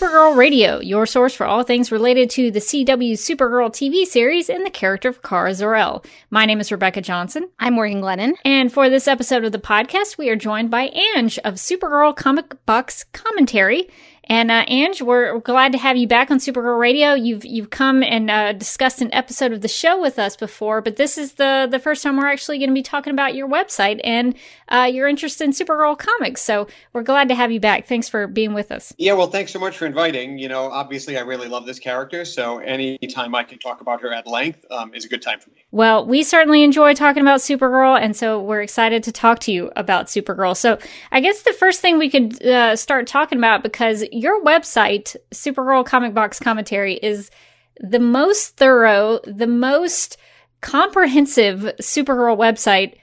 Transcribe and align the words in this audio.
Supergirl 0.00 0.34
Radio, 0.34 0.80
your 0.80 1.04
source 1.04 1.34
for 1.34 1.44
all 1.44 1.62
things 1.62 1.92
related 1.92 2.30
to 2.30 2.50
the 2.50 2.58
CW 2.58 3.12
Supergirl 3.12 3.68
TV 3.68 4.06
series 4.06 4.48
and 4.48 4.64
the 4.64 4.70
character 4.70 5.10
of 5.10 5.20
Kara 5.20 5.52
Zor-El. 5.52 6.02
My 6.30 6.46
name 6.46 6.58
is 6.58 6.72
Rebecca 6.72 7.02
Johnson. 7.02 7.50
I'm 7.58 7.74
Morgan 7.74 8.00
Glennon. 8.00 8.32
And 8.42 8.72
for 8.72 8.88
this 8.88 9.06
episode 9.06 9.44
of 9.44 9.52
the 9.52 9.58
podcast, 9.58 10.16
we 10.16 10.30
are 10.30 10.36
joined 10.36 10.70
by 10.70 10.88
Anj 10.88 11.38
of 11.40 11.56
Supergirl 11.56 12.16
Comic 12.16 12.64
Box 12.64 13.04
Commentary. 13.12 13.90
And 14.30 14.48
uh, 14.48 14.64
Anj, 14.66 15.02
we're 15.02 15.40
glad 15.40 15.72
to 15.72 15.78
have 15.78 15.96
you 15.96 16.06
back 16.06 16.30
on 16.30 16.38
Supergirl 16.38 16.78
Radio. 16.78 17.14
You've 17.14 17.44
you've 17.44 17.70
come 17.70 18.04
and 18.04 18.30
uh, 18.30 18.52
discussed 18.52 19.00
an 19.00 19.12
episode 19.12 19.52
of 19.52 19.60
the 19.60 19.66
show 19.66 20.00
with 20.00 20.20
us 20.20 20.36
before, 20.36 20.80
but 20.80 20.94
this 20.94 21.18
is 21.18 21.32
the 21.32 21.66
the 21.68 21.80
first 21.80 22.04
time 22.04 22.16
we're 22.16 22.28
actually 22.28 22.58
going 22.58 22.70
to 22.70 22.74
be 22.74 22.80
talking 22.80 23.12
about 23.12 23.34
your 23.34 23.48
website 23.48 24.00
and 24.04 24.36
uh, 24.68 24.88
your 24.90 25.08
interest 25.08 25.40
in 25.40 25.50
Supergirl 25.50 25.98
comics. 25.98 26.42
So 26.42 26.68
we're 26.92 27.02
glad 27.02 27.26
to 27.30 27.34
have 27.34 27.50
you 27.50 27.58
back. 27.58 27.88
Thanks 27.88 28.08
for 28.08 28.28
being 28.28 28.54
with 28.54 28.70
us. 28.70 28.94
Yeah, 28.98 29.14
well, 29.14 29.26
thanks 29.26 29.52
so 29.52 29.58
much 29.58 29.76
for 29.76 29.86
inviting. 29.86 30.38
You 30.38 30.48
know, 30.48 30.70
obviously, 30.70 31.18
I 31.18 31.22
really 31.22 31.48
love 31.48 31.66
this 31.66 31.80
character, 31.80 32.24
so 32.24 32.58
any 32.58 32.98
time 32.98 33.34
I 33.34 33.42
can 33.42 33.58
talk 33.58 33.80
about 33.80 34.00
her 34.02 34.14
at 34.14 34.28
length 34.28 34.64
um, 34.70 34.94
is 34.94 35.04
a 35.04 35.08
good 35.08 35.22
time 35.22 35.40
for 35.40 35.50
me. 35.50 35.64
Well, 35.72 36.04
we 36.04 36.24
certainly 36.24 36.64
enjoy 36.64 36.94
talking 36.94 37.22
about 37.22 37.40
Supergirl, 37.40 38.00
and 38.00 38.16
so 38.16 38.40
we're 38.40 38.62
excited 38.62 39.04
to 39.04 39.12
talk 39.12 39.38
to 39.40 39.52
you 39.52 39.70
about 39.76 40.06
Supergirl. 40.06 40.56
So 40.56 40.78
I 41.12 41.20
guess 41.20 41.42
the 41.42 41.52
first 41.52 41.80
thing 41.80 41.96
we 41.96 42.10
could 42.10 42.44
uh, 42.44 42.74
start 42.74 43.06
talking 43.06 43.38
about 43.38 43.62
because 43.62 44.04
your 44.10 44.42
website, 44.42 45.14
Supergirl 45.32 45.86
Comic 45.86 46.12
Box 46.12 46.40
Commentary, 46.40 46.94
is 46.94 47.30
the 47.78 48.00
most 48.00 48.56
thorough, 48.56 49.20
the 49.24 49.46
most 49.46 50.16
comprehensive 50.60 51.60
Supergirl 51.80 52.36
website 52.36 52.94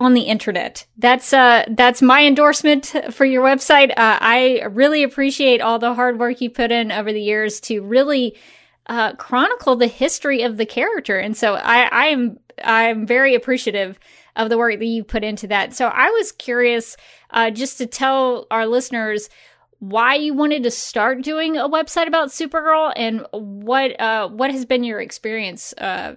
on 0.00 0.14
the 0.14 0.22
internet. 0.22 0.86
That's 0.98 1.32
uh 1.32 1.64
that's 1.70 2.02
my 2.02 2.26
endorsement 2.26 2.94
for 3.12 3.24
your 3.24 3.42
website. 3.42 3.90
Uh, 3.90 4.18
I 4.20 4.62
really 4.70 5.02
appreciate 5.02 5.62
all 5.62 5.78
the 5.78 5.94
hard 5.94 6.18
work 6.18 6.40
you 6.40 6.50
put 6.50 6.70
in 6.70 6.92
over 6.92 7.12
the 7.12 7.22
years 7.22 7.60
to 7.60 7.80
really 7.80 8.36
uh, 8.88 9.14
chronicle 9.14 9.76
the 9.76 9.86
history 9.86 10.42
of 10.42 10.56
the 10.56 10.66
character, 10.66 11.18
and 11.18 11.36
so 11.36 11.54
I, 11.54 11.88
I 11.90 12.06
am 12.06 12.38
I'm 12.64 13.06
very 13.06 13.34
appreciative 13.34 13.98
of 14.36 14.50
the 14.50 14.58
work 14.58 14.78
that 14.78 14.84
you 14.84 15.04
put 15.04 15.24
into 15.24 15.46
that. 15.48 15.74
So 15.74 15.86
I 15.86 16.10
was 16.10 16.32
curious, 16.32 16.96
uh, 17.30 17.50
just 17.50 17.78
to 17.78 17.86
tell 17.86 18.46
our 18.50 18.66
listeners 18.66 19.28
why 19.78 20.14
you 20.14 20.34
wanted 20.34 20.62
to 20.62 20.70
start 20.70 21.22
doing 21.22 21.56
a 21.56 21.68
website 21.68 22.06
about 22.06 22.28
Supergirl 22.28 22.92
and 22.96 23.26
what 23.32 23.98
uh, 24.00 24.28
what 24.28 24.50
has 24.50 24.64
been 24.64 24.84
your 24.84 25.00
experience 25.00 25.74
uh, 25.78 26.14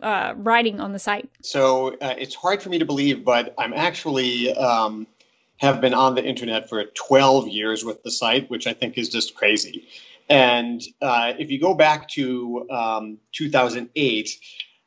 uh, 0.00 0.34
writing 0.36 0.80
on 0.80 0.92
the 0.92 0.98
site. 0.98 1.30
So 1.40 1.96
uh, 2.00 2.14
it's 2.18 2.34
hard 2.34 2.62
for 2.62 2.68
me 2.68 2.78
to 2.78 2.84
believe, 2.84 3.24
but 3.24 3.54
I'm 3.58 3.72
actually 3.72 4.54
um, 4.56 5.06
have 5.58 5.80
been 5.80 5.94
on 5.94 6.14
the 6.14 6.24
internet 6.24 6.68
for 6.68 6.84
12 6.84 7.48
years 7.48 7.84
with 7.84 8.02
the 8.02 8.10
site, 8.10 8.50
which 8.50 8.66
I 8.66 8.72
think 8.72 8.98
is 8.98 9.08
just 9.08 9.34
crazy. 9.34 9.86
And 10.28 10.80
uh, 11.00 11.34
if 11.38 11.50
you 11.50 11.60
go 11.60 11.74
back 11.74 12.08
to 12.10 12.66
um, 12.70 13.18
2008, 13.32 14.30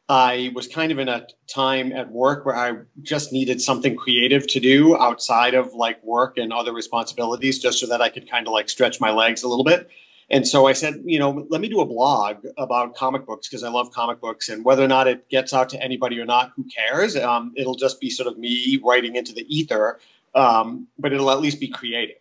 I 0.08 0.52
was 0.54 0.68
kind 0.68 0.92
of 0.92 1.00
in 1.00 1.10
a 1.10 1.28
time 1.48 1.92
at 1.92 2.12
work 2.12 2.46
where 2.46 2.56
I 2.56 2.78
just 3.02 3.34
needed 3.34 3.60
something 3.62 3.96
creative 3.96 4.46
to 4.48 4.60
do 4.60 4.96
outside 4.98 5.56
of 5.56 5.74
like 5.74 6.04
work 6.04 6.38
and 6.38 6.54
other 6.54 6.74
responsibilities, 6.74 7.60
just 7.60 7.80
so 7.80 7.88
that 7.88 8.02
I 8.02 8.10
could 8.10 8.30
kind 8.30 8.48
of 8.48 8.54
like 8.54 8.70
stretch 8.70 9.02
my 9.02 9.12
legs 9.12 9.44
a 9.44 9.48
little 9.48 9.64
bit. 9.64 9.90
And 10.30 10.48
so 10.48 10.66
I 10.66 10.74
said, 10.74 11.04
you 11.06 11.20
know, 11.20 11.46
let 11.50 11.62
me 11.62 11.70
do 11.70 11.82
a 11.82 11.86
blog 11.86 12.46
about 12.58 12.96
comic 12.96 13.26
books 13.26 13.48
because 13.48 13.64
I 13.64 13.70
love 13.70 13.92
comic 13.92 14.20
books, 14.20 14.50
and 14.50 14.64
whether 14.66 14.84
or 14.84 14.88
not 14.88 15.08
it 15.08 15.30
gets 15.30 15.54
out 15.54 15.70
to 15.70 15.82
anybody 15.82 16.20
or 16.20 16.26
not, 16.26 16.52
who 16.56 16.66
cares? 16.66 17.16
Um, 17.16 17.54
it'll 17.56 17.76
just 17.76 18.00
be 18.00 18.10
sort 18.10 18.28
of 18.28 18.38
me 18.38 18.80
writing 18.84 19.16
into 19.16 19.34
the 19.34 19.46
ether, 19.56 20.00
um, 20.34 20.88
but 20.98 21.14
it'll 21.14 21.32
at 21.32 21.42
least 21.42 21.60
be 21.60 21.68
creative. 21.68 22.18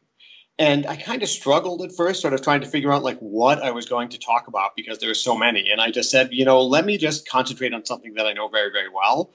And 0.58 0.86
I 0.86 0.96
kind 0.96 1.22
of 1.22 1.28
struggled 1.28 1.82
at 1.82 1.92
first, 1.92 2.20
sort 2.20 2.32
of 2.32 2.42
trying 2.42 2.60
to 2.60 2.66
figure 2.68 2.92
out 2.92 3.02
like 3.02 3.18
what 3.18 3.60
I 3.60 3.72
was 3.72 3.86
going 3.88 4.08
to 4.10 4.18
talk 4.18 4.46
about 4.46 4.76
because 4.76 4.98
there 4.98 5.10
were 5.10 5.14
so 5.14 5.36
many. 5.36 5.68
And 5.70 5.80
I 5.80 5.90
just 5.90 6.10
said, 6.10 6.28
you 6.32 6.44
know, 6.44 6.62
let 6.62 6.84
me 6.84 6.96
just 6.96 7.28
concentrate 7.28 7.74
on 7.74 7.84
something 7.84 8.14
that 8.14 8.26
I 8.26 8.32
know 8.32 8.48
very, 8.48 8.70
very 8.70 8.88
well. 8.88 9.32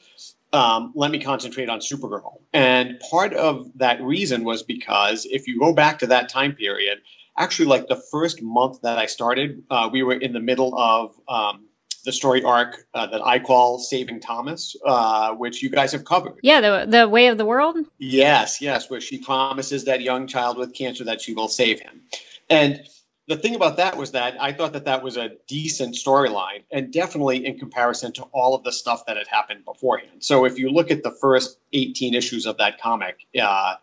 Um, 0.54 0.94
let 0.96 1.12
me 1.12 1.20
concentrate 1.20 1.70
on 1.70 1.80
Supergirl. 1.80 2.40
And 2.54 3.00
part 3.02 3.34
of 3.34 3.70
that 3.76 4.02
reason 4.02 4.46
was 4.46 4.64
because 4.64 5.26
if 5.26 5.48
you 5.48 5.60
go 5.60 5.74
back 5.74 6.00
to 6.00 6.08
that 6.08 6.30
time 6.30 6.54
period, 6.54 7.00
actually, 7.38 7.68
like 7.68 7.88
the 7.88 8.02
first 8.12 8.42
month 8.42 8.82
that 8.82 8.98
I 8.98 9.06
started, 9.06 9.64
uh, 9.70 9.90
we 9.92 10.04
were 10.04 10.14
in 10.14 10.32
the 10.34 10.40
middle 10.40 10.78
of 10.80 11.20
um, 11.28 11.66
the 12.04 12.12
story 12.12 12.44
arc 12.44 12.86
uh, 12.94 13.08
that 13.08 13.26
I 13.26 13.40
call 13.40 13.80
Saving 13.80 14.20
Thomas, 14.20 14.76
uh, 14.86 15.34
which 15.34 15.62
you 15.62 15.70
guys 15.70 15.92
have 15.92 16.06
covered. 16.06 16.40
Yeah, 16.42 16.62
the 16.62 16.86
the 16.88 17.10
way 17.10 17.28
of 17.28 17.38
the 17.38 17.46
world. 17.46 17.78
Yes, 17.98 18.62
yes, 18.62 18.90
where 18.90 19.02
she 19.02 19.20
promises 19.20 19.86
that 19.86 20.02
young 20.02 20.28
child 20.28 20.58
with 20.58 20.74
cancer 20.74 21.06
that 21.06 21.22
she 21.22 21.34
will 21.34 21.48
save 21.48 21.80
him, 21.80 22.02
and 22.50 22.82
the 23.28 23.38
thing 23.38 23.54
about 23.54 23.78
that 23.78 23.96
was 23.96 24.12
that 24.12 24.42
I 24.42 24.54
thought 24.54 24.74
that 24.74 24.86
that 24.86 25.04
was 25.04 25.16
a 25.16 25.32
decent 25.48 25.94
storyline, 25.94 26.64
and 26.72 26.92
definitely 26.92 27.46
in 27.46 27.60
comparison 27.60 28.12
to 28.14 28.24
all 28.34 28.56
of 28.56 28.64
the 28.64 28.72
stuff 28.72 29.06
that 29.06 29.18
had 29.18 29.28
happened 29.28 29.66
beforehand. 29.66 30.24
So 30.24 30.46
if 30.46 30.58
you 30.58 30.72
look 30.72 30.90
at 30.90 31.04
the 31.04 31.12
first 31.12 31.60
18 31.72 32.16
issues 32.16 32.46
of 32.46 32.58
that 32.58 32.82
comic. 32.82 33.28
Uh, 33.40 33.76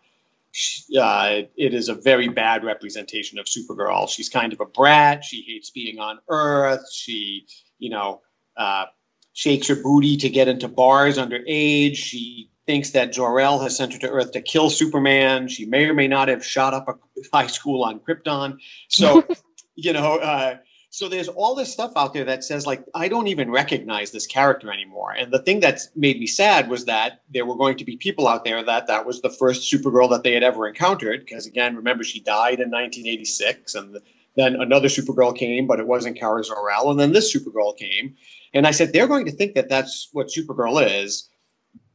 uh, 0.99 1.41
it 1.55 1.73
is 1.73 1.89
a 1.89 1.93
very 1.93 2.29
bad 2.29 2.63
representation 2.63 3.37
of 3.37 3.45
Supergirl. 3.45 4.09
She's 4.09 4.29
kind 4.29 4.53
of 4.53 4.59
a 4.59 4.65
brat. 4.65 5.23
She 5.23 5.43
hates 5.43 5.69
being 5.69 5.99
on 5.99 6.19
Earth. 6.29 6.91
She 6.91 7.45
you 7.79 7.89
know, 7.89 8.21
uh, 8.55 8.85
shakes 9.33 9.67
her 9.67 9.75
booty 9.75 10.17
to 10.17 10.29
get 10.29 10.47
into 10.47 10.67
bars 10.67 11.17
underage. 11.17 11.95
She 11.95 12.49
thinks 12.65 12.91
that 12.91 13.13
Jor-El 13.13 13.59
has 13.59 13.77
sent 13.77 13.93
her 13.93 13.99
to 13.99 14.09
Earth 14.09 14.31
to 14.33 14.41
kill 14.41 14.69
Superman. 14.69 15.47
She 15.47 15.65
may 15.65 15.85
or 15.85 15.93
may 15.93 16.07
not 16.07 16.27
have 16.27 16.45
shot 16.45 16.73
up 16.73 16.87
a 16.87 16.95
high 17.33 17.47
school 17.47 17.83
on 17.83 17.99
Krypton. 17.99 18.57
So, 18.89 19.25
you 19.75 19.93
know, 19.93 20.17
uh, 20.17 20.57
so 20.89 21.09
there's 21.09 21.27
all 21.27 21.53
this 21.53 21.71
stuff 21.71 21.93
out 21.95 22.13
there 22.13 22.25
that 22.25 22.43
says 22.43 22.65
like 22.65 22.83
I 22.95 23.07
don't 23.07 23.27
even 23.27 23.51
recognize 23.51 24.11
this 24.11 24.25
character 24.25 24.71
anymore. 24.71 25.11
And 25.11 25.31
the 25.31 25.39
thing 25.39 25.59
that's 25.59 25.89
made 25.95 26.19
me 26.19 26.27
sad 26.27 26.69
was 26.69 26.85
that 26.85 27.21
there 27.29 27.45
were 27.45 27.57
going 27.57 27.77
to 27.77 27.85
be 27.85 27.97
people 27.97 28.27
out 28.27 28.43
there 28.43 28.63
that 28.63 28.87
that 28.87 29.05
was 29.05 29.21
the 29.21 29.29
first 29.29 29.71
Supergirl 29.71 30.09
that 30.11 30.23
they 30.23 30.33
had 30.33 30.43
ever 30.43 30.67
encountered. 30.67 31.19
Because 31.25 31.45
again, 31.45 31.75
remember 31.75 32.03
she 32.03 32.19
died 32.19 32.59
in 32.59 32.71
1986, 32.71 33.75
and 33.75 33.95
the, 33.95 34.01
then 34.37 34.55
another 34.61 34.87
Supergirl 34.87 35.35
came, 35.35 35.67
but 35.67 35.79
it 35.79 35.87
wasn't 35.87 36.17
Kara 36.17 36.43
Zor-El. 36.43 36.91
And 36.91 36.99
then 36.99 37.11
this 37.11 37.35
Supergirl 37.35 37.75
came. 37.75 38.15
And 38.53 38.65
I 38.65 38.71
said, 38.71 38.93
they're 38.93 39.07
going 39.07 39.25
to 39.25 39.31
think 39.31 39.55
that 39.55 39.67
that's 39.67 40.09
what 40.13 40.27
Supergirl 40.27 41.03
is. 41.03 41.27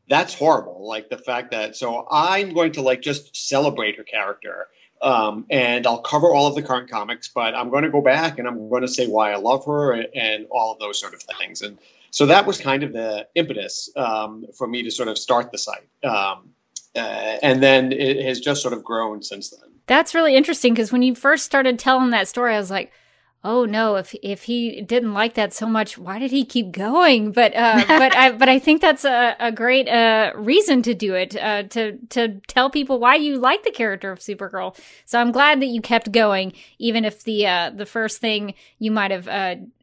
That's 0.08 0.34
horrible. 0.34 0.86
Like 0.86 1.08
the 1.08 1.16
fact 1.16 1.52
that, 1.52 1.76
so 1.76 2.06
I'm 2.10 2.52
going 2.52 2.72
to 2.72 2.82
like 2.82 3.00
just 3.00 3.34
celebrate 3.34 3.96
her 3.96 4.02
character. 4.02 4.66
Um, 5.00 5.46
and 5.50 5.86
I'll 5.86 6.02
cover 6.02 6.32
all 6.32 6.46
of 6.46 6.54
the 6.54 6.62
current 6.62 6.90
comics, 6.90 7.28
but 7.28 7.54
I'm 7.54 7.70
going 7.70 7.84
to 7.84 7.90
go 7.90 8.02
back 8.02 8.38
and 8.38 8.46
I'm 8.46 8.68
going 8.68 8.82
to 8.82 8.88
say 8.88 9.06
why 9.06 9.32
I 9.32 9.36
love 9.36 9.64
her 9.66 9.92
and, 9.92 10.08
and 10.14 10.46
all 10.50 10.72
of 10.72 10.78
those 10.80 11.00
sort 11.00 11.14
of 11.14 11.22
things. 11.22 11.62
And 11.62 11.78
so 12.10 12.26
that 12.26 12.46
was 12.46 12.60
kind 12.60 12.82
of 12.82 12.92
the 12.92 13.26
impetus 13.34 13.88
um, 13.96 14.46
for 14.56 14.66
me 14.66 14.82
to 14.82 14.90
sort 14.90 15.08
of 15.08 15.16
start 15.16 15.50
the 15.50 15.58
site. 15.58 15.88
Um, 16.04 16.50
uh, 16.94 17.38
and 17.42 17.62
then 17.62 17.92
it 17.92 18.24
has 18.24 18.40
just 18.40 18.62
sort 18.62 18.74
of 18.74 18.84
grown 18.84 19.22
since 19.22 19.50
then. 19.50 19.71
That's 19.86 20.14
really 20.14 20.36
interesting 20.36 20.74
because 20.74 20.92
when 20.92 21.02
you 21.02 21.14
first 21.14 21.44
started 21.44 21.78
telling 21.78 22.10
that 22.10 22.28
story, 22.28 22.54
I 22.54 22.58
was 22.58 22.70
like, 22.70 22.92
oh 23.44 23.64
no, 23.64 23.96
if 23.96 24.14
if 24.22 24.44
he 24.44 24.82
didn't 24.82 25.14
like 25.14 25.34
that 25.34 25.52
so 25.52 25.66
much, 25.66 25.98
why 25.98 26.18
did 26.18 26.30
he 26.30 26.44
keep 26.44 26.72
going? 26.72 27.32
But 27.32 27.54
uh, 27.54 27.84
but 27.88 28.16
I 28.16 28.32
but 28.32 28.48
I 28.48 28.58
think 28.58 28.80
that's 28.80 29.04
a, 29.04 29.36
a 29.38 29.52
great 29.52 29.88
uh, 29.88 30.32
reason 30.36 30.82
to 30.82 30.94
do 30.94 31.14
it 31.14 31.36
uh, 31.36 31.64
to 31.64 31.98
to 32.10 32.40
tell 32.46 32.70
people 32.70 32.98
why 32.98 33.16
you 33.16 33.38
like 33.38 33.64
the 33.64 33.70
character 33.70 34.12
of 34.12 34.20
Supergirl. 34.20 34.78
So 35.04 35.20
I'm 35.20 35.32
glad 35.32 35.60
that 35.60 35.66
you 35.66 35.80
kept 35.80 36.12
going, 36.12 36.52
even 36.78 37.04
if 37.04 37.24
the 37.24 37.46
uh, 37.46 37.70
the 37.70 37.86
first 37.86 38.20
thing 38.20 38.54
you 38.78 38.90
might 38.90 39.10
have 39.10 39.28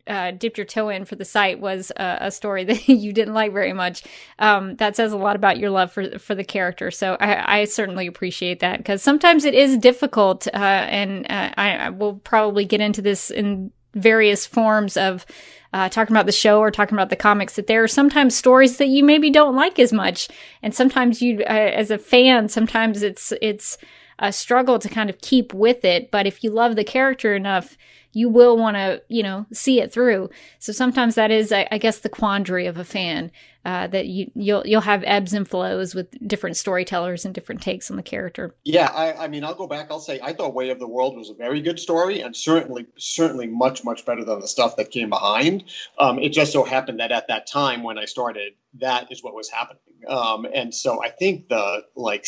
uh, 0.10 0.32
dipped 0.32 0.58
your 0.58 0.66
toe 0.66 0.90
in 0.90 1.06
for 1.06 1.16
the 1.16 1.24
site 1.24 1.60
was 1.60 1.92
uh, 1.92 2.18
a 2.20 2.32
story 2.32 2.64
that 2.66 2.90
you 2.90 3.14
didn't 3.14 3.34
like 3.34 3.54
very 3.54 3.74
much. 3.74 4.04
Um, 4.40 4.76
that 4.78 4.96
says 4.96 5.14
a 5.14 5.18
lot 5.18 5.36
about 5.36 5.60
your 5.60 5.70
love 5.70 5.92
for 5.92 6.18
for 6.20 6.36
the 6.36 6.44
character. 6.44 6.92
So 6.92 7.16
I, 7.20 7.60
I 7.60 7.66
certainly 7.66 8.08
appreciate 8.08 8.60
that 8.60 8.80
because 8.80 9.02
sometimes 9.02 9.46
it 9.46 9.54
is 9.54 9.78
difficult, 9.78 10.48
uh, 10.48 10.58
and 10.58 11.26
uh, 11.30 11.52
I, 11.56 11.72
I, 11.76 11.90
will 11.90 12.16
probably 12.16 12.66
get 12.66 12.82
into 12.82 13.02
this 13.02 13.30
in 13.30 13.72
various 13.94 14.46
forms 14.46 14.98
of. 14.98 15.26
Uh, 15.72 15.88
talking 15.88 16.16
about 16.16 16.26
the 16.26 16.32
show 16.32 16.58
or 16.60 16.72
talking 16.72 16.96
about 16.96 17.12
the 17.12 17.16
comics, 17.16 17.56
that 17.56 17.68
there 17.68 17.84
are 17.84 17.88
sometimes 17.88 18.36
stories 18.36 18.78
that 18.78 18.88
you 18.88 19.04
maybe 19.04 19.30
don't 19.30 19.56
like 19.56 19.78
as 19.78 19.94
much, 19.94 20.28
and 20.64 20.74
sometimes 20.74 21.22
you, 21.22 21.42
uh, 21.42 21.44
as 21.44 21.92
a 21.92 22.00
fan, 22.00 22.50
sometimes 22.50 23.04
it's 23.04 23.32
it's 23.40 23.78
a 24.20 24.32
struggle 24.32 24.80
to 24.80 24.90
kind 24.90 25.10
of 25.10 25.20
keep 25.20 25.54
with 25.54 25.84
it. 25.84 26.12
But 26.12 26.28
if 26.28 26.44
you 26.44 26.52
love 26.52 26.76
the 26.76 26.84
character 26.84 27.36
enough, 27.36 27.78
you 28.12 28.28
will 28.28 28.58
want 28.58 28.76
to, 28.76 29.02
you 29.08 29.22
know, 29.22 29.46
see 29.54 29.80
it 29.80 29.94
through. 29.94 30.30
So 30.58 30.72
sometimes 30.72 31.16
that 31.16 31.32
is, 31.32 31.52
I, 31.52 31.68
I 31.72 31.78
guess, 31.78 32.00
the 32.00 32.10
quandary 32.10 32.66
of 32.66 32.78
a 32.78 32.84
fan 32.84 33.32
uh, 33.66 33.88
that 33.88 34.08
you 34.08 34.32
you'll 34.36 34.66
you'll 34.66 34.82
have 34.82 35.04
ebbs 35.06 35.34
and 35.34 35.48
flows 35.48 35.94
with 35.94 36.08
different 36.28 36.58
storytellers 36.58 37.26
and 37.26 37.36
different 37.36 37.62
takes 37.62 37.92
on 37.92 37.98
the 37.98 38.04
character. 38.04 38.56
Yeah, 38.64 38.88
I, 38.88 39.26
I 39.26 39.28
mean, 39.28 39.44
I'll 39.44 39.54
go 39.54 39.68
back. 39.68 39.88
I'll 39.92 40.00
say 40.00 40.20
I 40.24 40.34
thought 40.34 40.54
Way 40.54 40.70
of 40.70 40.80
the 40.80 40.88
World 40.88 41.18
was 41.18 41.30
a 41.30 41.34
very 41.36 41.62
good 41.62 41.80
story, 41.80 42.22
and 42.22 42.36
certainly 42.36 42.88
certainly 42.98 43.48
much 43.48 43.84
much 43.84 44.06
better 44.06 44.24
than 44.24 44.40
the 44.40 44.48
stuff 44.48 44.78
that 44.78 44.92
came 44.92 45.10
behind. 45.10 45.66
Um, 46.00 46.20
it 46.20 46.30
just 46.30 46.54
so 46.54 46.64
happened 46.64 47.00
that 47.00 47.12
at 47.12 47.28
that 47.28 47.48
time 47.48 47.84
when 47.84 48.00
I 48.00 48.06
started, 48.06 48.54
that 48.80 49.12
is 49.12 49.22
what 49.24 49.36
was 49.36 49.50
happening. 49.50 49.82
Um, 50.08 50.48
and 50.52 50.74
so 50.74 51.04
I 51.04 51.10
think 51.10 51.50
the 51.50 51.84
like 51.96 52.26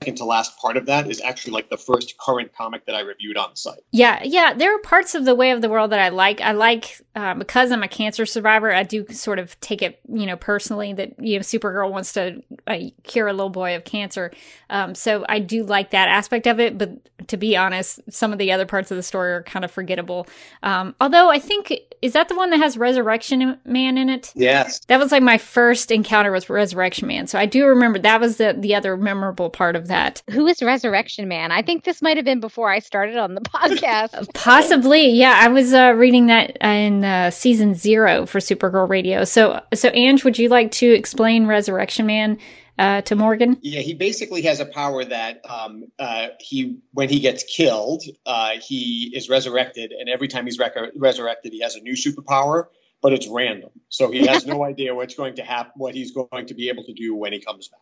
second 0.00 0.16
to 0.16 0.24
last 0.24 0.58
part 0.58 0.76
of 0.76 0.86
that 0.86 1.10
is 1.10 1.20
actually 1.20 1.52
like 1.52 1.70
the 1.70 1.76
first 1.76 2.18
current 2.18 2.54
comic 2.54 2.84
that 2.86 2.94
I 2.94 3.00
reviewed 3.00 3.36
on 3.36 3.50
the 3.50 3.56
site. 3.56 3.80
Yeah, 3.92 4.22
yeah. 4.22 4.52
There 4.54 4.74
are 4.74 4.78
parts 4.78 5.14
of 5.14 5.24
the 5.24 5.34
Way 5.34 5.50
of 5.50 5.62
the 5.62 5.68
World 5.68 5.92
that 5.92 6.00
I 6.00 6.10
like. 6.10 6.40
I 6.40 6.52
like 6.52 7.00
uh, 7.14 7.34
because 7.34 7.72
I'm 7.72 7.82
a 7.82 7.88
cancer 7.88 8.26
survivor. 8.26 8.72
I 8.72 8.82
do 8.82 9.06
sort 9.08 9.38
of 9.38 9.58
take 9.60 9.82
it, 9.82 10.00
you 10.08 10.26
know, 10.26 10.36
personally 10.36 10.92
that 10.92 11.18
you 11.18 11.36
know 11.36 11.42
Supergirl 11.42 11.90
wants 11.90 12.12
to 12.14 12.42
uh, 12.66 12.78
cure 13.04 13.28
a 13.28 13.32
little 13.32 13.50
boy 13.50 13.74
of 13.74 13.84
cancer. 13.84 14.32
Um, 14.68 14.94
so 14.94 15.24
I 15.28 15.38
do 15.38 15.64
like 15.64 15.90
that 15.90 16.08
aspect 16.08 16.46
of 16.46 16.60
it. 16.60 16.76
But 16.76 17.28
to 17.28 17.36
be 17.36 17.56
honest, 17.56 18.00
some 18.10 18.32
of 18.32 18.38
the 18.38 18.52
other 18.52 18.66
parts 18.66 18.90
of 18.90 18.96
the 18.96 19.02
story 19.02 19.32
are 19.32 19.42
kind 19.42 19.64
of 19.64 19.70
forgettable. 19.70 20.26
Um, 20.62 20.94
although 21.00 21.30
I 21.30 21.38
think 21.38 21.72
is 22.02 22.12
that 22.12 22.28
the 22.28 22.36
one 22.36 22.50
that 22.50 22.58
has 22.58 22.76
Resurrection 22.76 23.58
Man 23.64 23.96
in 23.96 24.10
it? 24.10 24.32
Yes. 24.34 24.80
That 24.86 24.98
was 24.98 25.12
like 25.12 25.22
my 25.22 25.38
first 25.38 25.90
encounter 25.90 26.30
with 26.30 26.50
Resurrection 26.50 27.08
Man. 27.08 27.26
So 27.26 27.38
I 27.38 27.46
do 27.46 27.66
remember 27.66 27.98
that 28.00 28.20
was 28.20 28.36
the 28.36 28.54
the 28.56 28.74
other 28.74 28.96
memorable 28.96 29.50
part 29.50 29.76
of 29.76 29.85
that. 29.86 30.22
Who 30.30 30.46
is 30.46 30.62
Resurrection 30.62 31.28
Man? 31.28 31.52
I 31.52 31.62
think 31.62 31.84
this 31.84 32.02
might 32.02 32.16
have 32.16 32.24
been 32.24 32.40
before 32.40 32.70
I 32.70 32.78
started 32.78 33.16
on 33.16 33.34
the 33.34 33.40
podcast. 33.42 34.30
Possibly, 34.34 35.10
yeah. 35.10 35.38
I 35.40 35.48
was 35.48 35.72
uh, 35.72 35.94
reading 35.96 36.26
that 36.26 36.56
in 36.60 37.04
uh, 37.04 37.30
season 37.30 37.74
zero 37.74 38.26
for 38.26 38.38
Supergirl 38.38 38.88
Radio. 38.88 39.24
So, 39.24 39.60
so 39.74 39.90
Anj, 39.90 40.24
would 40.24 40.38
you 40.38 40.48
like 40.48 40.72
to 40.72 40.86
explain 40.86 41.46
Resurrection 41.46 42.06
Man? 42.06 42.38
Uh, 42.78 43.00
to 43.00 43.16
Morgan? 43.16 43.56
Yeah, 43.62 43.80
he 43.80 43.94
basically 43.94 44.42
has 44.42 44.60
a 44.60 44.66
power 44.66 45.02
that 45.02 45.40
um, 45.48 45.84
uh, 45.98 46.28
he, 46.38 46.76
when 46.92 47.08
he 47.08 47.20
gets 47.20 47.42
killed, 47.42 48.02
uh, 48.26 48.50
he 48.60 49.10
is 49.16 49.30
resurrected, 49.30 49.92
and 49.92 50.10
every 50.10 50.28
time 50.28 50.44
he's 50.44 50.58
rec- 50.58 50.76
resurrected, 50.94 51.54
he 51.54 51.62
has 51.62 51.76
a 51.76 51.80
new 51.80 51.94
superpower, 51.94 52.64
but 53.00 53.14
it's 53.14 53.26
random. 53.28 53.70
So 53.88 54.10
he 54.10 54.26
has 54.26 54.46
no 54.46 54.62
idea 54.72 54.94
what's 54.94 55.14
going 55.14 55.36
to 55.36 55.42
happen, 55.42 55.72
what 55.76 55.94
he's 55.94 56.10
going 56.10 56.46
to 56.48 56.54
be 56.54 56.68
able 56.68 56.84
to 56.84 56.92
do 56.92 57.14
when 57.14 57.32
he 57.32 57.40
comes 57.40 57.68
back. 57.68 57.80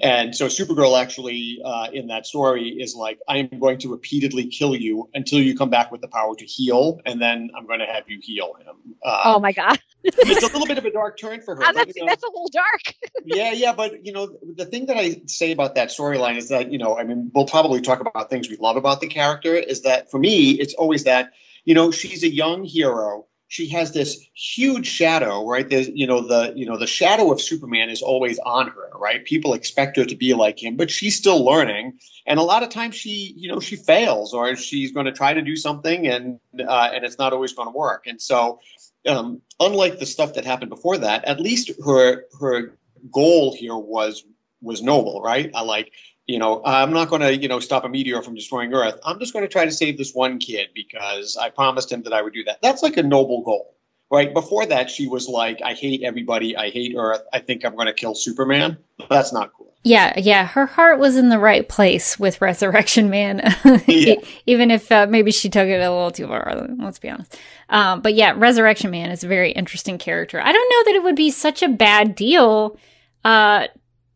And 0.00 0.34
so 0.34 0.46
Supergirl 0.46 1.00
actually 1.00 1.60
uh, 1.64 1.88
in 1.92 2.08
that 2.08 2.26
story 2.26 2.68
is 2.68 2.94
like, 2.94 3.18
I 3.28 3.38
am 3.38 3.58
going 3.58 3.78
to 3.78 3.90
repeatedly 3.90 4.46
kill 4.46 4.74
you 4.74 5.08
until 5.14 5.40
you 5.40 5.56
come 5.56 5.70
back 5.70 5.90
with 5.90 6.00
the 6.00 6.08
power 6.08 6.34
to 6.36 6.44
heal, 6.44 7.00
and 7.04 7.20
then 7.20 7.50
I'm 7.56 7.66
going 7.66 7.80
to 7.80 7.86
have 7.86 8.04
you 8.08 8.18
heal 8.22 8.54
him. 8.54 8.94
Uh, 9.04 9.22
oh 9.24 9.40
my 9.40 9.52
god! 9.52 9.78
it's 10.04 10.42
a 10.42 10.46
little 10.46 10.66
bit 10.66 10.78
of 10.78 10.84
a 10.84 10.92
dark 10.92 11.18
turn 11.18 11.42
for 11.42 11.56
her. 11.56 11.62
Oh, 11.64 11.72
that's, 11.72 11.94
you 11.96 12.02
know, 12.02 12.08
that's 12.08 12.22
a 12.22 12.28
little 12.28 12.50
dark. 12.52 12.94
yeah, 13.24 13.52
yeah, 13.52 13.72
but 13.72 14.06
you 14.06 14.12
know, 14.12 14.36
the 14.56 14.64
thing 14.64 14.86
that 14.86 14.96
I 14.96 15.22
say 15.26 15.52
about 15.52 15.74
that 15.74 15.88
storyline 15.88 16.36
is 16.36 16.48
that 16.48 16.70
you 16.70 16.78
know, 16.78 16.96
I 16.96 17.04
mean, 17.04 17.30
we'll 17.34 17.46
probably 17.46 17.80
talk 17.80 18.00
about 18.00 18.30
things 18.30 18.48
we 18.48 18.56
love 18.56 18.76
about 18.76 19.00
the 19.00 19.08
character. 19.08 19.54
Is 19.54 19.82
that 19.82 20.10
for 20.10 20.18
me, 20.18 20.52
it's 20.52 20.74
always 20.74 21.04
that 21.04 21.32
you 21.64 21.74
know, 21.74 21.90
she's 21.90 22.22
a 22.22 22.28
young 22.28 22.64
hero 22.64 23.26
she 23.50 23.68
has 23.70 23.90
this 23.90 24.24
huge 24.32 24.86
shadow, 24.86 25.44
right? 25.44 25.68
There's, 25.68 25.88
you 25.88 26.06
know, 26.06 26.20
the 26.20 26.52
you 26.54 26.66
know 26.66 26.78
the 26.78 26.86
shadow 26.86 27.32
of 27.32 27.40
Superman 27.40 27.90
is 27.90 28.00
always 28.00 28.38
on 28.38 28.68
her, 28.68 28.90
right? 28.94 29.24
People 29.24 29.54
expect 29.54 29.96
her 29.96 30.04
to 30.04 30.14
be 30.14 30.34
like 30.34 30.62
him, 30.62 30.76
but 30.76 30.88
she's 30.88 31.16
still 31.16 31.44
learning, 31.44 31.98
and 32.24 32.38
a 32.38 32.44
lot 32.44 32.62
of 32.62 32.68
times 32.68 32.94
she, 32.94 33.34
you 33.36 33.48
know, 33.48 33.58
she 33.58 33.74
fails 33.74 34.34
or 34.34 34.54
she's 34.54 34.92
going 34.92 35.06
to 35.06 35.12
try 35.12 35.34
to 35.34 35.42
do 35.42 35.56
something 35.56 36.06
and 36.06 36.38
uh, 36.60 36.90
and 36.94 37.04
it's 37.04 37.18
not 37.18 37.32
always 37.32 37.52
going 37.52 37.66
to 37.66 37.76
work. 37.76 38.06
And 38.06 38.22
so, 38.22 38.60
um, 39.08 39.42
unlike 39.58 39.98
the 39.98 40.06
stuff 40.06 40.34
that 40.34 40.44
happened 40.44 40.70
before 40.70 40.98
that, 40.98 41.24
at 41.24 41.40
least 41.40 41.72
her 41.84 42.26
her 42.40 42.78
goal 43.10 43.52
here 43.52 43.76
was 43.76 44.22
was 44.62 44.80
noble, 44.80 45.22
right? 45.22 45.50
I 45.56 45.62
like 45.62 45.90
you 46.30 46.38
know, 46.38 46.62
I'm 46.64 46.92
not 46.92 47.08
going 47.08 47.22
to, 47.22 47.36
you 47.36 47.48
know, 47.48 47.58
stop 47.58 47.84
a 47.84 47.88
meteor 47.88 48.22
from 48.22 48.34
destroying 48.34 48.72
Earth. 48.72 49.00
I'm 49.04 49.18
just 49.18 49.32
going 49.32 49.44
to 49.44 49.48
try 49.48 49.64
to 49.64 49.72
save 49.72 49.98
this 49.98 50.14
one 50.14 50.38
kid 50.38 50.68
because 50.74 51.36
I 51.36 51.50
promised 51.50 51.90
him 51.90 52.02
that 52.04 52.12
I 52.12 52.22
would 52.22 52.32
do 52.32 52.44
that. 52.44 52.62
That's 52.62 52.82
like 52.82 52.96
a 52.96 53.02
noble 53.02 53.42
goal, 53.42 53.74
right? 54.10 54.32
Before 54.32 54.64
that, 54.66 54.90
she 54.90 55.08
was 55.08 55.28
like, 55.28 55.60
I 55.64 55.74
hate 55.74 56.02
everybody. 56.04 56.56
I 56.56 56.70
hate 56.70 56.94
Earth. 56.96 57.22
I 57.32 57.40
think 57.40 57.64
I'm 57.64 57.74
going 57.74 57.88
to 57.88 57.92
kill 57.92 58.14
Superman. 58.14 58.78
That's 59.08 59.32
not 59.32 59.52
cool. 59.54 59.74
Yeah, 59.82 60.16
yeah. 60.18 60.46
Her 60.46 60.66
heart 60.66 61.00
was 61.00 61.16
in 61.16 61.30
the 61.30 61.38
right 61.38 61.68
place 61.68 62.18
with 62.18 62.40
Resurrection 62.40 63.10
Man, 63.10 63.40
yeah. 63.88 64.16
even 64.46 64.70
if 64.70 64.92
uh, 64.92 65.06
maybe 65.08 65.32
she 65.32 65.48
took 65.48 65.66
it 65.66 65.80
a 65.80 65.90
little 65.90 66.10
too 66.12 66.28
far. 66.28 66.68
Let's 66.78 66.98
be 66.98 67.08
honest. 67.08 67.36
Um, 67.70 68.02
but 68.02 68.14
yeah, 68.14 68.34
Resurrection 68.36 68.90
Man 68.90 69.10
is 69.10 69.24
a 69.24 69.28
very 69.28 69.52
interesting 69.52 69.98
character. 69.98 70.38
I 70.38 70.52
don't 70.52 70.70
know 70.70 70.92
that 70.92 70.98
it 70.98 71.02
would 71.02 71.16
be 71.16 71.30
such 71.30 71.62
a 71.62 71.68
bad 71.68 72.14
deal 72.14 72.78
uh, 73.24 73.68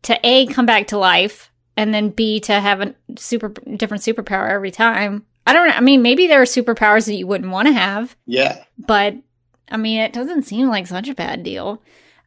to 0.03 0.19
a 0.23 0.45
come 0.45 0.67
back 0.67 0.87
to 0.87 0.97
life 0.97 1.51
and 1.77 1.93
then 1.93 2.09
B 2.09 2.39
to 2.41 2.59
have 2.59 2.81
a 2.81 2.95
super 3.17 3.49
different 3.49 4.03
superpower 4.03 4.49
every 4.49 4.71
time. 4.71 5.25
I 5.47 5.53
don't 5.53 5.67
know. 5.67 5.75
I 5.75 5.81
mean, 5.81 6.01
maybe 6.01 6.27
there 6.27 6.41
are 6.41 6.45
superpowers 6.45 7.05
that 7.05 7.15
you 7.15 7.27
wouldn't 7.27 7.51
want 7.51 7.67
to 7.67 7.73
have. 7.73 8.15
Yeah. 8.25 8.63
But 8.77 9.15
I 9.69 9.77
mean, 9.77 9.99
it 9.99 10.13
doesn't 10.13 10.43
seem 10.43 10.67
like 10.67 10.87
such 10.87 11.09
a 11.09 11.15
bad 11.15 11.43
deal. 11.43 11.81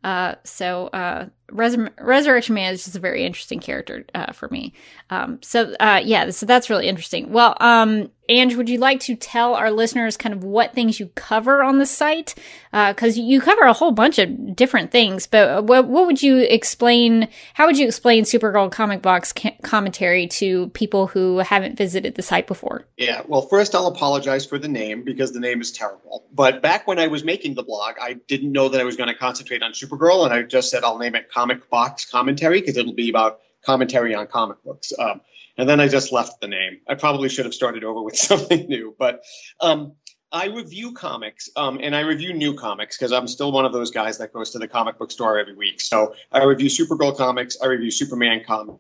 Uh, 0.05 0.37
so 0.45 0.87
uh, 0.89 1.27
Res- 1.51 1.77
Resurrection 2.01 2.55
Man 2.55 2.73
is 2.73 2.85
just 2.85 2.97
a 2.97 3.01
very 3.01 3.25
interesting 3.25 3.59
character 3.59 4.05
uh, 4.15 4.33
for 4.33 4.49
me. 4.49 4.73
Um, 5.11 5.41
so 5.43 5.75
uh, 5.81 6.01
yeah, 6.05 6.31
so 6.31 6.47
that's 6.47 6.71
really 6.71 6.89
interesting. 6.89 7.33
Well, 7.33 7.57
um, 7.61 8.11
Anj, 8.29 8.57
would 8.57 8.69
you 8.69 8.79
like 8.79 9.01
to 9.01 9.15
tell 9.17 9.55
our 9.55 9.71
listeners 9.71 10.17
kind 10.17 10.35
of 10.35 10.45
what 10.45 10.75
things 10.75 11.01
you 11.01 11.07
cover 11.15 11.63
on 11.63 11.79
the 11.79 11.87
site? 11.87 12.35
Because 12.73 13.17
uh, 13.17 13.23
you 13.23 13.41
cover 13.41 13.63
a 13.63 13.73
whole 13.73 13.93
bunch 13.93 14.19
of 14.19 14.55
different 14.55 14.91
things, 14.91 15.27
but 15.27 15.65
what, 15.65 15.89
what, 15.89 16.07
would 16.07 16.23
you 16.23 16.39
explain? 16.39 17.29
How 17.55 17.67
would 17.67 17.79
you 17.79 17.87
explain 17.87 18.25
Supergirl 18.25 18.71
comic 18.71 19.01
box 19.01 19.33
ca- 19.33 19.57
commentary 19.63 20.27
to 20.29 20.69
people 20.71 21.07
who 21.07 21.39
haven't 21.39 21.79
visited 21.79 22.17
the 22.17 22.23
site 22.23 22.47
before? 22.47 22.85
Yeah, 22.99 23.23
well, 23.27 23.43
first 23.43 23.75
I'll 23.75 23.87
apologize 23.87 24.45
for 24.45 24.59
the 24.59 24.69
name 24.69 25.05
because 25.05 25.33
the 25.33 25.41
name 25.41 25.63
is 25.63 25.73
terrible. 25.73 26.27
But 26.33 26.61
back 26.61 26.87
when 26.87 26.99
I 26.99 27.07
was 27.07 27.25
making 27.25 27.55
the 27.55 27.63
blog, 27.63 27.95
I 28.01 28.15
didn't 28.15 28.53
know 28.53 28.69
that 28.69 28.81
I 28.81 28.85
was 28.85 28.97
going 28.97 29.09
to 29.09 29.15
concentrate 29.15 29.63
on 29.63 29.73
Supergirl, 29.73 30.25
and 30.25 30.35
I 30.35 30.43
just 30.43 30.71
said 30.71 30.85
I'll 30.85 30.99
name 30.99 31.15
it 31.15 31.31
Comic 31.31 31.71
Box 31.71 32.05
Commentary 32.05 32.61
because 32.61 32.77
it'll 32.77 32.93
be 32.93 33.09
about 33.09 33.41
commentary 33.65 34.15
on 34.15 34.27
comic 34.27 34.63
books. 34.63 34.93
Um, 34.99 35.21
and 35.59 35.69
then 35.69 35.81
I 35.81 35.89
just 35.89 36.13
left 36.13 36.41
the 36.41 36.49
name. 36.49 36.79
I 36.89 36.95
probably 36.95 37.29
should 37.29 37.45
have 37.45 37.55
started 37.55 37.85
over 37.85 38.01
with 38.03 38.17
something 38.31 38.67
new, 38.69 38.95
but 38.99 39.25
um, 39.61 39.93
I 40.31 40.47
review 40.47 40.93
comics 40.93 41.51
um, 41.57 41.81
and 41.83 41.97
I 41.97 42.01
review 42.01 42.33
new 42.33 42.55
comics 42.55 42.97
because 42.97 43.13
I'm 43.13 43.27
still 43.27 43.51
one 43.51 43.65
of 43.65 43.73
those 43.73 43.91
guys 43.91 44.19
that 44.19 44.33
goes 44.33 44.51
to 44.51 44.59
the 44.59 44.69
comic 44.69 44.99
book 44.99 45.11
store 45.11 45.39
every 45.39 45.55
week. 45.55 45.81
So 45.81 46.15
I 46.31 46.45
review 46.45 46.69
Supergirl 46.69 47.17
comics, 47.17 47.57
I 47.63 47.67
review 47.67 47.91
Superman 47.91 48.43
comics, 48.47 48.79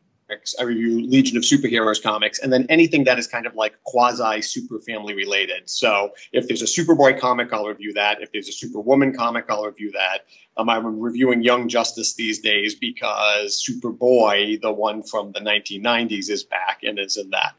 I 0.58 0.62
review 0.64 1.06
Legion 1.06 1.38
of 1.38 1.42
Superheroes 1.42 2.02
comics, 2.02 2.38
and 2.38 2.52
then 2.52 2.66
anything 2.68 3.04
that 3.04 3.18
is 3.18 3.26
kind 3.26 3.47
of 3.47 3.54
like 3.54 3.82
quasi 3.85 4.42
super 4.42 4.78
family 4.78 5.14
related. 5.14 5.70
So 5.70 6.12
if 6.32 6.49
there's 6.49 6.61
a 6.61 6.66
Superboy 6.66 7.18
comic, 7.18 7.52
I'll 7.52 7.66
review 7.66 7.94
that. 7.94 8.20
If 8.20 8.32
there's 8.32 8.49
a 8.49 8.52
Superwoman 8.52 9.14
comic, 9.14 9.47
I'll 9.49 9.64
review 9.64 9.92
that. 9.92 10.26
Um, 10.56 10.68
I'm 10.68 11.00
reviewing 11.00 11.42
Young 11.42 11.68
Justice 11.68 12.14
these 12.14 12.40
days 12.40 12.75
because 12.75 13.64
Superboy, 13.66 14.61
the 14.61 14.73
one 14.73 15.02
from 15.02 15.32
the 15.32 15.40
1990s, 15.40 16.28
is 16.30 16.44
back 16.44 16.80
and 16.82 16.99
is 16.99 17.16
in 17.16 17.30
that. 17.30 17.54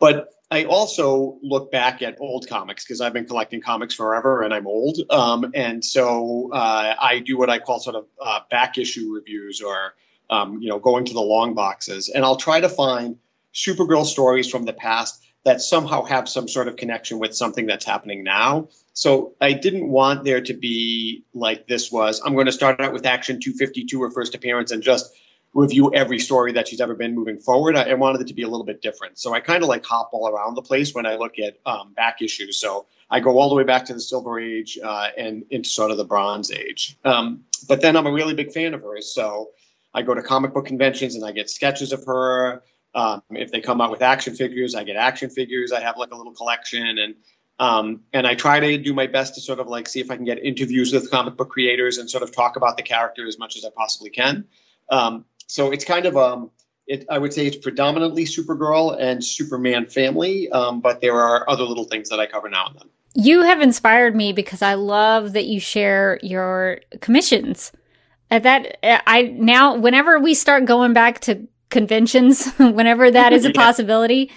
But 0.00 0.32
I 0.50 0.64
also 0.64 1.38
look 1.42 1.70
back 1.70 2.00
at 2.02 2.16
old 2.20 2.48
comics 2.48 2.84
because 2.84 3.00
I've 3.00 3.12
been 3.12 3.26
collecting 3.26 3.60
comics 3.60 3.94
forever 3.94 4.42
and 4.42 4.54
I'm 4.54 4.66
old. 4.66 4.98
Um, 5.10 5.52
and 5.54 5.84
so 5.84 6.50
uh, 6.52 6.94
I 6.98 7.18
do 7.18 7.36
what 7.36 7.50
I 7.50 7.58
call 7.58 7.80
sort 7.80 7.96
of 7.96 8.06
uh, 8.20 8.40
back 8.50 8.78
issue 8.78 9.12
reviews 9.12 9.60
or 9.60 9.94
um, 10.30 10.60
you 10.60 10.68
know, 10.68 10.78
going 10.78 11.04
to 11.06 11.14
the 11.14 11.20
long 11.20 11.54
boxes, 11.54 12.08
and 12.08 12.24
I'll 12.24 12.36
try 12.36 12.60
to 12.60 12.68
find 12.68 13.16
Supergirl 13.54 14.04
stories 14.04 14.48
from 14.48 14.64
the 14.64 14.72
past 14.72 15.22
that 15.44 15.60
somehow 15.62 16.04
have 16.04 16.28
some 16.28 16.48
sort 16.48 16.68
of 16.68 16.76
connection 16.76 17.18
with 17.18 17.34
something 17.34 17.66
that's 17.66 17.84
happening 17.84 18.22
now. 18.22 18.68
So 18.92 19.34
I 19.40 19.52
didn't 19.52 19.88
want 19.88 20.24
there 20.24 20.40
to 20.40 20.54
be 20.54 21.24
like 21.32 21.66
this 21.66 21.90
was, 21.90 22.20
I'm 22.24 22.34
going 22.34 22.46
to 22.46 22.52
start 22.52 22.80
out 22.80 22.92
with 22.92 23.06
Action 23.06 23.40
252 23.40 24.02
her 24.02 24.10
first 24.10 24.34
appearance 24.34 24.72
and 24.72 24.82
just 24.82 25.14
review 25.54 25.92
every 25.94 26.18
story 26.18 26.52
that 26.52 26.68
she's 26.68 26.80
ever 26.80 26.94
been 26.94 27.14
moving 27.14 27.38
forward. 27.38 27.76
I, 27.76 27.90
I 27.90 27.94
wanted 27.94 28.20
it 28.20 28.26
to 28.26 28.34
be 28.34 28.42
a 28.42 28.48
little 28.48 28.66
bit 28.66 28.82
different. 28.82 29.18
So 29.18 29.32
I 29.32 29.40
kind 29.40 29.62
of 29.62 29.68
like 29.68 29.84
hop 29.84 30.10
all 30.12 30.28
around 30.28 30.54
the 30.54 30.62
place 30.62 30.94
when 30.94 31.06
I 31.06 31.16
look 31.16 31.38
at 31.38 31.58
um, 31.64 31.92
back 31.94 32.20
issues. 32.20 32.58
So 32.58 32.86
I 33.10 33.20
go 33.20 33.38
all 33.38 33.48
the 33.48 33.54
way 33.54 33.64
back 33.64 33.86
to 33.86 33.94
the 33.94 34.00
Silver 34.00 34.38
Age 34.38 34.78
uh, 34.82 35.08
and 35.16 35.44
into 35.50 35.70
sort 35.70 35.90
of 35.90 35.96
the 35.96 36.04
Bronze 36.04 36.50
Age. 36.50 36.98
Um, 37.04 37.44
but 37.66 37.80
then 37.80 37.96
I'm 37.96 38.06
a 38.06 38.12
really 38.12 38.34
big 38.34 38.52
fan 38.52 38.74
of 38.74 38.82
hers. 38.82 39.14
So 39.14 39.50
I 39.98 40.02
go 40.02 40.14
to 40.14 40.22
comic 40.22 40.54
book 40.54 40.66
conventions 40.66 41.16
and 41.16 41.24
I 41.24 41.32
get 41.32 41.50
sketches 41.50 41.92
of 41.92 42.04
her. 42.06 42.62
Um, 42.94 43.20
if 43.30 43.50
they 43.50 43.60
come 43.60 43.80
out 43.80 43.90
with 43.90 44.00
action 44.00 44.36
figures, 44.36 44.76
I 44.76 44.84
get 44.84 44.94
action 44.94 45.28
figures. 45.28 45.72
I 45.72 45.80
have 45.80 45.96
like 45.98 46.12
a 46.12 46.16
little 46.16 46.34
collection 46.34 46.98
and 46.98 47.16
um, 47.58 48.02
and 48.12 48.24
I 48.24 48.36
try 48.36 48.60
to 48.60 48.78
do 48.78 48.94
my 48.94 49.08
best 49.08 49.34
to 49.34 49.40
sort 49.40 49.58
of 49.58 49.66
like 49.66 49.88
see 49.88 49.98
if 49.98 50.12
I 50.12 50.14
can 50.14 50.24
get 50.24 50.38
interviews 50.38 50.92
with 50.92 51.10
comic 51.10 51.36
book 51.36 51.50
creators 51.50 51.98
and 51.98 52.08
sort 52.08 52.22
of 52.22 52.30
talk 52.32 52.54
about 52.54 52.76
the 52.76 52.84
character 52.84 53.26
as 53.26 53.36
much 53.40 53.56
as 53.56 53.64
I 53.64 53.70
possibly 53.76 54.10
can. 54.10 54.44
Um, 54.88 55.24
so 55.48 55.72
it's 55.72 55.84
kind 55.84 56.06
of 56.06 56.16
um, 56.16 56.52
it, 56.86 57.04
I 57.10 57.18
would 57.18 57.32
say 57.32 57.44
it's 57.44 57.56
predominantly 57.56 58.24
Supergirl 58.24 58.96
and 59.00 59.24
Superman 59.24 59.86
family, 59.86 60.48
um, 60.52 60.80
but 60.80 61.00
there 61.00 61.18
are 61.20 61.50
other 61.50 61.64
little 61.64 61.84
things 61.84 62.08
that 62.10 62.20
I 62.20 62.26
cover 62.26 62.48
now 62.48 62.68
and 62.68 62.76
then. 62.76 62.88
You 63.14 63.42
have 63.42 63.60
inspired 63.60 64.14
me 64.14 64.32
because 64.32 64.62
I 64.62 64.74
love 64.74 65.32
that 65.32 65.46
you 65.46 65.58
share 65.58 66.20
your 66.22 66.78
commissions. 67.00 67.72
At 68.30 68.42
that, 68.42 68.78
I 68.82 69.22
now 69.22 69.76
whenever 69.76 70.18
we 70.18 70.34
start 70.34 70.66
going 70.66 70.92
back 70.92 71.20
to 71.20 71.46
conventions, 71.70 72.52
whenever 72.56 73.10
that 73.10 73.32
is 73.32 73.44
a 73.44 73.48
yeah. 73.54 73.54
possibility, 73.54 74.30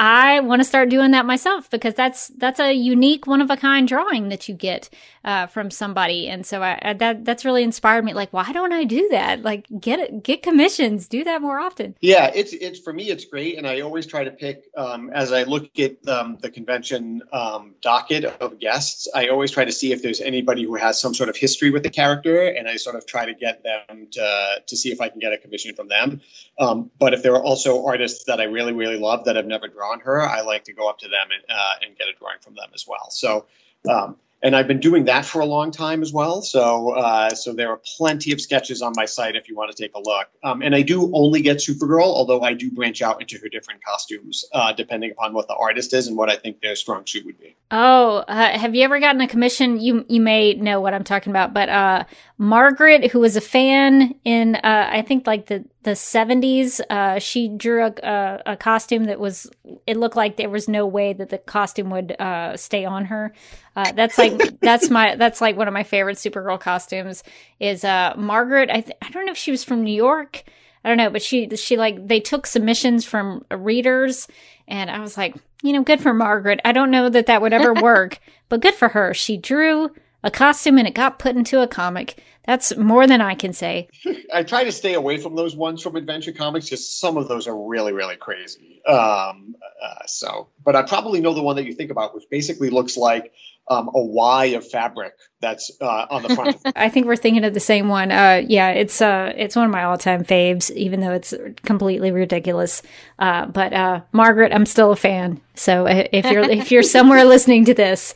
I 0.00 0.40
want 0.40 0.60
to 0.60 0.64
start 0.64 0.90
doing 0.90 1.10
that 1.10 1.26
myself 1.26 1.70
because 1.70 1.94
that's 1.94 2.28
that's 2.28 2.60
a 2.60 2.72
unique, 2.72 3.26
one 3.26 3.40
of 3.40 3.50
a 3.50 3.56
kind 3.56 3.88
drawing 3.88 4.28
that 4.28 4.48
you 4.48 4.54
get 4.54 4.90
uh, 5.28 5.46
from 5.46 5.70
somebody, 5.70 6.26
and 6.26 6.46
so 6.46 6.62
I, 6.62 6.78
I, 6.80 6.92
that 6.94 7.22
that's 7.22 7.44
really 7.44 7.62
inspired 7.62 8.02
me. 8.02 8.14
Like, 8.14 8.32
why 8.32 8.50
don't 8.50 8.72
I 8.72 8.84
do 8.84 9.08
that? 9.10 9.42
Like, 9.42 9.66
get 9.78 10.22
get 10.22 10.42
commissions, 10.42 11.06
do 11.06 11.22
that 11.24 11.42
more 11.42 11.58
often. 11.58 11.94
Yeah, 12.00 12.32
it's 12.34 12.54
it's 12.54 12.78
for 12.78 12.94
me, 12.94 13.10
it's 13.10 13.26
great, 13.26 13.58
and 13.58 13.66
I 13.66 13.82
always 13.82 14.06
try 14.06 14.24
to 14.24 14.30
pick 14.30 14.64
um, 14.74 15.10
as 15.10 15.30
I 15.30 15.42
look 15.42 15.78
at 15.78 16.08
um, 16.08 16.38
the 16.40 16.50
convention 16.50 17.20
um, 17.30 17.74
docket 17.82 18.24
of 18.24 18.58
guests. 18.58 19.06
I 19.14 19.28
always 19.28 19.50
try 19.50 19.66
to 19.66 19.72
see 19.72 19.92
if 19.92 20.00
there's 20.02 20.22
anybody 20.22 20.64
who 20.64 20.76
has 20.76 20.98
some 20.98 21.12
sort 21.12 21.28
of 21.28 21.36
history 21.36 21.70
with 21.70 21.82
the 21.82 21.90
character, 21.90 22.48
and 22.48 22.66
I 22.66 22.76
sort 22.76 22.96
of 22.96 23.04
try 23.04 23.26
to 23.26 23.34
get 23.34 23.62
them 23.62 24.08
to 24.12 24.62
to 24.66 24.76
see 24.78 24.90
if 24.92 25.02
I 25.02 25.10
can 25.10 25.18
get 25.18 25.34
a 25.34 25.36
commission 25.36 25.74
from 25.74 25.88
them. 25.88 26.22
Um, 26.58 26.90
but 26.98 27.12
if 27.12 27.22
there 27.22 27.34
are 27.34 27.44
also 27.44 27.84
artists 27.84 28.24
that 28.24 28.40
I 28.40 28.44
really 28.44 28.72
really 28.72 28.98
love 28.98 29.26
that 29.26 29.36
I've 29.36 29.46
never 29.46 29.68
drawn 29.68 30.00
her, 30.00 30.22
I 30.22 30.40
like 30.40 30.64
to 30.64 30.72
go 30.72 30.88
up 30.88 31.00
to 31.00 31.08
them 31.08 31.28
and, 31.30 31.44
uh, 31.50 31.74
and 31.86 31.98
get 31.98 32.08
a 32.08 32.14
drawing 32.18 32.38
from 32.40 32.54
them 32.54 32.70
as 32.74 32.86
well. 32.88 33.10
So, 33.10 33.44
um, 33.86 34.16
and 34.42 34.54
I've 34.54 34.68
been 34.68 34.80
doing 34.80 35.06
that 35.06 35.24
for 35.24 35.40
a 35.40 35.46
long 35.46 35.70
time 35.70 36.02
as 36.02 36.12
well. 36.12 36.42
So, 36.42 36.90
uh, 36.90 37.30
so 37.30 37.52
there 37.52 37.70
are 37.70 37.80
plenty 37.96 38.32
of 38.32 38.40
sketches 38.40 38.82
on 38.82 38.92
my 38.94 39.04
site 39.04 39.34
if 39.34 39.48
you 39.48 39.56
want 39.56 39.74
to 39.74 39.82
take 39.82 39.94
a 39.94 39.98
look. 39.98 40.28
Um, 40.44 40.62
and 40.62 40.74
I 40.74 40.82
do 40.82 41.10
only 41.12 41.42
get 41.42 41.58
Supergirl, 41.58 42.04
although 42.04 42.40
I 42.42 42.54
do 42.54 42.70
branch 42.70 43.02
out 43.02 43.20
into 43.20 43.38
her 43.38 43.48
different 43.48 43.82
costumes 43.84 44.44
uh, 44.52 44.72
depending 44.72 45.10
upon 45.10 45.32
what 45.32 45.48
the 45.48 45.54
artist 45.54 45.92
is 45.92 46.06
and 46.06 46.16
what 46.16 46.30
I 46.30 46.36
think 46.36 46.60
their 46.60 46.76
strong 46.76 47.04
suit 47.06 47.26
would 47.26 47.38
be. 47.40 47.56
Oh, 47.70 48.18
uh, 48.28 48.58
have 48.58 48.74
you 48.74 48.84
ever 48.84 49.00
gotten 49.00 49.20
a 49.20 49.28
commission? 49.28 49.80
You 49.80 50.04
you 50.08 50.20
may 50.20 50.54
know 50.54 50.80
what 50.80 50.94
I'm 50.94 51.04
talking 51.04 51.30
about, 51.30 51.52
but 51.52 51.68
uh, 51.68 52.04
Margaret, 52.38 53.10
who 53.10 53.20
was 53.20 53.36
a 53.36 53.40
fan 53.40 54.14
in 54.24 54.56
uh, 54.56 54.88
I 54.90 55.02
think 55.02 55.26
like 55.26 55.46
the 55.46 55.64
the 55.84 55.92
70s, 55.92 56.80
uh, 56.90 57.18
she 57.18 57.48
drew 57.48 57.84
a, 57.84 57.92
a, 58.02 58.42
a, 58.52 58.56
costume 58.56 59.04
that 59.04 59.20
was 59.20 59.48
it 59.86 59.96
looked 59.96 60.16
like 60.16 60.36
there 60.36 60.50
was 60.50 60.68
no 60.68 60.84
way 60.84 61.12
that 61.12 61.28
the 61.28 61.38
costume 61.38 61.90
would 61.90 62.16
stay 62.56 62.84
on 62.84 63.04
her. 63.06 63.32
Uh, 63.76 63.92
that's 63.92 64.18
like 64.18 64.60
that's 64.60 64.90
my 64.90 65.14
that's 65.14 65.40
like 65.40 65.56
one 65.56 65.68
of 65.68 65.74
my 65.74 65.84
favorite 65.84 66.16
Supergirl 66.16 66.58
costumes 66.58 67.22
is 67.60 67.84
uh 67.84 68.12
Margaret. 68.16 68.70
I 68.70 68.80
th- 68.80 68.96
I 69.00 69.10
don't 69.10 69.24
know 69.24 69.32
if 69.32 69.38
she 69.38 69.52
was 69.52 69.62
from 69.62 69.84
New 69.84 69.94
York. 69.94 70.42
I 70.84 70.88
don't 70.88 70.98
know, 70.98 71.10
but 71.10 71.22
she 71.22 71.48
she 71.56 71.76
like 71.76 72.08
they 72.08 72.20
took 72.20 72.46
submissions 72.46 73.04
from 73.04 73.44
readers, 73.50 74.26
and 74.66 74.90
I 74.90 74.98
was 74.98 75.16
like, 75.16 75.36
you 75.62 75.72
know, 75.72 75.82
good 75.82 76.00
for 76.00 76.12
Margaret. 76.12 76.60
I 76.64 76.72
don't 76.72 76.90
know 76.90 77.08
that 77.08 77.26
that 77.26 77.40
would 77.40 77.52
ever 77.52 77.72
work, 77.82 78.18
but 78.48 78.60
good 78.60 78.74
for 78.74 78.88
her. 78.88 79.14
She 79.14 79.36
drew 79.36 79.90
a 80.24 80.30
costume 80.30 80.78
and 80.78 80.88
it 80.88 80.94
got 80.94 81.18
put 81.18 81.36
into 81.36 81.62
a 81.62 81.68
comic. 81.68 82.22
That's 82.48 82.74
more 82.78 83.06
than 83.06 83.20
I 83.20 83.34
can 83.34 83.52
say. 83.52 83.90
I 84.32 84.42
try 84.42 84.64
to 84.64 84.72
stay 84.72 84.94
away 84.94 85.18
from 85.18 85.36
those 85.36 85.54
ones 85.54 85.82
from 85.82 85.96
Adventure 85.96 86.32
Comics 86.32 86.64
because 86.64 86.88
some 86.88 87.18
of 87.18 87.28
those 87.28 87.46
are 87.46 87.54
really, 87.54 87.92
really 87.92 88.16
crazy. 88.16 88.80
Um, 88.86 89.54
uh, 89.84 90.06
so, 90.06 90.48
but 90.64 90.74
I 90.74 90.80
probably 90.80 91.20
know 91.20 91.34
the 91.34 91.42
one 91.42 91.56
that 91.56 91.66
you 91.66 91.74
think 91.74 91.90
about, 91.90 92.14
which 92.14 92.24
basically 92.30 92.70
looks 92.70 92.96
like 92.96 93.34
um, 93.68 93.90
a 93.94 94.00
Y 94.00 94.46
of 94.46 94.66
fabric 94.66 95.12
that's 95.40 95.70
uh, 95.78 96.06
on 96.08 96.22
the 96.22 96.34
front. 96.34 96.56
I 96.74 96.88
think 96.88 97.06
we're 97.06 97.16
thinking 97.16 97.44
of 97.44 97.52
the 97.52 97.60
same 97.60 97.88
one. 97.88 98.10
Uh, 98.10 98.42
yeah, 98.46 98.70
it's 98.70 99.02
uh, 99.02 99.30
it's 99.36 99.54
one 99.54 99.66
of 99.66 99.70
my 99.70 99.84
all 99.84 99.98
time 99.98 100.24
faves, 100.24 100.70
even 100.70 101.00
though 101.00 101.12
it's 101.12 101.34
completely 101.66 102.12
ridiculous. 102.12 102.80
Uh, 103.18 103.44
but 103.44 103.74
uh, 103.74 104.00
Margaret, 104.12 104.54
I'm 104.54 104.64
still 104.64 104.90
a 104.90 104.96
fan. 104.96 105.38
So 105.54 105.86
uh, 105.86 106.04
if 106.12 106.24
you're 106.30 106.48
if 106.48 106.72
you're 106.72 106.82
somewhere 106.82 107.24
listening 107.26 107.66
to 107.66 107.74
this. 107.74 108.14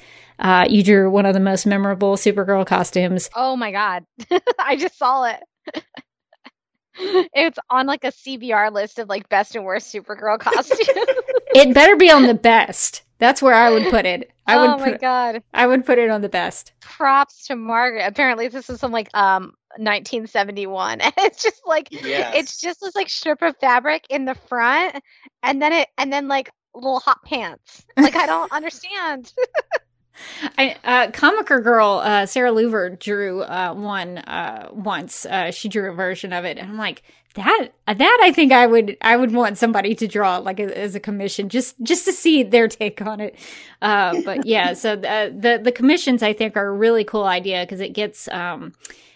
You 0.69 0.83
drew 0.83 1.11
one 1.11 1.27
of 1.27 1.35
the 1.35 1.41
most 1.41 1.67
memorable 1.67 2.17
Supergirl 2.17 2.67
costumes. 2.67 3.31
Oh 3.35 3.57
my 3.57 3.73
god! 3.73 4.05
I 4.59 4.77
just 4.77 4.99
saw 4.99 5.25
it. 5.25 5.41
it's 7.35 7.59
on 7.71 7.87
like 7.87 8.05
a 8.05 8.13
CBR 8.13 8.73
list 8.73 8.99
of 8.99 9.09
like 9.09 9.29
best 9.29 9.57
and 9.57 9.65
worst 9.65 9.93
Supergirl 9.93 10.39
costumes. 10.41 10.79
it 10.81 11.75
better 11.75 11.97
be 11.97 12.11
on 12.11 12.25
the 12.25 12.35
best. 12.35 13.03
That's 13.19 13.41
where 13.41 13.55
I 13.55 13.71
would 13.71 13.89
put 13.89 14.05
it. 14.05 14.33
I 14.47 14.57
would 14.57 14.71
oh 14.71 14.79
my 14.79 14.91
put, 14.93 15.01
god! 15.01 15.43
I 15.55 15.67
would 15.67 15.87
put 15.87 15.99
it 15.99 16.11
on 16.11 16.23
the 16.23 16.29
best. 16.29 16.73
Props 16.81 17.47
to 17.47 17.57
Margaret. 17.57 18.05
Apparently, 18.05 18.49
this 18.49 18.69
is 18.69 18.81
some 18.81 18.91
like 18.91 19.09
um 19.15 19.55
1971, 19.77 21.01
and 21.01 21.15
it's 21.19 21.43
just 21.43 21.63
like 21.65 21.89
yes. 21.91 22.35
it's 22.37 22.61
just 22.61 22.81
this 22.81 22.97
like 22.97 23.09
strip 23.09 23.41
of 23.43 23.57
fabric 23.61 24.07
in 24.11 24.25
the 24.25 24.35
front, 24.35 24.97
and 25.43 25.63
then 25.63 25.73
it 25.73 25.89
and 25.97 26.13
then 26.13 26.27
like 26.27 26.51
little 26.75 26.99
hot 26.99 27.23
pants. 27.25 27.85
Like 27.97 28.17
I 28.17 28.27
don't 28.27 28.51
understand. 28.51 29.33
I, 30.59 30.77
uh, 30.85 31.11
Comiker 31.11 31.61
Girl, 31.61 32.01
uh, 32.05 32.27
Sarah 32.27 32.53
Louver 32.53 32.99
drew 32.99 33.43
uh, 33.43 33.75
one 33.75 34.19
uh, 34.19 34.69
once. 34.73 35.27
Uh, 35.27 35.51
she 35.51 35.69
drew 35.69 35.91
a 35.91 35.95
version 35.95 36.33
of 36.33 36.45
it, 36.45 36.59
and 36.59 36.69
I'm 36.69 36.79
like, 36.79 37.03
that 37.35 37.69
that 37.87 38.21
I 38.23 38.33
think 38.33 38.53
I 38.53 38.67
would 38.67 38.97
I 39.01 39.17
would 39.17 39.33
want 39.33 39.57
somebody 39.59 39.95
to 39.97 40.07
draw 40.07 40.39
like 40.39 40.61
a, 40.61 40.79
as 40.79 40.95
a 40.95 41.01
commission 41.01 41.49
just 41.49 41.81
just 41.83 42.05
to 42.05 42.13
see 42.13 42.43
their 42.43 42.69
take 42.69 43.01
on 43.01 43.21
it. 43.21 43.37
Uh, 43.81 44.21
but 44.23 44.47
yeah, 44.47 44.75
so 44.75 44.97
the, 44.97 45.35
the, 45.35 45.61
the 45.63 45.73
commissions 45.73 46.23
I 46.23 46.33
think 46.33 46.57
are 46.57 46.67
a 46.67 46.73
really 46.73 47.05
cool 47.05 47.25
idea 47.25 47.63
because 47.65 47.81
it 47.81 47.95
gets 47.95 48.29
um 48.29 48.73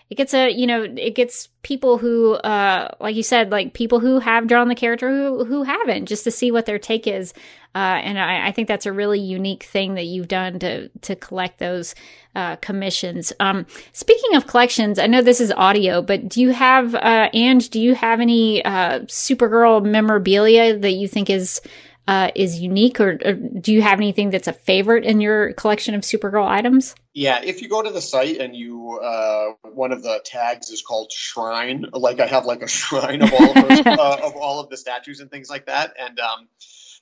it 0.08 0.14
gets 0.14 0.32
a 0.34 0.50
you 0.50 0.66
know 0.66 0.82
it 0.82 1.14
gets 1.14 1.48
people 1.62 1.98
who 1.98 2.34
uh 2.34 2.94
like 3.00 3.16
you 3.16 3.22
said 3.22 3.50
like 3.50 3.74
people 3.74 4.00
who 4.00 4.18
have 4.20 4.46
drawn 4.46 4.68
the 4.68 4.74
character 4.74 5.08
who 5.08 5.44
who 5.44 5.62
haven't 5.64 6.06
just 6.06 6.24
to 6.24 6.30
see 6.30 6.50
what 6.50 6.64
their 6.64 6.78
take 6.78 7.06
is 7.06 7.34
uh, 7.76 8.00
and 8.02 8.18
I, 8.18 8.48
I, 8.48 8.52
think 8.52 8.68
that's 8.68 8.86
a 8.86 8.92
really 8.92 9.20
unique 9.20 9.64
thing 9.64 9.96
that 9.96 10.04
you've 10.04 10.28
done 10.28 10.58
to 10.60 10.88
to 10.88 11.14
collect 11.14 11.58
those 11.58 11.94
uh, 12.34 12.56
commissions. 12.56 13.34
Um, 13.38 13.66
speaking 13.92 14.34
of 14.34 14.46
collections, 14.46 14.98
I 14.98 15.06
know 15.06 15.20
this 15.20 15.42
is 15.42 15.52
audio, 15.52 16.00
but 16.00 16.26
do 16.26 16.40
you 16.40 16.54
have 16.54 16.94
uh, 16.94 17.28
and 17.34 17.68
do 17.70 17.78
you 17.78 17.94
have 17.94 18.20
any 18.20 18.64
uh, 18.64 19.00
Supergirl 19.00 19.84
memorabilia 19.84 20.78
that 20.78 20.92
you 20.92 21.06
think 21.06 21.28
is 21.28 21.60
uh, 22.08 22.30
is 22.34 22.60
unique, 22.60 22.98
or, 22.98 23.18
or, 23.22 23.34
do 23.34 23.74
you 23.74 23.82
have 23.82 23.98
anything 23.98 24.30
that's 24.30 24.48
a 24.48 24.54
favorite 24.54 25.04
in 25.04 25.20
your 25.20 25.52
collection 25.52 25.94
of 25.94 26.00
Supergirl 26.00 26.48
items? 26.48 26.94
Yeah, 27.12 27.42
if 27.42 27.60
you 27.60 27.68
go 27.68 27.82
to 27.82 27.90
the 27.90 28.00
site 28.00 28.38
and 28.38 28.56
you 28.56 28.98
uh, 29.00 29.52
one 29.74 29.92
of 29.92 30.02
the 30.02 30.20
tags 30.24 30.70
is 30.70 30.80
called 30.80 31.12
shrine, 31.12 31.84
like 31.92 32.20
I 32.20 32.26
have 32.26 32.46
like 32.46 32.62
a 32.62 32.68
shrine 32.80 33.20
of 33.20 33.34
all 33.34 33.50
of, 33.50 33.54
those, 33.54 33.80
uh, 33.86 34.20
of 34.22 34.34
all 34.34 34.60
of 34.60 34.70
the 34.70 34.78
statues 34.78 35.20
and 35.20 35.30
things 35.30 35.50
like 35.50 35.66
that, 35.66 35.92
and 36.00 36.18
um, 36.20 36.48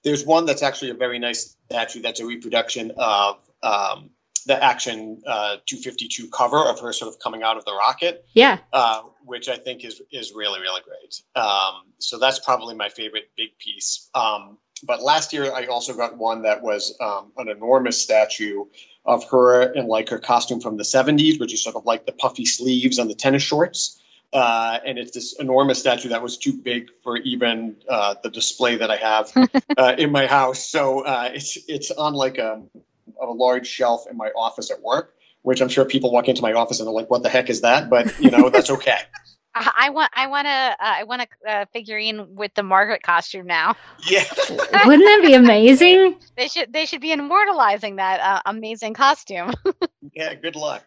there's 0.05 0.25
one 0.25 0.47
that's 0.47 0.63
actually 0.63 0.91
a 0.91 0.95
very 0.95 1.19
nice 1.19 1.57
statue 1.71 2.03
that's 2.03 2.21
a 2.21 2.27
reproduction 2.27 2.93
of 2.97 3.39
um, 3.63 4.11
the 4.47 4.63
Action 4.63 5.23
uh, 5.27 5.57
252 5.67 6.29
cover 6.29 6.59
of 6.59 6.81
her 6.81 6.93
sort 6.93 7.13
of 7.13 7.19
coming 7.19 7.43
out 7.43 7.57
of 7.57 7.65
the 7.65 7.73
rocket. 7.73 8.27
Yeah. 8.35 8.59
Uh, 8.73 9.03
which 9.25 9.49
I 9.49 9.57
think 9.57 9.85
is 9.85 10.03
is 10.13 10.33
really 10.35 10.61
really 10.61 10.83
great. 10.83 11.23
Um, 11.35 11.85
so 11.99 12.19
that's 12.19 12.39
probably 12.39 12.75
my 12.75 12.91
favorite 12.91 13.31
big 13.37 13.59
piece. 13.59 14.11
Um, 14.15 14.59
but 14.83 15.03
last 15.03 15.33
year 15.33 15.53
I 15.53 15.67
also 15.67 15.95
got 15.95 16.19
one 16.19 16.43
that 16.43 16.63
was 16.63 16.95
um, 17.01 17.33
an 17.39 17.49
enormous 17.49 18.01
statue 18.01 18.65
of 19.05 19.29
her 19.31 19.73
in 19.73 19.87
like 19.87 20.11
her 20.11 20.19
costume 20.19 20.61
from 20.61 20.77
the 20.77 20.83
70s, 20.83 21.41
which 21.41 21.55
is 21.55 21.63
sort 21.63 21.77
of 21.77 21.85
like 21.85 22.07
the 22.07 22.13
puffy 22.13 22.45
sleeves 22.45 22.99
and 22.99 23.09
the 23.09 23.15
tennis 23.15 23.43
shorts. 23.43 24.01
Uh, 24.35 24.81
and 24.85 24.99
it's 24.99 25.13
this 25.13 25.35
enormous 25.35 25.79
statue 25.79 26.09
that 26.09 26.21
was 26.21 26.37
too 26.37 26.53
big 26.53 26.89
for 27.05 27.17
even 27.19 27.77
uh, 27.89 28.17
the 28.21 28.29
display 28.29 28.77
that 28.77 28.91
I 28.91 28.97
have 28.97 29.33
uh, 29.79 29.95
in 29.97 30.11
my 30.11 30.27
house. 30.27 30.69
So 30.69 31.05
uh, 31.05 31.31
it's 31.33 31.57
it's 31.69 31.93
on 31.93 32.15
like 32.15 32.39
a, 32.39 32.61
a 33.23 33.27
large 33.27 33.69
shelf 33.69 34.07
in 34.11 34.17
my 34.17 34.31
office 34.31 34.73
at 34.73 34.83
work, 34.83 35.15
which 35.43 35.63
I'm 35.63 35.69
sure 35.69 35.85
people 35.85 36.11
walk 36.11 36.27
into 36.27 36.43
my 36.43 36.53
office 36.53 36.81
and 36.81 36.89
they're 36.89 36.95
like, 36.95 37.11
"What 37.11 37.23
the 37.23 37.29
heck 37.29 37.49
is 37.49 37.61
that?" 37.61 37.89
But 37.89 38.19
you 38.19 38.33
know, 38.33 38.51
that's 38.51 38.71
okay. 38.71 38.99
I 39.55 39.91
want, 39.91 40.11
I 40.15 40.27
want 40.27 40.47
to, 40.47 40.51
uh, 40.51 40.75
I 40.81 41.05
want 41.05 41.23
a 41.23 41.49
uh, 41.49 41.65
figurine 41.73 42.35
with 42.35 42.53
the 42.55 42.65
Margaret 42.65 43.05
costume 43.05 43.47
now. 43.47 43.77
Yeah, 44.05 44.25
wouldn't 44.49 45.05
that 45.05 45.21
be 45.23 45.35
amazing? 45.35 46.17
they 46.37 46.49
should, 46.49 46.73
they 46.73 46.87
should 46.87 47.01
be 47.01 47.13
immortalizing 47.13 47.97
that 47.97 48.19
uh, 48.19 48.41
amazing 48.47 48.95
costume. 48.95 49.53
yeah, 50.13 50.35
good 50.35 50.57
luck. 50.57 50.85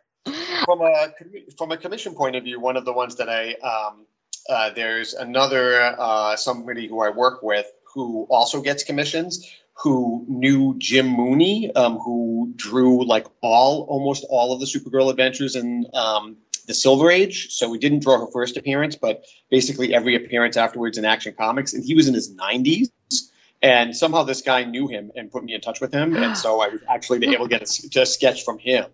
From 0.66 0.82
a 0.82 1.14
from 1.58 1.72
a 1.72 1.78
commission 1.78 2.16
point 2.16 2.36
of 2.36 2.44
view, 2.44 2.60
one 2.60 2.78
of 2.78 2.86
the 2.86 2.94
ones 2.94 3.16
that 3.18 3.30
I 3.30 3.54
um, 3.56 4.06
uh, 4.50 4.72
there's 4.72 5.14
another 5.14 5.96
uh, 5.98 6.36
somebody 6.36 6.88
who 6.88 7.02
I 7.02 7.10
work 7.10 7.44
with 7.44 7.66
who 7.94 8.28
also 8.30 8.62
gets 8.62 8.84
commissions 8.84 9.50
who 9.80 10.26
knew 10.28 10.76
Jim 10.78 11.08
Mooney, 11.08 11.74
um, 11.76 11.98
who 12.00 12.52
drew 12.56 13.06
like 13.06 13.28
all 13.42 13.86
almost 13.90 14.26
all 14.30 14.54
of 14.54 14.60
the 14.60 14.66
Supergirl 14.66 15.10
adventures 15.12 15.56
in 15.56 15.86
um, 15.94 16.38
the 16.66 16.74
Silver 16.74 17.12
Age. 17.12 17.52
So 17.52 17.70
we 17.70 17.78
didn't 17.78 18.00
draw 18.00 18.20
her 18.20 18.28
first 18.32 18.58
appearance, 18.58 18.96
but 18.96 19.24
basically 19.52 19.94
every 19.94 20.16
appearance 20.16 20.58
afterwards 20.58 20.98
in 20.98 21.06
Action 21.06 21.36
Comics. 21.38 21.74
And 21.74 21.84
he 21.84 21.94
was 21.94 22.08
in 22.08 22.16
his 22.16 22.34
90s. 22.34 22.90
And 23.62 23.96
somehow 23.96 24.24
this 24.24 24.42
guy 24.42 24.64
knew 24.64 24.88
him 24.88 25.12
and 25.16 25.32
put 25.32 25.44
me 25.44 25.54
in 25.54 25.62
touch 25.62 25.82
with 25.82 25.92
him. 25.92 26.16
And 26.16 26.38
so 26.38 26.62
I 26.62 26.68
was 26.70 26.82
actually 26.88 27.28
able 27.34 27.48
to 27.48 27.50
get 27.50 27.62
a, 27.62 28.02
a 28.02 28.06
sketch 28.06 28.44
from 28.44 28.60
him. 28.60 28.86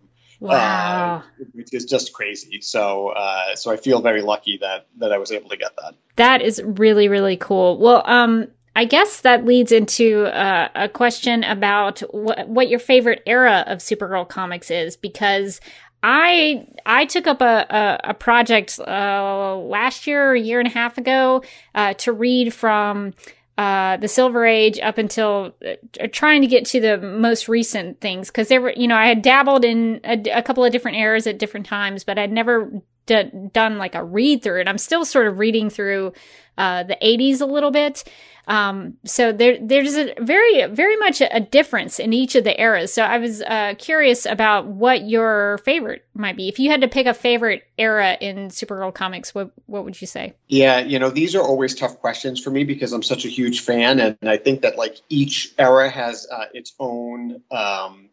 Wow. 0.43 1.23
Uh, 1.39 1.45
which 1.53 1.73
is 1.73 1.85
just 1.85 2.11
crazy. 2.11 2.59
So, 2.59 3.09
uh, 3.09 3.55
so 3.55 3.71
I 3.71 3.77
feel 3.77 4.01
very 4.01 4.21
lucky 4.21 4.57
that 4.57 4.87
that 4.97 5.13
I 5.13 5.17
was 5.17 5.31
able 5.31 5.49
to 5.49 5.55
get 5.55 5.71
that. 5.77 5.93
That 6.17 6.41
is 6.41 6.61
really 6.65 7.07
really 7.07 7.37
cool. 7.37 7.79
Well, 7.79 8.03
um, 8.05 8.47
I 8.75 8.83
guess 8.83 9.21
that 9.21 9.45
leads 9.45 9.71
into 9.71 10.25
uh, 10.25 10.67
a 10.75 10.89
question 10.89 11.45
about 11.45 11.99
wh- 11.99 12.45
what 12.45 12.67
your 12.67 12.79
favorite 12.79 13.23
era 13.25 13.63
of 13.67 13.77
Supergirl 13.77 14.27
comics 14.27 14.69
is, 14.69 14.97
because 14.97 15.61
I 16.03 16.67
I 16.85 17.05
took 17.05 17.25
up 17.25 17.41
a 17.41 17.65
a, 17.69 18.09
a 18.09 18.13
project 18.13 18.77
uh, 18.85 19.55
last 19.55 20.07
year 20.07 20.31
or 20.31 20.33
a 20.33 20.39
year 20.41 20.59
and 20.59 20.67
a 20.67 20.71
half 20.71 20.97
ago 20.97 21.41
uh, 21.73 21.93
to 21.93 22.11
read 22.11 22.53
from 22.53 23.13
uh, 23.57 23.97
the 23.97 24.07
Silver 24.07 24.45
Age 24.45 24.79
up 24.79 24.97
until 24.97 25.53
uh, 25.65 26.07
trying 26.11 26.41
to 26.41 26.47
get 26.47 26.65
to 26.65 26.79
the 26.79 26.97
most 26.97 27.47
recent 27.47 28.01
things 28.01 28.29
because 28.29 28.47
there 28.47 28.61
were 28.61 28.73
you 28.75 28.87
know 28.87 28.95
I 28.95 29.07
had 29.07 29.21
dabbled 29.21 29.63
in 29.63 30.01
a, 30.03 30.19
a, 30.31 30.41
couple 30.41 30.65
of 30.65 30.71
different 30.71 30.97
eras 30.97 31.27
at 31.27 31.37
different 31.37 31.67
times, 31.67 32.03
but 32.03 32.17
I'd 32.17 32.31
never 32.31 32.71
d- 33.05 33.29
done 33.51 33.77
like 33.77 33.93
a 33.93 34.03
read 34.03 34.41
through 34.41 34.61
and 34.61 34.69
I'm 34.69 34.79
still 34.79 35.05
sort 35.05 35.27
of 35.27 35.37
reading 35.37 35.69
through 35.69 36.13
uh, 36.57 36.83
the 36.83 36.97
80s 37.01 37.41
a 37.41 37.45
little 37.45 37.71
bit. 37.71 38.03
Um, 38.47 38.97
so 39.05 39.31
there, 39.31 39.57
there's 39.61 39.95
a 39.95 40.13
very, 40.19 40.65
very 40.67 40.97
much 40.97 41.21
a, 41.21 41.39
difference 41.39 41.99
in 41.99 42.13
each 42.13 42.35
of 42.35 42.43
the 42.43 42.59
eras. 42.59 42.93
So 42.93 43.03
I 43.03 43.17
was 43.17 43.41
uh, 43.41 43.75
curious 43.77 44.25
about 44.25 44.65
what 44.65 45.03
your 45.03 45.59
favorite 45.59 46.05
might 46.13 46.35
be. 46.35 46.49
If 46.49 46.59
you 46.59 46.69
had 46.69 46.81
to 46.81 46.87
pick 46.87 47.05
a 47.05 47.13
favorite 47.13 47.63
era 47.77 48.17
in 48.19 48.49
Supergirl 48.49 48.93
comics, 48.93 49.33
what 49.35 49.51
what 49.65 49.85
would 49.85 49.99
you 49.99 50.07
say? 50.07 50.33
Yeah, 50.47 50.79
you 50.79 50.99
know, 50.99 51.09
these 51.09 51.35
are 51.35 51.41
always 51.41 51.75
tough 51.75 51.99
questions 51.99 52.41
for 52.41 52.49
me 52.49 52.63
because 52.63 52.91
I'm 52.91 53.03
such 53.03 53.25
a 53.25 53.29
huge 53.29 53.61
fan, 53.61 53.99
and 53.99 54.17
I 54.23 54.37
think 54.37 54.61
that 54.61 54.77
like 54.77 54.97
each 55.09 55.53
era 55.57 55.89
has 55.89 56.27
uh, 56.31 56.45
its 56.53 56.73
own. 56.79 57.41
Um, 57.51 58.09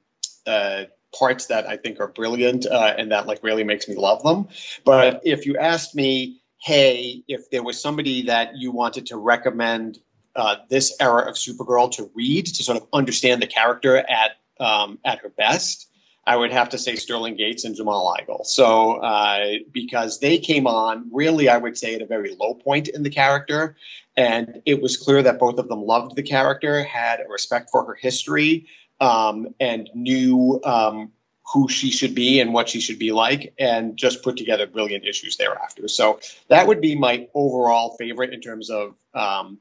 uh, 0.46 0.84
parts 1.12 1.46
that 1.46 1.66
I 1.66 1.76
think 1.76 1.98
are 1.98 2.06
brilliant 2.06 2.66
uh, 2.66 2.94
and 2.96 3.10
that 3.10 3.26
like 3.26 3.42
really 3.42 3.64
makes 3.64 3.88
me 3.88 3.96
love 3.96 4.22
them. 4.22 4.48
But 4.84 5.22
if 5.24 5.44
you 5.44 5.56
asked 5.56 5.94
me, 5.94 6.40
hey, 6.62 7.24
if 7.26 7.50
there 7.50 7.62
was 7.62 7.80
somebody 7.80 8.26
that 8.26 8.56
you 8.56 8.70
wanted 8.70 9.06
to 9.06 9.16
recommend 9.16 9.98
uh, 10.36 10.56
this 10.68 10.96
era 11.00 11.28
of 11.28 11.34
Supergirl 11.34 11.90
to 11.92 12.10
read 12.14 12.46
to 12.46 12.62
sort 12.62 12.78
of 12.78 12.86
understand 12.92 13.42
the 13.42 13.46
character 13.46 13.96
at 13.96 14.32
um, 14.58 14.98
at 15.04 15.20
her 15.20 15.30
best, 15.30 15.88
I 16.26 16.36
would 16.36 16.52
have 16.52 16.68
to 16.70 16.78
say 16.78 16.96
Sterling 16.96 17.36
Gates 17.36 17.64
and 17.64 17.74
Jamal 17.74 18.14
Igle. 18.20 18.44
So 18.44 18.96
uh, 18.96 19.54
because 19.72 20.20
they 20.20 20.38
came 20.38 20.66
on 20.66 21.08
really, 21.12 21.48
I 21.48 21.56
would 21.56 21.78
say 21.78 21.94
at 21.94 22.02
a 22.02 22.06
very 22.06 22.36
low 22.38 22.54
point 22.54 22.88
in 22.88 23.02
the 23.02 23.10
character, 23.10 23.76
and 24.16 24.60
it 24.66 24.82
was 24.82 24.96
clear 24.96 25.22
that 25.22 25.38
both 25.38 25.58
of 25.58 25.68
them 25.68 25.82
loved 25.82 26.16
the 26.16 26.22
character, 26.22 26.84
had 26.84 27.20
a 27.20 27.28
respect 27.28 27.70
for 27.70 27.84
her 27.86 27.94
history, 27.94 28.66
um, 29.00 29.54
and 29.58 29.88
knew 29.94 30.60
um, 30.62 31.10
who 31.52 31.68
she 31.68 31.90
should 31.90 32.14
be 32.14 32.38
and 32.40 32.52
what 32.52 32.68
she 32.68 32.80
should 32.80 32.98
be 32.98 33.12
like, 33.12 33.54
and 33.58 33.96
just 33.96 34.22
put 34.22 34.36
together 34.36 34.66
brilliant 34.66 35.04
issues 35.04 35.36
thereafter. 35.36 35.88
So 35.88 36.20
that 36.48 36.66
would 36.66 36.80
be 36.80 36.94
my 36.94 37.28
overall 37.34 37.96
favorite 37.98 38.32
in 38.32 38.40
terms 38.40 38.68
of 38.68 38.94
um, 39.14 39.58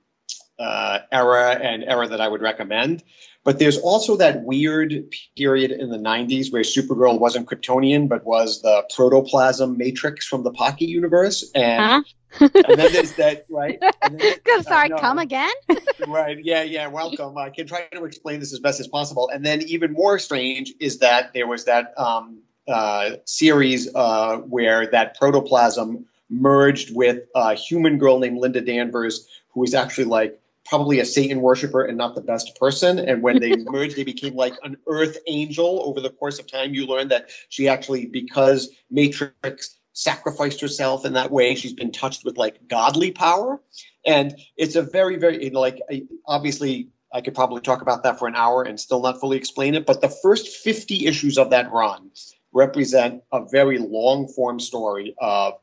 uh, 0.60 1.00
era 1.12 1.52
and 1.52 1.84
era 1.84 2.08
that 2.08 2.22
I 2.22 2.28
would 2.28 2.42
recommend. 2.42 3.04
But 3.46 3.58
there's 3.58 3.78
also 3.78 4.18
that 4.18 4.44
weird 4.44 5.14
period 5.38 5.72
in 5.72 5.90
the 5.90 5.98
90s 5.98 6.52
where 6.52 6.62
Supergirl 6.62 7.20
wasn't 7.20 7.48
Kryptonian, 7.48 8.10
but 8.10 8.26
was 8.26 8.62
the 8.62 8.84
protoplasm 8.94 9.78
matrix 9.78 10.28
from 10.28 10.44
the 10.44 10.52
Pocket 10.52 10.90
universe. 10.90 11.50
And, 11.56 12.04
huh? 12.40 12.50
and 12.54 12.80
then 12.80 12.92
there's 12.92 13.14
that, 13.14 13.46
right? 13.50 13.82
Then, 14.10 14.36
uh, 14.58 14.62
sorry, 14.64 14.92
uh, 14.92 14.98
come 14.98 15.20
again? 15.20 15.54
right. 16.08 16.38
Yeah, 16.44 16.64
yeah. 16.64 16.88
Welcome. 16.88 17.38
I 17.38 17.50
can 17.50 17.68
try 17.68 17.88
to 17.94 18.04
explain 18.06 18.40
this 18.40 18.54
as 18.54 18.60
best 18.60 18.80
as 18.80 18.88
possible. 18.88 19.30
And 19.34 19.46
then 19.46 19.62
even 19.64 19.94
more 19.94 20.20
strange 20.20 20.74
is 20.80 21.00
that 21.00 21.34
there 21.34 21.48
was 21.48 21.66
that 21.66 21.94
um, 21.98 22.40
uh, 22.68 23.12
series 23.26 23.94
uh, 23.94 24.38
where 24.38 24.92
that 24.92 25.18
protoplasm 25.18 26.06
merged 26.30 26.96
with 26.96 27.24
a 27.36 27.56
human 27.56 27.98
girl 27.98 28.20
named 28.20 28.38
Linda 28.38 28.62
Danvers, 28.62 29.28
who 29.54 29.62
was 29.62 29.74
actually 29.74 30.06
like 30.06 30.39
probably 30.70 31.00
a 31.00 31.06
Satan 31.06 31.42
worshiper 31.42 31.84
and 31.84 31.98
not 31.98 32.14
the 32.14 32.22
best 32.22 32.56
person. 32.60 33.00
And 33.00 33.24
when 33.24 33.40
they 33.40 33.56
merged, 33.58 33.98
they 33.98 34.04
became 34.04 34.36
like 34.36 34.54
an 34.64 34.78
earth 34.88 35.18
angel. 35.28 35.82
Over 35.84 36.00
the 36.00 36.12
course 36.12 36.40
of 36.40 36.48
time, 36.48 36.74
you 36.74 36.86
learn 36.86 37.08
that 37.10 37.30
she 37.50 37.68
actually, 37.68 38.06
because 38.06 38.70
Matrix 38.90 39.78
sacrificed 39.94 40.62
herself 40.62 41.06
in 41.06 41.14
that 41.14 41.32
way, 41.32 41.56
she's 41.56 41.74
been 41.74 41.92
touched 41.92 42.24
with 42.24 42.38
like 42.38 42.68
godly 42.68 43.12
power. 43.12 43.60
And 44.06 44.36
it's 44.56 44.76
a 44.76 44.84
very, 44.84 45.18
very, 45.18 45.50
like, 45.50 45.82
obviously, 46.26 46.90
I 47.12 47.22
could 47.22 47.34
probably 47.34 47.62
talk 47.62 47.82
about 47.82 48.04
that 48.04 48.20
for 48.20 48.28
an 48.28 48.36
hour 48.36 48.62
and 48.62 48.80
still 48.80 49.02
not 49.02 49.20
fully 49.20 49.38
explain 49.38 49.74
it. 49.74 49.88
But 49.88 50.02
the 50.02 50.10
first 50.10 50.48
50 50.58 51.08
issues 51.08 51.40
of 51.40 51.50
that 51.50 51.72
run 51.72 52.12
represent 52.54 53.24
a 53.34 53.46
very 53.46 53.80
long 53.80 54.28
form 54.28 54.60
story 54.60 55.16
of 55.20 55.56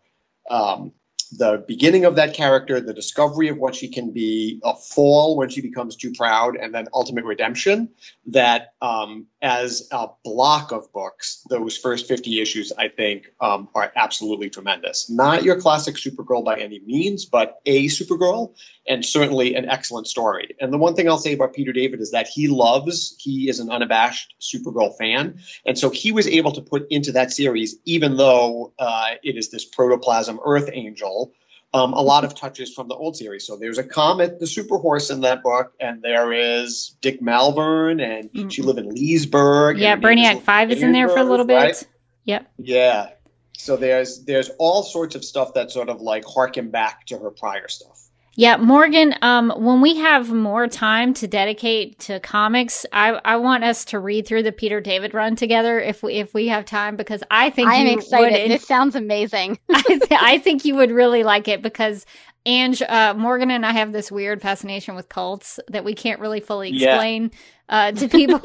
um, 0.51 0.93
the 1.33 1.65
beginning 1.67 2.05
of 2.05 2.17
that 2.17 2.35
character, 2.35 2.81
the 2.81 2.95
discovery 2.95 3.49
of 3.49 3.59
what 3.59 3.75
she 3.75 3.89
can 3.89 4.13
be, 4.13 4.61
a 4.65 4.75
fall 4.75 5.37
when 5.37 5.49
she 5.49 5.61
becomes 5.61 5.97
too 5.97 6.13
proud, 6.13 6.57
and 6.57 6.75
then 6.75 6.87
ultimate 6.93 7.25
redemption. 7.25 7.91
That 8.27 8.75
um, 8.81 9.27
as 9.41 9.89
a 9.93 10.09
block 10.25 10.73
of 10.73 10.93
books, 10.93 11.45
those 11.49 11.77
first 11.77 12.09
50 12.09 12.41
issues, 12.41 12.73
I 12.77 12.89
think, 12.89 13.27
um, 13.41 13.69
are 13.75 13.93
absolutely 13.95 14.51
tremendous. 14.51 15.11
Not 15.11 15.43
your 15.43 15.61
classic 15.61 15.97
Supergirl 15.97 16.45
by 16.45 16.59
any 16.59 16.81
means, 16.81 17.25
but 17.25 17.61
a 17.67 17.87
Supergirl, 17.87 18.55
and 18.89 19.05
certainly 19.05 19.55
an 19.55 19.69
excellent 19.69 20.07
story. 20.07 20.55
And 20.61 20.73
the 20.73 20.79
one 20.79 20.95
thing 20.95 21.09
I'll 21.09 21.19
say 21.19 21.35
about 21.35 21.55
Peter 21.55 21.73
David 21.73 22.01
is 22.01 22.13
that 22.13 22.29
he 22.29 22.49
loves, 22.49 23.17
he 23.19 23.49
is 23.49 23.61
an 23.61 23.71
unabashed 23.71 24.35
Supergirl 24.41 24.97
fan. 24.97 25.41
And 25.65 25.79
so 25.79 25.91
he 25.91 26.13
was 26.13 26.27
able 26.27 26.53
to 26.53 26.61
put 26.61 26.87
into 26.91 27.13
that 27.13 27.33
series, 27.33 27.77
even 27.85 28.17
though 28.17 28.73
uh, 28.79 29.11
it 29.23 29.37
is 29.37 29.51
this 29.51 29.65
protoplasm 29.65 30.41
Earth 30.45 30.71
angel, 30.73 31.26
um, 31.73 31.93
a 31.93 32.01
lot 32.01 32.25
of 32.25 32.35
touches 32.35 32.73
from 32.73 32.89
the 32.89 32.95
old 32.95 33.17
series. 33.17 33.47
So 33.47 33.57
there's 33.57 33.79
a 33.79 33.85
Comet, 33.85 34.41
the 34.41 34.47
Super 34.47 34.79
Horse 34.79 35.11
in 35.11 35.23
that 35.23 35.43
book, 35.43 35.73
and 35.81 36.03
there 36.03 36.33
is 36.33 36.97
Dick 37.01 37.21
Malverne, 37.21 38.01
and 38.01 38.33
mm-hmm. 38.33 38.49
she 38.49 38.63
lived 38.63 38.79
in 38.79 38.89
Leesburg. 38.89 39.79
Yeah, 39.79 39.97
Brainiac 39.97 40.43
Five 40.43 40.71
is 40.71 40.83
in 40.83 40.93
there 40.93 41.09
for 41.09 41.19
a 41.19 41.25
little 41.25 41.47
bit. 41.47 41.55
Right? 41.55 41.89
Yep. 42.25 42.53
Yeah. 42.59 43.11
So 43.59 43.77
there's 43.77 44.25
there's 44.25 44.51
all 44.59 44.83
sorts 44.83 45.15
of 45.15 45.25
stuff 45.25 45.55
that 45.55 45.71
sort 45.71 45.89
of 45.89 46.01
like 46.01 46.25
harken 46.25 46.71
back 46.71 47.07
to 47.07 47.19
her 47.19 47.31
prior 47.31 47.69
stuff. 47.69 48.01
Yeah, 48.39 48.59
Morgan, 48.59 49.15
um, 49.23 49.51
when 49.57 49.81
we 49.81 49.97
have 49.97 50.31
more 50.31 50.69
time 50.69 51.15
to 51.15 51.27
dedicate 51.27 51.99
to 52.01 52.21
comics, 52.21 52.85
I, 52.93 53.19
I 53.25 53.37
want 53.37 53.65
us 53.65 53.87
to 53.87 53.99
read 53.99 54.27
through 54.27 54.43
the 54.43 54.53
Peter 54.53 54.79
David 54.79 55.15
run 55.15 55.37
together 55.37 55.81
if 55.81 56.03
we 56.03 56.17
if 56.17 56.35
we 56.35 56.49
have 56.49 56.67
time 56.67 56.97
because 56.97 57.23
I 57.31 57.49
think 57.49 57.71
I 57.71 57.77
am 57.77 57.99
excited. 57.99 58.43
Would, 58.43 58.51
this 58.51 58.67
sounds 58.67 58.95
amazing. 58.95 59.59
I, 59.71 59.83
th- 59.83 60.03
I, 60.11 60.39
think 60.39 60.67
you 60.67 60.77
would 60.77 60.91
really 60.91 61.25
like 61.25 61.49
it 61.49 61.63
because 61.63 62.05
Anj, 62.45 62.83
uh, 62.87 63.15
Morgan 63.15 63.51
and 63.51 63.65
I 63.65 63.73
have 63.73 63.93
this 63.93 64.13
weird 64.13 64.43
fascination 64.43 64.95
with 64.95 65.09
cults 65.09 65.59
that 65.69 65.83
we 65.83 65.95
can't 65.95 66.21
really 66.21 66.41
fully 66.41 66.77
explain 66.77 67.31
yeah. 67.71 67.89
uh, 67.89 67.93
to 67.93 68.07
people. 68.07 68.43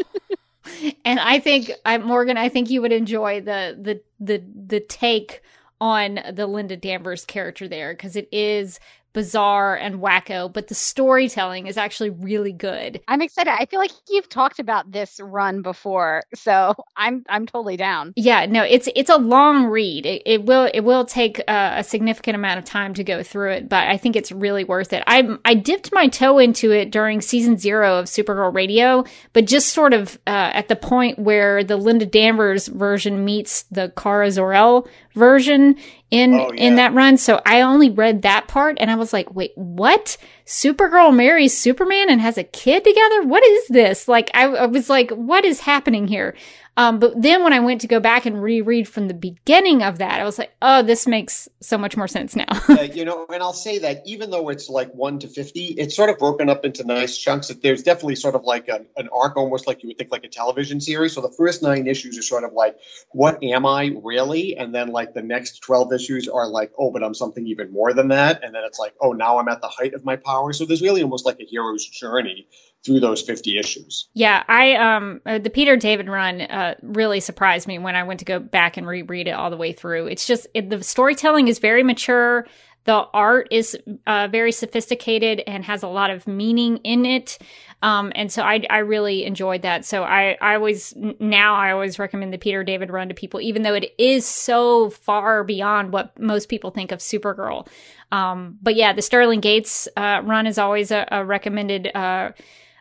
and 1.06 1.19
I 1.19 1.39
think 1.39 1.69
I, 1.86 1.97
Morgan, 1.97 2.38
I 2.38 2.47
think 2.47 2.69
you 2.69 2.82
would 2.82 2.93
enjoy 2.93 3.41
the 3.41 3.77
the 3.77 4.01
the 4.21 4.41
the 4.67 4.80
take 4.80 5.41
on 5.82 6.19
the 6.32 6.47
Linda 6.47 6.77
Danvers 6.77 7.25
character 7.25 7.67
there 7.67 7.93
because 7.93 8.15
it 8.15 8.30
is 8.32 8.80
bizarre 9.13 9.76
and 9.76 9.95
wacko, 9.95 10.52
but 10.52 10.67
the 10.67 10.76
storytelling 10.76 11.67
is 11.67 11.78
actually 11.78 12.10
really 12.10 12.52
good. 12.52 13.02
I'm 13.08 13.21
excited. 13.21 13.52
I 13.52 13.65
feel 13.65 13.80
like 13.80 13.91
you've 14.10 14.30
talked 14.30 14.60
about 14.60 14.91
this 14.91 15.19
run 15.21 15.62
before, 15.62 16.24
so 16.34 16.74
I'm 16.95 17.24
I'm 17.30 17.45
totally 17.45 17.78
down. 17.78 18.13
Yeah, 18.15 18.45
no, 18.45 18.63
it's 18.63 18.88
it's 18.95 19.10
a 19.10 19.17
long 19.17 19.65
read. 19.65 20.06
It, 20.06 20.21
it 20.26 20.45
will 20.45 20.69
it 20.74 20.82
will 20.82 21.06
take 21.06 21.39
uh, 21.47 21.74
a 21.78 21.84
significant 21.84 22.36
amount 22.36 22.60
of 22.60 22.65
time 22.65 22.93
to 22.95 23.04
go 23.04 23.24
through 23.24 23.52
it, 23.52 23.69
but 23.69 23.88
I 23.88 23.97
think 23.97 24.15
it's 24.15 24.32
really 24.32 24.63
worth 24.63 24.93
it. 24.93 25.04
I 25.08 25.38
I 25.45 25.54
dipped 25.56 25.91
my 25.91 26.08
toe 26.08 26.39
into 26.39 26.71
it 26.71 26.91
during 26.91 27.21
season 27.21 27.58
zero 27.58 28.00
of 28.00 28.06
Supergirl 28.06 28.54
Radio, 28.54 29.04
but 29.34 29.45
just 29.45 29.74
sort 29.74 29.93
of 29.93 30.15
uh, 30.28 30.52
at 30.54 30.67
the 30.67 30.76
point 30.76 31.19
where 31.19 31.63
the 31.63 31.78
Linda 31.78 32.06
Danvers 32.06 32.67
version 32.67 33.26
meets 33.26 33.63
the 33.63 33.91
Kara 33.97 34.32
Zor-El 34.32 34.88
version 35.13 35.76
in 36.10 36.34
oh, 36.34 36.52
yeah. 36.54 36.62
in 36.62 36.76
that 36.76 36.93
run. 36.93 37.17
So 37.17 37.41
I 37.45 37.62
only 37.62 37.89
read 37.89 38.21
that 38.21 38.47
part 38.47 38.78
and 38.80 38.91
I 38.91 38.95
was 39.02 39.12
like, 39.12 39.34
wait, 39.36 39.52
what? 39.56 40.16
Supergirl 40.46 41.14
marries 41.14 41.58
Superman 41.58 42.10
and 42.10 42.22
has 42.22 42.38
a 42.38 42.44
kid 42.46 42.86
together? 42.86 43.24
What 43.24 43.44
is 43.44 43.68
this? 43.68 44.08
Like 44.08 44.32
I, 44.34 44.46
I 44.46 44.66
was 44.68 44.90
like, 44.90 45.12
what 45.12 45.44
is 45.44 45.60
happening 45.60 46.08
here? 46.08 46.36
Um, 46.78 47.00
but 47.00 47.22
then 47.22 47.44
when 47.44 47.52
I 47.52 47.60
went 47.60 47.82
to 47.82 47.88
go 47.88 48.00
back 48.00 48.26
and 48.26 48.42
reread 48.42 48.88
from 48.88 49.08
the 49.08 49.14
beginning 49.14 49.84
of 49.84 49.98
that, 49.98 50.22
I 50.22 50.24
was 50.24 50.38
like, 50.38 50.52
oh, 50.62 50.82
this 50.82 51.06
makes 51.06 51.50
so 51.60 51.78
much 51.78 51.98
more 51.98 52.08
sense 52.08 52.36
now. 52.36 52.48
you 52.94 53.04
know, 53.04 53.26
and 53.32 53.44
I'll 53.44 53.52
say 53.52 53.80
that 53.80 54.04
even 54.06 54.32
though 54.32 54.50
it's 54.50 54.70
like 54.70 54.92
one 54.94 55.20
to 55.20 55.28
50, 55.28 55.66
it's 55.66 55.96
sort 55.96 56.10
of 56.10 56.18
broken 56.18 56.50
up 56.50 56.64
into 56.64 56.86
nice 56.86 57.18
chunks. 57.18 57.50
That 57.50 57.62
there's 57.62 57.84
definitely 57.84 58.16
sort 58.16 58.36
of 58.36 58.44
like 58.44 58.70
an, 58.70 58.88
an 58.96 59.10
arc, 59.14 59.36
almost 59.36 59.68
like 59.68 59.84
you 59.84 59.90
would 59.90 59.98
think 59.98 60.12
like 60.12 60.24
a 60.24 60.30
television 60.30 60.80
series. 60.80 61.14
So 61.14 61.22
the 61.22 61.34
first 61.38 61.62
nine 61.62 61.88
issues 61.88 62.18
are 62.18 62.24
sort 62.24 62.46
of 62.46 62.54
like, 62.54 62.78
what 63.12 63.44
am 63.44 63.66
I 63.66 63.94
really? 64.02 64.56
And 64.56 64.74
then 64.74 64.90
like 64.90 65.14
the 65.14 65.22
next 65.22 65.60
12 65.60 65.92
issues 65.92 66.30
are 66.30 66.48
like, 66.48 66.72
oh, 66.80 66.92
but 66.92 67.04
I'm 67.04 67.14
something 67.14 67.46
even 67.48 67.72
more 67.74 67.94
than 67.94 68.08
that. 68.10 68.44
And 68.44 68.56
then 68.56 68.64
it's 68.66 68.80
like, 68.80 68.96
oh, 69.02 69.12
now 69.12 69.40
I'm 69.40 69.50
at 69.50 69.62
the 69.62 69.68
height 69.68 69.94
of 69.94 70.06
my 70.06 70.16
power. 70.16 70.54
So 70.54 70.66
there's 70.66 70.82
really 70.82 71.04
almost 71.04 71.26
like 71.26 71.40
a 71.42 71.46
hero's 71.46 71.86
journey 71.86 72.48
through 72.86 73.00
those 73.00 73.22
50 73.22 73.60
issues. 73.60 74.08
Yeah, 74.13 74.44
I 74.48 74.76
um 74.76 75.22
uh, 75.26 75.38
the 75.38 75.50
Peter 75.50 75.76
David 75.76 76.08
run 76.08 76.41
uh, 76.41 76.76
really 76.82 77.20
surprised 77.20 77.67
me 77.67 77.78
when 77.78 77.96
I 77.96 78.04
went 78.04 78.20
to 78.20 78.26
go 78.26 78.39
back 78.39 78.78
and 78.78 78.88
reread 78.88 79.28
it 79.28 79.32
all 79.32 79.50
the 79.50 79.58
way 79.58 79.72
through. 79.72 80.08
It's 80.08 80.26
just 80.26 80.48
it, 80.54 80.70
the 80.70 80.84
storytelling 80.84 81.48
is 81.48 81.60
very 81.60 81.84
mature. 81.84 82.48
The 82.86 83.06
art 83.13 83.48
is 83.52 83.78
uh, 84.08 84.28
very 84.32 84.52
sophisticated 84.52 85.44
and 85.46 85.63
has 85.65 85.84
a 85.84 85.88
lot 85.88 86.10
of 86.10 86.28
meaning 86.28 86.78
in 86.78 87.06
it. 87.06 87.38
Um, 87.84 88.12
and 88.15 88.32
so 88.32 88.41
I, 88.44 88.63
I 88.70 88.80
really 88.80 89.24
enjoyed 89.26 89.63
that. 89.63 89.86
So 89.86 90.04
I, 90.04 90.38
I 90.41 90.56
always, 90.56 90.94
now 91.20 91.56
I 91.56 91.72
always 91.72 92.00
recommend 92.00 92.34
the 92.34 92.38
Peter 92.38 92.63
David 92.63 92.89
run 92.89 93.08
to 93.10 93.13
people, 93.13 93.41
even 93.41 93.62
though 93.62 93.74
it 93.74 93.94
is 93.98 94.26
so 94.26 94.89
far 94.89 95.44
beyond 95.44 95.91
what 95.91 96.20
most 96.20 96.50
people 96.50 96.72
think 96.72 96.91
of 96.91 97.00
Supergirl. 97.00 97.67
Um, 98.12 98.58
but 98.62 98.76
yeah, 98.76 98.94
the 98.94 99.02
Sterling 99.02 99.41
Gates 99.41 99.88
uh, 99.96 100.22
run 100.24 100.46
is 100.46 100.58
always 100.58 100.91
a, 100.91 101.08
a 101.12 101.26
recommended 101.26 101.89
uh, 101.96 102.32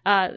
uh, 0.07 0.31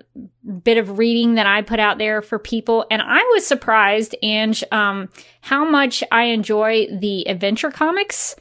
bit 0.64 0.78
of 0.78 0.98
reading 0.98 1.36
that 1.36 1.48
I 1.48 1.62
put 1.62 1.80
out 1.80 1.98
there 1.98 2.22
for 2.22 2.40
people. 2.40 2.86
And 2.92 3.02
I 3.02 3.20
was 3.34 3.46
surprised, 3.46 4.16
Anj, 4.24 4.64
um, 4.74 5.10
how 5.42 5.66
much 5.66 6.04
I 6.12 6.26
enjoy 6.26 6.88
the 6.92 7.28
adventure 7.28 7.72
comics. 7.72 8.36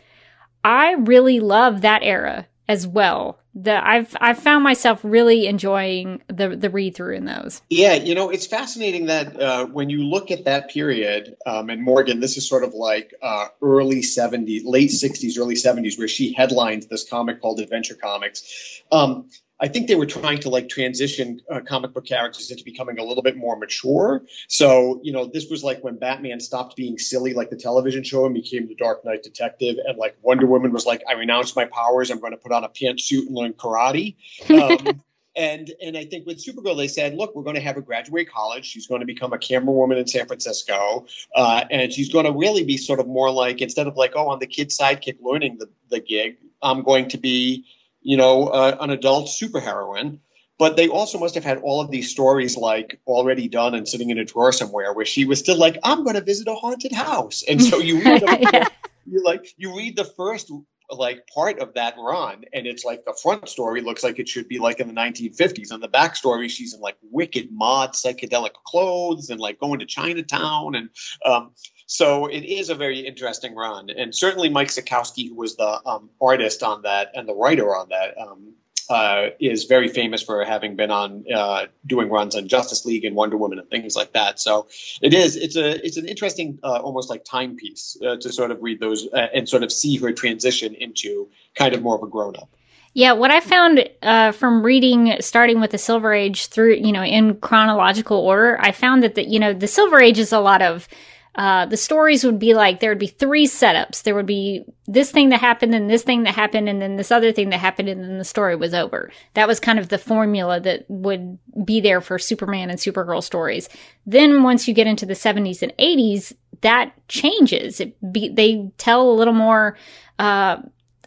I 0.64 0.92
really 0.92 1.40
love 1.40 1.82
that 1.82 2.02
era 2.02 2.46
as 2.68 2.86
well. 2.86 3.38
The 3.54 3.86
I've 3.86 4.16
I've 4.18 4.38
found 4.38 4.64
myself 4.64 5.00
really 5.02 5.46
enjoying 5.46 6.22
the 6.28 6.56
the 6.56 6.70
read 6.70 6.94
through 6.94 7.16
in 7.16 7.26
those. 7.26 7.60
Yeah, 7.68 7.94
you 7.94 8.14
know, 8.14 8.30
it's 8.30 8.46
fascinating 8.46 9.06
that 9.06 9.38
uh, 9.38 9.66
when 9.66 9.90
you 9.90 10.04
look 10.04 10.30
at 10.30 10.46
that 10.46 10.70
period, 10.70 11.36
um, 11.44 11.68
and 11.68 11.82
Morgan, 11.82 12.20
this 12.20 12.38
is 12.38 12.48
sort 12.48 12.64
of 12.64 12.72
like 12.72 13.12
uh, 13.20 13.48
early 13.60 14.00
'70s, 14.00 14.62
late 14.64 14.88
'60s, 14.88 15.38
early 15.38 15.56
'70s, 15.56 15.98
where 15.98 16.08
she 16.08 16.32
headlined 16.32 16.84
this 16.84 17.06
comic 17.06 17.42
called 17.42 17.60
Adventure 17.60 17.94
Comics. 17.94 18.82
Um, 18.90 19.28
I 19.62 19.68
think 19.68 19.86
they 19.86 19.94
were 19.94 20.06
trying 20.06 20.40
to 20.40 20.48
like 20.48 20.68
transition 20.68 21.40
uh, 21.48 21.60
comic 21.60 21.94
book 21.94 22.04
characters 22.04 22.50
into 22.50 22.64
becoming 22.64 22.98
a 22.98 23.04
little 23.04 23.22
bit 23.22 23.36
more 23.36 23.56
mature. 23.56 24.22
So, 24.48 25.00
you 25.04 25.12
know, 25.12 25.26
this 25.26 25.48
was 25.48 25.62
like 25.62 25.84
when 25.84 25.98
Batman 25.98 26.40
stopped 26.40 26.74
being 26.74 26.98
silly 26.98 27.32
like 27.32 27.48
the 27.48 27.56
television 27.56 28.02
show 28.02 28.26
and 28.26 28.34
became 28.34 28.66
the 28.66 28.74
Dark 28.74 29.04
Knight 29.04 29.22
detective. 29.22 29.76
And 29.86 29.96
like 29.96 30.16
Wonder 30.20 30.46
Woman 30.46 30.72
was 30.72 30.84
like, 30.84 31.02
I 31.08 31.12
renounce 31.12 31.54
my 31.54 31.66
powers. 31.66 32.10
I'm 32.10 32.18
going 32.18 32.32
to 32.32 32.38
put 32.38 32.50
on 32.50 32.64
a 32.64 32.68
pantsuit 32.68 33.28
and 33.28 33.36
learn 33.36 33.52
karate. 33.52 34.16
Um, 34.50 35.00
and 35.36 35.70
and 35.80 35.96
I 35.96 36.06
think 36.06 36.26
with 36.26 36.44
Supergirl, 36.44 36.76
they 36.76 36.88
said, 36.88 37.14
look, 37.14 37.36
we're 37.36 37.44
going 37.44 37.54
to 37.54 37.62
have 37.62 37.76
her 37.76 37.82
graduate 37.82 38.30
college. 38.30 38.66
She's 38.66 38.88
going 38.88 39.00
to 39.00 39.06
become 39.06 39.32
a 39.32 39.38
camera 39.38 39.72
woman 39.72 39.96
in 39.96 40.08
San 40.08 40.26
Francisco, 40.26 41.06
uh, 41.36 41.64
and 41.70 41.92
she's 41.92 42.12
going 42.12 42.26
to 42.26 42.32
really 42.32 42.64
be 42.64 42.76
sort 42.76 42.98
of 42.98 43.06
more 43.06 43.30
like 43.30 43.62
instead 43.62 43.86
of 43.86 43.96
like, 43.96 44.14
oh, 44.16 44.32
I'm 44.32 44.40
the 44.40 44.46
kid 44.48 44.70
sidekick 44.70 45.18
learning 45.22 45.58
the 45.58 45.68
the 45.88 46.00
gig. 46.00 46.38
I'm 46.60 46.82
going 46.82 47.08
to 47.10 47.18
be 47.18 47.64
you 48.02 48.16
know, 48.16 48.48
uh, 48.48 48.76
an 48.80 48.90
adult 48.90 49.28
superheroine. 49.28 50.18
But 50.58 50.76
they 50.76 50.88
also 50.88 51.18
must 51.18 51.34
have 51.34 51.44
had 51.44 51.58
all 51.58 51.80
of 51.80 51.90
these 51.90 52.10
stories 52.10 52.56
like 52.56 53.00
already 53.06 53.48
done 53.48 53.74
and 53.74 53.88
sitting 53.88 54.10
in 54.10 54.18
a 54.18 54.24
drawer 54.24 54.52
somewhere 54.52 54.92
where 54.92 55.06
she 55.06 55.24
was 55.24 55.40
still 55.40 55.58
like, 55.58 55.78
I'm 55.82 56.04
going 56.04 56.14
to 56.14 56.20
visit 56.20 56.46
a 56.46 56.54
haunted 56.54 56.92
house. 56.92 57.42
And 57.48 57.60
so 57.60 57.78
you 57.78 58.00
read, 58.00 58.22
yeah. 58.52 58.68
you 59.06 59.24
like, 59.24 59.46
you 59.56 59.76
read 59.76 59.96
the 59.96 60.04
first 60.04 60.52
like 60.90 61.26
part 61.26 61.58
of 61.58 61.74
that 61.74 61.94
run 61.98 62.44
and 62.52 62.66
it's 62.66 62.84
like 62.84 63.04
the 63.04 63.16
front 63.22 63.48
story 63.48 63.80
looks 63.80 64.02
like 64.02 64.18
it 64.18 64.28
should 64.28 64.48
be 64.48 64.58
like 64.58 64.80
in 64.80 64.88
the 64.88 64.94
1950s 64.94 65.70
and 65.70 65.82
the 65.82 65.88
back 65.88 66.16
story 66.16 66.48
she's 66.48 66.74
in 66.74 66.80
like 66.80 66.96
wicked 67.02 67.48
mod 67.50 67.92
psychedelic 67.92 68.52
clothes 68.66 69.30
and 69.30 69.40
like 69.40 69.58
going 69.58 69.78
to 69.80 69.86
chinatown 69.86 70.74
and 70.74 70.90
um, 71.24 71.52
so 71.92 72.24
it 72.24 72.44
is 72.44 72.70
a 72.70 72.74
very 72.74 73.00
interesting 73.00 73.54
run, 73.54 73.90
and 73.90 74.14
certainly 74.14 74.48
Mike 74.48 74.68
Sekowsky, 74.68 75.28
who 75.28 75.34
was 75.34 75.56
the 75.56 75.80
um, 75.84 76.08
artist 76.22 76.62
on 76.62 76.82
that 76.82 77.10
and 77.14 77.28
the 77.28 77.34
writer 77.34 77.76
on 77.76 77.90
that, 77.90 78.16
um, 78.18 78.54
uh, 78.88 79.26
is 79.38 79.64
very 79.64 79.88
famous 79.88 80.22
for 80.22 80.42
having 80.42 80.74
been 80.74 80.90
on 80.90 81.26
uh, 81.30 81.66
doing 81.86 82.08
runs 82.08 82.34
on 82.34 82.48
Justice 82.48 82.86
League 82.86 83.04
and 83.04 83.14
Wonder 83.14 83.36
Woman 83.36 83.58
and 83.58 83.68
things 83.68 83.94
like 83.94 84.14
that. 84.14 84.40
So 84.40 84.68
it 85.02 85.12
is 85.12 85.36
it's 85.36 85.56
a 85.56 85.84
it's 85.84 85.98
an 85.98 86.08
interesting 86.08 86.58
uh, 86.62 86.78
almost 86.78 87.10
like 87.10 87.26
timepiece 87.26 87.98
uh, 88.02 88.16
to 88.16 88.32
sort 88.32 88.52
of 88.52 88.62
read 88.62 88.80
those 88.80 89.06
uh, 89.12 89.28
and 89.34 89.46
sort 89.46 89.62
of 89.62 89.70
see 89.70 89.98
her 89.98 90.12
transition 90.12 90.74
into 90.74 91.28
kind 91.54 91.74
of 91.74 91.82
more 91.82 91.96
of 91.96 92.02
a 92.02 92.06
grown 92.06 92.36
up. 92.36 92.48
Yeah, 92.94 93.12
what 93.12 93.30
I 93.30 93.40
found 93.40 93.86
uh, 94.00 94.32
from 94.32 94.62
reading, 94.62 95.16
starting 95.20 95.60
with 95.60 95.72
the 95.72 95.78
Silver 95.78 96.14
Age 96.14 96.46
through, 96.46 96.76
you 96.76 96.92
know, 96.92 97.02
in 97.02 97.36
chronological 97.36 98.18
order, 98.18 98.58
I 98.60 98.72
found 98.72 99.02
that 99.02 99.14
the, 99.14 99.26
you 99.26 99.38
know, 99.38 99.52
the 99.52 99.66
Silver 99.66 100.00
Age 100.00 100.18
is 100.18 100.32
a 100.32 100.40
lot 100.40 100.60
of 100.62 100.88
uh, 101.34 101.64
the 101.66 101.76
stories 101.76 102.24
would 102.24 102.38
be 102.38 102.52
like 102.52 102.80
there 102.80 102.90
would 102.90 102.98
be 102.98 103.06
three 103.06 103.46
setups. 103.46 104.02
There 104.02 104.14
would 104.14 104.26
be 104.26 104.64
this 104.86 105.10
thing 105.10 105.30
that 105.30 105.40
happened, 105.40 105.74
and 105.74 105.88
this 105.88 106.02
thing 106.02 106.24
that 106.24 106.34
happened, 106.34 106.68
and 106.68 106.82
then 106.82 106.96
this 106.96 107.10
other 107.10 107.32
thing 107.32 107.50
that 107.50 107.58
happened, 107.58 107.88
and 107.88 108.04
then 108.04 108.18
the 108.18 108.24
story 108.24 108.54
was 108.54 108.74
over. 108.74 109.10
That 109.34 109.48
was 109.48 109.58
kind 109.58 109.78
of 109.78 109.88
the 109.88 109.98
formula 109.98 110.60
that 110.60 110.84
would 110.88 111.38
be 111.64 111.80
there 111.80 112.02
for 112.02 112.18
Superman 112.18 112.68
and 112.68 112.78
Supergirl 112.78 113.22
stories. 113.22 113.70
Then 114.04 114.42
once 114.42 114.68
you 114.68 114.74
get 114.74 114.86
into 114.86 115.06
the 115.06 115.14
70s 115.14 115.62
and 115.62 115.72
80s, 115.78 116.34
that 116.60 116.92
changes. 117.08 117.80
Be, 118.10 118.28
they 118.28 118.70
tell 118.76 119.10
a 119.10 119.12
little 119.12 119.32
more 119.32 119.78
uh, 120.18 120.58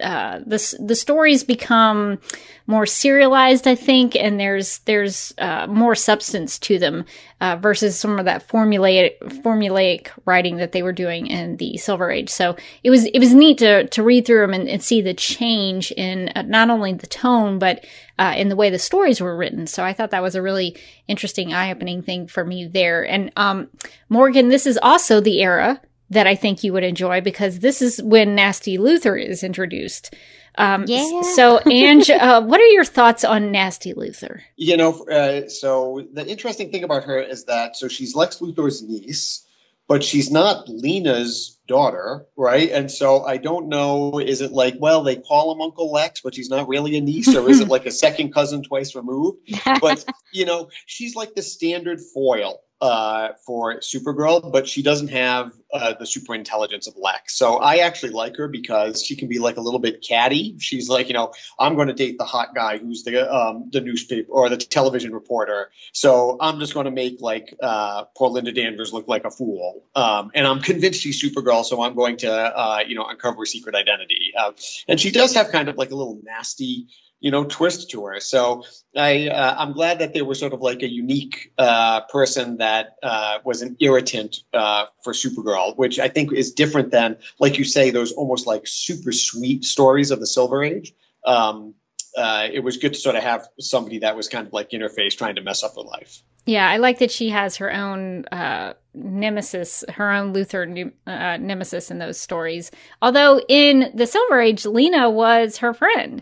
uh, 0.02 0.40
the 0.46 0.78
the 0.80 0.96
stories 0.96 1.44
become 1.44 2.20
more 2.68 2.86
serialized, 2.86 3.68
I 3.68 3.76
think, 3.76 4.16
and 4.16 4.40
there's 4.40 4.80
there's 4.80 5.34
uh, 5.38 5.68
more 5.68 5.96
substance 5.96 6.60
to 6.60 6.80
them 6.80 7.06
uh, 7.40 7.56
versus 7.56 7.98
some 7.98 8.20
of 8.20 8.26
that 8.26 8.48
formulaic 8.48 9.20
formulaic 9.42 10.10
writing 10.26 10.58
that 10.58 10.74
they 10.74 10.84
were 10.84 10.92
doing 10.92 11.28
in 11.28 11.58
the 11.58 11.78
Silver 11.78 12.12
Age. 12.12 12.30
So 12.30 12.58
it 12.84 12.90
was 12.90 13.06
it 13.06 13.20
was 13.20 13.34
neat 13.34 13.60
to 13.60 13.88
to 13.88 14.04
read 14.04 14.26
through 14.26 14.42
them 14.42 14.54
and, 14.54 14.68
and 14.68 14.84
see 14.84 15.02
the 15.02 15.14
change 15.14 15.92
in 15.92 16.30
uh, 16.36 16.42
not 16.42 16.70
only 16.70 16.94
the 16.94 17.08
tone 17.08 17.58
but 17.58 17.86
uh, 18.20 18.34
in 18.36 18.50
the 18.50 18.56
way 18.56 18.70
the 18.70 18.80
stories 18.80 19.22
were 19.22 19.38
written. 19.38 19.68
So 19.68 19.84
I 19.84 19.94
thought 19.94 20.12
that 20.12 20.24
was 20.24 20.36
a 20.36 20.42
really 20.42 20.78
interesting, 21.08 21.54
eye 21.54 21.72
opening 21.72 22.02
thing 22.02 22.28
for 22.28 22.44
me 22.44 22.68
there. 22.68 23.04
And 23.08 23.32
um, 23.36 23.70
Morgan, 24.10 24.50
this 24.50 24.66
is 24.66 24.80
also 24.82 25.20
the 25.20 25.42
era 25.42 25.82
that 26.10 26.28
I 26.28 26.36
think 26.36 26.64
you 26.64 26.74
would 26.74 26.84
enjoy 26.84 27.22
because 27.22 27.60
this 27.60 27.82
is 27.82 28.02
when 28.02 28.36
Nasty 28.36 28.78
Luthor 28.78 29.22
is 29.22 29.44
introduced. 29.44 30.14
Um, 30.58 30.86
yeah. 30.88 31.22
So, 31.22 31.60
Anj, 31.60 32.10
uh, 32.20 32.42
what 32.44 32.62
are 32.62 32.68
your 32.68 32.86
thoughts 32.86 33.24
on 33.24 33.52
Nasty 33.52 33.94
Luthor? 33.94 34.42
You 34.56 34.78
know, 34.78 35.04
uh, 35.06 35.50
so 35.50 36.06
the 36.14 36.26
interesting 36.26 36.72
thing 36.72 36.84
about 36.84 37.06
her 37.06 37.20
is 37.20 37.46
that 37.46 37.76
so 37.76 37.88
she's 37.88 38.16
Lex 38.16 38.38
Luthor's 38.38 38.82
niece, 38.82 39.46
but 39.88 40.04
she's 40.04 40.32
not 40.32 40.70
Lena's 40.70 41.60
daughter, 41.68 42.26
right? 42.38 42.70
And 42.72 42.92
so 42.92 43.24
I 43.24 43.38
don't 43.38 43.68
know, 43.68 44.20
is 44.20 44.42
it 44.42 44.52
like, 44.52 44.76
well, 44.80 45.04
they 45.04 45.16
call 45.16 45.52
him 45.54 45.62
Uncle 45.62 45.92
Lex, 45.92 46.22
but 46.22 46.36
she's 46.36 46.50
not 46.50 46.68
really 46.68 46.96
a 46.98 47.02
niece, 47.02 47.36
or 47.36 47.50
is 47.50 47.60
it 47.60 47.68
like 47.70 47.86
a 47.86 47.92
second 47.92 48.34
cousin 48.34 48.64
twice 48.64 48.96
removed? 48.96 49.40
But, 49.66 50.06
you 50.32 50.46
know, 50.46 50.70
she's 50.86 51.16
like 51.16 51.36
the 51.36 51.42
standard 51.42 52.00
foil 52.14 52.62
uh, 52.82 53.30
for 53.46 53.80
Supergirl, 53.80 54.52
but 54.52 54.68
she 54.68 54.84
doesn't 54.84 55.08
have 55.08 55.54
uh, 55.74 55.94
the 55.94 56.06
super 56.06 56.36
intelligence 56.36 56.88
of 56.88 56.96
Lex. 56.98 57.38
So 57.38 57.58
I 57.58 57.78
actually 57.78 58.12
like 58.12 58.36
her 58.38 58.48
because 58.48 59.04
she 59.04 59.16
can 59.16 59.28
be 59.28 59.40
like 59.40 59.58
a 59.58 59.62
little 59.62 59.80
bit 59.80 60.02
catty. 60.02 60.58
She's 60.60 60.90
like, 60.90 61.08
you 61.08 61.14
know, 61.14 61.34
I'm 61.58 61.76
going 61.76 61.88
to 61.88 61.94
date 61.94 62.18
the 62.18 62.26
hot 62.26 62.54
guy 62.54 62.78
who's 62.78 63.04
the 63.04 63.34
um, 63.34 63.70
the 63.72 63.82
newspaper 63.82 64.32
or 64.32 64.50
the 64.50 64.58
television 64.58 65.14
reporter. 65.14 65.72
So 65.94 66.38
I'm 66.40 66.60
just 66.60 66.74
going 66.74 66.86
to 66.86 66.92
make 66.92 67.22
like 67.22 67.54
uh, 67.62 68.06
poor 68.16 68.30
Linda 68.30 68.52
Danvers 68.52 68.92
look 68.94 69.08
like 69.08 69.24
a 69.24 69.32
fool. 69.32 69.84
Um, 69.96 70.32
and 70.36 70.46
I'm 70.46 70.62
convinced 70.62 71.02
she's 71.02 71.22
Supergirl, 71.22 71.64
so 71.64 71.82
I'm 71.82 71.96
going 71.96 72.18
to 72.18 72.32
uh, 72.32 72.80
you 72.86 72.96
know 72.96 73.06
uncover 73.06 73.40
her 73.40 73.46
secret 73.46 73.76
identity. 73.76 74.34
Uh, 74.38 74.52
and 74.88 75.00
she 75.00 75.12
does 75.12 75.34
have 75.36 75.50
kind 75.50 75.70
of 75.70 75.78
like 75.78 75.92
a 75.92 75.96
little 75.96 76.20
nasty 76.24 76.88
you 77.26 77.32
know 77.32 77.44
twist 77.44 77.90
to 77.90 78.06
her. 78.06 78.20
So 78.20 78.64
I 78.96 79.30
uh, 79.30 79.56
I'm 79.58 79.74
glad 79.74 79.98
that 79.98 80.14
they 80.14 80.22
were 80.22 80.36
sort 80.36 80.54
of 80.54 80.62
like 80.62 80.84
a 80.84 80.88
unique 80.88 81.52
uh, 81.58 82.02
person 82.02 82.58
that 82.58 82.98
uh, 83.02 83.40
was 83.44 83.64
an 83.64 83.76
irritant 83.80 84.38
uh, 84.54 84.86
for 85.04 85.12
Supergirl, 85.12 85.76
which 85.76 85.98
I 85.98 86.08
think 86.08 86.32
is 86.32 86.54
different 86.54 86.92
than 86.92 87.18
like 87.40 87.58
you 87.58 87.64
say 87.64 87.90
those 87.90 88.12
almost 88.12 88.46
like 88.46 88.68
super 88.68 89.12
sweet 89.12 89.66
stories 89.66 90.12
of 90.12 90.20
the 90.20 90.28
Silver 90.28 90.64
Age. 90.64 90.94
Um, 91.26 91.74
uh, 92.16 92.48
it 92.54 92.60
was 92.60 92.78
good 92.78 92.94
to 92.94 93.00
sort 93.00 93.16
of 93.16 93.24
have 93.24 93.48
somebody 93.60 94.00
that 94.00 94.16
was 94.16 94.30
kind 94.30 94.46
of 94.46 94.54
like 94.54 94.72
in 94.74 94.82
her 94.82 94.90
face 94.90 95.16
trying 95.16 95.36
to 95.36 95.42
mess 95.42 95.64
up 95.64 95.74
her 95.76 95.82
life. 95.82 96.22
Yeah, 96.46 96.70
I 96.70 96.78
like 96.78 97.00
that 97.00 97.10
she 97.10 97.30
has 97.30 97.58
her 97.58 97.74
own 97.74 98.26
uh, 98.26 98.76
nemesis, 98.94 99.84
her 99.90 100.12
own 100.12 100.32
Luthor 100.32 100.92
uh, 101.08 101.38
nemesis 101.38 101.90
in 101.90 101.98
those 101.98 102.20
stories. 102.20 102.70
Although 103.02 103.42
in 103.50 103.92
the 103.96 104.06
Silver 104.06 104.40
Age, 104.40 104.64
Lena 104.68 105.10
was 105.10 105.58
her 105.58 105.74
friend. 105.74 106.22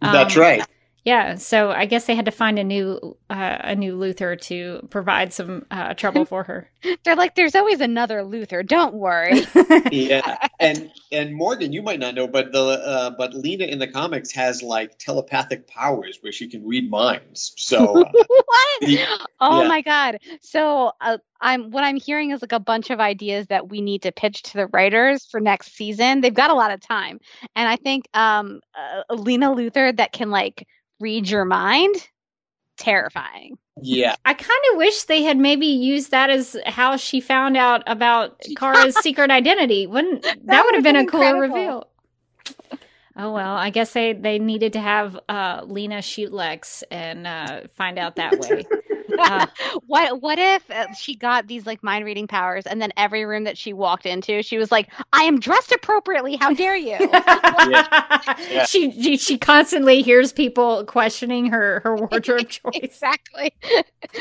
Um, 0.00 0.12
That's 0.12 0.36
right. 0.36 0.64
Yeah, 1.08 1.36
so 1.36 1.70
I 1.70 1.86
guess 1.86 2.04
they 2.04 2.14
had 2.14 2.26
to 2.26 2.30
find 2.30 2.58
a 2.58 2.64
new 2.64 3.16
uh, 3.30 3.56
a 3.60 3.74
new 3.74 3.96
Luthor 3.96 4.38
to 4.42 4.86
provide 4.90 5.32
some 5.32 5.64
uh, 5.70 5.94
trouble 5.94 6.26
for 6.26 6.42
her. 6.42 6.70
They're 7.02 7.16
like, 7.16 7.34
"There's 7.34 7.54
always 7.54 7.80
another 7.80 8.18
Luthor. 8.20 8.66
Don't 8.66 8.92
worry." 8.92 9.40
yeah, 9.90 10.36
and 10.60 10.90
and 11.10 11.34
Morgan, 11.34 11.72
you 11.72 11.80
might 11.80 11.98
not 11.98 12.14
know, 12.14 12.28
but 12.28 12.52
the 12.52 12.60
uh, 12.60 13.10
but 13.16 13.32
Lena 13.32 13.64
in 13.64 13.78
the 13.78 13.86
comics 13.86 14.32
has 14.32 14.62
like 14.62 14.98
telepathic 14.98 15.66
powers 15.66 16.18
where 16.20 16.30
she 16.30 16.46
can 16.46 16.66
read 16.66 16.90
minds. 16.90 17.54
So 17.56 18.02
uh, 18.02 18.12
what? 18.12 18.80
The, 18.82 19.06
oh 19.40 19.62
yeah. 19.62 19.68
my 19.68 19.80
god! 19.80 20.18
So 20.42 20.92
uh, 21.00 21.16
I'm 21.40 21.70
what 21.70 21.84
I'm 21.84 21.96
hearing 21.96 22.32
is 22.32 22.42
like 22.42 22.52
a 22.52 22.60
bunch 22.60 22.90
of 22.90 23.00
ideas 23.00 23.46
that 23.46 23.70
we 23.70 23.80
need 23.80 24.02
to 24.02 24.12
pitch 24.12 24.42
to 24.42 24.58
the 24.58 24.66
writers 24.66 25.24
for 25.24 25.40
next 25.40 25.74
season. 25.74 26.20
They've 26.20 26.34
got 26.34 26.50
a 26.50 26.54
lot 26.54 26.70
of 26.70 26.82
time, 26.82 27.18
and 27.56 27.66
I 27.66 27.76
think 27.76 28.08
um, 28.12 28.60
uh, 28.76 29.14
Lena 29.14 29.54
Luthor 29.54 29.96
that 29.96 30.12
can 30.12 30.30
like 30.30 30.66
read 31.00 31.28
your 31.28 31.44
mind 31.44 31.94
terrifying. 32.76 33.58
Yeah. 33.80 34.16
I 34.24 34.34
kind 34.34 34.60
of 34.72 34.78
wish 34.78 35.04
they 35.04 35.22
had 35.22 35.36
maybe 35.36 35.66
used 35.66 36.10
that 36.10 36.30
as 36.30 36.56
how 36.66 36.96
she 36.96 37.20
found 37.20 37.56
out 37.56 37.82
about 37.86 38.40
Kara's 38.56 38.96
secret 38.96 39.30
identity. 39.30 39.86
Wouldn't 39.86 40.22
that, 40.22 40.46
that 40.46 40.64
would 40.64 40.74
have 40.74 40.84
been, 40.84 40.94
been 40.94 41.06
a 41.06 41.10
cooler 41.10 41.40
reveal? 41.40 41.88
Oh 43.20 43.32
well, 43.32 43.56
I 43.56 43.70
guess 43.70 43.92
they 43.94 44.12
they 44.12 44.38
needed 44.38 44.74
to 44.74 44.80
have 44.80 45.18
uh, 45.28 45.62
Lena 45.66 46.02
shoot 46.02 46.32
Lex 46.32 46.84
and 46.88 47.26
uh, 47.26 47.62
find 47.74 47.98
out 47.98 48.14
that 48.16 48.38
way. 48.38 48.64
Uh, 49.28 49.46
what 49.86 50.22
what 50.22 50.38
if 50.38 50.70
uh, 50.70 50.90
she 50.94 51.14
got 51.14 51.46
these 51.46 51.66
like 51.66 51.82
mind 51.82 52.04
reading 52.04 52.26
powers, 52.26 52.66
and 52.66 52.80
then 52.80 52.92
every 52.96 53.24
room 53.24 53.44
that 53.44 53.58
she 53.58 53.72
walked 53.72 54.06
into, 54.06 54.42
she 54.42 54.56
was 54.56 54.72
like, 54.72 54.88
"I 55.12 55.24
am 55.24 55.38
dressed 55.38 55.72
appropriately. 55.72 56.36
How 56.36 56.54
dare 56.54 56.76
you?" 56.76 56.96
yeah. 57.00 58.34
Yeah. 58.50 58.64
She, 58.64 58.90
she, 58.90 59.16
she 59.16 59.36
constantly 59.36 60.02
hears 60.02 60.32
people 60.32 60.84
questioning 60.84 61.46
her 61.50 61.80
her 61.80 61.96
wardrobe 61.96 62.48
choice. 62.48 62.72
exactly. 62.74 63.52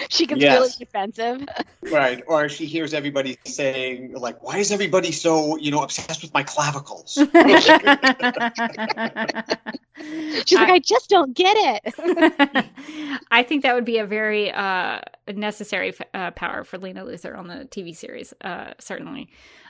she 0.10 0.26
gets 0.26 0.42
yes. 0.42 0.60
really 0.60 0.72
defensive. 0.80 1.48
Right, 1.90 2.24
or 2.28 2.50
she 2.50 2.66
hears 2.66 2.94
everybody 2.94 3.38
saying 3.46 4.14
like, 4.14 4.44
"Why 4.44 4.58
is 4.58 4.72
everybody 4.72 5.12
so 5.12 5.58
you 5.58 5.72
know 5.72 5.84
obsessed 5.84 6.22
with 6.22 6.34
my 6.34 6.44
clavicles?" 6.44 7.14
She's 10.46 10.54
like, 10.60 10.70
I, 10.70 10.76
I 10.76 10.80
just 10.80 11.10
don't 11.10 11.36
get 11.36 11.56
it. 11.58 13.20
I 13.32 13.44
think 13.44 13.64
that 13.64 13.74
would 13.76 13.86
be 13.86 13.98
a 13.98 14.06
very 14.06 14.52
uh, 14.52 14.87
uh, 14.88 15.32
necessary 15.34 15.94
uh, 16.14 16.32
power 16.32 16.64
for 16.64 16.78
Lena 16.78 17.04
Luthor 17.04 17.38
on 17.38 17.48
the 17.48 17.66
TV 17.66 17.96
series, 17.96 18.34
uh, 18.42 18.74
certainly. 18.80 19.30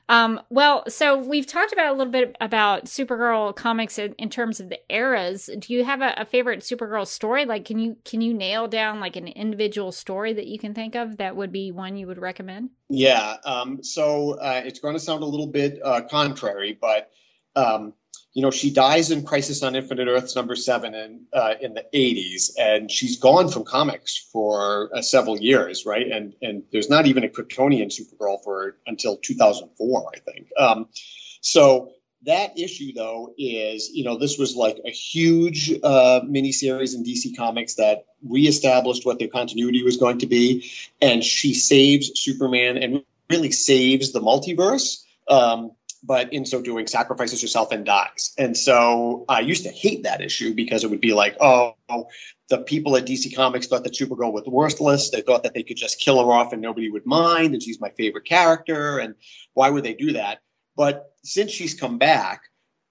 Um, 0.09 0.39
well, 0.49 0.83
so 0.87 1.17
we've 1.17 1.45
talked 1.45 1.73
about 1.73 1.87
a 1.87 1.97
little 1.97 2.11
bit 2.11 2.37
about 2.39 2.85
Supergirl 2.85 3.53
comics 3.53 3.99
in, 3.99 4.13
in 4.13 4.29
terms 4.29 4.59
of 4.59 4.69
the 4.69 4.79
eras. 4.89 5.49
Do 5.59 5.73
you 5.73 5.83
have 5.83 6.01
a, 6.01 6.13
a, 6.17 6.25
favorite 6.25 6.61
Supergirl 6.61 7.05
story? 7.05 7.45
Like, 7.45 7.65
can 7.65 7.77
you 7.77 7.97
can 8.05 8.21
you 8.21 8.33
nail 8.33 8.69
down 8.69 9.01
like 9.01 9.17
an 9.17 9.27
individual 9.27 9.91
story 9.91 10.31
that 10.33 10.47
you 10.47 10.57
can 10.57 10.73
think 10.73 10.95
of 10.95 11.17
that 11.17 11.35
would 11.35 11.51
be 11.51 11.71
one 11.71 11.97
you 11.97 12.07
would 12.07 12.19
recommend? 12.19 12.69
Yeah. 12.89 13.35
Um, 13.43 13.83
so 13.83 14.39
uh, 14.39 14.61
it's 14.63 14.79
going 14.79 14.93
to 14.93 14.99
sound 14.99 15.23
a 15.23 15.25
little 15.27 15.47
bit 15.47 15.79
uh, 15.83 16.01
contrary, 16.09 16.77
but 16.79 17.11
um, 17.57 17.93
you 18.33 18.43
know, 18.43 18.51
she 18.51 18.69
dies 18.69 19.09
in 19.09 19.23
Crisis 19.23 19.63
on 19.63 19.75
Infinite 19.75 20.07
Earths 20.07 20.35
number 20.35 20.55
seven 20.55 20.93
in 20.93 21.25
uh, 21.33 21.55
in 21.59 21.73
the 21.73 21.83
80s, 21.91 22.51
and 22.59 22.91
she's 22.91 23.17
gone 23.17 23.49
from 23.49 23.63
comics 23.63 24.15
for 24.31 24.91
uh, 24.95 25.01
several 25.01 25.39
years, 25.39 25.87
right? 25.87 26.05
And 26.05 26.35
and 26.41 26.63
there's 26.71 26.87
not 26.87 27.07
even 27.07 27.23
a 27.23 27.29
Kryptonian 27.29 27.87
Supergirl 27.87 28.43
for 28.43 28.77
until 28.85 29.17
2004, 29.17 30.11
I 30.13 30.19
think. 30.19 30.49
Um, 30.55 30.87
so 31.41 31.93
that 32.25 32.59
issue, 32.59 32.93
though, 32.93 33.33
is 33.39 33.89
you 33.91 34.03
know 34.03 34.19
this 34.19 34.37
was 34.37 34.55
like 34.55 34.81
a 34.85 34.91
huge 34.91 35.71
uh, 35.71 36.21
miniseries 36.23 36.93
in 36.93 37.03
DC 37.03 37.35
Comics 37.35 37.75
that 37.75 38.05
reestablished 38.23 39.03
what 39.03 39.17
their 39.17 39.29
continuity 39.29 39.81
was 39.81 39.97
going 39.97 40.19
to 40.19 40.27
be, 40.27 40.69
and 41.01 41.23
she 41.23 41.55
saves 41.55 42.11
Superman 42.19 42.77
and 42.77 43.03
really 43.31 43.51
saves 43.51 44.11
the 44.11 44.21
multiverse. 44.21 45.03
Um, 45.27 45.71
but 46.03 46.33
in 46.33 46.45
so 46.45 46.61
doing 46.61 46.87
sacrifices 46.87 47.41
herself 47.41 47.71
and 47.71 47.85
dies. 47.85 48.33
And 48.37 48.55
so 48.55 49.25
I 49.27 49.41
used 49.41 49.63
to 49.63 49.69
hate 49.69 50.03
that 50.03 50.21
issue 50.21 50.53
because 50.53 50.83
it 50.83 50.89
would 50.89 51.01
be 51.01 51.13
like, 51.13 51.37
oh, 51.39 51.75
the 52.49 52.59
people 52.59 52.95
at 52.95 53.05
DC 53.05 53.35
Comics 53.35 53.67
thought 53.67 53.83
that 53.83 53.93
Supergirl 53.93 54.31
was 54.31 54.45
worthless. 54.45 55.09
They 55.09 55.21
thought 55.21 55.43
that 55.43 55.53
they 55.53 55.63
could 55.63 55.77
just 55.77 55.99
kill 55.99 56.23
her 56.23 56.31
off 56.31 56.53
and 56.53 56.61
nobody 56.61 56.89
would 56.89 57.05
mind, 57.05 57.53
and 57.53 57.61
she's 57.61 57.81
my 57.81 57.89
favorite 57.89 58.25
character. 58.25 58.99
And 58.99 59.15
why 59.53 59.69
would 59.69 59.83
they 59.83 59.93
do 59.93 60.13
that? 60.13 60.39
But 60.75 61.11
since 61.23 61.51
she's 61.51 61.73
come 61.73 61.97
back, 61.97 62.43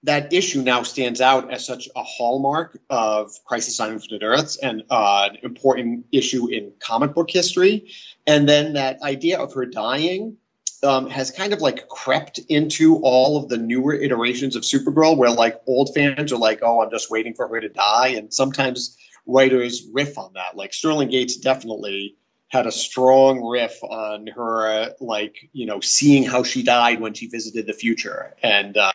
that 0.03 0.31
issue 0.31 0.61
now 0.61 0.83
stands 0.83 1.21
out 1.21 1.51
as 1.51 1.65
such 1.65 1.89
a 1.95 2.03
hallmark 2.03 2.79
of 2.89 3.31
Crisis 3.45 3.79
on 3.79 3.93
Infinite 3.93 4.21
Earths 4.23 4.57
and 4.57 4.83
uh, 4.89 5.29
an 5.31 5.37
important 5.41 6.05
issue 6.11 6.47
in 6.47 6.73
comic 6.79 7.13
book 7.13 7.31
history. 7.31 7.91
And 8.27 8.47
then 8.47 8.73
that 8.73 9.01
idea 9.01 9.39
of 9.39 9.53
her 9.53 9.65
dying 9.65 10.37
um, 10.83 11.09
has 11.09 11.31
kind 11.31 11.53
of 11.53 11.61
like 11.61 11.87
crept 11.87 12.39
into 12.49 12.97
all 12.97 13.37
of 13.37 13.49
the 13.49 13.57
newer 13.57 13.93
iterations 13.93 14.55
of 14.55 14.63
Supergirl, 14.63 15.17
where 15.17 15.31
like 15.31 15.61
old 15.67 15.93
fans 15.93 16.31
are 16.31 16.37
like, 16.37 16.59
"Oh, 16.61 16.81
I'm 16.81 16.91
just 16.91 17.09
waiting 17.09 17.33
for 17.33 17.47
her 17.47 17.59
to 17.59 17.69
die," 17.69 18.09
and 18.09 18.33
sometimes 18.33 18.97
writers 19.25 19.87
riff 19.91 20.17
on 20.17 20.33
that. 20.33 20.55
Like 20.55 20.73
Sterling 20.73 21.09
Gates 21.09 21.37
definitely 21.37 22.15
had 22.49 22.65
a 22.65 22.71
strong 22.71 23.43
riff 23.43 23.83
on 23.83 24.27
her, 24.27 24.67
uh, 24.67 24.89
like 24.99 25.49
you 25.51 25.65
know, 25.65 25.79
seeing 25.79 26.23
how 26.23 26.43
she 26.43 26.63
died 26.63 27.01
when 27.01 27.13
she 27.13 27.27
visited 27.27 27.65
the 27.65 27.73
future, 27.73 28.35
and 28.43 28.77
uh, 28.77 28.91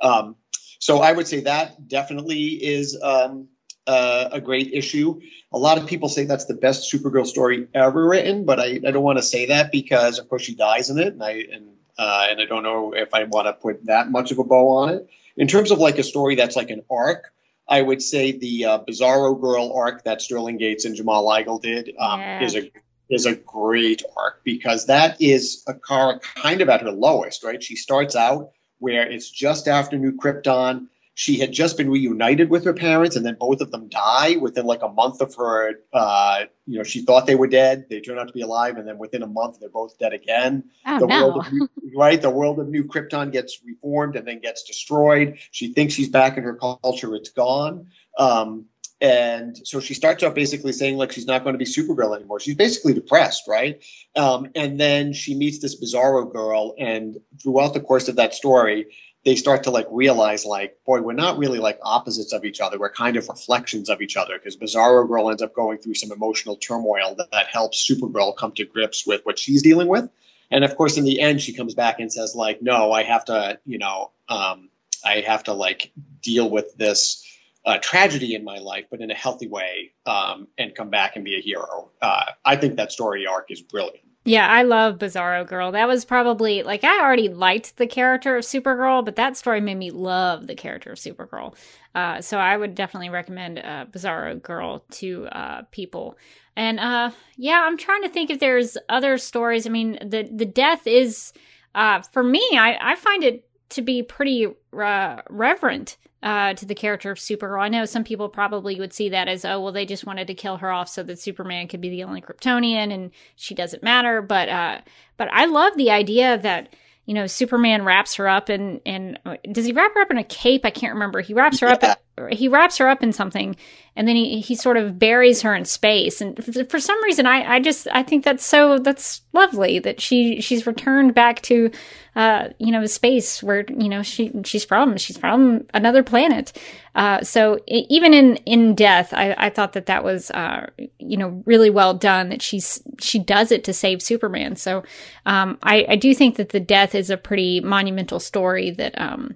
um, 0.00 0.36
so 0.78 1.00
I 1.00 1.12
would 1.12 1.26
say 1.26 1.40
that 1.40 1.88
definitely 1.88 2.46
is 2.64 2.98
um, 3.02 3.48
uh, 3.88 4.28
a 4.32 4.40
great 4.40 4.72
issue. 4.72 5.20
A 5.52 5.58
lot 5.58 5.78
of 5.78 5.86
people 5.86 6.08
say 6.08 6.24
that's 6.24 6.44
the 6.44 6.54
best 6.54 6.92
Supergirl 6.92 7.26
story 7.26 7.66
ever 7.74 8.06
written, 8.06 8.44
but 8.44 8.60
I, 8.60 8.80
I 8.86 8.90
don't 8.90 9.02
want 9.02 9.18
to 9.18 9.22
say 9.22 9.46
that 9.46 9.72
because 9.72 10.18
of 10.18 10.28
course 10.28 10.42
she 10.42 10.54
dies 10.54 10.90
in 10.90 10.98
it, 10.98 11.14
and 11.14 11.24
I 11.24 11.44
and 11.52 11.68
uh, 11.98 12.26
and 12.30 12.40
I 12.40 12.44
don't 12.44 12.62
know 12.62 12.94
if 12.94 13.14
I 13.14 13.24
want 13.24 13.46
to 13.46 13.54
put 13.54 13.86
that 13.86 14.10
much 14.10 14.30
of 14.30 14.38
a 14.38 14.44
bow 14.44 14.68
on 14.68 14.90
it. 14.90 15.08
In 15.36 15.48
terms 15.48 15.70
of 15.70 15.78
like 15.78 15.98
a 15.98 16.02
story 16.02 16.34
that's 16.34 16.54
like 16.54 16.70
an 16.70 16.82
arc, 16.90 17.32
I 17.66 17.80
would 17.80 18.02
say 18.02 18.32
the 18.32 18.64
uh, 18.66 18.78
Bizarro 18.80 19.40
Girl 19.40 19.72
arc 19.74 20.04
that 20.04 20.20
Sterling 20.20 20.58
Gates 20.58 20.84
and 20.84 20.94
Jamal 20.94 21.24
Igle 21.24 21.62
did 21.62 21.94
um, 21.98 22.20
yeah. 22.20 22.42
is 22.42 22.56
a 22.56 22.70
is 23.08 23.24
a 23.24 23.34
great 23.34 24.02
arc 24.18 24.44
because 24.44 24.86
that 24.86 25.20
is 25.22 25.64
a 25.66 25.72
car 25.72 26.20
kind 26.36 26.60
of 26.60 26.68
at 26.68 26.82
her 26.82 26.90
lowest, 26.90 27.42
right? 27.42 27.62
She 27.62 27.74
starts 27.74 28.14
out 28.14 28.52
where 28.80 29.10
it's 29.10 29.30
just 29.30 29.66
after 29.66 29.96
New 29.96 30.12
Krypton 30.12 30.88
she 31.18 31.36
had 31.36 31.50
just 31.50 31.76
been 31.76 31.90
reunited 31.90 32.48
with 32.48 32.64
her 32.64 32.72
parents 32.72 33.16
and 33.16 33.26
then 33.26 33.36
both 33.40 33.60
of 33.60 33.72
them 33.72 33.88
die 33.88 34.36
within 34.36 34.64
like 34.64 34.82
a 34.82 34.88
month 34.88 35.20
of 35.20 35.34
her 35.34 35.74
uh, 35.92 36.44
you 36.64 36.78
know 36.78 36.84
she 36.84 37.02
thought 37.02 37.26
they 37.26 37.34
were 37.34 37.48
dead 37.48 37.86
they 37.90 38.00
turn 38.00 38.20
out 38.20 38.28
to 38.28 38.32
be 38.32 38.40
alive 38.40 38.76
and 38.76 38.86
then 38.86 38.98
within 38.98 39.24
a 39.24 39.26
month 39.26 39.58
they're 39.58 39.68
both 39.68 39.98
dead 39.98 40.12
again 40.12 40.62
oh, 40.86 41.00
the 41.00 41.06
no. 41.08 41.26
world 41.26 41.44
of 41.44 41.52
new, 41.52 41.68
right 41.96 42.22
the 42.22 42.30
world 42.30 42.60
of 42.60 42.68
new 42.68 42.84
krypton 42.84 43.32
gets 43.32 43.60
reformed 43.64 44.14
and 44.14 44.28
then 44.28 44.38
gets 44.38 44.62
destroyed 44.62 45.38
she 45.50 45.72
thinks 45.72 45.92
she's 45.92 46.08
back 46.08 46.36
in 46.36 46.44
her 46.44 46.54
culture 46.54 47.12
it's 47.16 47.30
gone 47.30 47.88
um, 48.16 48.66
and 49.00 49.56
so 49.64 49.78
she 49.78 49.94
starts 49.94 50.22
off 50.24 50.34
basically 50.34 50.72
saying 50.72 50.96
like 50.96 51.12
she's 51.12 51.26
not 51.26 51.44
going 51.44 51.54
to 51.54 51.58
be 51.58 51.64
Supergirl 51.64 52.16
anymore. 52.16 52.40
She's 52.40 52.56
basically 52.56 52.94
depressed, 52.94 53.46
right? 53.46 53.80
Um, 54.16 54.48
and 54.56 54.78
then 54.78 55.12
she 55.12 55.36
meets 55.36 55.60
this 55.60 55.80
Bizarro 55.80 56.32
girl, 56.32 56.74
and 56.76 57.16
throughout 57.40 57.74
the 57.74 57.80
course 57.80 58.08
of 58.08 58.16
that 58.16 58.34
story, 58.34 58.86
they 59.28 59.36
start 59.36 59.64
to 59.64 59.70
like 59.70 59.86
realize 59.90 60.46
like, 60.46 60.82
boy, 60.86 61.02
we're 61.02 61.12
not 61.12 61.36
really 61.36 61.58
like 61.58 61.78
opposites 61.82 62.32
of 62.32 62.46
each 62.46 62.62
other. 62.62 62.78
We're 62.78 62.88
kind 62.88 63.18
of 63.18 63.28
reflections 63.28 63.90
of 63.90 64.00
each 64.00 64.16
other 64.16 64.38
because 64.38 64.56
Bizarro 64.56 65.06
Girl 65.06 65.28
ends 65.28 65.42
up 65.42 65.52
going 65.52 65.76
through 65.76 65.96
some 65.96 66.12
emotional 66.12 66.56
turmoil 66.56 67.14
that, 67.16 67.30
that 67.32 67.48
helps 67.48 67.86
Supergirl 67.86 68.34
come 68.34 68.52
to 68.52 68.64
grips 68.64 69.06
with 69.06 69.26
what 69.26 69.38
she's 69.38 69.60
dealing 69.60 69.86
with. 69.86 70.08
And 70.50 70.64
of 70.64 70.74
course, 70.76 70.96
in 70.96 71.04
the 71.04 71.20
end, 71.20 71.42
she 71.42 71.52
comes 71.52 71.74
back 71.74 72.00
and 72.00 72.10
says 72.10 72.34
like, 72.34 72.62
no, 72.62 72.90
I 72.90 73.02
have 73.02 73.26
to, 73.26 73.60
you 73.66 73.76
know, 73.76 74.12
um, 74.30 74.70
I 75.04 75.20
have 75.26 75.44
to 75.44 75.52
like 75.52 75.92
deal 76.22 76.48
with 76.48 76.74
this 76.78 77.22
uh, 77.66 77.76
tragedy 77.82 78.34
in 78.34 78.44
my 78.44 78.60
life, 78.60 78.86
but 78.90 79.02
in 79.02 79.10
a 79.10 79.14
healthy 79.14 79.46
way, 79.46 79.92
um, 80.06 80.48
and 80.56 80.74
come 80.74 80.88
back 80.88 81.16
and 81.16 81.24
be 81.26 81.36
a 81.36 81.42
hero. 81.42 81.90
Uh, 82.00 82.24
I 82.42 82.56
think 82.56 82.76
that 82.76 82.92
story 82.92 83.26
arc 83.26 83.50
is 83.50 83.60
brilliant. 83.60 84.07
Yeah, 84.28 84.46
I 84.46 84.62
love 84.62 84.98
Bizarro 84.98 85.46
Girl. 85.46 85.72
That 85.72 85.88
was 85.88 86.04
probably 86.04 86.62
like 86.62 86.84
I 86.84 87.00
already 87.02 87.30
liked 87.30 87.78
the 87.78 87.86
character 87.86 88.36
of 88.36 88.44
Supergirl, 88.44 89.02
but 89.02 89.16
that 89.16 89.38
story 89.38 89.62
made 89.62 89.76
me 89.78 89.90
love 89.90 90.46
the 90.46 90.54
character 90.54 90.92
of 90.92 90.98
Supergirl. 90.98 91.54
Uh, 91.94 92.20
so 92.20 92.36
I 92.36 92.54
would 92.58 92.74
definitely 92.74 93.08
recommend 93.08 93.58
uh, 93.58 93.86
Bizarro 93.90 94.40
Girl 94.42 94.84
to 94.90 95.26
uh, 95.28 95.62
people. 95.70 96.18
And 96.56 96.78
uh, 96.78 97.10
yeah, 97.38 97.62
I'm 97.62 97.78
trying 97.78 98.02
to 98.02 98.10
think 98.10 98.28
if 98.28 98.38
there's 98.38 98.76
other 98.90 99.16
stories. 99.16 99.66
I 99.66 99.70
mean, 99.70 99.98
the 100.02 100.28
the 100.30 100.44
death 100.44 100.86
is 100.86 101.32
uh, 101.74 102.02
for 102.02 102.22
me. 102.22 102.46
I 102.52 102.76
I 102.82 102.94
find 102.96 103.24
it 103.24 103.48
to 103.70 103.82
be 103.82 104.02
pretty 104.02 104.46
uh, 104.78 105.22
reverent 105.30 105.96
uh, 106.22 106.54
to 106.54 106.66
the 106.66 106.74
character 106.74 107.10
of 107.10 107.18
Supergirl. 107.18 107.62
I 107.62 107.68
know 107.68 107.84
some 107.84 108.04
people 108.04 108.28
probably 108.28 108.78
would 108.78 108.92
see 108.92 109.10
that 109.10 109.28
as, 109.28 109.44
oh, 109.44 109.60
well, 109.60 109.72
they 109.72 109.86
just 109.86 110.06
wanted 110.06 110.26
to 110.26 110.34
kill 110.34 110.56
her 110.56 110.70
off 110.70 110.88
so 110.88 111.02
that 111.04 111.20
Superman 111.20 111.68
could 111.68 111.80
be 111.80 111.90
the 111.90 112.04
only 112.04 112.20
Kryptonian 112.20 112.92
and 112.92 113.10
she 113.36 113.54
doesn't 113.54 113.82
matter. 113.82 114.20
But 114.20 114.48
uh, 114.48 114.80
but 115.16 115.28
I 115.32 115.46
love 115.46 115.76
the 115.76 115.90
idea 115.90 116.38
that 116.38 116.74
you 117.04 117.14
know 117.14 117.26
Superman 117.26 117.84
wraps 117.84 118.16
her 118.16 118.28
up 118.28 118.48
and 118.48 118.80
and 118.84 119.18
does 119.52 119.64
he 119.64 119.72
wrap 119.72 119.94
her 119.94 120.00
up 120.00 120.10
in 120.10 120.18
a 120.18 120.24
cape? 120.24 120.64
I 120.64 120.70
can't 120.70 120.94
remember. 120.94 121.20
He 121.20 121.34
wraps 121.34 121.60
her 121.60 121.68
yeah. 121.68 121.74
up 121.74 122.00
he 122.26 122.48
wraps 122.48 122.78
her 122.78 122.88
up 122.88 123.02
in 123.02 123.12
something 123.12 123.54
and 123.98 124.06
then 124.06 124.14
he, 124.14 124.40
he 124.40 124.54
sort 124.54 124.76
of 124.76 124.96
buries 124.96 125.42
her 125.42 125.56
in 125.56 125.64
space. 125.64 126.20
And 126.20 126.38
for 126.70 126.78
some 126.78 127.02
reason 127.02 127.26
I, 127.26 127.56
I 127.56 127.60
just 127.60 127.88
i 127.92 128.02
think 128.02 128.24
that's 128.24 128.44
so 128.44 128.78
that's 128.78 129.22
lovely 129.32 129.80
that 129.80 130.00
she 130.00 130.40
she's 130.40 130.66
returned 130.66 131.14
back 131.14 131.42
to 131.42 131.70
uh 132.14 132.48
you 132.58 132.70
know 132.70 132.86
space 132.86 133.42
where 133.42 133.64
you 133.68 133.88
know 133.88 134.02
she 134.02 134.32
she's 134.44 134.64
from 134.64 134.96
she's 134.96 135.18
from 135.18 135.66
another 135.74 136.02
planet. 136.04 136.52
Uh 136.94 137.22
so 137.22 137.58
even 137.66 138.14
in 138.14 138.36
in 138.46 138.74
death 138.76 139.12
i 139.12 139.34
i 139.36 139.50
thought 139.50 139.72
that 139.72 139.86
that 139.86 140.04
was 140.04 140.30
uh 140.30 140.70
you 140.98 141.16
know 141.16 141.42
really 141.44 141.70
well 141.70 141.92
done 141.92 142.28
that 142.28 142.40
she's 142.40 142.80
she 143.00 143.18
does 143.18 143.50
it 143.50 143.64
to 143.64 143.72
save 143.72 144.00
superman. 144.00 144.54
So 144.54 144.84
um 145.26 145.58
i 145.64 145.84
i 145.88 145.96
do 145.96 146.14
think 146.14 146.36
that 146.36 146.50
the 146.50 146.60
death 146.60 146.94
is 146.94 147.10
a 147.10 147.16
pretty 147.16 147.60
monumental 147.60 148.20
story 148.20 148.70
that 148.70 148.98
um 149.00 149.34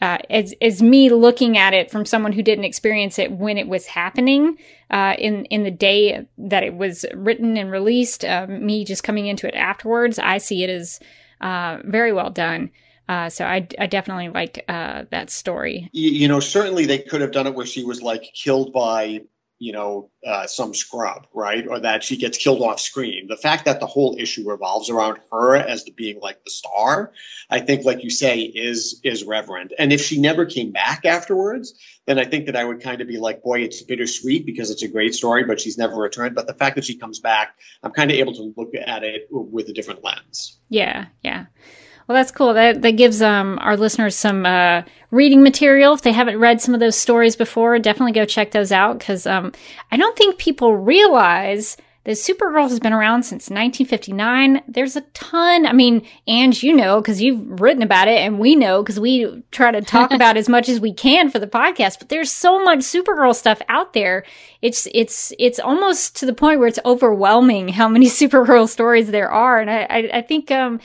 uh, 0.00 0.18
as 0.28 0.54
as 0.60 0.82
me 0.82 1.10
looking 1.10 1.58
at 1.58 1.74
it 1.74 1.90
from 1.90 2.06
someone 2.06 2.32
who 2.32 2.42
didn't 2.42 2.64
experience 2.64 3.18
it 3.18 3.32
when 3.32 3.58
it 3.58 3.68
was 3.68 3.86
happening 3.86 4.56
uh, 4.90 5.14
in 5.18 5.44
in 5.46 5.62
the 5.62 5.70
day 5.70 6.26
that 6.38 6.62
it 6.62 6.74
was 6.74 7.04
written 7.14 7.56
and 7.56 7.70
released, 7.70 8.24
uh, 8.24 8.46
me 8.48 8.84
just 8.84 9.02
coming 9.02 9.26
into 9.26 9.46
it 9.46 9.54
afterwards, 9.54 10.18
I 10.18 10.38
see 10.38 10.64
it 10.64 10.70
as 10.70 11.00
uh, 11.40 11.78
very 11.84 12.12
well 12.12 12.30
done. 12.30 12.70
Uh, 13.08 13.28
so 13.28 13.44
I, 13.44 13.66
I 13.76 13.86
definitely 13.88 14.28
like 14.28 14.64
uh, 14.68 15.04
that 15.10 15.30
story. 15.30 15.90
You, 15.92 16.10
you 16.10 16.28
know, 16.28 16.38
certainly 16.38 16.86
they 16.86 16.98
could 16.98 17.20
have 17.20 17.32
done 17.32 17.48
it 17.48 17.54
where 17.56 17.66
she 17.66 17.82
was 17.82 18.02
like 18.02 18.22
killed 18.34 18.72
by 18.72 19.22
you 19.60 19.72
know, 19.72 20.10
uh, 20.26 20.46
some 20.46 20.72
scrub, 20.72 21.26
right? 21.34 21.68
Or 21.68 21.80
that 21.80 22.02
she 22.02 22.16
gets 22.16 22.38
killed 22.38 22.62
off 22.62 22.80
screen. 22.80 23.26
The 23.28 23.36
fact 23.36 23.66
that 23.66 23.78
the 23.78 23.86
whole 23.86 24.16
issue 24.18 24.48
revolves 24.48 24.88
around 24.88 25.20
her 25.30 25.54
as 25.54 25.84
the 25.84 25.92
being 25.92 26.18
like 26.18 26.42
the 26.42 26.50
star, 26.50 27.12
I 27.50 27.60
think, 27.60 27.84
like 27.84 28.02
you 28.02 28.08
say, 28.08 28.40
is 28.40 29.02
is 29.04 29.22
reverent. 29.22 29.74
And 29.78 29.92
if 29.92 30.00
she 30.00 30.18
never 30.18 30.46
came 30.46 30.72
back 30.72 31.04
afterwards, 31.04 31.74
then 32.06 32.18
I 32.18 32.24
think 32.24 32.46
that 32.46 32.56
I 32.56 32.64
would 32.64 32.80
kind 32.80 33.02
of 33.02 33.06
be 33.06 33.18
like, 33.18 33.42
boy, 33.42 33.60
it's 33.60 33.82
bittersweet 33.82 34.46
because 34.46 34.70
it's 34.70 34.82
a 34.82 34.88
great 34.88 35.14
story, 35.14 35.44
but 35.44 35.60
she's 35.60 35.76
never 35.76 35.94
returned. 35.94 36.34
But 36.34 36.46
the 36.46 36.54
fact 36.54 36.76
that 36.76 36.86
she 36.86 36.96
comes 36.96 37.20
back, 37.20 37.54
I'm 37.82 37.92
kind 37.92 38.10
of 38.10 38.16
able 38.16 38.32
to 38.34 38.54
look 38.56 38.72
at 38.74 39.04
it 39.04 39.28
with 39.30 39.68
a 39.68 39.74
different 39.74 40.02
lens. 40.02 40.58
Yeah, 40.70 41.06
yeah. 41.22 41.46
Well, 42.10 42.16
that's 42.16 42.32
cool. 42.32 42.54
That 42.54 42.82
that 42.82 42.96
gives 42.96 43.22
um, 43.22 43.56
our 43.62 43.76
listeners 43.76 44.16
some 44.16 44.44
uh, 44.44 44.82
reading 45.12 45.44
material. 45.44 45.94
If 45.94 46.02
they 46.02 46.10
haven't 46.10 46.40
read 46.40 46.60
some 46.60 46.74
of 46.74 46.80
those 46.80 46.96
stories 46.96 47.36
before, 47.36 47.78
definitely 47.78 48.10
go 48.10 48.24
check 48.24 48.50
those 48.50 48.72
out 48.72 48.98
because 48.98 49.28
um, 49.28 49.52
I 49.92 49.96
don't 49.96 50.18
think 50.18 50.36
people 50.36 50.74
realize 50.74 51.76
that 52.02 52.16
Supergirl 52.16 52.68
has 52.68 52.80
been 52.80 52.92
around 52.92 53.22
since 53.22 53.48
1959. 53.48 54.60
There's 54.66 54.96
a 54.96 55.02
ton. 55.12 55.66
I 55.66 55.72
mean, 55.72 56.04
and 56.26 56.60
you 56.60 56.74
know 56.74 57.00
because 57.00 57.22
you've 57.22 57.60
written 57.60 57.80
about 57.84 58.08
it, 58.08 58.18
and 58.18 58.40
we 58.40 58.56
know 58.56 58.82
because 58.82 58.98
we 58.98 59.44
try 59.52 59.70
to 59.70 59.80
talk 59.80 60.10
about 60.10 60.36
as 60.36 60.48
much 60.48 60.68
as 60.68 60.80
we 60.80 60.92
can 60.92 61.30
for 61.30 61.38
the 61.38 61.46
podcast. 61.46 62.00
But 62.00 62.08
there's 62.08 62.32
so 62.32 62.60
much 62.64 62.80
Supergirl 62.80 63.36
stuff 63.36 63.62
out 63.68 63.92
there. 63.92 64.24
It's 64.62 64.88
it's 64.92 65.32
it's 65.38 65.60
almost 65.60 66.16
to 66.16 66.26
the 66.26 66.34
point 66.34 66.58
where 66.58 66.66
it's 66.66 66.80
overwhelming 66.84 67.68
how 67.68 67.88
many 67.88 68.06
Supergirl 68.08 68.68
stories 68.68 69.12
there 69.12 69.30
are, 69.30 69.60
and 69.60 69.70
I 69.70 69.86
I, 69.88 70.10
I 70.14 70.22
think 70.22 70.50
um 70.50 70.80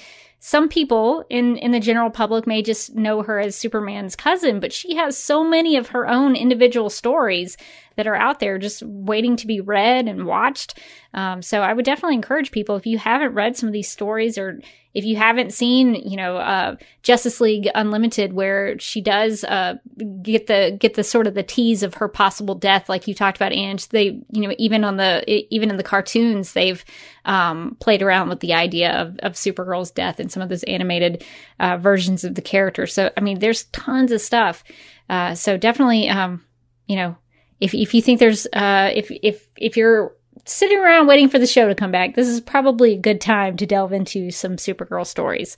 some 0.48 0.70
people 0.70 1.26
in 1.28 1.58
in 1.58 1.72
the 1.72 1.80
general 1.80 2.12
public 2.12 2.46
may 2.46 2.62
just 2.62 2.94
know 2.94 3.24
her 3.24 3.40
as 3.40 3.56
Superman's 3.56 4.16
cousin, 4.16 4.60
but 4.60 4.72
she 4.72 4.96
has 4.96 5.18
so 5.18 5.44
many 5.44 5.76
of 5.76 5.88
her 5.88 6.08
own 6.08 6.36
individual 6.36 6.92
stories 6.92 7.58
that 7.96 8.08
are 8.08 8.16
out 8.16 8.40
there 8.40 8.58
just 8.58 8.84
waiting 8.84 9.36
to 9.38 9.48
be 9.48 9.62
read 9.62 10.08
and 10.08 10.26
watched. 10.26 10.80
Um, 11.14 11.42
so 11.42 11.62
I 11.62 11.74
would 11.74 11.86
definitely 11.86 12.16
encourage 12.16 12.52
people 12.52 12.76
if 12.76 12.86
you 12.86 12.98
haven't 12.98 13.34
read 13.34 13.56
some 13.56 13.68
of 13.68 13.74
these 13.74 13.90
stories 13.90 14.38
or 14.38 14.60
if 14.96 15.04
you 15.04 15.18
haven't 15.18 15.54
seen, 15.54 15.94
you 15.94 16.16
know, 16.16 16.38
uh, 16.38 16.78
Justice 17.04 17.42
League 17.42 17.70
Unlimited, 17.76 18.32
where 18.32 18.80
she 18.80 19.02
does 19.02 19.44
uh, 19.44 19.76
get 20.22 20.48
the 20.48 20.76
get 20.80 20.94
the 20.94 21.04
sort 21.04 21.28
of 21.28 21.34
the 21.34 21.44
tease 21.44 21.84
of 21.84 21.96
her 21.96 22.08
possible 22.08 22.56
death, 22.56 22.88
like 22.88 23.06
you 23.06 23.14
talked 23.14 23.36
about, 23.38 23.52
and 23.52 23.80
they, 23.92 24.22
you 24.32 24.42
know, 24.42 24.56
even 24.58 24.86
on 24.86 24.96
the 24.96 25.24
even 25.54 25.70
in 25.70 25.76
the 25.76 25.84
cartoons, 25.84 26.54
they've 26.54 26.84
um, 27.26 27.76
played 27.82 28.02
around 28.02 28.30
with 28.30 28.40
the 28.40 28.54
idea 28.54 28.94
of, 28.94 29.20
of 29.20 29.34
Supergirl's 29.34 29.92
death 29.92 30.22
in 30.22 30.30
some 30.30 30.42
of 30.42 30.48
those 30.48 30.64
animated 30.64 31.26
uh, 31.60 31.76
versions 31.76 32.24
of 32.24 32.36
the 32.36 32.42
character. 32.42 32.88
So 32.88 33.12
I 33.18 33.22
mean, 33.22 33.40
there's 33.40 33.66
tons 33.66 34.14
of 34.14 34.22
stuff. 34.22 34.64
Uh, 35.10 35.36
so 35.36 35.58
definitely, 35.58 36.08
um, 36.08 36.46
you 36.88 36.96
know, 36.96 37.18
if 37.60 37.74
if 37.74 37.94
you 37.94 38.02
think 38.02 38.20
there's 38.20 38.46
uh, 38.54 38.92
if 38.94 39.12
if 39.12 39.48
if 39.58 39.78
you're 39.78 40.16
sitting 40.46 40.80
around 40.80 41.08
waiting 41.08 41.30
for 41.30 41.40
the 41.40 41.48
show 41.48 41.68
to 41.68 41.76
come 41.76 41.92
back, 41.92 42.16
this 42.16 42.28
is 42.28 42.42
probably 42.42 42.94
a 42.94 43.00
good 43.00 43.22
time 43.22 43.58
to 43.58 43.66
delve 43.66 43.94
into 43.94 44.32
some 44.32 44.58
Supergirl 44.58 45.06
stories 45.06 45.58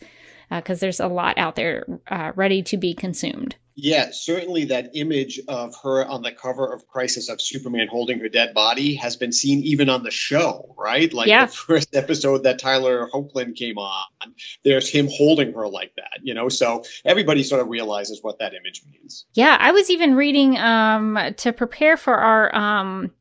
because 0.49 0.79
uh, 0.79 0.81
there's 0.81 0.99
a 0.99 1.07
lot 1.07 1.37
out 1.37 1.55
there 1.55 1.85
uh, 2.07 2.31
ready 2.35 2.61
to 2.63 2.77
be 2.77 2.93
consumed. 2.93 3.55
Yeah, 3.79 4.09
certainly 4.11 4.65
that 4.65 4.89
image 4.95 5.39
of 5.47 5.75
her 5.83 6.03
on 6.03 6.23
the 6.23 6.31
cover 6.31 6.73
of 6.73 6.87
Crisis 6.87 7.29
of 7.29 7.39
Superman 7.39 7.87
holding 7.87 8.19
her 8.21 8.27
dead 8.27 8.55
body 8.55 8.95
has 8.95 9.17
been 9.17 9.31
seen 9.31 9.61
even 9.61 9.87
on 9.87 10.01
the 10.01 10.09
show, 10.09 10.73
right? 10.79 11.13
Like 11.13 11.27
yeah. 11.27 11.45
the 11.45 11.51
first 11.51 11.95
episode 11.95 12.41
that 12.43 12.57
Tyler 12.57 13.07
Hoechlin 13.13 13.55
came 13.55 13.77
on, 13.77 14.07
there's 14.63 14.89
him 14.89 15.07
holding 15.07 15.53
her 15.53 15.67
like 15.67 15.93
that, 15.95 16.21
you 16.23 16.33
know? 16.33 16.49
So 16.49 16.85
everybody 17.05 17.43
sort 17.43 17.61
of 17.61 17.67
realizes 17.67 18.23
what 18.23 18.39
that 18.39 18.55
image 18.55 18.81
means. 18.91 19.27
Yeah, 19.35 19.55
I 19.59 19.71
was 19.71 19.91
even 19.91 20.15
reading 20.15 20.57
um, 20.57 21.19
to 21.37 21.53
prepare 21.53 21.97
for 21.97 22.15
our. 22.15 22.55
Um, 22.55 23.11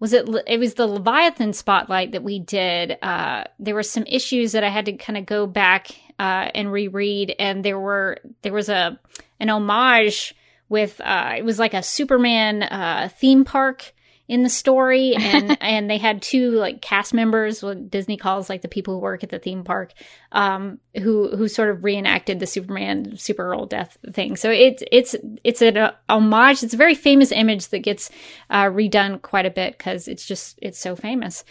was 0.00 0.12
it 0.12 0.28
it 0.46 0.58
was 0.58 0.74
the 0.74 0.86
leviathan 0.86 1.52
spotlight 1.52 2.12
that 2.12 2.22
we 2.22 2.38
did 2.38 2.98
uh, 3.00 3.44
there 3.58 3.74
were 3.74 3.82
some 3.82 4.02
issues 4.06 4.52
that 4.52 4.64
i 4.64 4.68
had 4.68 4.84
to 4.84 4.92
kind 4.94 5.16
of 5.16 5.24
go 5.24 5.46
back 5.46 5.92
uh, 6.18 6.50
and 6.54 6.72
reread 6.72 7.34
and 7.38 7.64
there 7.64 7.78
were 7.78 8.18
there 8.42 8.52
was 8.52 8.68
a 8.68 8.98
an 9.40 9.50
homage 9.50 10.34
with 10.68 11.00
uh, 11.00 11.34
it 11.36 11.44
was 11.44 11.58
like 11.58 11.74
a 11.74 11.82
superman 11.82 12.62
uh, 12.62 13.08
theme 13.18 13.44
park 13.44 13.92
in 14.26 14.42
the 14.42 14.48
story 14.48 15.14
and 15.14 15.58
and 15.62 15.90
they 15.90 15.98
had 15.98 16.22
two 16.22 16.52
like 16.52 16.80
cast 16.80 17.12
members 17.12 17.62
what 17.62 17.90
disney 17.90 18.16
calls 18.16 18.48
like 18.48 18.62
the 18.62 18.68
people 18.68 18.94
who 18.94 19.00
work 19.00 19.22
at 19.22 19.28
the 19.28 19.38
theme 19.38 19.64
park 19.64 19.92
um 20.32 20.78
who 21.02 21.36
who 21.36 21.48
sort 21.48 21.68
of 21.70 21.84
reenacted 21.84 22.40
the 22.40 22.46
superman 22.46 23.12
supergirl 23.12 23.68
death 23.68 23.98
thing. 24.12 24.36
So 24.36 24.50
it's 24.50 24.82
it's 24.90 25.16
it's 25.42 25.62
an 25.62 25.76
uh, 25.76 25.92
homage. 26.08 26.62
It's 26.62 26.74
a 26.74 26.78
very 26.78 26.94
famous 26.94 27.32
image 27.32 27.68
that 27.68 27.80
gets 27.80 28.10
uh, 28.50 28.64
redone 28.64 29.20
quite 29.22 29.46
a 29.46 29.50
bit 29.50 29.76
because 29.76 30.08
it's 30.08 30.26
just 30.26 30.58
it's 30.62 30.78
so 30.78 30.96
famous. 30.96 31.44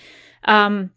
Um 0.45 0.91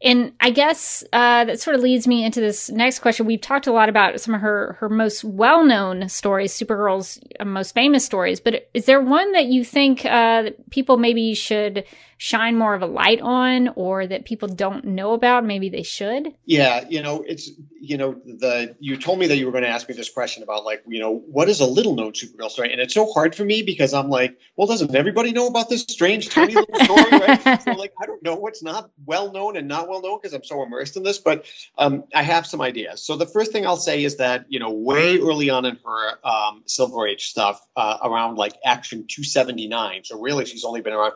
and 0.00 0.32
I 0.40 0.50
guess 0.50 1.02
uh, 1.12 1.44
that 1.44 1.60
sort 1.60 1.74
of 1.74 1.82
leads 1.82 2.06
me 2.06 2.24
into 2.24 2.40
this 2.40 2.70
next 2.70 3.00
question. 3.00 3.26
We've 3.26 3.40
talked 3.40 3.66
a 3.66 3.72
lot 3.72 3.88
about 3.88 4.20
some 4.20 4.34
of 4.34 4.40
her 4.40 4.76
her 4.80 4.88
most 4.88 5.24
well 5.24 5.64
known 5.64 6.08
stories, 6.08 6.52
Supergirl's 6.52 7.18
most 7.44 7.74
famous 7.74 8.04
stories. 8.04 8.38
But 8.38 8.68
is 8.74 8.84
there 8.84 9.00
one 9.00 9.32
that 9.32 9.46
you 9.46 9.64
think 9.64 10.04
uh, 10.04 10.50
people 10.70 10.98
maybe 10.98 11.34
should 11.34 11.84
shine 12.18 12.56
more 12.56 12.74
of 12.74 12.82
a 12.82 12.86
light 12.86 13.20
on, 13.20 13.68
or 13.76 14.06
that 14.06 14.26
people 14.26 14.48
don't 14.48 14.84
know 14.84 15.12
about? 15.12 15.44
Maybe 15.44 15.70
they 15.70 15.82
should. 15.82 16.34
Yeah, 16.44 16.84
you 16.88 17.02
know, 17.02 17.24
it's 17.26 17.50
you 17.80 17.96
know, 17.96 18.20
the 18.24 18.76
you 18.80 18.96
told 18.96 19.18
me 19.18 19.28
that 19.28 19.36
you 19.36 19.46
were 19.46 19.52
going 19.52 19.64
to 19.64 19.70
ask 19.70 19.88
me 19.88 19.94
this 19.94 20.10
question 20.10 20.42
about 20.42 20.64
like, 20.64 20.82
you 20.86 21.00
know, 21.00 21.16
what 21.16 21.48
is 21.48 21.60
a 21.60 21.66
little 21.66 21.94
known 21.94 22.12
Supergirl 22.12 22.50
story? 22.50 22.72
And 22.72 22.80
it's 22.80 22.92
so 22.92 23.10
hard 23.12 23.34
for 23.34 23.44
me 23.44 23.62
because 23.62 23.94
I'm 23.94 24.10
like, 24.10 24.38
well, 24.56 24.66
doesn't 24.66 24.94
everybody 24.94 25.32
know 25.32 25.46
about 25.46 25.68
this 25.68 25.82
strange 25.82 26.28
tiny 26.28 26.54
little 26.54 26.78
story, 26.84 27.10
right? 27.10 27.62
so 27.62 27.72
like, 27.72 27.94
I 28.00 28.06
don't 28.06 28.22
know 28.22 28.34
what's 28.34 28.62
not 28.62 28.90
well 29.06 29.32
known 29.32 29.56
and 29.56 29.68
not 29.68 29.88
well 29.88 30.02
known 30.02 30.18
because 30.20 30.34
I'm 30.34 30.44
so 30.44 30.62
immersed 30.62 30.96
in 30.96 31.02
this, 31.02 31.18
but 31.18 31.46
um, 31.78 32.04
I 32.14 32.22
have 32.22 32.46
some 32.46 32.60
ideas. 32.60 33.02
So 33.02 33.16
the 33.16 33.26
first 33.26 33.52
thing 33.52 33.66
I'll 33.66 33.76
say 33.76 34.04
is 34.04 34.16
that 34.16 34.46
you 34.48 34.58
know, 34.58 34.72
way 34.72 35.18
early 35.18 35.50
on 35.50 35.64
in 35.64 35.78
her 35.84 36.28
um, 36.28 36.62
Silver 36.66 37.06
Age 37.06 37.28
stuff, 37.28 37.64
uh, 37.76 37.98
around 38.02 38.36
like 38.36 38.54
Action 38.64 39.06
279. 39.08 40.02
So 40.04 40.20
really, 40.20 40.44
she's 40.44 40.64
only 40.64 40.80
been 40.80 40.92
around 40.92 41.14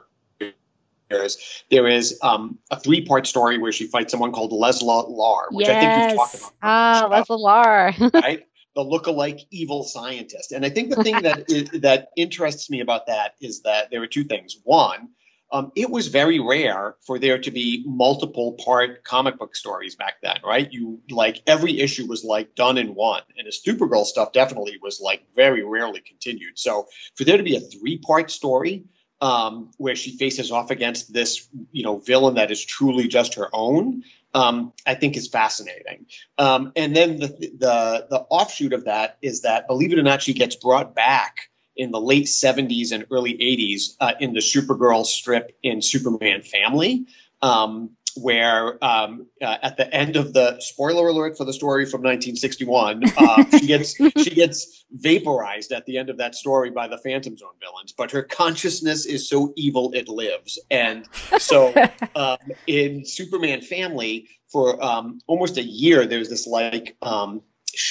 years. 1.12 1.64
There 1.70 1.86
is 1.86 2.18
um, 2.22 2.58
a 2.70 2.78
three 2.78 3.04
part 3.04 3.26
story 3.26 3.58
where 3.58 3.72
she 3.72 3.86
fights 3.86 4.10
someone 4.10 4.32
called 4.32 4.52
Lesla 4.52 5.08
Lar, 5.08 5.48
which 5.50 5.66
yes. 5.66 5.76
I 5.76 5.80
think 5.80 6.10
you've 6.10 6.18
talked 6.18 6.34
about. 6.34 6.52
Ah, 6.62 7.08
Lesla 7.10 7.38
Lar. 7.38 7.94
right? 8.14 8.46
The 8.74 8.82
look-alike 8.82 9.40
evil 9.50 9.84
scientist. 9.84 10.52
And 10.52 10.64
I 10.64 10.70
think 10.70 10.94
the 10.94 11.02
thing 11.02 11.22
that 11.22 11.50
is, 11.50 11.68
that 11.82 12.08
interests 12.16 12.70
me 12.70 12.80
about 12.80 13.06
that 13.06 13.34
is 13.40 13.62
that 13.62 13.90
there 13.90 14.02
are 14.02 14.06
two 14.06 14.24
things. 14.24 14.56
One, 14.64 15.10
um, 15.52 15.70
it 15.76 15.90
was 15.90 16.08
very 16.08 16.40
rare 16.40 16.96
for 17.06 17.18
there 17.18 17.38
to 17.38 17.50
be 17.50 17.84
multiple 17.86 18.52
part 18.64 19.04
comic 19.04 19.38
book 19.38 19.54
stories 19.54 19.94
back 19.94 20.14
then, 20.22 20.38
right? 20.42 20.72
You 20.72 21.00
like 21.10 21.42
every 21.46 21.78
issue 21.78 22.06
was 22.06 22.24
like 22.24 22.54
done 22.54 22.78
in 22.78 22.94
one, 22.94 23.22
and 23.36 23.46
the 23.46 23.52
Supergirl 23.52 24.06
stuff 24.06 24.32
definitely 24.32 24.78
was 24.82 25.00
like 25.00 25.22
very 25.36 25.62
rarely 25.62 26.00
continued. 26.00 26.58
So 26.58 26.86
for 27.16 27.24
there 27.24 27.36
to 27.36 27.42
be 27.42 27.56
a 27.56 27.60
three 27.60 27.98
part 27.98 28.30
story 28.30 28.84
um, 29.22 29.70
where 29.78 29.94
she 29.94 30.10
faces 30.18 30.50
off 30.50 30.72
against 30.72 31.12
this, 31.12 31.48
you 31.70 31.84
know, 31.84 31.98
villain 31.98 32.34
that 32.34 32.50
is 32.50 32.62
truly 32.62 33.06
just 33.06 33.36
her 33.36 33.48
own, 33.52 34.02
um, 34.34 34.72
I 34.84 34.96
think 34.96 35.16
is 35.16 35.28
fascinating. 35.28 36.06
Um, 36.36 36.72
and 36.74 36.94
then 36.94 37.20
the, 37.20 37.28
the 37.28 38.06
the 38.10 38.26
offshoot 38.28 38.72
of 38.72 38.86
that 38.86 39.18
is 39.22 39.42
that, 39.42 39.68
believe 39.68 39.92
it 39.92 39.98
or 39.98 40.02
not, 40.02 40.22
she 40.22 40.34
gets 40.34 40.56
brought 40.56 40.96
back 40.96 41.48
in 41.76 41.92
the 41.92 42.00
late 42.00 42.26
70s 42.26 42.90
and 42.90 43.06
early 43.12 43.34
80s 43.34 43.96
uh, 44.00 44.12
in 44.18 44.32
the 44.32 44.40
Supergirl 44.40 45.06
strip 45.06 45.56
in 45.62 45.80
Superman 45.82 46.42
Family. 46.42 47.06
Um, 47.40 47.90
where 48.16 48.82
um, 48.84 49.26
uh, 49.40 49.56
at 49.62 49.76
the 49.76 49.92
end 49.94 50.16
of 50.16 50.32
the 50.32 50.60
spoiler 50.60 51.08
alert 51.08 51.36
for 51.36 51.44
the 51.44 51.52
story 51.52 51.84
from 51.84 52.02
1961, 52.02 53.02
uh, 53.16 53.44
she 53.58 53.66
gets 53.66 53.94
she 53.94 54.30
gets 54.30 54.84
vaporized 54.90 55.72
at 55.72 55.86
the 55.86 55.98
end 55.98 56.10
of 56.10 56.18
that 56.18 56.34
story 56.34 56.70
by 56.70 56.88
the 56.88 56.98
Phantom 56.98 57.36
Zone 57.36 57.54
villains, 57.60 57.92
but 57.92 58.10
her 58.10 58.22
consciousness 58.22 59.06
is 59.06 59.28
so 59.28 59.52
evil 59.56 59.92
it 59.94 60.08
lives. 60.08 60.58
And 60.70 61.08
so 61.38 61.74
um, 62.14 62.38
in 62.66 63.04
Superman 63.04 63.62
Family, 63.62 64.28
for 64.48 64.82
um, 64.84 65.20
almost 65.26 65.56
a 65.56 65.62
year, 65.62 66.06
there's 66.06 66.28
this 66.28 66.46
like 66.46 66.96
um, 67.02 67.42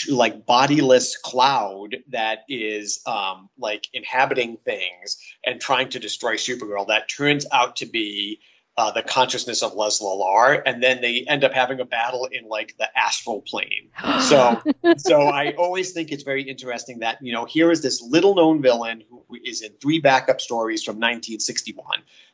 like 0.09 0.45
bodiless 0.45 1.17
cloud 1.17 1.97
that 2.09 2.39
is 2.47 3.01
um, 3.05 3.49
like 3.57 3.87
inhabiting 3.93 4.57
things 4.63 5.17
and 5.43 5.59
trying 5.59 5.89
to 5.89 5.99
destroy 5.99 6.35
Supergirl. 6.35 6.87
That 6.87 7.09
turns 7.09 7.45
out 7.51 7.77
to 7.77 7.85
be 7.85 8.39
uh, 8.77 8.91
the 8.91 9.03
consciousness 9.03 9.63
of 9.63 9.73
Les 9.73 10.01
Lar, 10.01 10.61
and 10.65 10.81
then 10.81 11.01
they 11.01 11.25
end 11.27 11.43
up 11.43 11.51
having 11.51 11.79
a 11.79 11.85
battle 11.85 12.27
in 12.31 12.47
like 12.47 12.75
the 12.77 12.87
astral 12.97 13.41
plane. 13.41 13.89
So, 14.21 14.61
so 14.97 15.21
I 15.23 15.53
always 15.57 15.91
think 15.91 16.11
it's 16.11 16.23
very 16.23 16.43
interesting 16.43 16.99
that 16.99 17.17
you 17.21 17.33
know 17.33 17.45
here 17.45 17.69
is 17.69 17.81
this 17.81 18.01
little 18.01 18.35
known 18.35 18.61
villain 18.61 19.03
who 19.09 19.25
is 19.43 19.61
in 19.61 19.73
three 19.81 19.99
backup 19.99 20.39
stories 20.39 20.83
from 20.83 20.95
1961. 20.95 21.85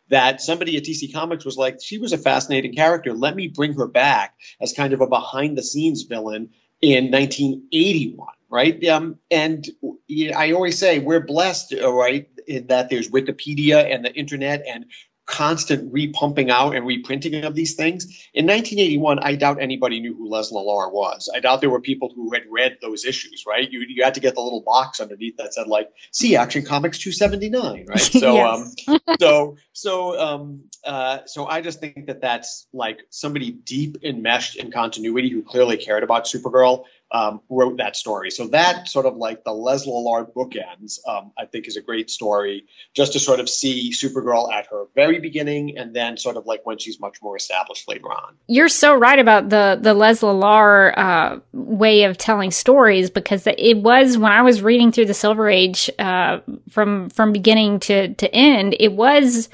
That 0.09 0.41
somebody 0.41 0.77
at 0.77 0.83
DC 0.83 1.11
Comics 1.11 1.43
was 1.43 1.57
like, 1.57 1.79
she 1.81 1.97
was 1.97 2.13
a 2.13 2.17
fascinating 2.17 2.73
character. 2.73 3.13
Let 3.13 3.35
me 3.35 3.47
bring 3.47 3.73
her 3.73 3.87
back 3.87 4.35
as 4.61 4.73
kind 4.73 4.93
of 4.93 5.01
a 5.01 5.07
behind 5.07 5.57
the 5.57 5.63
scenes 5.63 6.03
villain 6.03 6.51
in 6.81 7.11
1981 7.11 8.27
right? 8.49 8.83
Um, 8.87 9.17
and 9.29 9.67
you 10.07 10.31
know, 10.31 10.37
I 10.37 10.51
always 10.53 10.77
say 10.77 10.99
we're 10.99 11.19
blessed, 11.19 11.73
right, 11.81 12.29
in 12.47 12.67
that 12.67 12.89
there's 12.89 13.09
Wikipedia 13.09 13.93
and 13.93 14.05
the 14.05 14.13
internet, 14.13 14.63
and 14.67 14.85
constant 15.27 15.93
repumping 15.93 16.49
out 16.49 16.73
and 16.73 16.87
reprinting 16.87 17.43
of 17.43 17.53
these 17.53 17.75
things. 17.75 18.05
In 18.33 18.47
1981, 18.47 19.19
I 19.19 19.35
doubt 19.35 19.61
anybody 19.61 19.99
knew 19.99 20.15
who 20.15 20.29
Les 20.29 20.51
Lar 20.51 20.89
was. 20.89 21.29
I 21.33 21.41
doubt 21.41 21.59
there 21.59 21.69
were 21.69 21.81
people 21.81 22.11
who 22.15 22.33
had 22.33 22.43
read 22.49 22.77
those 22.81 23.05
issues, 23.05 23.43
right? 23.45 23.69
You, 23.69 23.85
you 23.87 24.03
had 24.03 24.15
to 24.15 24.21
get 24.21 24.35
the 24.35 24.41
little 24.41 24.61
box 24.61 25.01
underneath 25.01 25.35
that 25.37 25.53
said 25.53 25.67
like, 25.67 25.91
see 26.11 26.37
Action 26.37 26.65
Comics 26.65 26.97
279, 26.99 27.85
right? 27.87 27.99
So, 27.99 28.45
um, 28.45 28.71
so, 29.19 29.57
so, 29.73 30.19
um, 30.19 30.63
uh, 30.85 31.19
so 31.25 31.45
I 31.45 31.59
just 31.61 31.81
think 31.81 32.07
that 32.07 32.21
that's 32.21 32.65
like 32.71 33.01
somebody 33.09 33.51
deep 33.51 33.97
enmeshed 34.03 34.55
in 34.55 34.71
continuity 34.71 35.29
who 35.29 35.43
clearly 35.43 35.75
cared 35.75 36.03
about 36.03 36.23
Supergirl 36.23 36.85
um, 37.11 37.41
wrote 37.49 37.77
that 37.77 37.95
story. 37.95 38.31
So 38.31 38.47
that 38.47 38.87
sort 38.87 39.05
of 39.05 39.15
like 39.15 39.43
the 39.43 39.53
Les 39.53 39.85
Lar 39.87 40.25
bookends, 40.25 40.99
um, 41.07 41.31
I 41.37 41.45
think 41.45 41.67
is 41.67 41.77
a 41.77 41.81
great 41.81 42.09
story 42.09 42.65
just 42.93 43.13
to 43.13 43.19
sort 43.19 43.39
of 43.39 43.49
see 43.49 43.91
Supergirl 43.91 44.51
at 44.51 44.67
her 44.67 44.85
very 44.93 45.19
beginning 45.19 45.77
and 45.77 45.95
then 45.95 46.17
sort 46.17 46.35
of 46.35 46.45
like 46.45 46.65
when 46.65 46.77
she's 46.77 46.99
much 46.99 47.21
more 47.21 47.37
established 47.37 47.87
later 47.87 48.07
on. 48.07 48.35
You're 48.47 48.69
so 48.69 48.93
right 48.93 49.19
about 49.19 49.49
the 49.49 49.79
the 49.81 49.93
Lesla 49.93 50.37
Lar 50.37 50.97
uh, 50.97 51.39
way 51.53 52.03
of 52.03 52.17
telling 52.17 52.51
stories 52.51 53.09
because 53.09 53.47
it 53.47 53.77
was 53.77 54.17
when 54.17 54.31
I 54.31 54.41
was 54.41 54.61
reading 54.61 54.91
through 54.91 55.05
the 55.05 55.13
Silver 55.13 55.49
Age 55.49 55.89
uh, 55.99 56.39
from 56.69 57.09
from 57.09 57.31
beginning 57.31 57.79
to 57.81 58.13
to 58.15 58.33
end, 58.35 58.75
it 58.79 58.91
was 58.91 59.49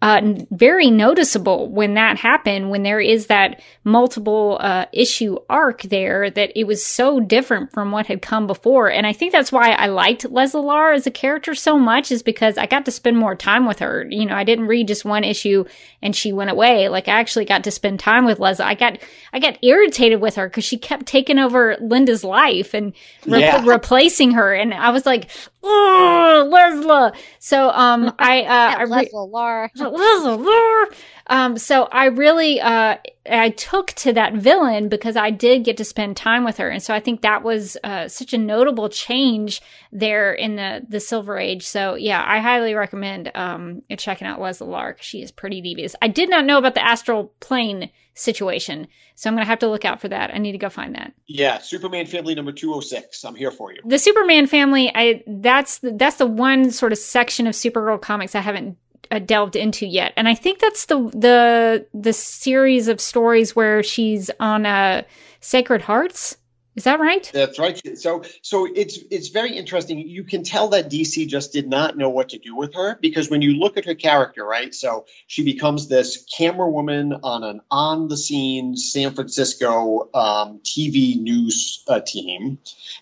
uh, 0.00 0.20
very 0.50 0.90
noticeable 0.90 1.68
when 1.68 1.94
that 1.94 2.18
happened, 2.18 2.70
when 2.70 2.84
there 2.84 3.00
is 3.00 3.26
that 3.26 3.60
multiple 3.82 4.58
uh, 4.60 4.86
issue 4.92 5.36
arc 5.50 5.82
there, 5.82 6.30
that 6.30 6.52
it 6.54 6.64
was 6.64 6.84
so 6.84 7.18
different 7.18 7.72
from 7.72 7.90
what 7.90 8.06
had 8.06 8.22
come 8.22 8.46
before. 8.46 8.88
And 8.88 9.06
I 9.06 9.12
think 9.12 9.32
that's 9.32 9.50
why 9.50 9.70
I 9.72 9.86
liked 9.86 10.22
Lesla 10.22 10.62
Lar 10.62 10.92
as 10.92 11.06
a 11.06 11.10
character 11.10 11.54
so 11.54 11.78
much, 11.78 12.12
is 12.12 12.22
because 12.22 12.56
I 12.56 12.66
got 12.66 12.84
to 12.84 12.92
spend 12.92 13.16
more 13.16 13.34
time 13.34 13.66
with 13.66 13.80
her. 13.80 14.06
You 14.08 14.26
know, 14.26 14.36
I 14.36 14.44
didn't 14.44 14.68
read 14.68 14.86
just 14.86 15.04
one 15.04 15.24
issue 15.24 15.64
and 16.00 16.14
she 16.14 16.32
went 16.32 16.50
away. 16.50 16.88
Like 16.88 17.08
I 17.08 17.18
actually 17.18 17.44
got 17.44 17.64
to 17.64 17.70
spend 17.70 17.98
time 17.98 18.24
with 18.24 18.38
Lesla. 18.38 18.64
I 18.64 18.74
got 18.74 18.98
I 19.32 19.40
got 19.40 19.58
irritated 19.62 20.20
with 20.20 20.36
her 20.36 20.48
because 20.48 20.64
she 20.64 20.78
kept 20.78 21.06
taking 21.06 21.38
over 21.38 21.76
Linda's 21.80 22.22
life 22.22 22.74
and 22.74 22.92
re- 23.26 23.40
yeah. 23.40 23.64
replacing 23.64 24.32
her, 24.32 24.54
and 24.54 24.72
I 24.72 24.90
was 24.90 25.06
like, 25.06 25.28
Lesla. 25.62 27.14
So 27.38 27.70
um, 27.70 28.12
I 28.18 28.42
uh, 28.42 28.74
I 28.78 28.82
re- 28.84 29.10
Lesla 29.12 29.30
Lar. 29.30 29.70
Lesla 29.76 30.38
Lar. 30.44 30.88
Um, 31.28 31.58
so 31.58 31.84
I 31.84 32.06
really 32.06 32.60
uh, 32.60 32.96
I 33.30 33.50
took 33.50 33.88
to 33.88 34.12
that 34.14 34.34
villain 34.34 34.88
because 34.88 35.16
I 35.16 35.30
did 35.30 35.64
get 35.64 35.76
to 35.76 35.84
spend 35.84 36.16
time 36.16 36.44
with 36.44 36.56
her, 36.56 36.68
and 36.68 36.82
so 36.82 36.94
I 36.94 37.00
think 37.00 37.20
that 37.20 37.42
was 37.42 37.76
uh, 37.84 38.08
such 38.08 38.32
a 38.32 38.38
notable 38.38 38.88
change 38.88 39.60
there 39.92 40.32
in 40.32 40.56
the 40.56 40.86
the 40.88 41.00
Silver 41.00 41.38
Age. 41.38 41.66
So 41.66 41.94
yeah, 41.94 42.24
I 42.26 42.38
highly 42.38 42.74
recommend 42.74 43.30
um, 43.34 43.82
checking 43.98 44.26
out 44.26 44.40
Lesla 44.40 44.66
Lar. 44.66 44.96
She 45.00 45.22
is 45.22 45.30
pretty 45.30 45.60
devious. 45.60 45.94
I 46.00 46.08
did 46.08 46.30
not 46.30 46.46
know 46.46 46.58
about 46.58 46.74
the 46.74 46.84
astral 46.84 47.32
plane 47.40 47.90
situation, 48.14 48.88
so 49.14 49.28
I'm 49.28 49.36
gonna 49.36 49.44
have 49.44 49.58
to 49.60 49.68
look 49.68 49.84
out 49.84 50.00
for 50.00 50.08
that. 50.08 50.34
I 50.34 50.38
need 50.38 50.52
to 50.52 50.58
go 50.58 50.70
find 50.70 50.94
that. 50.94 51.12
Yeah, 51.26 51.58
Superman 51.58 52.06
Family 52.06 52.34
number 52.34 52.52
two 52.52 52.72
oh 52.72 52.80
six. 52.80 53.22
I'm 53.24 53.34
here 53.34 53.50
for 53.50 53.70
you. 53.72 53.80
The 53.84 53.98
Superman 53.98 54.46
Family, 54.46 54.90
I 54.94 55.22
that's 55.26 55.78
the, 55.78 55.92
that's 55.92 56.16
the 56.16 56.26
one 56.26 56.70
sort 56.70 56.92
of 56.92 56.98
section 56.98 57.46
of 57.46 57.54
Supergirl 57.54 58.00
comics 58.00 58.34
I 58.34 58.40
haven't 58.40 58.78
uh, 59.10 59.18
delved 59.18 59.56
into 59.56 59.86
yet. 59.86 60.12
And 60.16 60.28
I 60.28 60.34
think 60.34 60.58
that's 60.58 60.86
the 60.86 60.98
the 61.10 61.86
the 61.94 62.12
series 62.12 62.88
of 62.88 63.00
stories 63.00 63.54
where 63.54 63.82
she's 63.82 64.30
on 64.40 64.66
uh, 64.66 65.02
Secret 65.40 65.82
Hearts. 65.82 66.36
Is 66.78 66.84
that 66.84 67.00
right? 67.00 67.28
That's 67.34 67.58
right. 67.58 67.98
So 67.98 68.22
so 68.40 68.68
it's 68.72 69.00
it's 69.10 69.30
very 69.30 69.56
interesting. 69.56 69.98
You 69.98 70.22
can 70.22 70.44
tell 70.44 70.68
that 70.68 70.88
DC 70.88 71.26
just 71.26 71.52
did 71.52 71.68
not 71.68 71.96
know 71.96 72.08
what 72.08 72.28
to 72.28 72.38
do 72.38 72.54
with 72.54 72.74
her 72.74 72.96
because 73.00 73.28
when 73.28 73.42
you 73.42 73.54
look 73.54 73.76
at 73.76 73.84
her 73.86 73.96
character, 73.96 74.44
right? 74.44 74.72
So 74.72 75.06
she 75.26 75.42
becomes 75.42 75.88
this 75.88 76.24
camera 76.36 76.70
woman 76.70 77.12
on 77.24 77.42
an 77.42 77.62
on 77.68 78.06
the 78.06 78.16
scene 78.16 78.76
San 78.76 79.12
Francisco 79.12 80.08
um, 80.14 80.60
TV 80.60 81.20
news 81.20 81.82
uh, 81.88 81.98
team, 81.98 82.58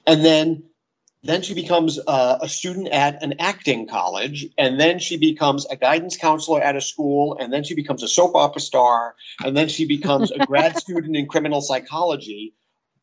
and 0.07 0.25
then 0.25 0.63
then 1.27 1.43
she 1.43 1.55
becomes 1.55 1.99
uh, 1.99 2.39
a 2.41 2.49
student 2.49 2.89
at 2.89 3.23
an 3.23 3.35
acting 3.39 3.87
college, 3.87 4.47
and 4.59 4.79
then 4.79 4.99
she 4.99 5.17
becomes 5.17 5.67
a 5.67 5.77
guidance 5.77 6.17
counselor 6.17 6.61
at 6.61 6.77
a 6.77 6.81
school, 6.81 7.37
and 7.39 7.53
then 7.53 7.65
she 7.65 7.75
becomes 7.75 8.03
a 8.03 8.09
soap 8.09 8.35
opera 8.35 8.61
star, 8.61 9.15
and 9.45 9.57
then 9.57 9.69
she 9.69 9.87
becomes 9.87 10.31
a 10.31 10.45
grad 10.47 10.77
student 10.81 11.17
in 11.17 11.27
criminal 11.27 11.61
psychology, 11.61 12.55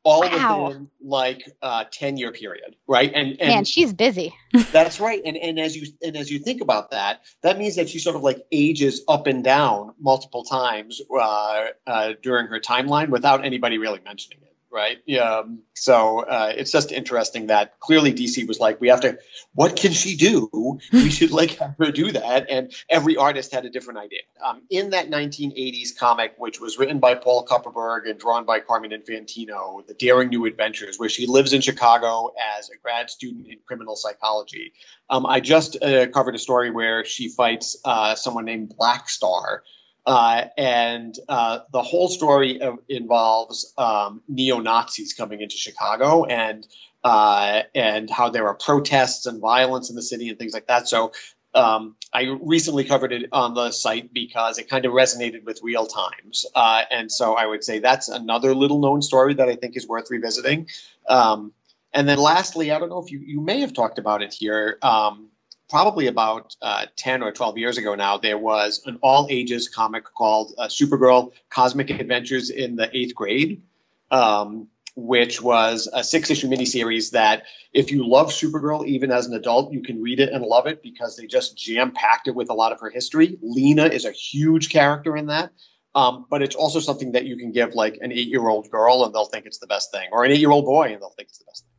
all 0.03 0.21
wow. 0.21 0.67
within 0.67 0.89
like 1.01 1.49
a 1.61 1.85
ten 1.89 2.17
year 2.17 2.31
period, 2.31 2.75
right? 2.87 3.11
And, 3.13 3.39
and 3.39 3.49
man, 3.49 3.65
she's 3.65 3.93
busy. 3.93 4.35
that's 4.71 4.99
right. 4.99 5.21
And 5.25 5.37
and 5.37 5.59
as 5.59 5.75
you 5.75 5.87
and 6.01 6.17
as 6.17 6.29
you 6.31 6.39
think 6.39 6.61
about 6.61 6.91
that, 6.91 7.21
that 7.41 7.57
means 7.57 7.77
that 7.77 7.89
she 7.89 7.99
sort 7.99 8.15
of 8.15 8.21
like 8.21 8.45
ages 8.51 9.01
up 9.07 9.27
and 9.27 9.43
down 9.43 9.93
multiple 9.99 10.43
times 10.43 11.01
uh, 11.09 11.65
uh, 11.87 12.13
during 12.21 12.47
her 12.47 12.59
timeline 12.59 13.09
without 13.09 13.45
anybody 13.45 13.77
really 13.77 14.01
mentioning 14.03 14.39
it 14.41 14.52
right? 14.73 14.97
Yeah. 15.05 15.39
Um, 15.39 15.59
so 15.75 16.19
uh, 16.21 16.51
it's 16.55 16.71
just 16.71 16.91
interesting 16.91 17.47
that 17.47 17.79
clearly 17.79 18.13
DC 18.13 18.47
was 18.47 18.59
like, 18.59 18.81
we 18.81 18.89
have 18.89 19.01
to. 19.01 19.19
What 19.53 19.75
can 19.75 19.91
she 19.91 20.15
do? 20.15 20.79
We 20.91 21.09
should 21.09 21.31
like 21.31 21.51
have 21.59 21.75
her 21.79 21.91
do 21.91 22.11
that. 22.11 22.49
And 22.49 22.73
every 22.89 23.15
artist 23.15 23.53
had 23.53 23.65
a 23.65 23.69
different 23.69 23.99
idea. 23.99 24.21
Um, 24.43 24.63
in 24.69 24.89
that 24.89 25.09
1980s 25.09 25.97
comic, 25.97 26.33
which 26.37 26.59
was 26.59 26.77
written 26.77 26.99
by 26.99 27.15
Paul 27.15 27.45
Kupperberg 27.45 28.09
and 28.09 28.19
drawn 28.19 28.45
by 28.45 28.59
Carmine 28.59 28.91
Infantino, 28.91 29.85
The 29.85 29.93
Daring 29.93 30.29
New 30.29 30.45
Adventures, 30.45 30.97
where 30.97 31.09
she 31.09 31.27
lives 31.27 31.53
in 31.53 31.61
Chicago 31.61 32.33
as 32.57 32.69
a 32.69 32.77
grad 32.81 33.09
student 33.09 33.47
in 33.47 33.59
criminal 33.65 33.95
psychology. 33.95 34.73
Um, 35.09 35.25
I 35.25 35.39
just 35.39 35.81
uh, 35.81 36.07
covered 36.07 36.35
a 36.35 36.39
story 36.39 36.71
where 36.71 37.05
she 37.05 37.29
fights 37.29 37.77
uh, 37.85 38.15
someone 38.15 38.45
named 38.45 38.73
Black 38.75 39.07
Star 39.09 39.63
uh, 40.05 40.45
and 40.57 41.15
uh, 41.29 41.59
the 41.71 41.81
whole 41.81 42.09
story 42.09 42.61
of, 42.61 42.79
involves 42.89 43.73
um, 43.77 44.21
neo 44.27 44.59
Nazis 44.59 45.13
coming 45.13 45.41
into 45.41 45.55
Chicago 45.55 46.25
and 46.25 46.67
uh, 47.03 47.63
and 47.75 48.09
how 48.09 48.29
there 48.29 48.47
are 48.47 48.55
protests 48.55 49.25
and 49.25 49.41
violence 49.41 49.89
in 49.89 49.95
the 49.95 50.01
city 50.01 50.29
and 50.29 50.39
things 50.39 50.53
like 50.53 50.67
that. 50.67 50.87
So 50.87 51.11
um, 51.53 51.95
I 52.13 52.37
recently 52.41 52.83
covered 52.85 53.11
it 53.11 53.29
on 53.31 53.53
the 53.53 53.71
site 53.71 54.13
because 54.13 54.57
it 54.57 54.69
kind 54.69 54.85
of 54.85 54.93
resonated 54.93 55.43
with 55.43 55.59
real 55.61 55.85
times. 55.85 56.45
Uh, 56.55 56.83
and 56.89 57.11
so 57.11 57.35
I 57.35 57.45
would 57.45 57.63
say 57.63 57.79
that's 57.79 58.09
another 58.09 58.55
little 58.55 58.79
known 58.79 59.01
story 59.01 59.35
that 59.35 59.49
I 59.49 59.55
think 59.55 59.75
is 59.75 59.87
worth 59.87 60.09
revisiting. 60.09 60.67
Um, 61.07 61.53
and 61.93 62.07
then 62.07 62.17
lastly, 62.17 62.71
I 62.71 62.79
don't 62.79 62.89
know 62.89 63.03
if 63.03 63.11
you, 63.11 63.19
you 63.19 63.39
may 63.41 63.59
have 63.61 63.73
talked 63.73 63.99
about 63.99 64.23
it 64.23 64.33
here. 64.33 64.77
Um, 64.81 65.29
probably 65.73 66.05
about 66.05 66.55
uh, 66.61 66.85
10 66.97 67.23
or 67.23 67.31
12 67.31 67.57
years 67.57 67.79
ago 67.79 67.95
now, 67.95 68.15
there 68.15 68.37
was 68.37 68.83
an 68.85 68.99
all 69.01 69.25
ages 69.31 69.67
comic 69.67 70.03
called 70.03 70.53
uh, 70.59 70.67
Supergirl 70.67 71.31
Cosmic 71.49 71.89
Adventures 71.89 72.51
in 72.51 72.75
the 72.75 72.95
Eighth 72.95 73.15
Grade, 73.15 73.63
um, 74.11 74.67
which 74.95 75.41
was 75.41 75.89
a 75.91 76.03
six 76.03 76.29
issue 76.29 76.47
miniseries 76.47 77.13
that, 77.13 77.45
if 77.73 77.91
you 77.91 78.07
love 78.07 78.27
Supergirl 78.27 78.85
even 78.85 79.09
as 79.09 79.25
an 79.25 79.33
adult, 79.33 79.73
you 79.73 79.81
can 79.81 79.99
read 79.99 80.19
it 80.19 80.31
and 80.31 80.45
love 80.45 80.67
it 80.67 80.83
because 80.83 81.17
they 81.17 81.25
just 81.25 81.57
jam 81.57 81.91
packed 81.91 82.27
it 82.27 82.35
with 82.35 82.51
a 82.51 82.53
lot 82.53 82.71
of 82.71 82.79
her 82.79 82.91
history. 82.91 83.39
Lena 83.41 83.85
is 83.87 84.05
a 84.05 84.11
huge 84.11 84.69
character 84.69 85.17
in 85.17 85.25
that. 85.25 85.53
Um, 85.95 86.27
but 86.29 86.43
it's 86.43 86.55
also 86.55 86.81
something 86.81 87.13
that 87.13 87.25
you 87.25 87.35
can 87.35 87.51
give 87.51 87.73
like 87.73 87.97
an 87.99 88.11
eight 88.11 88.27
year 88.27 88.47
old 88.47 88.69
girl 88.69 89.05
and 89.05 89.13
they'll 89.13 89.25
think 89.25 89.47
it's 89.47 89.57
the 89.57 89.67
best 89.67 89.91
thing, 89.91 90.09
or 90.11 90.23
an 90.23 90.29
eight 90.29 90.39
year 90.39 90.51
old 90.51 90.65
boy 90.65 90.93
and 90.93 91.01
they'll 91.01 91.15
think 91.17 91.29
it's 91.29 91.39
the 91.39 91.45
best 91.45 91.63
thing. 91.63 91.72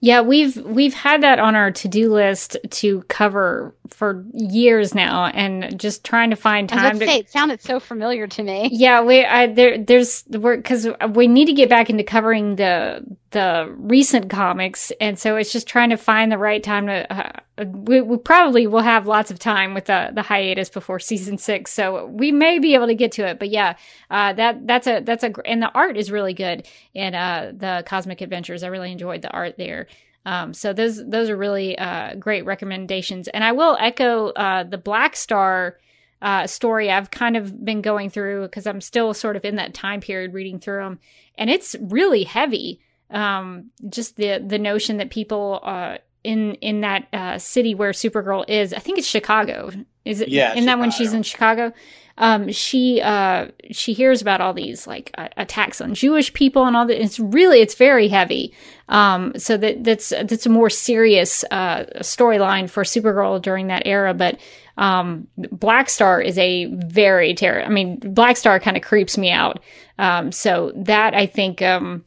Yeah, 0.00 0.20
we've 0.20 0.56
we've 0.56 0.94
had 0.94 1.22
that 1.22 1.38
on 1.38 1.54
our 1.54 1.70
to-do 1.70 2.12
list 2.12 2.56
to 2.70 3.02
cover 3.02 3.74
for 3.88 4.24
years 4.32 4.94
now 4.94 5.26
and 5.26 5.78
just 5.78 6.04
trying 6.04 6.30
to 6.30 6.36
find 6.36 6.68
time 6.68 6.98
to 6.98 7.06
say 7.06 7.18
it 7.18 7.30
sounded 7.30 7.60
so 7.60 7.80
familiar 7.80 8.26
to 8.26 8.42
me. 8.42 8.68
Yeah, 8.72 9.02
we 9.02 9.24
I 9.24 9.46
there 9.46 9.78
there's 9.78 10.24
we're 10.28 10.60
cuz 10.62 10.88
we 11.10 11.26
need 11.26 11.46
to 11.46 11.52
get 11.52 11.68
back 11.68 11.90
into 11.90 12.04
covering 12.04 12.56
the 12.56 13.04
the 13.30 13.74
recent 13.76 14.30
comics 14.30 14.90
and 15.00 15.18
so 15.18 15.36
it's 15.36 15.52
just 15.52 15.66
trying 15.66 15.90
to 15.90 15.96
find 15.96 16.32
the 16.32 16.38
right 16.38 16.62
time 16.62 16.86
to 16.86 17.12
uh, 17.12 17.64
we, 17.64 18.00
we 18.00 18.16
probably 18.16 18.66
will 18.66 18.80
have 18.80 19.06
lots 19.06 19.30
of 19.30 19.38
time 19.38 19.74
with 19.74 19.84
the 19.84 20.10
the 20.14 20.22
hiatus 20.22 20.70
before 20.70 20.98
season 20.98 21.36
6 21.36 21.70
so 21.70 22.06
we 22.06 22.32
may 22.32 22.58
be 22.58 22.74
able 22.74 22.86
to 22.86 22.94
get 22.94 23.12
to 23.12 23.26
it 23.26 23.38
but 23.38 23.50
yeah 23.50 23.74
uh, 24.10 24.32
that 24.32 24.66
that's 24.66 24.86
a 24.86 25.00
that's 25.00 25.24
a 25.24 25.32
and 25.44 25.60
the 25.60 25.70
art 25.72 25.96
is 25.96 26.10
really 26.10 26.32
good 26.32 26.66
in 26.94 27.14
uh, 27.14 27.52
the 27.54 27.82
cosmic 27.86 28.20
adventures 28.20 28.62
I 28.62 28.68
really 28.68 28.92
enjoyed 28.92 29.22
the 29.22 29.30
art 29.30 29.56
there. 29.56 29.86
Um, 30.24 30.52
so 30.52 30.72
those 30.72 31.04
those 31.06 31.30
are 31.30 31.36
really 31.36 31.78
uh, 31.78 32.14
great 32.14 32.44
recommendations 32.44 33.28
and 33.28 33.44
I 33.44 33.52
will 33.52 33.76
echo 33.80 34.28
uh, 34.28 34.64
the 34.64 34.78
Black 34.78 35.16
Star 35.16 35.78
uh, 36.20 36.46
story 36.46 36.90
I've 36.90 37.10
kind 37.10 37.36
of 37.36 37.64
been 37.64 37.80
going 37.80 38.10
through 38.10 38.42
because 38.42 38.66
I'm 38.66 38.80
still 38.80 39.14
sort 39.14 39.36
of 39.36 39.44
in 39.44 39.56
that 39.56 39.74
time 39.74 40.00
period 40.00 40.34
reading 40.34 40.58
through 40.58 40.82
them 40.82 40.98
and 41.36 41.48
it's 41.48 41.76
really 41.80 42.24
heavy 42.24 42.80
um, 43.10 43.70
just 43.88 44.16
the 44.16 44.38
the 44.44 44.58
notion 44.58 44.98
that 44.98 45.10
people 45.10 45.60
uh, 45.62 45.98
in 46.24 46.54
in 46.56 46.80
that 46.82 47.08
uh, 47.12 47.38
city 47.38 47.74
where 47.74 47.92
Supergirl 47.92 48.44
is, 48.48 48.72
I 48.72 48.78
think 48.78 48.98
it's 48.98 49.06
Chicago. 49.06 49.70
Is 50.04 50.20
it? 50.20 50.28
Yeah. 50.28 50.54
In 50.54 50.66
that 50.66 50.78
when 50.78 50.90
she's 50.90 51.12
in 51.12 51.22
Chicago, 51.22 51.72
um, 52.18 52.50
she 52.50 53.00
uh, 53.00 53.48
she 53.70 53.92
hears 53.92 54.20
about 54.20 54.40
all 54.40 54.52
these 54.52 54.86
like 54.86 55.10
uh, 55.16 55.28
attacks 55.36 55.80
on 55.80 55.94
Jewish 55.94 56.32
people 56.32 56.66
and 56.66 56.76
all 56.76 56.86
that. 56.86 57.00
It's 57.02 57.20
really 57.20 57.60
it's 57.60 57.74
very 57.74 58.08
heavy. 58.08 58.52
Um, 58.88 59.32
so 59.36 59.56
that 59.56 59.84
that's 59.84 60.08
that's 60.10 60.46
a 60.46 60.50
more 60.50 60.70
serious 60.70 61.44
uh, 61.50 61.84
storyline 62.00 62.68
for 62.68 62.82
Supergirl 62.82 63.40
during 63.40 63.68
that 63.68 63.86
era, 63.86 64.14
but. 64.14 64.38
Um, 64.80 65.26
Black 65.36 65.90
Star 65.90 66.22
is 66.22 66.38
a 66.38 66.66
very 66.66 67.34
terror. 67.34 67.64
I 67.64 67.68
mean, 67.68 67.96
Black 67.96 68.36
Star 68.36 68.60
kind 68.60 68.76
of 68.76 68.82
creeps 68.84 69.18
me 69.18 69.28
out. 69.28 69.60
Um, 69.98 70.30
so 70.30 70.70
that 70.76 71.14
I 71.14 71.26
think, 71.26 71.62
um, 71.62 72.04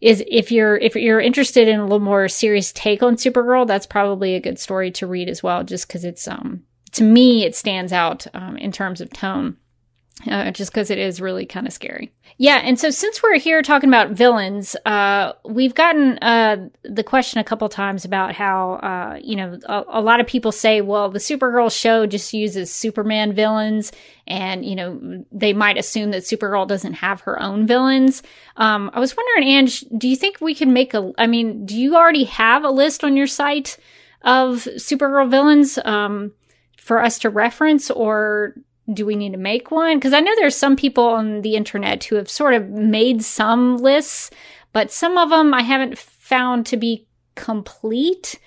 is 0.00 0.22
if 0.28 0.52
you're 0.52 0.76
if 0.76 0.94
you're 0.94 1.20
interested 1.20 1.68
in 1.68 1.80
a 1.80 1.84
little 1.84 1.98
more 1.98 2.28
serious 2.28 2.72
take 2.72 3.02
on 3.02 3.16
Supergirl, 3.16 3.66
that's 3.66 3.86
probably 3.86 4.34
a 4.34 4.40
good 4.40 4.58
story 4.58 4.90
to 4.92 5.06
read 5.06 5.28
as 5.28 5.42
well, 5.42 5.64
just 5.64 5.88
because 5.88 6.04
it's 6.04 6.28
um 6.28 6.62
to 6.92 7.04
me 7.04 7.44
it 7.44 7.54
stands 7.54 7.92
out 7.92 8.26
um, 8.34 8.56
in 8.56 8.72
terms 8.72 9.00
of 9.00 9.10
tone 9.10 9.56
uh, 10.26 10.50
just 10.50 10.72
because 10.72 10.90
it 10.90 10.98
is 10.98 11.20
really 11.20 11.46
kind 11.46 11.66
of 11.66 11.72
scary. 11.72 12.12
Yeah, 12.38 12.56
and 12.56 12.78
so 12.78 12.90
since 12.90 13.22
we're 13.22 13.38
here 13.38 13.62
talking 13.62 13.88
about 13.88 14.10
villains, 14.10 14.76
uh, 14.84 15.32
we've 15.44 15.74
gotten 15.74 16.18
uh, 16.18 16.68
the 16.82 17.04
question 17.04 17.40
a 17.40 17.44
couple 17.44 17.68
times 17.68 18.04
about 18.04 18.34
how 18.34 18.74
uh, 18.74 19.18
you 19.22 19.36
know 19.36 19.58
a, 19.66 19.84
a, 19.88 20.00
lot 20.00 20.20
of 20.20 20.26
people 20.26 20.52
say, 20.52 20.80
well, 20.80 21.10
the 21.10 21.18
Supergirl 21.18 21.70
show 21.70 22.06
just 22.06 22.32
uses 22.32 22.72
Superman 22.72 23.32
villains, 23.32 23.92
and 24.26 24.64
you 24.64 24.76
know 24.76 25.24
they 25.32 25.52
might 25.52 25.78
assume 25.78 26.10
that 26.10 26.22
Supergirl 26.22 26.66
doesn't 26.66 26.94
have 26.94 27.20
her 27.22 27.40
own 27.40 27.66
villains. 27.66 28.22
Um, 28.56 28.90
I 28.92 29.00
was 29.00 29.16
wondering, 29.16 29.48
Anj, 29.48 29.84
do 29.98 30.08
you 30.08 30.16
think 30.16 30.40
we 30.40 30.54
can 30.54 30.72
make 30.72 30.94
a? 30.94 31.12
I 31.18 31.26
mean, 31.26 31.64
do 31.66 31.76
you 31.76 31.96
already 31.96 32.24
have 32.24 32.64
a 32.64 32.70
list 32.70 33.04
on 33.04 33.16
your 33.16 33.28
site 33.28 33.78
of 34.22 34.64
Supergirl 34.76 35.30
villains? 35.30 35.78
Um, 35.84 36.32
for 36.88 37.02
us 37.02 37.18
to 37.18 37.28
reference 37.28 37.90
or 37.90 38.54
do 38.92 39.04
we 39.04 39.16
need 39.16 39.32
to 39.32 39.38
make 39.38 39.70
one? 39.70 39.98
Because 39.98 40.12
I 40.12 40.20
know 40.20 40.34
there's 40.36 40.56
some 40.56 40.76
people 40.76 41.04
on 41.04 41.42
the 41.42 41.56
internet 41.56 42.04
who 42.04 42.16
have 42.16 42.30
sort 42.30 42.54
of 42.54 42.68
made 42.68 43.22
some 43.22 43.76
lists, 43.76 44.30
but 44.72 44.90
some 44.90 45.18
of 45.18 45.30
them 45.30 45.52
I 45.52 45.62
haven't 45.62 45.98
found 45.98 46.66
to 46.66 46.76
be 46.76 47.06
complete. 47.34 48.38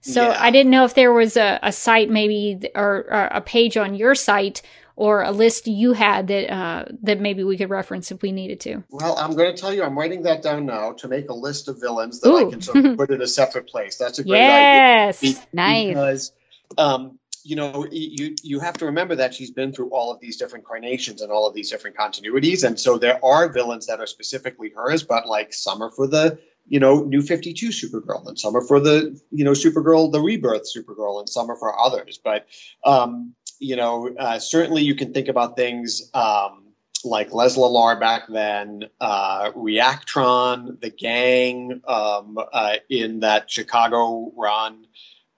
So 0.00 0.28
yeah. 0.28 0.36
I 0.38 0.50
didn't 0.50 0.70
know 0.70 0.84
if 0.84 0.94
there 0.94 1.12
was 1.12 1.36
a, 1.36 1.58
a 1.62 1.72
site 1.72 2.08
maybe 2.08 2.70
or, 2.74 3.06
or, 3.10 3.28
a 3.30 3.40
page 3.42 3.76
on 3.76 3.94
your 3.94 4.14
site 4.14 4.62
or 4.96 5.22
a 5.22 5.30
list 5.30 5.66
you 5.66 5.92
had 5.92 6.28
that 6.28 6.52
uh, 6.52 6.84
that 7.02 7.20
maybe 7.20 7.44
we 7.44 7.58
could 7.58 7.68
reference 7.70 8.10
if 8.10 8.22
we 8.22 8.32
needed 8.32 8.60
to. 8.60 8.82
Well, 8.90 9.16
I'm 9.18 9.36
going 9.36 9.54
to 9.54 9.60
tell 9.60 9.72
you, 9.72 9.82
I'm 9.82 9.98
writing 9.98 10.22
that 10.22 10.42
down 10.42 10.64
now 10.66 10.92
to 10.94 11.08
make 11.08 11.28
a 11.28 11.34
list 11.34 11.68
of 11.68 11.80
villains 11.80 12.20
that 12.20 12.30
Ooh. 12.30 12.48
I 12.48 12.50
can 12.50 12.62
sort 12.62 12.84
of 12.84 12.96
put 12.96 13.10
in 13.10 13.20
a 13.20 13.26
separate 13.26 13.68
place. 13.68 13.96
That's 13.96 14.18
a 14.18 14.24
great 14.24 14.38
yes. 14.38 15.22
idea. 15.22 15.32
Yes, 15.32 15.46
nice. 15.52 15.88
Because 15.88 16.32
um, 16.78 17.19
you 17.44 17.56
know, 17.56 17.86
you 17.90 18.34
you 18.42 18.60
have 18.60 18.78
to 18.78 18.86
remember 18.86 19.16
that 19.16 19.34
she's 19.34 19.50
been 19.50 19.72
through 19.72 19.90
all 19.90 20.12
of 20.12 20.20
these 20.20 20.36
different 20.36 20.64
carnations 20.64 21.22
and 21.22 21.32
all 21.32 21.46
of 21.46 21.54
these 21.54 21.70
different 21.70 21.96
continuities, 21.96 22.64
and 22.64 22.78
so 22.78 22.98
there 22.98 23.24
are 23.24 23.48
villains 23.48 23.86
that 23.86 24.00
are 24.00 24.06
specifically 24.06 24.70
hers, 24.74 25.02
but 25.02 25.26
like 25.26 25.52
some 25.52 25.82
are 25.82 25.90
for 25.90 26.06
the 26.06 26.38
you 26.66 26.80
know 26.80 27.02
New 27.02 27.22
Fifty 27.22 27.52
Two 27.52 27.68
Supergirl, 27.68 28.26
and 28.28 28.38
some 28.38 28.56
are 28.56 28.66
for 28.66 28.80
the 28.80 29.20
you 29.30 29.44
know 29.44 29.52
Supergirl, 29.52 30.12
the 30.12 30.20
Rebirth 30.20 30.68
Supergirl, 30.74 31.20
and 31.20 31.28
some 31.28 31.50
are 31.50 31.56
for 31.56 31.78
others. 31.78 32.18
But 32.22 32.46
um, 32.84 33.34
you 33.58 33.76
know, 33.76 34.08
uh, 34.18 34.38
certainly 34.38 34.82
you 34.82 34.94
can 34.94 35.12
think 35.12 35.28
about 35.28 35.56
things. 35.56 36.10
Um, 36.14 36.64
like 37.02 37.30
Lesla-Lar 37.30 37.98
back 37.98 38.24
then, 38.28 38.84
uh, 39.00 39.52
Reactron, 39.52 40.78
the 40.82 40.90
gang 40.90 41.80
um, 41.88 42.38
uh, 42.52 42.76
in 42.90 43.20
that 43.20 43.50
Chicago 43.50 44.30
run. 44.36 44.84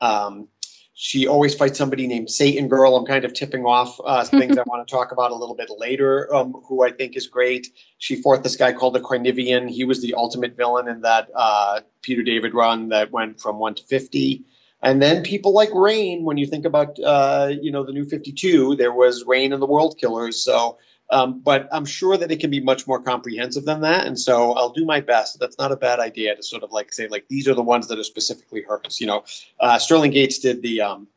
Um, 0.01 0.49
she 1.03 1.27
always 1.27 1.53
fights 1.53 1.79
somebody 1.79 2.07
named 2.07 2.31
Satan 2.31 2.69
Girl. 2.69 2.95
I'm 2.95 3.05
kind 3.05 3.25
of 3.25 3.35
tipping 3.35 3.65
off 3.65 3.99
uh, 4.05 4.23
things 4.39 4.57
I 4.57 4.63
want 4.67 4.87
to 4.87 4.95
talk 4.95 5.11
about 5.11 5.33
a 5.33 5.35
little 5.35 5.57
bit 5.57 5.69
later, 5.77 6.33
um, 6.33 6.53
who 6.69 6.85
I 6.85 6.93
think 6.93 7.17
is 7.17 7.27
great. 7.27 7.67
She 7.99 8.23
fought 8.23 8.45
this 8.45 8.55
guy 8.55 8.73
called 8.73 8.95
the 8.95 9.01
Carnivore. 9.01 9.67
He 9.67 9.83
was 9.83 10.01
the 10.01 10.15
ultimate 10.15 10.57
villain 10.57 10.87
in 10.87 11.01
that 11.01 11.29
uh, 11.35 11.81
Peter 12.03 12.23
David 12.23 12.55
run 12.55 12.91
that 12.91 13.11
went 13.11 13.41
from 13.41 13.59
1 13.59 13.75
to 13.75 13.83
50. 13.83 14.45
And 14.81 15.03
then 15.03 15.25
people 15.25 15.53
like 15.53 15.71
Reign, 15.75 16.23
when 16.23 16.37
you 16.37 16.47
think 16.47 16.67
about, 16.67 16.97
uh, 17.01 17.51
you 17.51 17.73
know, 17.73 17.83
the 17.83 17.93
new 17.93 18.05
52, 18.05 18.77
there 18.77 18.93
was 18.93 19.25
Reign 19.27 19.53
and 19.53 19.61
the 19.61 19.67
World 19.67 19.99
Killers. 19.99 20.45
So 20.45 20.79
um, 21.13 21.41
but 21.41 21.69
I'm 21.71 21.85
sure 21.85 22.17
that 22.17 22.33
it 22.33 22.41
can 22.41 22.51
be 22.51 22.61
much 22.61 22.87
more 22.87 23.01
comprehensive 23.03 23.65
than 23.65 23.83
that. 23.83 24.07
And 24.07 24.19
so 24.19 24.53
I'll 24.53 24.73
do 24.73 24.85
my 24.85 25.01
best. 25.01 25.39
That's 25.39 25.59
not 25.59 25.71
a 25.71 25.77
bad 25.77 26.01
idea 26.01 26.35
to 26.35 26.43
sort 26.43 26.63
of 26.63 26.73
like 26.73 26.93
say, 26.93 27.07
like, 27.07 27.29
these 27.29 27.47
are 27.47 27.55
the 27.55 27.63
ones 27.63 27.89
that 27.89 27.99
are 27.99 28.05
specifically 28.05 28.63
hers. 28.63 29.01
You 29.01 29.07
know, 29.09 29.25
uh, 29.61 29.79
Sterling 29.79 30.11
Gates 30.11 30.39
did 30.39 30.63
the, 30.63 30.81
um, 30.81 31.09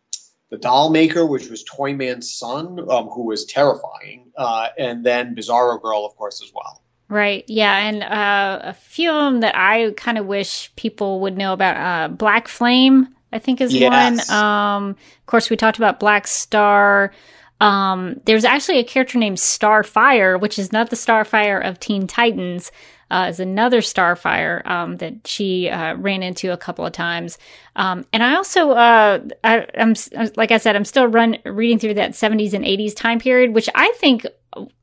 the 0.49 0.57
doll 0.57 0.89
maker, 0.91 1.25
which 1.25 1.49
was 1.49 1.63
Toyman's 1.63 2.31
son, 2.31 2.79
um, 2.91 3.07
who 3.07 3.23
was 3.23 3.45
terrifying. 3.45 4.31
Uh, 4.37 4.67
and 4.77 5.05
then 5.05 5.33
Bizarro 5.33 5.81
Girl, 5.81 6.05
of 6.05 6.15
course, 6.17 6.43
as 6.43 6.51
well. 6.53 6.81
Right. 7.07 7.45
Yeah. 7.47 7.77
And 7.77 8.03
uh, 8.03 8.59
a 8.69 8.73
few 8.73 9.11
of 9.11 9.31
them 9.31 9.39
that 9.41 9.55
I 9.55 9.91
kind 9.91 10.17
of 10.17 10.25
wish 10.25 10.75
people 10.75 11.21
would 11.21 11.37
know 11.37 11.53
about 11.53 11.77
uh, 11.77 12.13
Black 12.13 12.47
Flame, 12.47 13.15
I 13.31 13.39
think 13.39 13.61
is 13.61 13.73
yes. 13.73 14.29
one. 14.29 14.37
Um, 14.37 14.89
of 14.89 15.25
course, 15.25 15.49
we 15.49 15.55
talked 15.55 15.77
about 15.77 15.99
Black 15.99 16.27
Star. 16.27 17.13
Um, 17.61 18.19
there's 18.25 18.45
actually 18.45 18.79
a 18.79 18.83
character 18.83 19.17
named 19.17 19.37
Starfire, 19.37 20.39
which 20.39 20.59
is 20.59 20.71
not 20.71 20.89
the 20.89 20.95
Starfire 20.95 21.65
of 21.67 21.79
Teen 21.79 22.07
Titans. 22.07 22.71
Uh, 23.11 23.27
is 23.29 23.39
another 23.39 23.81
Starfire 23.81 24.65
um, 24.65 24.97
that 24.97 25.27
she 25.27 25.69
uh, 25.69 25.95
ran 25.95 26.23
into 26.23 26.51
a 26.51 26.57
couple 26.57 26.83
of 26.83 26.91
times, 26.91 27.37
um, 27.75 28.03
and 28.11 28.23
I 28.23 28.33
also, 28.35 28.71
uh, 28.71 29.19
I, 29.43 29.59
am 29.75 29.93
like 30.35 30.49
I 30.49 30.57
said, 30.57 30.75
I'm 30.75 30.85
still 30.85 31.05
run 31.05 31.37
reading 31.45 31.77
through 31.77 31.93
that 31.93 32.13
70s 32.13 32.53
and 32.53 32.65
80s 32.65 32.95
time 32.95 33.19
period, 33.19 33.53
which 33.53 33.69
I 33.75 33.93
think 33.97 34.25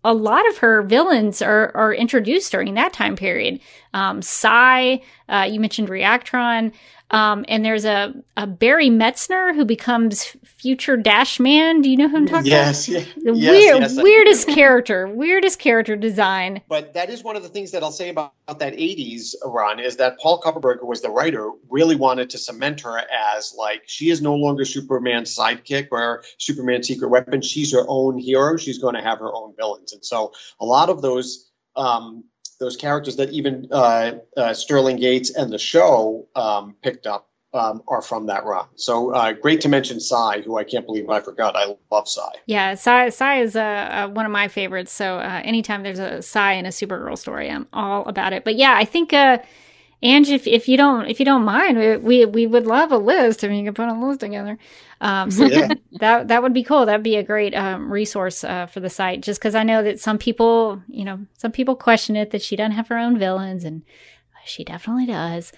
a 0.05 0.15
lot 0.15 0.49
of 0.49 0.59
her 0.59 0.83
villains 0.83 1.43
are, 1.43 1.75
are 1.75 1.95
introduced 1.95 2.53
during 2.53 2.75
that 2.75 2.93
time 2.93 3.17
period. 3.17 3.61
Um, 3.95 4.23
Psi, 4.23 5.03
uh, 5.29 5.49
you 5.51 5.61
mentioned 5.61 5.89
Reactron. 5.89 6.73
Um, 7.13 7.45
and 7.47 7.63
there's 7.63 7.85
a, 7.85 8.15
a 8.39 8.47
Barry 8.47 8.89
Metzner 8.89 9.55
who 9.55 9.67
becomes 9.67 10.35
future 10.45 10.97
Dash 10.97 11.39
Man. 11.39 11.83
Do 11.83 11.91
you 11.91 11.97
know 11.99 12.09
who 12.09 12.17
I'm 12.17 12.27
talking 12.27 12.51
yes, 12.51 12.89
about? 12.89 13.01
Yes, 13.01 13.15
the 13.17 13.35
yes, 13.35 13.51
weird, 13.51 13.81
yes, 13.83 14.03
weirdest 14.03 14.49
character, 14.49 15.07
weirdest 15.07 15.59
character 15.59 15.95
design. 15.95 16.63
But 16.69 16.95
that 16.95 17.11
is 17.11 17.23
one 17.23 17.37
of 17.37 17.43
the 17.43 17.51
things 17.51 17.73
that 17.73 17.83
I'll 17.83 17.93
say 17.93 18.09
about, 18.09 18.33
about 18.49 18.61
that 18.61 18.73
80s 18.73 19.35
run 19.45 19.79
is 19.79 19.99
that 19.99 20.19
Paul 20.21 20.41
Kupperberg, 20.41 20.81
who 20.81 20.87
was 20.87 21.03
the 21.03 21.11
writer, 21.11 21.51
really 21.69 21.97
wanted 21.97 22.31
to 22.31 22.39
cement 22.39 22.81
her 22.81 22.99
as 22.99 23.55
like 23.59 23.83
she 23.87 24.09
is 24.09 24.23
no 24.23 24.35
longer 24.35 24.65
Superman's 24.65 25.37
sidekick 25.37 25.89
or 25.91 26.25
Superman's 26.39 26.89
secret 26.89 27.11
weapon. 27.11 27.43
She's 27.43 27.73
her 27.73 27.85
own 27.87 28.17
hero. 28.17 28.57
She's 28.57 28.79
going 28.79 28.95
to 28.95 29.03
have 29.03 29.19
her 29.19 29.35
own 29.35 29.53
villains. 29.55 29.93
And 29.93 30.03
so 30.03 30.33
a 30.59 30.65
lot 30.65 30.89
of 30.89 31.03
those 31.03 31.51
um, 31.77 32.25
those 32.63 32.77
characters 32.77 33.17
that 33.17 33.31
even 33.31 33.69
uh, 33.71 34.13
uh, 34.37 34.55
Sterling 34.55 34.97
Gates 34.97 35.31
and 35.35 35.53
the 35.53 35.59
show 35.59 36.27
um, 36.35 36.75
picked 36.83 37.07
up 37.07 37.29
um, 37.55 37.83
are 37.89 38.01
from 38.01 38.27
that 38.27 38.45
run. 38.45 38.67
So 38.77 39.13
uh, 39.13 39.33
great 39.33 39.61
to 39.63 39.69
mention 39.69 40.01
Psi, 40.01 40.41
who 40.41 40.57
I 40.59 40.65
can't 40.65 40.87
believe 40.87 41.11
I 41.11 41.21
forgot. 41.21 41.55
I 41.57 41.77
love 41.91 42.09
Psi. 42.09 42.23
Yeah, 42.47 42.75
Psi 42.75 43.41
is 43.41 43.57
uh, 43.57 43.61
uh, 43.61 44.09
one 44.09 44.25
of 44.25 44.33
my 44.33 44.49
favorites. 44.49 44.93
So 44.93 45.19
uh, 45.19 45.43
anytime 45.45 45.83
there's 45.83 45.99
a 45.99 46.23
Psi 46.23 46.53
in 46.55 46.67
a 46.67 46.71
Supergirl 46.71 47.19
story, 47.19 47.51
I'm 47.51 47.67
all 47.73 48.09
about 48.09 48.33
it. 48.33 48.45
But 48.45 48.57
yeah, 48.57 48.75
I 48.75 48.85
think 48.85 49.13
Anj, 50.03 50.31
if, 50.31 50.47
if 50.47 50.69
you 50.69 50.77
don't 50.77 51.07
if 51.07 51.21
you 51.21 51.25
don't 51.25 51.45
mind, 51.45 51.79
we, 51.79 51.97
we, 51.97 52.27
we 52.27 52.47
would 52.47 52.67
love 52.67 52.91
a 52.91 52.99
list. 52.99 53.45
I 53.45 53.49
mean, 53.49 53.65
you 53.65 53.73
can 53.73 53.75
put 53.75 53.89
a 53.89 54.07
list 54.07 54.21
together. 54.21 54.59
Um, 55.01 55.31
so 55.31 55.47
yeah. 55.47 55.69
that 56.01 56.29
that 56.29 56.43
would 56.43 56.53
be 56.53 56.65
cool. 56.65 56.87
That'd 56.87 57.03
be 57.03 57.17
a 57.17 57.23
great 57.23 57.55
um, 57.55 57.93
resource 57.93 58.43
uh, 58.43 58.67
for 58.67 58.81
the 58.81 58.91
site. 58.91 59.21
Just 59.21 59.41
because 59.41 59.55
I 59.55 59.63
know 59.63 59.83
that 59.83 60.01
some 60.01 60.19
people, 60.19 60.83
you 60.89 61.05
know, 61.05 61.21
some 61.39 61.53
people 61.53 61.77
question 61.77 62.17
it 62.17 62.31
that 62.33 62.43
she 62.43 62.57
doesn't 62.57 62.73
have 62.73 62.89
her 62.89 62.99
own 62.99 63.19
villains, 63.19 63.65
and 63.65 63.83
she 64.45 64.65
definitely 64.65 65.07
does. 65.07 65.53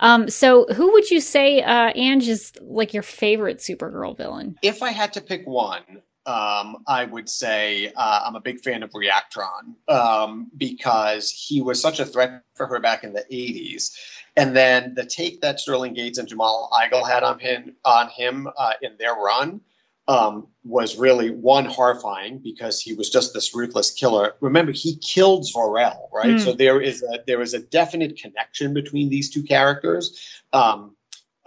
Um, 0.00 0.30
so 0.30 0.64
who 0.74 0.92
would 0.92 1.10
you 1.10 1.20
say, 1.20 1.60
uh, 1.60 1.92
Anj, 1.92 2.26
is 2.26 2.52
like 2.62 2.94
your 2.94 3.02
favorite 3.02 3.58
Supergirl 3.58 4.16
villain? 4.16 4.56
If 4.62 4.82
I 4.82 4.92
had 4.92 5.12
to 5.12 5.20
pick 5.20 5.46
one, 5.46 5.82
um, 6.26 6.82
I 6.86 7.04
would 7.04 7.28
say 7.28 7.92
uh, 7.96 8.22
I'm 8.26 8.36
a 8.36 8.40
big 8.40 8.60
fan 8.60 8.82
of 8.82 8.90
Reactron 8.90 9.74
um, 9.88 10.50
because 10.56 11.30
he 11.30 11.62
was 11.62 11.80
such 11.80 12.00
a 12.00 12.06
threat 12.06 12.42
for 12.54 12.66
her 12.66 12.78
back 12.78 13.04
in 13.04 13.12
the 13.12 13.24
80s. 13.32 13.92
And 14.36 14.54
then 14.54 14.94
the 14.94 15.04
take 15.04 15.40
that 15.40 15.60
Sterling 15.60 15.94
Gates 15.94 16.18
and 16.18 16.28
Jamal 16.28 16.70
Igle 16.72 17.08
had 17.08 17.22
on 17.22 17.38
him, 17.38 17.76
on 17.84 18.08
him 18.08 18.48
uh, 18.56 18.74
in 18.82 18.96
their 18.98 19.14
run 19.14 19.60
um, 20.08 20.48
was 20.64 20.96
really 20.96 21.30
one 21.30 21.64
horrifying 21.64 22.38
because 22.38 22.80
he 22.80 22.94
was 22.94 23.10
just 23.10 23.32
this 23.32 23.54
ruthless 23.54 23.92
killer. 23.92 24.34
Remember, 24.40 24.72
he 24.72 24.96
killed 24.96 25.46
Zor-El, 25.46 26.10
right? 26.12 26.30
Mm. 26.30 26.40
So 26.40 26.52
there 26.52 26.80
is 26.80 27.02
a 27.02 27.20
there 27.26 27.40
is 27.40 27.54
a 27.54 27.60
definite 27.60 28.16
connection 28.20 28.74
between 28.74 29.08
these 29.08 29.30
two 29.30 29.44
characters. 29.44 30.42
Um, 30.52 30.96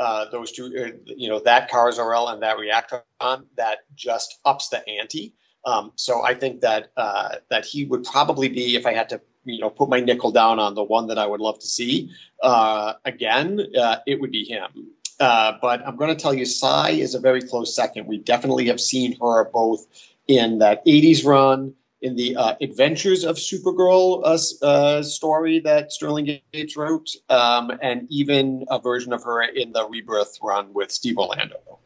uh, 0.03 0.29
those 0.29 0.51
two, 0.51 0.65
uh, 0.65 0.97
you 1.05 1.29
know, 1.29 1.39
that 1.39 1.69
Kara-Zor-El 1.69 2.27
and 2.27 2.43
that 2.43 2.57
Reactron 2.57 3.45
that 3.55 3.79
just 3.95 4.39
ups 4.43 4.67
the 4.67 4.87
ante. 4.87 5.33
Um, 5.65 5.93
so 5.95 6.23
I 6.25 6.33
think 6.33 6.59
that 6.59 6.91
uh, 6.97 7.35
that 7.49 7.65
he 7.65 7.85
would 7.85 8.03
probably 8.03 8.49
be, 8.49 8.75
if 8.75 8.85
I 8.85 8.93
had 8.93 9.07
to, 9.09 9.21
you 9.45 9.61
know, 9.61 9.69
put 9.69 9.87
my 9.87 10.01
nickel 10.01 10.31
down 10.31 10.59
on 10.59 10.75
the 10.75 10.83
one 10.83 11.07
that 11.07 11.17
I 11.17 11.25
would 11.25 11.39
love 11.39 11.57
to 11.59 11.67
see 11.67 12.11
uh, 12.41 12.93
again, 13.05 13.61
uh, 13.79 13.97
it 14.05 14.19
would 14.19 14.31
be 14.31 14.43
him. 14.43 14.89
Uh, 15.21 15.53
but 15.61 15.87
I'm 15.87 15.95
going 15.95 16.13
to 16.13 16.21
tell 16.21 16.33
you, 16.33 16.45
Psi 16.45 16.89
is 16.89 17.15
a 17.15 17.19
very 17.19 17.41
close 17.41 17.73
second. 17.73 18.07
We 18.07 18.17
definitely 18.17 18.67
have 18.67 18.81
seen 18.81 19.17
her 19.21 19.49
both 19.51 19.85
in 20.27 20.59
that 20.59 20.85
80s 20.85 21.25
run 21.25 21.75
in 22.03 22.15
the 22.15 22.35
uh, 22.35 22.55
Adventures 22.61 23.23
of 23.23 23.37
Supergirl 23.37 24.21
uh, 24.25 24.65
uh, 24.65 25.01
story 25.01 25.59
that 25.61 25.91
Sterling 25.91 26.41
Gates 26.51 26.75
wrote, 26.75 27.09
um, 27.29 27.71
and 27.81 28.05
even 28.09 28.65
a 28.69 28.77
version 28.77 29.13
of 29.13 29.23
her 29.23 29.41
in 29.41 29.71
the 29.71 29.87
Rebirth 29.87 30.37
run 30.43 30.73
with 30.73 30.91
Steve 30.91 31.17
Orlando. 31.17 31.79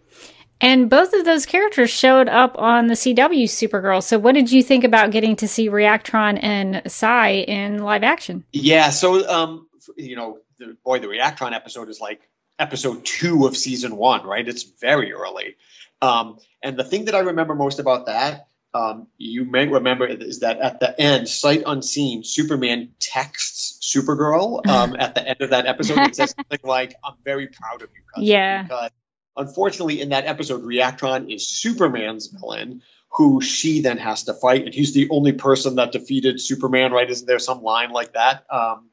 And 0.59 0.89
both 0.89 1.13
of 1.13 1.23
those 1.23 1.45
characters 1.45 1.91
showed 1.91 2.27
up 2.27 2.57
on 2.57 2.87
the 2.87 2.95
CW 2.95 3.43
Supergirl. 3.43 4.01
So, 4.01 4.17
what 4.17 4.33
did 4.33 4.51
you 4.51 4.63
think 4.63 4.83
about 4.83 5.11
getting 5.11 5.35
to 5.37 5.47
see 5.47 5.69
Reactron 5.69 6.39
and 6.41 6.81
Psi 6.91 7.29
in 7.29 7.83
live 7.83 8.03
action? 8.03 8.43
Yeah, 8.51 8.89
so 8.89 9.29
um, 9.29 9.67
you 9.95 10.15
know, 10.15 10.39
the, 10.57 10.75
boy, 10.83 10.97
the 10.97 11.07
Reactron 11.07 11.53
episode 11.53 11.89
is 11.89 12.01
like 12.01 12.27
episode 12.57 13.05
two 13.05 13.45
of 13.45 13.55
season 13.55 13.97
one, 13.97 14.25
right? 14.25 14.47
It's 14.47 14.63
very 14.63 15.13
early. 15.13 15.57
Um, 16.01 16.39
and 16.63 16.75
the 16.75 16.83
thing 16.83 17.05
that 17.05 17.13
I 17.13 17.19
remember 17.19 17.53
most 17.53 17.77
about 17.77 18.07
that 18.07 18.46
um, 18.73 19.07
you 19.17 19.45
may 19.45 19.67
remember 19.67 20.05
is 20.05 20.41
that 20.41 20.59
at 20.59 20.79
the 20.79 20.99
end, 20.99 21.27
sight 21.27 21.63
unseen, 21.65 22.23
Superman 22.23 22.89
texts 22.99 23.79
Supergirl 23.95 24.65
um, 24.67 24.95
at 24.97 25.15
the 25.15 25.27
end 25.27 25.41
of 25.41 25.51
that 25.51 25.65
episode. 25.65 25.99
It 25.99 26.15
says 26.15 26.35
something 26.35 26.59
like, 26.63 26.95
"I'm 27.03 27.15
very 27.23 27.47
proud 27.47 27.81
of 27.81 27.89
you." 27.95 28.01
Cousin. 28.13 28.27
Yeah. 28.27 28.63
Because 28.63 28.91
unfortunately, 29.35 30.01
in 30.01 30.09
that 30.09 30.25
episode, 30.25 30.63
Reactron 30.63 31.33
is 31.33 31.47
Superman's 31.47 32.27
villain, 32.27 32.81
who 33.13 33.41
she 33.41 33.81
then 33.81 33.97
has 33.97 34.23
to 34.23 34.33
fight, 34.33 34.65
and 34.65 34.73
he's 34.73 34.93
the 34.93 35.09
only 35.09 35.31
person 35.31 35.75
that 35.75 35.91
defeated 35.91 36.41
Superman. 36.41 36.91
Right? 36.91 37.09
Isn't 37.09 37.25
there 37.25 37.39
some 37.39 37.63
line 37.63 37.91
like 37.91 38.13
that? 38.13 38.45
Um, 38.49 38.89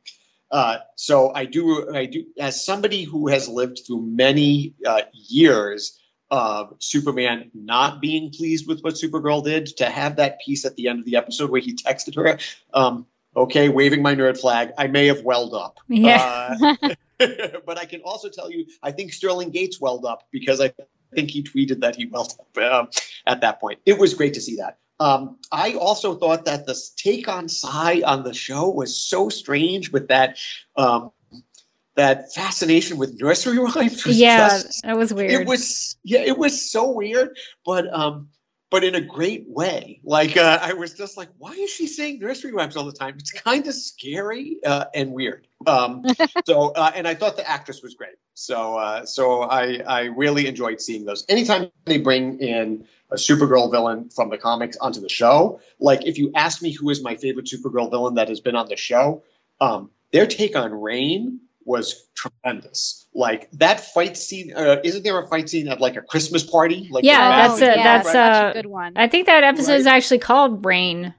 uh, 0.50 0.78
so 0.94 1.32
I 1.34 1.46
do, 1.46 1.92
I 1.92 2.06
do, 2.06 2.26
as 2.38 2.64
somebody 2.64 3.02
who 3.02 3.26
has 3.28 3.48
lived 3.48 3.80
through 3.84 4.02
many 4.02 4.74
uh, 4.86 5.02
years 5.12 5.98
of 6.30 6.74
Superman 6.78 7.50
not 7.54 8.00
being 8.00 8.30
pleased 8.30 8.66
with 8.66 8.80
what 8.80 8.94
Supergirl 8.94 9.44
did, 9.44 9.66
to 9.78 9.86
have 9.86 10.16
that 10.16 10.40
piece 10.40 10.64
at 10.64 10.76
the 10.76 10.88
end 10.88 11.00
of 11.00 11.04
the 11.04 11.16
episode 11.16 11.50
where 11.50 11.60
he 11.60 11.74
texted 11.74 12.16
her, 12.16 12.38
um, 12.72 13.06
okay, 13.36 13.68
waving 13.68 14.02
my 14.02 14.14
nerd 14.14 14.38
flag, 14.38 14.72
I 14.78 14.86
may 14.86 15.06
have 15.06 15.22
welled 15.22 15.54
up. 15.54 15.78
Yeah. 15.88 16.56
Uh, 16.60 16.94
but 17.66 17.78
I 17.78 17.84
can 17.84 18.00
also 18.02 18.28
tell 18.28 18.50
you, 18.50 18.66
I 18.82 18.92
think 18.92 19.12
Sterling 19.12 19.50
Gates 19.50 19.80
welled 19.80 20.04
up 20.04 20.28
because 20.30 20.60
I 20.60 20.72
think 21.14 21.30
he 21.30 21.42
tweeted 21.42 21.80
that 21.80 21.96
he 21.96 22.06
welled 22.06 22.34
up 22.38 22.48
uh, 22.56 22.86
at 23.26 23.42
that 23.42 23.60
point. 23.60 23.80
It 23.86 23.98
was 23.98 24.14
great 24.14 24.34
to 24.34 24.40
see 24.40 24.56
that. 24.56 24.78
Um, 25.00 25.38
I 25.50 25.74
also 25.74 26.14
thought 26.14 26.44
that 26.44 26.66
the 26.66 26.80
take 26.96 27.28
on 27.28 27.48
Psi 27.48 28.02
on 28.02 28.22
the 28.22 28.32
show 28.32 28.68
was 28.68 28.96
so 28.96 29.28
strange 29.28 29.90
with 29.90 30.08
that 30.08 30.38
um, 30.76 31.10
that 31.96 32.34
fascination 32.34 32.96
with 32.96 33.20
nursery 33.20 33.58
rhymes. 33.74 34.06
yeah, 34.06 34.48
just, 34.48 34.82
that 34.82 34.96
was 34.96 35.12
weird. 35.12 35.30
It 35.30 35.46
was 35.46 35.96
yeah, 36.02 36.20
it 36.20 36.36
was 36.36 36.70
so 36.70 36.90
weird, 36.90 37.36
but 37.64 37.92
um, 37.92 38.28
but 38.74 38.82
in 38.82 38.96
a 38.96 39.00
great 39.00 39.48
way. 39.48 40.00
Like 40.02 40.36
uh, 40.36 40.58
I 40.60 40.72
was 40.72 40.94
just 40.94 41.16
like, 41.16 41.28
why 41.38 41.52
is 41.52 41.70
she 41.70 41.86
saying 41.86 42.18
nursery 42.18 42.52
rhymes 42.52 42.76
all 42.76 42.84
the 42.84 42.92
time? 42.92 43.14
It's 43.18 43.30
kind 43.30 43.64
of 43.68 43.72
scary 43.72 44.58
uh, 44.66 44.86
and 44.92 45.12
weird. 45.12 45.46
Um, 45.64 46.04
so 46.44 46.72
uh, 46.72 46.90
and 46.92 47.06
I 47.06 47.14
thought 47.14 47.36
the 47.36 47.48
actress 47.48 47.82
was 47.82 47.94
great. 47.94 48.16
So 48.34 48.76
uh, 48.76 49.06
so 49.06 49.42
I 49.42 49.76
I 49.86 50.00
really 50.06 50.48
enjoyed 50.48 50.80
seeing 50.80 51.04
those. 51.04 51.24
Anytime 51.28 51.70
they 51.84 51.98
bring 51.98 52.40
in 52.40 52.88
a 53.12 53.14
Supergirl 53.14 53.70
villain 53.70 54.10
from 54.10 54.30
the 54.30 54.38
comics 54.38 54.76
onto 54.76 55.00
the 55.00 55.08
show, 55.08 55.60
like 55.78 56.04
if 56.04 56.18
you 56.18 56.32
ask 56.34 56.60
me 56.60 56.72
who 56.72 56.90
is 56.90 57.00
my 57.00 57.14
favorite 57.14 57.46
Supergirl 57.46 57.90
villain 57.90 58.16
that 58.16 58.28
has 58.28 58.40
been 58.40 58.56
on 58.56 58.68
the 58.68 58.76
show, 58.76 59.22
um, 59.60 59.90
their 60.10 60.26
take 60.26 60.56
on 60.56 60.72
Reign 60.72 61.38
was 61.64 62.08
tremendous. 62.14 63.06
Like 63.14 63.50
that 63.52 63.80
fight 63.80 64.16
scene. 64.16 64.52
Uh, 64.54 64.76
isn't 64.84 65.02
there 65.02 65.18
a 65.18 65.26
fight 65.28 65.48
scene 65.48 65.68
at 65.68 65.80
like 65.80 65.96
a 65.96 66.02
Christmas 66.02 66.44
party? 66.44 66.88
Like 66.90 67.04
yeah, 67.04 67.46
that's 67.48 67.60
a 67.60 67.64
yeah, 67.64 68.02
that's, 68.02 68.14
a, 68.14 68.50
a, 68.50 68.52
good 68.54 68.66
one. 68.66 68.94
I 68.96 69.08
think 69.08 69.26
that 69.26 69.44
episode 69.44 69.72
right? 69.72 69.80
is 69.80 69.86
actually 69.86 70.18
called 70.18 70.64
Reign 70.64 71.14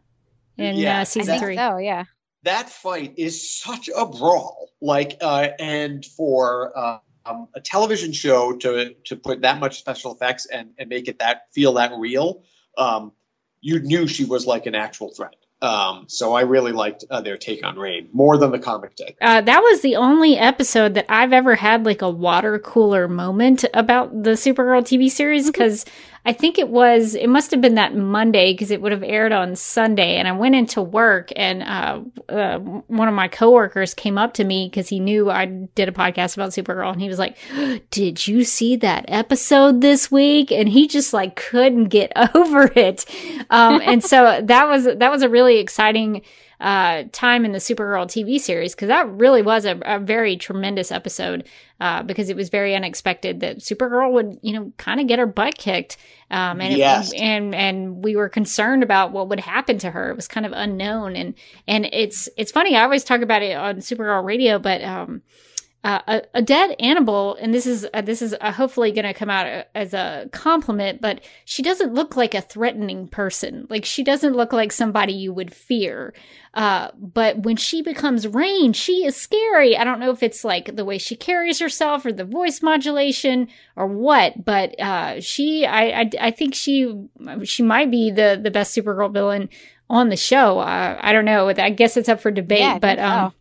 in 0.58 0.76
yeah, 0.76 1.02
uh, 1.02 1.06
season 1.06 1.40
three. 1.40 1.58
Oh 1.58 1.78
yeah. 1.78 2.06
That 2.44 2.70
fight 2.70 3.16
is 3.18 3.60
such 3.60 3.90
a 3.96 4.06
brawl. 4.06 4.70
Like 4.82 5.18
uh, 5.22 5.50
and 5.60 6.06
for 6.06 6.78
uh, 6.78 7.00
um, 7.26 7.48
a 7.56 7.62
television 7.62 8.12
show 8.12 8.56
to 8.58 8.94
to 9.06 9.16
put 9.16 9.42
that 9.42 9.60
much 9.60 9.80
special 9.80 10.14
effects 10.14 10.46
and 10.46 10.72
and 10.78 10.90
make 10.90 11.08
it 11.08 11.20
that 11.20 11.52
feel 11.54 11.74
that 11.74 11.92
real. 11.98 12.44
Um, 12.78 13.14
you 13.62 13.80
knew 13.80 14.08
she 14.08 14.26
was 14.26 14.46
like 14.46 14.68
an 14.68 14.76
actual 14.76 15.14
threat. 15.14 15.36
Um, 15.66 16.06
so 16.08 16.34
I 16.34 16.42
really 16.42 16.72
liked 16.72 17.06
uh, 17.10 17.22
their 17.22 17.38
take 17.38 17.66
on 17.66 17.80
Reign 17.80 18.08
more 18.14 18.38
than 18.38 18.52
the 18.52 18.60
comic 18.60 18.96
take. 18.96 19.18
Uh, 19.20 19.42
that 19.42 19.62
was 19.62 19.82
the 19.82 19.96
only 19.96 20.38
episode 20.38 20.94
that 20.94 21.08
I've 21.10 21.34
ever 21.34 21.56
had 21.56 21.86
like 21.86 22.04
a 22.04 22.10
water 22.10 22.60
cooler 22.60 23.08
moment 23.08 23.66
about 23.74 24.12
the 24.24 24.32
Supergirl 24.32 24.84
TV 24.84 25.10
series 25.10 25.48
because 25.48 25.84
I 26.26 26.34
think 26.34 26.58
it 26.58 26.70
was, 26.70 27.14
it 27.14 27.28
must 27.28 27.52
have 27.52 27.62
been 27.62 27.76
that 27.76 27.96
Monday 27.96 28.52
because 28.52 28.72
it 28.72 28.82
would 28.82 28.92
have 28.92 29.04
aired 29.04 29.32
on 29.32 29.56
Sunday. 29.56 30.16
And 30.16 30.28
I 30.28 30.32
went 30.32 30.56
into 30.56 30.82
work 30.82 31.30
and 31.36 31.62
uh, 31.62 32.02
uh, 32.34 32.58
one 32.58 33.08
of 33.08 33.14
my 33.14 33.28
coworkers 33.28 33.94
came 33.94 34.18
up 34.18 34.34
to 34.36 34.44
me 34.44 34.68
because 34.68 34.90
he 34.90 35.00
knew 35.00 35.30
I 35.30 35.46
did 35.46 35.88
a 35.88 35.92
podcast 35.92 36.36
about 36.36 36.50
Supergirl. 36.50 36.92
And 36.92 37.02
he 37.02 37.10
was 37.10 37.20
like, 37.20 37.38
Did 37.92 38.28
you 38.28 38.44
see 38.44 38.76
that 38.78 39.06
episode 39.08 39.82
this 39.82 40.12
week? 40.12 40.52
And 40.52 40.68
he 40.68 40.88
just 40.88 41.14
like 41.14 41.36
couldn't 41.36 41.90
get 41.90 42.12
over 42.36 42.72
it. 42.76 43.06
Um, 43.52 43.80
and 43.84 44.04
so 44.04 44.42
that 44.46 44.68
was, 44.68 44.86
that 44.86 45.12
was 45.12 45.22
a 45.22 45.30
really 45.30 45.60
exciting 45.60 46.24
uh, 46.60 47.04
time 47.12 47.46
in 47.46 47.52
the 47.52 47.60
Supergirl 47.60 48.08
TV 48.08 48.40
series 48.40 48.74
because 48.74 48.88
that 48.88 49.08
really 49.10 49.42
was 49.42 49.66
a, 49.66 49.80
a 49.86 50.00
very 50.00 50.38
tremendous 50.38 50.92
episode 50.92 51.48
uh, 51.80 52.04
because 52.04 52.30
it 52.30 52.36
was 52.36 52.50
very 52.50 52.76
unexpected 52.76 53.42
that 53.42 53.58
Supergirl 53.58 54.12
would 54.14 54.40
you 54.42 54.54
know 54.54 54.72
kind 54.78 55.00
of 55.00 55.08
get 55.08 55.20
her 55.20 55.26
butt 55.26 55.58
kicked 55.58 55.98
um, 56.32 56.62
and 56.62 56.76
yes. 56.76 57.14
it, 57.14 57.20
and 57.20 57.54
and 57.54 58.04
we 58.04 58.16
were 58.16 58.30
concerned 58.30 58.84
about 58.84 59.12
what 59.12 59.30
would 59.30 59.40
happen 59.40 59.78
to 59.80 59.92
her. 59.92 60.10
It 60.10 60.16
was 60.16 60.28
kind 60.28 60.46
of 60.46 60.52
unknown 60.54 61.16
and 61.16 61.36
and 61.68 61.86
it's 61.92 62.30
it's 62.38 62.52
funny. 62.52 62.76
I 62.76 62.84
always 62.84 63.04
talk 63.04 63.22
about 63.22 63.44
it 63.44 63.56
on 63.56 63.78
Supergirl 63.78 64.24
Radio, 64.24 64.58
but 64.58 64.84
um, 64.84 65.22
uh, 65.86 66.02
a, 66.08 66.22
a, 66.40 66.42
dead 66.42 66.76
animal, 66.80 67.38
and 67.40 67.54
this 67.54 67.68
is 67.68 67.86
uh, 67.94 68.02
this 68.02 68.20
is 68.20 68.36
uh, 68.42 68.52
hopefully 68.52 68.92
going 68.92 69.06
to 69.06 69.14
come 69.14 69.30
out 69.30 69.46
uh, 69.46 69.64
as 69.76 69.94
a 69.94 70.28
compliment, 70.32 71.00
but 71.00 71.22
she 71.46 71.62
doesn't 71.62 71.94
look 71.94 72.16
like 72.16 72.34
a 72.34 72.42
threatening 72.42 73.08
person. 73.08 73.68
Like 73.70 73.86
she 73.86 74.04
doesn't 74.04 74.34
look 74.34 74.52
like 74.52 74.72
somebody 74.72 75.14
you 75.14 75.32
would 75.32 75.54
fear. 75.54 76.16
Uh, 76.56 76.90
but 76.98 77.44
when 77.44 77.56
she 77.56 77.84
becomes 77.84 78.28
Reign, 78.28 78.74
she 78.74 79.06
is 79.06 79.16
scary. 79.16 79.78
I 79.78 79.84
don't 79.84 80.00
know 80.00 80.10
if 80.10 80.24
it's 80.24 80.44
like 80.44 80.76
the 80.76 80.86
way 80.86 80.98
she 80.98 81.16
carries 81.16 81.60
herself 81.60 82.04
or 82.04 82.12
the 82.12 82.26
voice 82.26 82.64
modulation 82.64 83.48
or 83.76 83.86
what, 83.86 84.44
but 84.44 84.80
uh, 84.80 85.22
she, 85.22 85.68
I, 85.68 86.02
I, 86.02 86.10
I, 86.20 86.32
think 86.32 86.56
she, 86.56 86.96
she 87.44 87.62
might 87.62 87.92
be 87.92 88.10
the 88.10 88.40
the 88.42 88.50
best 88.50 88.76
Supergirl 88.76 89.14
villain 89.14 89.50
on 89.88 90.10
the 90.10 90.18
show. 90.18 90.58
I 90.58 91.12
don't 91.14 91.26
know. 91.26 91.48
I 91.50 91.70
guess 91.70 91.96
it's 91.96 92.10
up 92.10 92.22
for 92.22 92.32
debate, 92.32 92.62
yeah, 92.62 92.80
but 92.80 92.98
um. 92.98 93.34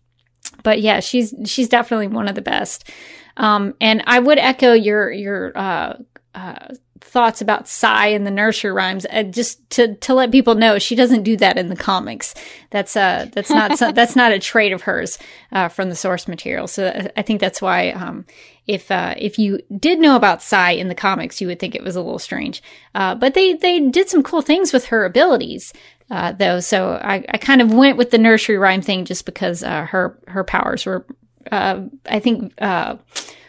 But 0.62 0.80
yeah, 0.80 1.00
she's 1.00 1.34
she's 1.46 1.68
definitely 1.68 2.09
one 2.09 2.28
of 2.28 2.34
the 2.34 2.42
best. 2.42 2.90
Um, 3.36 3.74
and 3.80 4.02
I 4.07 4.18
would 4.20 4.38
echo 4.38 4.72
your 4.72 5.11
your 5.11 5.57
uh, 5.57 5.96
uh, 6.34 6.68
thoughts 7.00 7.40
about 7.40 7.68
Psi 7.68 8.09
and 8.09 8.26
the 8.26 8.30
nursery 8.30 8.72
rhymes. 8.72 9.07
Uh, 9.11 9.22
just 9.24 9.68
to 9.70 9.94
to 9.96 10.14
let 10.14 10.32
people 10.32 10.55
know, 10.55 10.78
she 10.78 10.94
doesn't 10.94 11.22
do 11.22 11.36
that 11.36 11.59
in 11.59 11.68
the 11.68 11.76
comics. 11.76 12.34
That's 12.70 12.96
uh 12.96 13.28
that's 13.32 13.50
not 13.50 13.78
so, 13.78 13.92
that's 13.94 14.16
not 14.16 14.32
a 14.32 14.38
trait 14.38 14.72
of 14.72 14.82
hers 14.82 15.18
uh, 15.52 15.68
from 15.68 15.90
the 15.90 15.96
source 15.96 16.26
material. 16.26 16.66
So 16.66 17.11
I 17.16 17.22
think 17.22 17.40
that's 17.40 17.61
why 17.61 17.90
um, 17.90 18.24
if 18.66 18.90
uh, 18.90 19.14
if 19.18 19.38
you 19.38 19.61
did 19.78 19.98
know 19.98 20.16
about 20.16 20.42
Psi 20.42 20.70
in 20.72 20.88
the 20.88 20.94
comics, 20.94 21.40
you 21.40 21.46
would 21.48 21.59
think 21.59 21.74
it 21.74 21.84
was 21.84 21.96
a 21.96 22.02
little 22.02 22.18
strange. 22.18 22.62
Uh, 22.94 23.14
but 23.14 23.34
they 23.34 23.55
they 23.55 23.80
did 23.80 24.09
some 24.09 24.22
cool 24.22 24.42
things 24.42 24.72
with 24.72 24.86
her 24.86 25.05
abilities 25.05 25.72
uh, 26.14 26.30
though. 26.30 26.60
So 26.60 26.92
I, 27.02 27.24
I 27.28 27.38
kind 27.38 27.60
of 27.60 27.74
went 27.74 27.98
with 27.98 28.12
the 28.12 28.18
nursery 28.18 28.56
rhyme 28.56 28.82
thing 28.82 29.04
just 29.04 29.26
because 29.26 29.64
uh, 29.64 29.84
her 29.86 30.16
her 30.28 30.44
powers 30.44 30.86
were, 30.86 31.04
uh, 31.50 31.82
I 32.06 32.20
think, 32.20 32.54
uh, 32.62 32.96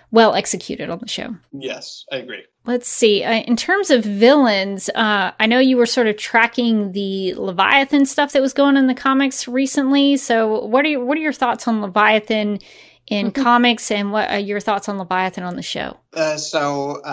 well 0.10 0.34
executed 0.34 0.90
on 0.90 0.98
the 0.98 1.08
show. 1.08 1.36
Yes, 1.54 2.06
I 2.12 2.18
agree. 2.18 2.44
Let's 2.66 2.88
see. 2.88 3.24
Uh, 3.24 3.44
in 3.44 3.56
terms 3.56 3.92
of 3.92 4.04
villains, 4.04 4.90
uh, 4.96 5.32
I 5.40 5.46
know 5.46 5.60
you 5.60 5.78
were 5.78 5.86
sort 5.86 6.08
of 6.08 6.18
tracking 6.18 6.94
the 6.94 7.36
Leviathan 7.36 8.08
stuff 8.08 8.32
that 8.32 8.42
was 8.42 8.54
going 8.54 8.78
in 8.78 8.88
the 8.88 8.96
comics 8.96 9.48
recently. 9.48 10.18
So, 10.18 10.66
what 10.66 10.86
are 10.86 10.90
your, 10.90 11.06
what 11.06 11.20
are 11.20 11.22
your 11.22 11.34
thoughts 11.34 11.68
on 11.68 11.82
Leviathan 11.82 12.58
in 13.06 13.32
mm-hmm. 13.32 13.44
comics, 13.44 13.92
and 13.92 14.12
what 14.12 14.32
are 14.32 14.40
your 14.40 14.60
thoughts 14.60 14.90
on 14.90 14.98
Leviathan 14.98 15.44
on 15.44 15.56
the 15.56 15.62
show? 15.62 15.98
so, 16.38 17.04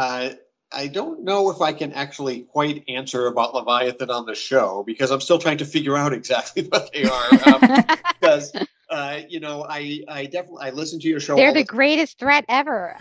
I 0.74 0.86
don't 0.86 1.24
know 1.24 1.50
if 1.50 1.60
I 1.60 1.72
can 1.72 1.92
actually 1.92 2.40
quite 2.42 2.84
answer 2.88 3.26
about 3.26 3.54
Leviathan 3.54 4.10
on 4.10 4.26
the 4.26 4.34
show 4.34 4.82
because 4.86 5.10
I'm 5.10 5.20
still 5.20 5.38
trying 5.38 5.58
to 5.58 5.64
figure 5.64 5.96
out 5.96 6.12
exactly 6.12 6.62
what 6.68 6.90
they 6.92 7.04
are. 7.04 7.28
Um, 7.46 7.84
because 8.20 8.52
uh, 8.88 9.20
you 9.28 9.40
know, 9.40 9.64
I 9.68 10.02
I 10.08 10.26
definitely 10.26 10.62
I 10.62 10.70
listen 10.70 11.00
to 11.00 11.08
your 11.08 11.20
show. 11.20 11.36
They're 11.36 11.52
the, 11.52 11.60
the 11.60 11.64
greatest 11.64 12.18
threat 12.18 12.44
ever. 12.48 12.96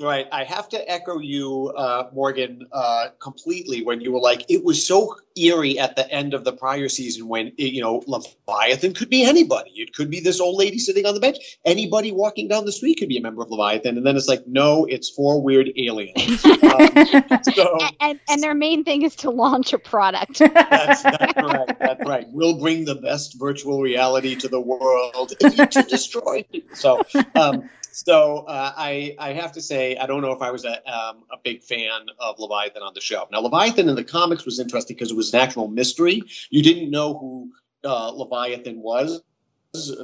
Right. 0.00 0.26
I 0.32 0.42
have 0.44 0.68
to 0.70 0.90
echo 0.90 1.18
you, 1.18 1.72
uh, 1.76 2.08
Morgan, 2.12 2.66
uh, 2.72 3.08
completely 3.20 3.84
when 3.84 4.00
you 4.00 4.12
were 4.12 4.20
like, 4.20 4.44
it 4.48 4.64
was 4.64 4.84
so 4.84 5.16
eerie 5.36 5.78
at 5.78 5.94
the 5.94 6.10
end 6.10 6.34
of 6.34 6.42
the 6.42 6.52
prior 6.52 6.88
season 6.88 7.28
when, 7.28 7.52
you 7.56 7.80
know, 7.80 8.02
Leviathan 8.06 8.94
could 8.94 9.08
be 9.08 9.24
anybody. 9.24 9.70
It 9.76 9.94
could 9.94 10.10
be 10.10 10.20
this 10.20 10.40
old 10.40 10.58
lady 10.58 10.78
sitting 10.78 11.06
on 11.06 11.14
the 11.14 11.20
bench. 11.20 11.38
Anybody 11.64 12.10
walking 12.10 12.48
down 12.48 12.64
the 12.64 12.72
street 12.72 12.96
could 12.98 13.08
be 13.08 13.18
a 13.18 13.22
member 13.22 13.42
of 13.42 13.50
Leviathan. 13.50 13.96
And 13.96 14.04
then 14.04 14.16
it's 14.16 14.26
like, 14.26 14.46
no, 14.48 14.84
it's 14.84 15.08
four 15.10 15.40
weird 15.40 15.70
aliens. 15.76 16.44
um, 16.44 17.42
so, 17.54 17.78
and, 18.00 18.18
and 18.28 18.42
their 18.42 18.54
main 18.54 18.82
thing 18.82 19.02
is 19.02 19.14
to 19.16 19.30
launch 19.30 19.72
a 19.72 19.78
product. 19.78 20.38
that's, 20.38 21.02
that's 21.02 21.36
right. 21.36 21.78
That's 21.78 22.04
right. 22.04 22.26
We'll 22.30 22.58
bring 22.58 22.84
the 22.84 22.96
best 22.96 23.38
virtual 23.38 23.80
reality 23.80 24.34
to 24.36 24.48
the 24.48 24.60
world 24.60 25.32
to 25.38 25.86
destroy 25.88 26.42
people. 26.50 26.74
So, 26.74 27.02
um, 27.36 27.70
so 27.94 28.38
uh, 28.48 28.72
I 28.76 29.14
I 29.18 29.32
have 29.32 29.52
to 29.52 29.62
say 29.62 29.96
I 29.96 30.06
don't 30.06 30.20
know 30.20 30.32
if 30.32 30.42
I 30.42 30.50
was 30.50 30.64
a 30.64 30.76
um, 30.92 31.24
a 31.30 31.36
big 31.42 31.62
fan 31.62 32.06
of 32.18 32.38
Leviathan 32.38 32.82
on 32.82 32.92
the 32.94 33.00
show. 33.00 33.28
Now 33.30 33.40
Leviathan 33.40 33.88
in 33.88 33.94
the 33.94 34.04
comics 34.04 34.44
was 34.44 34.58
interesting 34.58 34.96
because 34.96 35.10
it 35.10 35.16
was 35.16 35.32
an 35.32 35.40
actual 35.40 35.68
mystery. 35.68 36.22
You 36.50 36.62
didn't 36.62 36.90
know 36.90 37.16
who 37.16 37.52
uh, 37.84 38.10
Leviathan 38.10 38.82
was. 38.82 39.22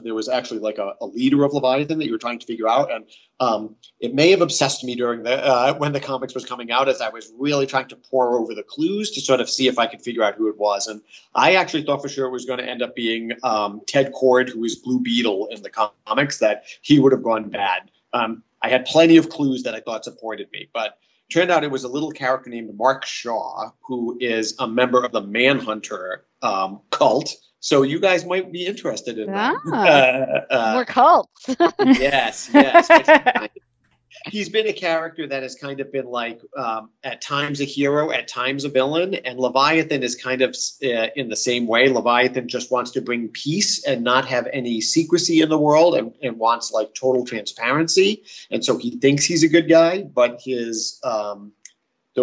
There 0.03 0.15
was 0.15 0.29
actually 0.29 0.59
like 0.59 0.79
a, 0.79 0.95
a, 1.01 1.07
leader 1.07 1.45
of 1.45 1.53
Leviathan 1.53 2.01
that 2.01 2.07
you 2.07 2.11
were 2.11 2.19
trying 2.19 2.41
to 2.41 2.47
figure 2.47 2.69
out, 2.69 2.91
and 2.91 3.05
um, 3.39 3.77
it 4.01 4.13
may 4.13 4.31
have 4.33 4.41
obsessed 4.41 4.83
me 4.83 4.97
during 4.97 5.23
the 5.23 5.47
uh, 5.47 5.75
when 5.75 5.93
the 5.93 6.01
comics 6.01 6.35
was 6.35 6.45
coming 6.45 6.73
out, 6.73 6.89
as 6.89 7.01
I 7.01 7.09
was 7.09 7.33
really 7.39 7.67
trying 7.67 7.87
to 7.89 7.97
pore 7.97 8.37
over 8.37 8.53
the 8.53 8.65
clues 8.65 9.13
to 9.13 9.21
sort 9.21 9.41
of 9.41 9.49
see 9.49 9.69
if 9.69 9.79
I 9.79 9.87
could 9.87 10.03
figure 10.03 10.25
out 10.25 10.35
who 10.35 10.49
it 10.49 10.59
was. 10.59 10.89
And 10.89 11.01
I 11.37 11.55
actually 11.55 11.85
thought 11.85 12.03
for 12.03 12.09
sure 12.09 12.27
it 12.27 12.33
was 12.33 12.47
going 12.47 12.59
to 12.59 12.69
end 12.69 12.83
up 12.83 12.97
being 12.97 13.31
um, 13.45 13.83
Ted 13.87 14.13
Kord, 14.13 14.49
who 14.49 14.65
is 14.65 14.75
Blue 14.75 14.99
Beetle 14.99 15.47
in 15.53 15.63
the 15.63 15.71
comics, 15.71 16.39
that 16.39 16.65
he 16.83 16.99
would 16.99 17.13
have 17.13 17.23
gone 17.23 17.49
bad. 17.49 17.93
Um, 18.13 18.43
I 18.63 18.71
had 18.71 18.87
plenty 18.87 19.19
of 19.19 19.29
clues 19.29 19.63
that 19.63 19.75
I 19.77 19.81
thought 19.81 20.03
supported 20.03 20.51
me, 20.53 20.69
but 20.75 20.99
turned 21.31 21.53
out 21.53 21.63
it 21.63 21.71
was 21.71 21.85
a 21.85 21.89
little 21.89 22.11
character 22.11 22.51
named 22.51 22.77
Mark 22.77 23.07
Shaw, 23.07 23.71
who 23.83 24.19
is 24.21 24.57
a 24.59 24.67
member 24.67 25.05
of 25.05 25.13
the 25.13 25.23
Manhunter 25.23 26.25
um, 26.43 26.81
cult 26.91 27.37
so 27.61 27.83
you 27.83 28.01
guys 28.01 28.25
might 28.25 28.51
be 28.51 28.67
interested 28.67 29.19
in 29.19 29.31
that. 29.31 29.57
Ah, 29.67 29.73
uh, 29.77 30.41
uh, 30.51 30.73
more 30.73 30.85
cults. 30.87 31.47
yes, 31.79 32.51
yes. 32.53 32.89
He's 34.27 34.51
been 34.51 34.67
a 34.67 34.73
character 34.73 35.27
that 35.27 35.43
has 35.43 35.55
kind 35.55 35.81
of 35.81 35.93
been 35.93 36.07
like 36.07 36.41
um, 36.57 36.91
at 37.03 37.23
times 37.23 37.61
a 37.61 37.65
hero, 37.65 38.11
at 38.11 38.29
times 38.29 38.65
a 38.65 38.69
villain, 38.69 39.15
and 39.15 39.39
Leviathan 39.39 40.03
is 40.03 40.15
kind 40.15 40.43
of 40.43 40.55
uh, 40.83 41.09
in 41.17 41.29
the 41.29 41.37
same 41.37 41.67
way. 41.67 41.89
Leviathan 41.89 42.49
just 42.49 42.71
wants 42.71 42.91
to 42.93 43.01
bring 43.01 43.29
peace 43.29 43.85
and 43.85 44.05
not 44.05 44.27
have 44.27 44.47
any 44.53 44.81
secrecy 44.81 45.41
in 45.41 45.49
the 45.49 45.59
world, 45.59 45.95
and, 45.95 46.15
and 46.23 46.39
wants 46.39 46.71
like 46.71 46.95
total 46.95 47.25
transparency. 47.25 48.25
And 48.51 48.65
so 48.65 48.77
he 48.77 48.99
thinks 48.99 49.25
he's 49.25 49.43
a 49.43 49.49
good 49.49 49.69
guy, 49.69 50.03
but 50.03 50.41
his 50.45 51.01
um, 51.03 51.53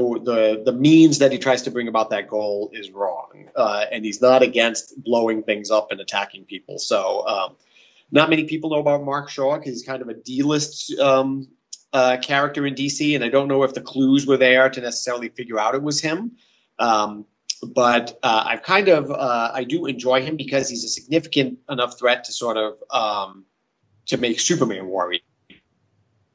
the 0.02 0.20
the 0.20 0.64
the 0.66 0.74
means 0.74 1.20
that 1.20 1.32
he 1.32 1.38
tries 1.38 1.64
to 1.64 1.72
bring 1.72 1.88
about 1.88 2.10
that 2.12 2.28
goal 2.28 2.70
is 2.74 2.91
wrong, 2.91 3.50
uh, 3.56 3.86
and 3.91 4.04
he's 4.04 4.22
not 4.22 4.41
against 4.43 5.02
blowing 5.04 5.43
things 5.43 5.72
up 5.72 5.91
and 5.91 6.00
attacking 6.00 6.45
people. 6.45 6.80
So, 6.80 7.28
um, 7.28 7.56
not 8.12 8.30
many 8.30 8.45
people 8.45 8.70
know 8.70 8.80
about 8.80 9.04
Mark 9.04 9.30
Shaw 9.30 9.58
because 9.58 9.74
he's 9.74 9.84
kind 9.84 10.02
of 10.02 10.10
a 10.10 10.14
D-list 10.14 10.98
um, 11.00 11.48
uh, 11.93 12.18
character 12.22 12.66
in 12.66 12.76
DC, 12.76 13.16
and 13.16 13.24
I 13.24 13.30
don't 13.30 13.48
know 13.48 13.64
if 13.64 13.74
the 13.74 13.82
clues 13.82 14.26
were 14.26 14.38
there 14.38 14.70
to 14.70 14.82
necessarily 14.82 15.30
figure 15.30 15.60
out 15.60 15.76
it 15.76 15.84
was 15.84 16.02
him. 16.02 16.38
Um, 16.80 17.26
but 17.64 18.20
uh, 18.22 18.43
I've 18.45 18.64
kind 18.64 18.88
of 18.88 19.10
uh, 19.12 19.52
I 19.54 19.64
do 19.64 19.86
enjoy 19.86 20.22
him 20.22 20.38
because 20.38 20.70
he's 20.70 20.84
a 20.84 20.89
significant 20.89 21.60
enough 21.70 21.98
threat 21.98 22.26
to 22.26 22.32
sort 22.32 22.58
of 22.58 22.76
um, 22.91 23.45
to 24.08 24.18
make 24.18 24.39
Superman 24.39 24.88
worry 24.88 25.24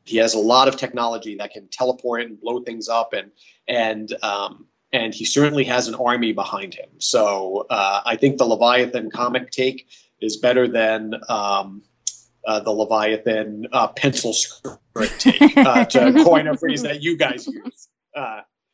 he 0.05 0.19
has 0.19 0.35
a 0.35 0.39
lot 0.39 0.69
of 0.69 0.77
technology 0.77 1.37
that 1.37 1.53
can 1.53 1.69
teleport 1.69 2.23
and 2.23 2.41
blow 2.41 2.61
things 2.61 2.89
up, 2.89 3.13
and 3.13 3.31
and 3.69 4.13
um, 4.23 4.67
and 4.93 5.15
he 5.15 5.25
certainly 5.25 5.65
has 5.65 5.89
an 5.89 5.95
army 5.95 6.33
behind 6.33 6.75
him. 6.75 6.89
So 6.99 7.67
uh, 7.71 8.03
I 8.05 8.17
think 8.17 8.39
the 8.39 8.45
Leviathan 8.45 9.11
comic 9.11 9.51
take 9.51 9.89
is 10.21 10.37
better 10.37 10.69
than 10.69 11.15
um, 11.29 11.83
uh, 12.47 12.61
the 12.61 12.71
Leviathan 12.71 13.67
uh, 13.73 13.89
pencil 13.89 14.33
script 14.33 15.21
take, 15.21 15.57
uh, 15.57 15.85
to 15.87 16.13
coin 16.25 16.47
a 16.49 16.57
phrase 16.57 16.83
that 16.83 17.03
you 17.03 17.17
guys 17.17 17.47
use. 17.47 17.89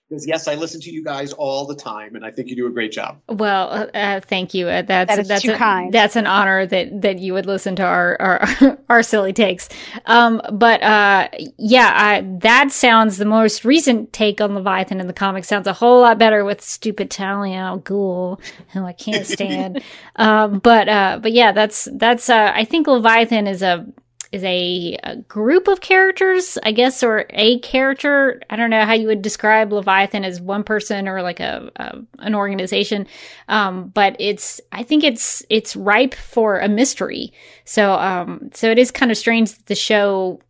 Because 0.09 0.27
yes, 0.27 0.49
I 0.49 0.55
listen 0.55 0.81
to 0.83 0.91
you 0.91 1.05
guys 1.05 1.35
all 1.35 1.67
the 1.67 1.75
time, 1.75 2.17
and 2.17 2.25
I 2.25 2.31
think 2.31 2.49
you 2.49 2.57
do 2.57 2.67
a 2.67 2.71
great 2.71 2.93
job. 2.93 3.21
Well, 3.29 3.69
uh, 3.69 3.87
uh 3.95 4.21
thank 4.21 4.55
you. 4.55 4.67
Uh, 4.67 4.81
that's 4.81 5.17
that 5.17 5.29
that's 5.29 5.43
too 5.43 5.53
a, 5.53 5.57
kind. 5.57 5.93
That's 5.93 6.17
an 6.17 6.27
honor 6.27 6.65
that 6.65 7.03
that 7.03 7.19
you 7.19 7.35
would 7.35 7.45
listen 7.45 7.77
to 7.77 7.83
our 7.83 8.17
our, 8.19 8.79
our 8.89 9.03
silly 9.03 9.35
takes. 9.35 9.69
Um, 10.07 10.41
but 10.51 10.83
uh, 10.83 11.29
yeah, 11.59 11.93
I, 11.95 12.23
that 12.41 12.73
sounds 12.73 13.19
the 13.19 13.27
most 13.27 13.67
recent 13.67 14.15
take 14.15 14.41
on 14.41 14.55
Leviathan 14.55 14.99
in 14.99 15.09
the 15.09 15.13
comics 15.13 15.47
sounds 15.47 15.67
a 15.67 15.75
whole 15.75 16.01
lot 16.01 16.19
better 16.19 16.43
with 16.43 16.63
stupid 16.63 17.11
Talia 17.11 17.57
al 17.57 17.81
Ghul, 17.81 18.41
who 18.73 18.85
I 18.85 18.95
can't 18.95 19.27
stand. 19.27 19.83
um, 20.17 20.59
but 20.61 20.89
uh, 20.89 21.19
but 21.23 21.33
yeah, 21.33 21.53
that's 21.53 21.87
that's 21.93 22.31
uh, 22.31 22.51
I 22.55 22.65
think 22.65 22.87
Leviathan 22.87 23.47
is 23.47 23.61
a 23.61 23.87
is 24.33 24.45
a, 24.45 24.99
a, 25.03 25.17
group 25.17 25.69
of 25.69 25.81
characters, 25.81 26.59
I 26.63 26.73
guess, 26.73 27.03
or 27.03 27.27
a 27.31 27.59
character. 27.61 28.41
I 28.51 28.57
don't 28.57 28.71
know 28.71 28.85
how 28.85 28.93
you 28.93 29.07
would 29.07 29.23
describe 29.23 29.73
Leviathan 29.73 30.25
as 30.25 30.41
one 30.41 30.65
person 30.65 31.09
or 31.09 31.23
like 31.23 31.41
a, 31.41 31.71
a 31.77 31.99
an 32.19 32.35
organization, 32.35 33.07
um, 33.49 33.89
but 33.89 34.17
it's 34.19 34.61
I 34.73 34.83
think 34.83 35.05
it's 35.05 35.45
it's 35.49 35.77
ripe 35.77 36.15
for 36.15 36.59
a 36.59 36.69
mystery. 36.69 37.33
So 37.65 37.93
um, 37.95 38.51
so 38.55 38.71
it 38.71 38.79
is 38.79 38.91
kind 38.91 39.11
of 39.11 39.17
strange 39.17 39.53
that 39.53 39.67
the 39.67 39.75
show 39.75 40.41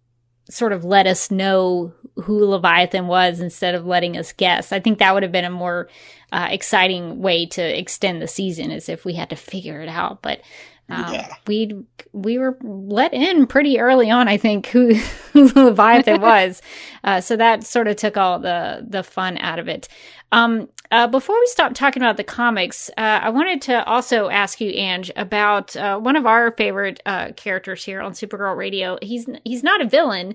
sort 0.51 0.73
of 0.73 0.85
let 0.85 1.07
us 1.07 1.31
know 1.31 1.93
who 2.17 2.45
Leviathan 2.45 3.07
was 3.07 3.41
instead 3.41 3.75
of 3.75 3.87
letting 3.87 4.17
us 4.17 4.33
guess. 4.33 4.73
I 4.73 4.81
think 4.81 4.99
that 4.99 5.15
would 5.15 5.23
have 5.23 5.33
been 5.33 5.45
a 5.45 5.51
more 5.51 5.89
uh, 6.33 6.49
exciting 6.51 7.21
way 7.21 7.47
to 7.47 7.79
extend 7.79 8.21
the 8.21 8.29
season, 8.29 8.71
as 8.71 8.89
if 8.89 9.05
we 9.05 9.15
had 9.15 9.31
to 9.31 9.37
figure 9.37 9.81
it 9.81 9.89
out. 9.89 10.21
But 10.23 10.41
um, 10.89 11.13
yeah. 11.13 11.35
we 11.47 11.85
we 12.13 12.39
were 12.39 12.57
let 12.63 13.13
in 13.13 13.47
pretty 13.47 13.79
early 13.79 14.11
on, 14.11 14.27
I 14.27 14.37
think, 14.39 14.67
who, 14.69 14.95
Leviathan 15.35 16.21
was. 16.21 16.63
Uh, 17.05 17.21
so 17.21 17.37
that 17.37 17.65
sort 17.65 17.89
of 17.89 17.97
took 17.97 18.17
all 18.17 18.39
the 18.39 18.85
the 18.89 19.03
fun 19.03 19.39
out 19.39 19.59
of 19.59 19.69
it. 19.69 19.89
Um, 20.33 20.69
uh, 20.91 21.07
before 21.07 21.39
we 21.39 21.47
stop 21.47 21.75
talking 21.75 22.03
about 22.03 22.17
the 22.17 22.25
comics, 22.25 22.89
uh, 22.97 23.21
I 23.23 23.29
wanted 23.29 23.61
to 23.63 23.85
also 23.85 24.31
ask 24.31 24.61
you, 24.61 24.73
Anj, 24.73 25.11
about 25.17 25.77
uh, 25.77 25.99
one 25.99 26.17
of 26.17 26.25
our 26.25 26.53
favorite 26.53 27.01
uh, 27.05 27.33
characters 27.33 27.85
here 27.85 28.01
on 28.01 28.13
Supergirl 28.13 28.57
Radio. 28.57 28.99
He's 29.03 29.29
he's 29.45 29.63
not 29.63 29.81
a 29.81 29.87
villain. 29.87 30.35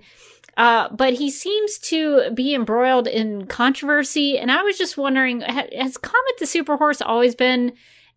Uh, 0.56 0.88
but 0.90 1.16
he 1.16 1.32
seems 1.32 1.80
to 1.80 2.30
be 2.32 2.54
embroiled 2.54 3.08
in 3.08 3.48
controversy, 3.48 4.38
and 4.38 4.52
I 4.52 4.62
was 4.62 4.78
just 4.78 5.00
wondering: 5.00 5.42
has 5.42 5.98
Comet 5.98 6.36
the 6.38 6.46
Super 6.46 6.78
Horse 6.78 7.02
always 7.02 7.34
been 7.34 7.74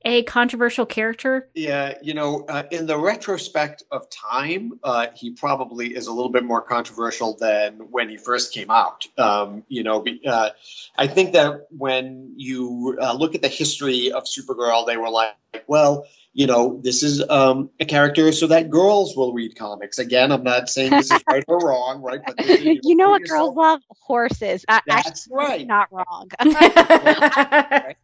a 0.07 0.23
controversial 0.23 0.87
character? 0.87 1.49
Yeah, 1.53 1.95
you 2.01 2.15
know, 2.15 2.45
uh, 2.49 2.63
in 2.71 2.87
the 2.87 2.97
retrospect 2.97 3.83
of 3.91 4.09
time, 4.09 4.79
uh, 4.85 5.09
he 5.17 5.33
probably 5.33 5.97
is 5.97 6.07
a 6.07 6.13
little 6.13 6.31
bit 6.31 6.45
more 6.45 6.63
controversial 6.63 7.37
than 7.37 7.89
when 7.91 8.09
he 8.09 8.17
first 8.17 8.55
came 8.55 8.71
out. 8.71 9.05
Um, 9.19 9.65
you 9.67 9.83
know, 9.83 10.07
uh, 10.25 10.51
I 10.97 11.09
think 11.09 11.33
that 11.33 11.67
when 11.77 12.35
you 12.37 12.97
uh, 13.03 13.15
look 13.15 13.35
at 13.35 13.43
the 13.43 13.49
history 13.49 14.13
of 14.13 14.25
Supergirl, 14.25 14.87
they 14.87 14.97
were 14.97 15.11
like, 15.11 15.35
well, 15.67 16.07
you 16.37 16.47
know, 16.47 16.79
this 16.83 17.03
is 17.03 17.27
um, 17.31 17.71
a 17.81 17.87
character 17.87 18.31
so 18.31 18.49
that 18.49 18.69
girls 18.69 19.17
will 19.17 19.33
read 19.33 19.57
comics. 19.57 19.99
Again, 19.99 20.31
I'm 20.31 20.43
not 20.43 20.69
saying 20.69 20.91
this 20.91 21.11
is 21.11 21.25
right 21.27 21.43
or 21.49 21.59
wrong, 21.61 22.03
right? 22.03 22.21
But 22.27 22.39
is, 22.39 22.61
you, 22.61 22.75
know, 22.75 22.81
you 22.83 22.95
know 22.95 23.09
what 23.09 23.23
yourself. 23.23 23.55
girls 23.55 23.57
love? 23.57 23.81
Horses. 24.03 24.65
That's 24.69 24.87
Actually, 24.87 25.35
right. 25.35 25.67
Not 25.67 25.89
wrong. 25.91 26.29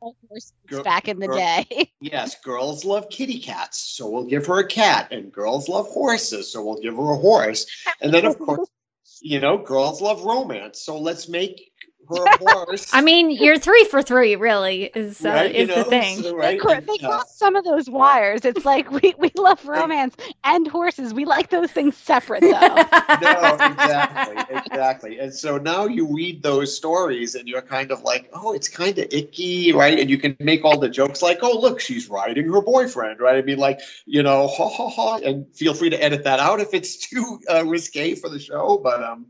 Girl, 0.66 0.83
back 0.83 1.09
in 1.09 1.18
the 1.18 1.26
girl, 1.26 1.37
day. 1.37 1.93
yes, 2.01 2.41
girls 2.41 2.87
love 2.87 3.11
kitty 3.11 3.39
cats, 3.39 3.78
so 3.78 4.09
we'll 4.09 4.24
give 4.24 4.47
her 4.47 4.61
a 4.61 4.66
cat, 4.66 5.12
and 5.12 5.30
girls 5.30 5.68
love 5.68 5.89
horses, 5.89 6.51
so 6.51 6.64
we'll 6.64 6.80
give 6.80 6.97
her 6.97 7.12
a 7.12 7.18
horse. 7.18 7.66
And 8.01 8.14
then, 8.14 8.24
of 8.24 8.39
course, 8.39 8.66
you 9.20 9.41
know, 9.41 9.59
girls 9.59 10.01
love 10.01 10.24
romance, 10.24 10.80
so 10.80 10.99
let's 10.99 11.28
make 11.28 11.72
for 11.72 11.72
a 11.72 11.72
horse. 11.72 11.72
I 12.92 13.00
mean, 13.00 13.30
you're 13.30 13.59
three 13.59 13.84
for 13.84 14.03
three, 14.03 14.36
really, 14.36 14.84
is 14.84 15.24
uh, 15.24 15.28
right, 15.28 15.55
is 15.55 15.68
know, 15.68 15.76
the 15.76 15.84
thing. 15.84 16.22
So, 16.22 16.36
right? 16.36 16.61
They, 16.62 16.80
they 16.80 16.98
cross 16.98 17.36
some 17.36 17.57
of 17.57 17.64
those 17.64 17.88
wires. 17.88 18.44
It's 18.44 18.64
like 18.64 18.90
we, 18.90 19.14
we 19.18 19.30
love 19.36 19.64
romance 19.66 20.14
and 20.44 20.66
horses. 20.66 21.14
We 21.14 21.24
like 21.24 21.50
those 21.50 21.70
things 21.70 21.96
separate, 21.96 22.40
though. 22.40 22.50
no, 22.50 23.57
exactly, 23.61 24.57
exactly. 24.57 25.18
And 25.18 25.34
so 25.34 25.59
now 25.59 25.86
you 25.86 26.14
read 26.14 26.42
those 26.42 26.76
stories, 26.76 27.34
and 27.34 27.48
you're 27.48 27.62
kind 27.62 27.90
of 27.90 28.03
like, 28.03 28.30
oh, 28.32 28.53
it's 28.53 28.68
kind 28.68 28.98
of 28.98 29.07
icky, 29.11 29.72
right? 29.72 29.98
And 29.98 30.11
you 30.11 30.18
can 30.18 30.36
make 30.38 30.64
all 30.64 30.78
the 30.78 30.88
jokes 30.88 31.22
like, 31.22 31.38
oh, 31.42 31.59
look, 31.59 31.80
she's 31.80 32.09
riding 32.09 32.50
her 32.53 32.61
boyfriend, 32.61 33.20
right? 33.20 33.36
I 33.36 33.42
mean, 33.42 33.59
like, 33.59 33.80
you 34.07 34.22
know, 34.22 34.48
ha 34.48 34.68
ha 34.68 34.88
ha. 34.88 35.16
And 35.24 35.55
feel 35.55 35.74
free 35.74 35.90
to 35.90 36.03
edit 36.03 36.24
that 36.24 36.40
out 36.40 36.61
if 36.61 36.74
it's 36.74 36.96
too 37.09 37.40
uh, 37.50 37.64
risque 37.64 38.14
for 38.14 38.28
the 38.28 38.38
show, 38.38 38.80
but 38.82 39.03
um. 39.03 39.26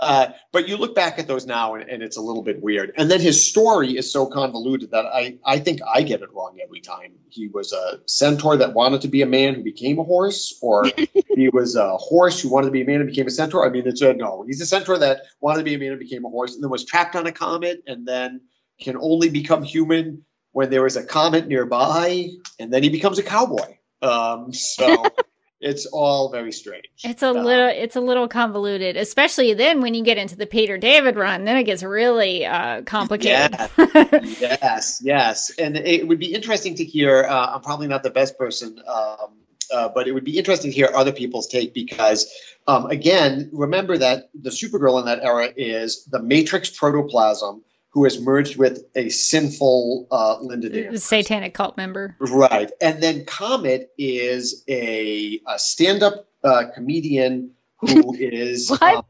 Uh, 0.00 0.28
but 0.50 0.66
you 0.66 0.78
look 0.78 0.94
back 0.94 1.18
at 1.18 1.28
those 1.28 1.46
now 1.46 1.74
and, 1.74 1.88
and, 1.88 2.02
it's 2.02 2.16
a 2.16 2.22
little 2.22 2.42
bit 2.42 2.62
weird. 2.62 2.92
And 2.96 3.10
then 3.10 3.20
his 3.20 3.46
story 3.46 3.98
is 3.98 4.10
so 4.10 4.24
convoluted 4.24 4.92
that 4.92 5.04
I, 5.04 5.36
I 5.44 5.58
think 5.58 5.80
I 5.94 6.02
get 6.02 6.22
it 6.22 6.32
wrong 6.32 6.58
every 6.62 6.80
time. 6.80 7.12
He 7.28 7.48
was 7.48 7.74
a 7.74 8.00
centaur 8.06 8.56
that 8.56 8.72
wanted 8.72 9.02
to 9.02 9.08
be 9.08 9.20
a 9.20 9.26
man 9.26 9.54
who 9.54 9.62
became 9.62 9.98
a 9.98 10.02
horse, 10.02 10.58
or 10.62 10.86
he 11.34 11.50
was 11.50 11.76
a 11.76 11.98
horse 11.98 12.40
who 12.40 12.50
wanted 12.50 12.68
to 12.68 12.72
be 12.72 12.80
a 12.80 12.86
man 12.86 13.02
and 13.02 13.06
became 13.10 13.26
a 13.26 13.30
centaur. 13.30 13.66
I 13.66 13.68
mean, 13.68 13.86
it's 13.86 14.00
a 14.00 14.14
no. 14.14 14.42
He's 14.46 14.62
a 14.62 14.66
centaur 14.66 14.96
that 14.98 15.20
wanted 15.40 15.58
to 15.58 15.64
be 15.64 15.74
a 15.74 15.78
man 15.78 15.90
and 15.90 16.00
became 16.00 16.24
a 16.24 16.30
horse 16.30 16.54
and 16.54 16.64
then 16.64 16.70
was 16.70 16.86
trapped 16.86 17.14
on 17.14 17.26
a 17.26 17.32
comet 17.32 17.82
and 17.86 18.08
then 18.08 18.40
can 18.80 18.96
only 18.96 19.28
become 19.28 19.62
human 19.62 20.24
when 20.52 20.70
there 20.70 20.86
is 20.86 20.96
a 20.96 21.04
comet 21.04 21.46
nearby. 21.46 22.30
And 22.58 22.72
then 22.72 22.82
he 22.82 22.88
becomes 22.88 23.18
a 23.18 23.22
cowboy. 23.22 23.76
Um, 24.00 24.52
so 24.54 25.04
it's 25.60 25.84
all 25.86 26.30
very 26.30 26.52
strange. 26.52 26.86
It's 27.04 27.22
a 27.22 27.28
um, 27.28 27.44
little 27.44 27.68
it's 27.68 27.96
a 27.96 28.00
little 28.00 28.28
convoluted, 28.28 28.96
especially 28.96 29.52
then 29.54 29.80
when 29.80 29.94
you 29.94 30.02
get 30.02 30.16
into 30.16 30.36
the 30.36 30.46
Peter 30.46 30.78
David 30.78 31.16
run. 31.16 31.44
Then 31.44 31.56
it 31.56 31.64
gets 31.64 31.82
really 31.82 32.46
uh, 32.46 32.82
complicated. 32.82 33.54
Yeah. 33.58 33.68
yes, 34.22 35.00
yes, 35.02 35.50
and 35.58 35.76
it 35.76 36.08
would 36.08 36.18
be 36.18 36.32
interesting 36.32 36.74
to 36.76 36.84
hear. 36.84 37.24
Uh, 37.24 37.54
I'm 37.54 37.60
probably 37.60 37.88
not 37.88 38.02
the 38.02 38.10
best 38.10 38.38
person, 38.38 38.80
um, 38.86 39.36
uh, 39.72 39.88
but 39.94 40.08
it 40.08 40.12
would 40.12 40.24
be 40.24 40.38
interesting 40.38 40.70
to 40.70 40.74
hear 40.74 40.90
other 40.94 41.12
people's 41.12 41.46
take 41.46 41.74
because, 41.74 42.32
um, 42.66 42.86
again, 42.86 43.50
remember 43.52 43.98
that 43.98 44.30
the 44.34 44.50
Supergirl 44.50 44.98
in 44.98 45.06
that 45.06 45.22
era 45.22 45.48
is 45.54 46.04
the 46.04 46.22
Matrix 46.22 46.70
protoplasm 46.70 47.62
who 47.90 48.04
has 48.04 48.20
merged 48.20 48.56
with 48.56 48.84
a 48.94 49.08
sinful 49.08 50.06
uh, 50.10 50.38
Linda 50.40 50.68
Danvers. 50.68 51.04
Satanic 51.04 51.54
cult 51.54 51.76
member. 51.76 52.16
Right. 52.20 52.70
And 52.80 53.02
then 53.02 53.24
Comet 53.24 53.92
is 53.98 54.64
a, 54.68 55.40
a 55.46 55.58
stand 55.58 56.02
up 56.02 56.28
uh, 56.44 56.64
comedian 56.74 57.50
who 57.78 58.14
is. 58.18 58.70
Um, 58.80 59.02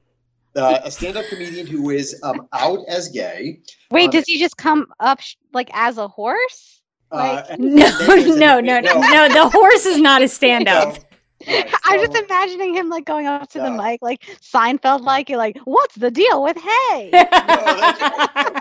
uh, 0.57 0.81
a 0.83 0.91
stand-up 0.91 1.24
comedian 1.26 1.64
who 1.64 1.91
is 1.91 2.18
um, 2.24 2.49
out 2.53 2.81
as 2.89 3.09
gay. 3.11 3.61
Wait, 3.93 4.07
um, 4.07 4.11
does 4.11 4.24
he 4.26 4.37
just 4.37 4.57
come 4.57 4.87
up 4.99 5.20
sh- 5.20 5.37
like 5.53 5.70
as 5.72 5.97
a 5.97 6.09
horse? 6.09 6.81
Uh, 7.12 7.45
like- 7.49 7.59
no, 7.61 7.87
no, 8.18 8.61
no, 8.61 8.81
no, 8.81 9.01
no. 9.01 9.28
The 9.28 9.49
horse 9.49 9.87
is 9.87 10.01
not 10.01 10.22
a 10.22 10.28
stand-up. 10.39 10.89
Right, 11.47 11.70
so, 11.70 11.76
I'm 11.85 12.01
just 12.01 12.24
imagining 12.24 12.74
him 12.74 12.89
like 12.89 13.05
going 13.05 13.26
up 13.26 13.49
to 13.51 13.61
the 13.61 13.70
mic, 13.70 14.03
like 14.03 14.22
Seinfeld, 14.43 15.03
like 15.03 15.28
you're 15.31 15.39
like, 15.39 15.57
"What's 15.64 15.95
the 15.95 16.11
deal 16.11 16.43
with 16.43 16.57
hay?" 16.59 17.11
no, 17.12 18.61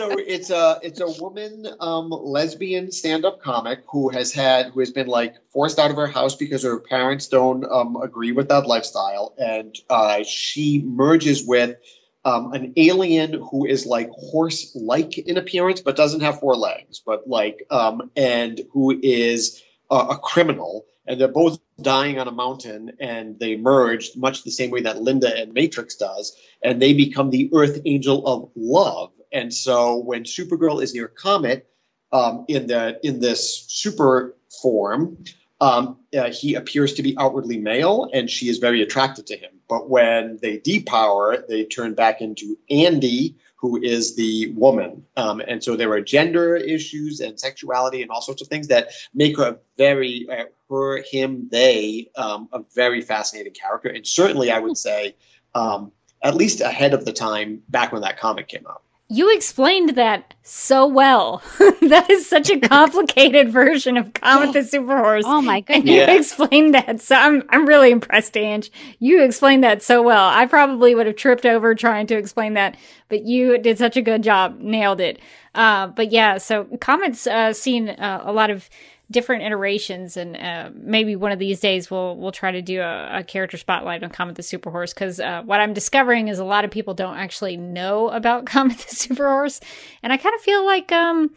so 0.00 0.16
it's 0.16 0.48
a 0.48 0.80
it's 0.82 1.00
a 1.00 1.22
woman 1.22 1.66
um, 1.78 2.08
lesbian 2.08 2.90
stand-up 2.90 3.42
comic 3.42 3.80
who 3.90 4.08
has 4.08 4.32
had 4.32 4.66
who 4.72 4.80
has 4.80 4.90
been 4.90 5.06
like 5.06 5.34
forced 5.52 5.78
out 5.78 5.90
of 5.90 5.96
her 5.96 6.06
house 6.06 6.36
because 6.36 6.62
her 6.62 6.80
parents 6.80 7.28
don't 7.28 7.66
um, 7.66 7.96
agree 7.96 8.32
with 8.32 8.48
that 8.48 8.66
lifestyle, 8.66 9.34
and 9.36 9.76
uh, 9.90 10.22
she 10.22 10.82
merges 10.82 11.46
with 11.46 11.76
um, 12.24 12.54
an 12.54 12.72
alien 12.78 13.34
who 13.50 13.66
is 13.66 13.84
like 13.84 14.08
horse-like 14.08 15.18
in 15.18 15.36
appearance 15.36 15.82
but 15.82 15.96
doesn't 15.96 16.22
have 16.22 16.40
four 16.40 16.56
legs, 16.56 17.02
but 17.04 17.28
like 17.28 17.66
um, 17.70 18.10
and 18.16 18.58
who 18.72 18.98
is 19.02 19.62
a 19.90 20.16
criminal. 20.16 20.86
And 21.06 21.20
they're 21.20 21.28
both 21.28 21.58
dying 21.80 22.20
on 22.20 22.28
a 22.28 22.32
mountain 22.32 22.92
and 23.00 23.36
they 23.40 23.56
merge 23.56 24.10
much 24.16 24.44
the 24.44 24.50
same 24.52 24.70
way 24.70 24.82
that 24.82 25.02
Linda 25.02 25.34
and 25.36 25.52
Matrix 25.52 25.96
does. 25.96 26.36
And 26.62 26.80
they 26.80 26.92
become 26.92 27.30
the 27.30 27.50
earth 27.52 27.80
angel 27.84 28.24
of 28.28 28.50
love 28.54 29.10
and 29.32 29.52
so 29.52 29.96
when 29.96 30.24
Supergirl 30.24 30.82
is 30.82 30.94
near 30.94 31.08
Comet 31.08 31.68
um, 32.12 32.44
in 32.48 32.66
the 32.66 32.98
in 33.06 33.20
this 33.20 33.64
super 33.68 34.36
form 34.62 35.24
um, 35.60 35.98
uh, 36.16 36.30
he 36.30 36.54
appears 36.54 36.94
to 36.94 37.02
be 37.02 37.16
outwardly 37.18 37.58
male 37.58 38.08
and 38.12 38.30
she 38.30 38.48
is 38.48 38.58
very 38.58 38.82
attracted 38.82 39.26
to 39.28 39.36
him 39.36 39.52
but 39.68 39.88
when 39.88 40.38
they 40.42 40.58
depower 40.58 41.46
they 41.48 41.64
turn 41.64 41.94
back 41.94 42.20
into 42.20 42.56
Andy 42.68 43.36
who 43.60 43.80
is 43.80 44.16
the 44.16 44.52
woman. 44.52 45.04
Um, 45.16 45.40
and 45.46 45.62
so 45.62 45.76
there 45.76 45.92
are 45.92 46.00
gender 46.00 46.56
issues 46.56 47.20
and 47.20 47.38
sexuality 47.38 48.00
and 48.00 48.10
all 48.10 48.22
sorts 48.22 48.40
of 48.40 48.48
things 48.48 48.68
that 48.68 48.92
make 49.12 49.36
her 49.36 49.58
very, 49.76 50.26
uh, 50.30 50.44
her, 50.70 51.02
him, 51.02 51.48
they, 51.50 52.10
um, 52.16 52.48
a 52.52 52.60
very 52.74 53.02
fascinating 53.02 53.52
character. 53.52 53.90
And 53.90 54.06
certainly, 54.06 54.50
I 54.50 54.60
would 54.60 54.78
say, 54.78 55.14
um, 55.54 55.92
at 56.22 56.34
least 56.34 56.62
ahead 56.62 56.94
of 56.94 57.04
the 57.04 57.12
time 57.12 57.62
back 57.68 57.92
when 57.92 58.02
that 58.02 58.18
comic 58.18 58.48
came 58.48 58.66
out. 58.66 58.82
You 59.12 59.34
explained 59.34 59.96
that 59.96 60.34
so 60.44 60.86
well. 60.86 61.42
that 61.58 62.06
is 62.08 62.28
such 62.28 62.48
a 62.48 62.60
complicated 62.60 63.48
version 63.52 63.96
of 63.96 64.12
Comet 64.14 64.52
the 64.52 64.60
Superhorse. 64.60 65.22
Oh 65.24 65.40
my 65.40 65.62
goodness. 65.62 65.78
And 65.80 65.88
you 65.88 65.96
yeah. 65.96 66.12
explained 66.12 66.74
that. 66.74 67.00
So 67.00 67.16
I'm 67.16 67.42
I'm 67.48 67.66
really 67.66 67.90
impressed, 67.90 68.34
Anj. 68.34 68.70
You 69.00 69.20
explained 69.24 69.64
that 69.64 69.82
so 69.82 70.00
well. 70.00 70.28
I 70.28 70.46
probably 70.46 70.94
would 70.94 71.08
have 71.08 71.16
tripped 71.16 71.44
over 71.44 71.74
trying 71.74 72.06
to 72.06 72.16
explain 72.16 72.54
that, 72.54 72.76
but 73.08 73.24
you 73.24 73.58
did 73.58 73.78
such 73.78 73.96
a 73.96 74.02
good 74.02 74.22
job. 74.22 74.60
Nailed 74.60 75.00
it. 75.00 75.18
Uh, 75.56 75.88
but 75.88 76.12
yeah, 76.12 76.38
so 76.38 76.64
Comet's 76.80 77.26
uh, 77.26 77.52
seen 77.52 77.88
uh, 77.88 78.22
a 78.24 78.32
lot 78.32 78.50
of 78.50 78.70
different 79.10 79.42
iterations, 79.42 80.16
and 80.16 80.36
uh, 80.36 80.70
maybe 80.74 81.16
one 81.16 81.32
of 81.32 81.38
these 81.38 81.60
days 81.60 81.90
we'll 81.90 82.16
we'll 82.16 82.32
try 82.32 82.52
to 82.52 82.62
do 82.62 82.80
a, 82.80 83.18
a 83.18 83.24
character 83.24 83.56
spotlight 83.56 84.02
on 84.02 84.10
Comet 84.10 84.36
the 84.36 84.42
Superhorse 84.42 84.94
because 84.94 85.20
uh, 85.20 85.42
what 85.44 85.60
I'm 85.60 85.72
discovering 85.72 86.28
is 86.28 86.38
a 86.38 86.44
lot 86.44 86.64
of 86.64 86.70
people 86.70 86.94
don't 86.94 87.16
actually 87.16 87.56
know 87.56 88.08
about 88.08 88.46
Comet 88.46 88.78
the 88.78 88.94
Superhorse, 88.94 89.60
and 90.02 90.12
I 90.12 90.16
kind 90.16 90.34
of 90.34 90.40
feel 90.40 90.64
like 90.64 90.92
um 90.92 91.30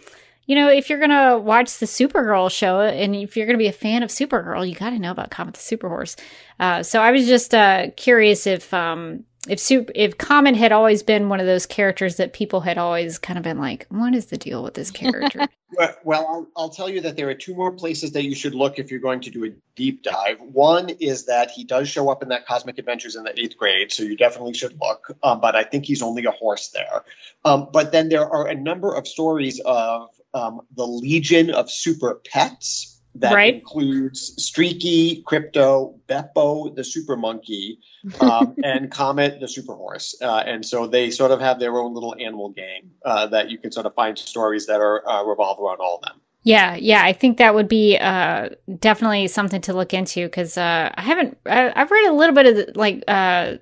you 0.46 0.56
know, 0.56 0.68
if 0.70 0.90
you're 0.90 1.00
gonna 1.00 1.38
watch 1.38 1.78
the 1.78 1.86
Supergirl 1.86 2.52
show 2.52 2.82
and 2.82 3.16
if 3.16 3.38
you're 3.38 3.46
gonna 3.46 3.58
be 3.58 3.68
a 3.68 3.72
fan 3.72 4.04
of 4.04 4.10
Supergirl, 4.10 4.68
you 4.68 4.76
got 4.76 4.90
to 4.90 5.00
know 5.00 5.12
about 5.12 5.32
Comet 5.32 5.54
the 5.54 5.60
Superhorse. 5.60 6.20
Uh, 6.60 6.84
so 6.84 7.02
I 7.02 7.12
was 7.12 7.26
just 7.28 7.54
uh, 7.54 7.92
curious 7.96 8.46
if 8.46 8.74
um, 8.74 9.24
if 9.50 9.60
super 9.60 9.92
if 9.94 10.18
Comet 10.18 10.56
had 10.56 10.72
always 10.72 11.04
been 11.04 11.28
one 11.28 11.40
of 11.40 11.46
those 11.46 11.66
characters 11.66 12.16
that 12.16 12.32
people 12.32 12.62
had 12.62 12.78
always 12.78 13.20
kind 13.20 13.38
of 13.38 13.44
been 13.44 13.60
like, 13.60 13.86
what 13.90 14.16
is 14.16 14.28
the 14.28 14.38
deal 14.38 14.64
with 14.64 14.74
this 14.74 14.90
character? 14.90 15.48
well, 16.04 16.26
I'll, 16.28 16.48
I'll, 16.56 16.70
tell 16.70 16.90
you 16.90 17.02
that 17.02 17.18
there 17.18 17.30
are 17.30 17.34
two 17.34 17.54
more 17.54 17.72
places 17.72 18.14
that 18.14 18.24
you 18.24 18.36
should 18.36 18.56
look 18.56 18.80
if 18.80 18.90
you're 18.90 19.02
going 19.02 19.20
to 19.22 19.30
do 19.30 19.46
a 19.46 19.50
deep 19.76 20.04
dive. 20.04 20.40
One 20.40 20.90
is 20.90 21.26
that 21.26 21.52
he 21.52 21.64
does 21.66 21.90
show 21.90 22.10
up 22.10 22.24
in 22.24 22.30
that 22.30 22.46
Cosmic 22.46 22.78
Adventures 22.78 23.16
in 23.16 23.24
the 23.24 23.38
eighth 23.38 23.58
grade, 23.58 23.92
so 23.92 24.04
you 24.04 24.16
definitely 24.16 24.54
should 24.54 24.80
look. 24.80 25.16
Um, 25.24 25.42
but 25.42 25.56
I 25.56 25.64
think 25.64 25.86
he's 25.86 26.02
only 26.02 26.24
a 26.26 26.32
horse 26.32 26.70
there. 26.70 27.04
Um, 27.44 27.68
but 27.74 27.92
then 27.92 28.10
there 28.10 28.26
are 28.26 28.48
a 28.48 28.56
number 28.56 28.96
of 28.96 29.08
stories 29.08 29.60
of 29.66 30.10
um, 30.34 30.62
the 30.76 30.88
Legion 30.88 31.52
of 31.52 31.70
Super 31.70 32.22
Pets 32.32 32.93
that 33.16 33.34
right. 33.34 33.56
includes 33.56 34.44
Streaky, 34.44 35.22
Crypto, 35.22 35.96
Beppo, 36.08 36.76
the 36.76 36.84
Super 36.84 37.16
Monkey, 37.16 37.80
um, 38.20 38.56
and 38.64 38.92
Comet, 38.92 39.40
the 39.40 39.48
Super 39.48 39.76
Horse. 39.76 40.16
Uh, 40.22 40.44
and 40.46 40.66
so 40.66 40.88
they 40.88 41.12
sort 41.12 41.32
of 41.32 41.40
have 41.40 41.60
their 41.60 41.78
own 41.78 41.94
little 41.94 42.16
animal 42.20 42.50
gang 42.50 42.90
uh, 43.06 43.28
that 43.28 43.52
you 43.52 43.58
can 43.58 43.72
sort 43.72 43.86
of 43.86 43.94
find 43.94 44.18
stories 44.18 44.66
that 44.66 44.82
are 44.82 45.08
uh, 45.08 45.24
revolve 45.24 45.60
around 45.60 45.78
all 45.80 45.98
of 45.98 46.02
them. 46.02 46.20
Yeah, 46.46 46.76
yeah, 46.76 47.06
I 47.06 47.14
think 47.14 47.38
that 47.38 47.56
would 47.56 47.70
be 47.70 47.98
uh, 47.98 48.50
definitely 48.80 49.28
something 49.28 49.62
to 49.62 49.74
look 49.74 49.94
into 49.94 50.26
because 50.26 50.58
uh, 50.58 50.92
I 50.94 51.02
haven't. 51.02 51.38
I, 51.46 51.72
have 51.76 51.90
read 51.90 52.10
a 52.10 52.14
little 52.14 52.36
bit 52.36 52.46
of 52.48 52.56
the, 52.56 52.72
like 52.76 53.02
uh, 53.08 53.54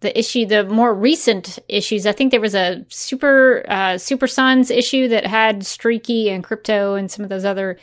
the 0.00 0.18
issue, 0.18 0.44
the 0.44 0.64
more 0.64 0.92
recent 0.92 1.58
issues. 1.68 2.06
I 2.06 2.12
think 2.12 2.32
there 2.32 2.40
was 2.40 2.54
a 2.54 2.84
super 2.88 3.64
Super 3.96 4.26
Sons 4.26 4.70
issue 4.70 5.08
that 5.08 5.26
had 5.26 5.64
Streaky 5.64 6.28
and 6.28 6.44
Crypto 6.44 6.94
and 6.94 7.10
some 7.10 7.22
of 7.22 7.30
those 7.30 7.46
other 7.46 7.78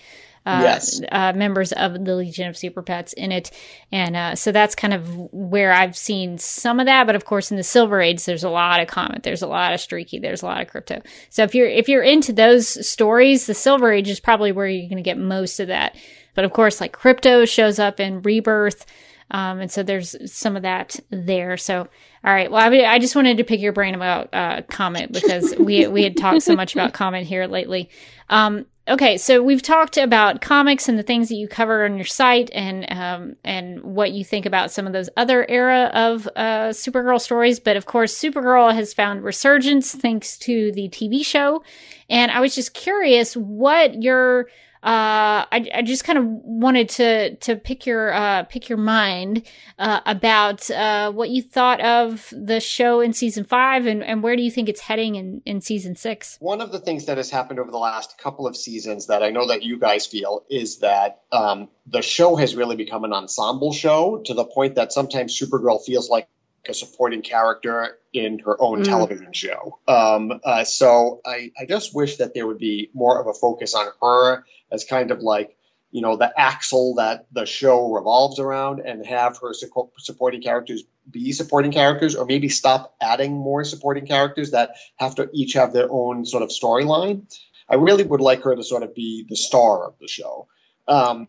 uh, 0.45 0.61
yes. 0.63 1.01
uh, 1.11 1.33
members 1.33 1.71
of 1.71 1.93
the 2.05 2.15
Legion 2.15 2.47
of 2.49 2.57
Super 2.57 2.81
Pets 2.81 3.13
in 3.13 3.31
it. 3.31 3.51
And 3.91 4.15
uh, 4.15 4.35
so 4.35 4.51
that's 4.51 4.75
kind 4.75 4.93
of 4.93 5.07
where 5.31 5.71
I've 5.71 5.95
seen 5.95 6.37
some 6.37 6.79
of 6.79 6.85
that. 6.85 7.05
But 7.05 7.15
of 7.15 7.25
course, 7.25 7.51
in 7.51 7.57
the 7.57 7.63
Silver 7.63 8.01
Age, 8.01 8.25
there's 8.25 8.43
a 8.43 8.49
lot 8.49 8.79
of 8.79 8.87
Comet, 8.87 9.23
there's 9.23 9.41
a 9.41 9.47
lot 9.47 9.73
of 9.73 9.79
Streaky, 9.79 10.19
there's 10.19 10.41
a 10.41 10.45
lot 10.45 10.61
of 10.61 10.67
Crypto. 10.67 11.01
So 11.29 11.43
if 11.43 11.55
you're 11.55 11.67
if 11.67 11.87
you're 11.87 12.03
into 12.03 12.33
those 12.33 12.87
stories, 12.87 13.45
the 13.45 13.53
Silver 13.53 13.91
Age 13.91 14.09
is 14.09 14.19
probably 14.19 14.51
where 14.51 14.67
you're 14.67 14.89
going 14.89 14.97
to 14.97 15.03
get 15.03 15.17
most 15.17 15.59
of 15.59 15.67
that. 15.67 15.95
But 16.35 16.45
of 16.45 16.51
course, 16.51 16.81
like 16.81 16.93
Crypto 16.93 17.45
shows 17.45 17.79
up 17.79 17.99
in 17.99 18.21
Rebirth. 18.21 18.85
Um, 19.31 19.59
and 19.61 19.71
so 19.71 19.83
there's 19.83 20.15
some 20.31 20.55
of 20.55 20.63
that 20.63 20.99
there. 21.09 21.57
So, 21.57 21.79
all 22.23 22.33
right. 22.33 22.51
Well, 22.51 22.61
I, 22.61 22.93
I 22.93 22.99
just 22.99 23.15
wanted 23.15 23.37
to 23.37 23.43
pick 23.43 23.59
your 23.59 23.73
brain 23.73 23.95
about 23.95 24.29
uh, 24.33 24.61
Comet 24.69 25.11
because 25.11 25.55
we 25.59 25.87
we 25.87 26.03
had 26.03 26.17
talked 26.17 26.43
so 26.43 26.55
much 26.55 26.73
about 26.73 26.93
Comet 26.93 27.25
here 27.25 27.47
lately. 27.47 27.89
Um, 28.29 28.65
okay, 28.87 29.17
so 29.17 29.41
we've 29.41 29.61
talked 29.61 29.97
about 29.97 30.41
comics 30.41 30.89
and 30.89 30.97
the 30.97 31.03
things 31.03 31.29
that 31.29 31.35
you 31.35 31.47
cover 31.47 31.85
on 31.85 31.95
your 31.95 32.05
site, 32.05 32.49
and 32.53 32.91
um, 32.91 33.35
and 33.43 33.81
what 33.83 34.11
you 34.11 34.23
think 34.23 34.45
about 34.45 34.71
some 34.71 34.87
of 34.87 34.93
those 34.93 35.09
other 35.17 35.45
era 35.49 35.89
of 35.93 36.27
uh, 36.35 36.69
Supergirl 36.69 37.19
stories. 37.19 37.59
But 37.59 37.77
of 37.77 37.85
course, 37.85 38.17
Supergirl 38.17 38.73
has 38.73 38.93
found 38.93 39.23
resurgence 39.23 39.93
thanks 39.93 40.37
to 40.39 40.71
the 40.71 40.89
TV 40.89 41.25
show, 41.25 41.63
and 42.09 42.31
I 42.31 42.39
was 42.39 42.55
just 42.55 42.73
curious 42.73 43.35
what 43.35 44.01
your 44.01 44.47
uh, 44.83 45.47
I, 45.49 45.65
I 45.75 45.81
just 45.81 46.03
kind 46.03 46.19
of 46.19 46.25
wanted 46.25 46.89
to 46.89 47.35
to 47.37 47.55
pick 47.55 47.85
your 47.85 48.13
uh, 48.13 48.43
pick 48.43 48.67
your 48.67 48.77
mind 48.77 49.43
uh, 49.79 50.01
about 50.05 50.69
uh, 50.69 51.09
what 51.13 51.29
you 51.29 51.41
thought 51.41 51.79
of 51.79 52.33
the 52.35 52.59
show 52.59 52.99
in 52.99 53.13
season 53.13 53.45
five, 53.45 53.85
and, 53.85 54.03
and 54.03 54.21
where 54.21 54.35
do 54.35 54.41
you 54.41 54.51
think 54.51 54.67
it's 54.67 54.81
heading 54.81 55.15
in, 55.15 55.41
in 55.45 55.61
season 55.61 55.95
six? 55.95 56.37
One 56.41 56.59
of 56.59 56.73
the 56.73 56.79
things 56.79 57.05
that 57.05 57.15
has 57.15 57.29
happened 57.29 57.59
over 57.59 57.71
the 57.71 57.77
last 57.77 58.17
couple 58.17 58.45
of 58.45 58.57
seasons 58.57 59.07
that 59.07 59.23
I 59.23 59.29
know 59.29 59.47
that 59.47 59.63
you 59.63 59.79
guys 59.79 60.05
feel 60.05 60.43
is 60.49 60.79
that 60.79 61.21
um, 61.31 61.69
the 61.87 62.01
show 62.01 62.35
has 62.35 62.53
really 62.53 62.75
become 62.75 63.05
an 63.05 63.13
ensemble 63.13 63.71
show 63.71 64.21
to 64.25 64.33
the 64.33 64.43
point 64.43 64.75
that 64.75 64.91
sometimes 64.91 65.39
Supergirl 65.39 65.81
feels 65.81 66.09
like 66.09 66.27
a 66.67 66.73
supporting 66.73 67.21
character 67.21 67.99
in 68.13 68.39
her 68.39 68.61
own 68.61 68.81
mm. 68.81 68.85
television 68.85 69.33
show. 69.33 69.79
Um, 69.87 70.39
uh, 70.43 70.63
so 70.63 71.21
I, 71.25 71.51
I 71.59 71.65
just 71.65 71.93
wish 71.95 72.17
that 72.17 72.33
there 72.33 72.47
would 72.47 72.57
be 72.57 72.89
more 72.93 73.19
of 73.19 73.27
a 73.27 73.33
focus 73.33 73.75
on 73.75 73.87
her 74.01 74.45
as 74.73 74.83
kind 74.83 75.11
of 75.11 75.21
like 75.21 75.55
you 75.91 76.01
know 76.01 76.17
the 76.17 76.33
axle 76.37 76.95
that 76.95 77.27
the 77.31 77.45
show 77.45 77.93
revolves 77.93 78.39
around 78.39 78.79
and 78.79 79.05
have 79.05 79.37
her 79.37 79.53
su- 79.53 79.89
supporting 79.99 80.41
characters 80.41 80.83
be 81.09 81.31
supporting 81.31 81.71
characters 81.71 82.15
or 82.15 82.25
maybe 82.25 82.49
stop 82.49 82.95
adding 83.01 83.33
more 83.33 83.63
supporting 83.63 84.07
characters 84.07 84.51
that 84.51 84.71
have 84.95 85.15
to 85.15 85.29
each 85.33 85.53
have 85.53 85.71
their 85.71 85.87
own 85.89 86.25
sort 86.25 86.43
of 86.43 86.49
storyline. 86.49 87.23
I 87.69 87.75
really 87.75 88.03
would 88.03 88.21
like 88.21 88.43
her 88.43 88.55
to 88.55 88.63
sort 88.63 88.83
of 88.83 88.95
be 88.95 89.25
the 89.27 89.35
star 89.35 89.85
of 89.85 89.95
the 89.99 90.07
show. 90.07 90.47
Um, 90.87 91.27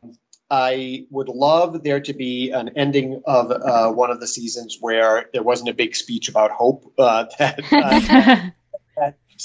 I 0.50 1.06
would 1.10 1.28
love 1.28 1.82
there 1.82 2.00
to 2.00 2.12
be 2.12 2.50
an 2.50 2.70
ending 2.76 3.22
of 3.24 3.50
uh, 3.50 3.90
one 3.90 4.10
of 4.10 4.20
the 4.20 4.26
seasons 4.26 4.78
where 4.80 5.28
there 5.32 5.42
wasn't 5.42 5.70
a 5.70 5.74
big 5.74 5.96
speech 5.96 6.28
about 6.28 6.50
hope 6.50 6.92
uh, 6.98 7.26
that, 7.38 7.60
uh, 7.72 8.50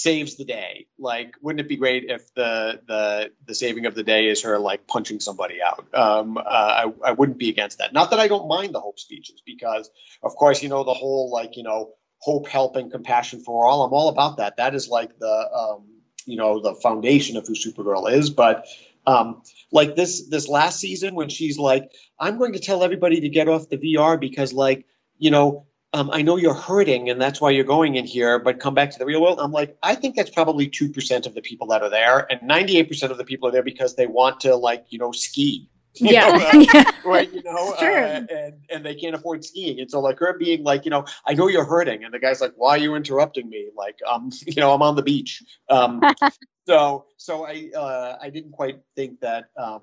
saves 0.01 0.35
the 0.35 0.45
day. 0.45 0.87
Like, 0.97 1.35
wouldn't 1.41 1.59
it 1.59 1.69
be 1.69 1.75
great 1.75 2.05
if 2.07 2.33
the 2.33 2.81
the 2.87 3.31
the 3.45 3.55
saving 3.55 3.85
of 3.85 3.95
the 3.95 4.03
day 4.03 4.27
is 4.27 4.43
her 4.43 4.57
like 4.59 4.87
punching 4.87 5.19
somebody 5.19 5.59
out? 5.61 5.87
Um, 5.93 6.37
uh, 6.37 6.41
I 6.41 6.93
I 7.03 7.11
wouldn't 7.11 7.37
be 7.37 7.49
against 7.49 7.79
that. 7.79 7.93
Not 7.93 8.11
that 8.11 8.19
I 8.19 8.27
don't 8.27 8.47
mind 8.47 8.73
the 8.73 8.79
hope 8.79 8.99
speeches 8.99 9.41
because, 9.45 9.89
of 10.23 10.35
course, 10.35 10.63
you 10.63 10.69
know 10.69 10.83
the 10.83 10.93
whole 10.93 11.31
like 11.31 11.57
you 11.57 11.63
know 11.63 11.91
hope, 12.19 12.47
help, 12.47 12.75
and 12.75 12.91
compassion 12.91 13.41
for 13.41 13.67
all. 13.67 13.83
I'm 13.83 13.93
all 13.93 14.09
about 14.09 14.37
that. 14.37 14.57
That 14.57 14.75
is 14.75 14.89
like 14.89 15.17
the 15.19 15.49
um, 15.53 15.85
you 16.25 16.37
know 16.37 16.61
the 16.61 16.75
foundation 16.75 17.37
of 17.37 17.47
who 17.47 17.53
Supergirl 17.53 18.11
is, 18.11 18.29
but 18.29 18.67
um, 19.05 19.41
like 19.71 19.95
this 19.95 20.27
this 20.29 20.47
last 20.47 20.79
season 20.79 21.15
when 21.15 21.29
she's 21.29 21.57
like, 21.57 21.91
I'm 22.19 22.37
going 22.37 22.53
to 22.53 22.59
tell 22.59 22.83
everybody 22.83 23.21
to 23.21 23.29
get 23.29 23.47
off 23.47 23.69
the 23.69 23.77
VR 23.77 24.19
because 24.19 24.53
like, 24.53 24.85
you 25.17 25.31
know, 25.31 25.65
um, 25.93 26.11
I 26.11 26.21
know 26.21 26.35
you're 26.35 26.53
hurting 26.53 27.09
and 27.09 27.19
that's 27.19 27.41
why 27.41 27.49
you're 27.49 27.63
going 27.63 27.95
in 27.95 28.05
here, 28.05 28.37
but 28.37 28.59
come 28.59 28.75
back 28.75 28.91
to 28.91 28.99
the 28.99 29.05
real 29.05 29.21
world. 29.21 29.39
I'm 29.41 29.51
like, 29.51 29.77
I 29.81 29.95
think 29.95 30.15
that's 30.15 30.29
probably 30.29 30.67
two 30.67 30.89
percent 30.89 31.25
of 31.25 31.33
the 31.33 31.41
people 31.41 31.67
that 31.67 31.81
are 31.81 31.89
there, 31.89 32.31
and 32.31 32.41
98 32.43 32.87
percent 32.87 33.11
of 33.11 33.17
the 33.17 33.23
people 33.23 33.49
are 33.49 33.51
there 33.51 33.63
because 33.63 33.95
they 33.95 34.07
want 34.07 34.41
to 34.41 34.55
like, 34.55 34.85
you 34.89 34.99
know, 34.99 35.11
ski. 35.11 35.69
You 35.95 36.11
yeah. 36.11 36.27
Know, 36.29 36.45
uh, 36.45 36.65
yeah. 36.73 36.91
Right. 37.03 37.33
You 37.33 37.41
know, 37.43 37.73
uh, 37.73 38.25
and 38.29 38.59
and 38.69 38.85
they 38.85 38.95
can't 38.95 39.15
afford 39.15 39.43
skiing, 39.43 39.79
and 39.79 39.89
so 39.89 39.99
like 39.99 40.19
her 40.19 40.37
being 40.37 40.63
like, 40.63 40.85
you 40.85 40.91
know, 40.91 41.05
I 41.25 41.33
know 41.33 41.47
you're 41.47 41.65
hurting, 41.65 42.03
and 42.03 42.13
the 42.13 42.19
guy's 42.19 42.39
like, 42.39 42.53
why 42.55 42.71
are 42.71 42.77
you 42.77 42.95
interrupting 42.95 43.49
me? 43.49 43.69
Like, 43.75 43.97
um, 44.07 44.29
you 44.45 44.61
know, 44.61 44.73
I'm 44.73 44.83
on 44.83 44.95
the 44.95 45.01
beach. 45.01 45.43
Um, 45.69 46.01
so 46.67 47.05
so 47.17 47.45
I 47.45 47.71
uh, 47.75 48.17
I 48.21 48.29
didn't 48.29 48.51
quite 48.51 48.81
think 48.95 49.21
that 49.21 49.45
um, 49.57 49.81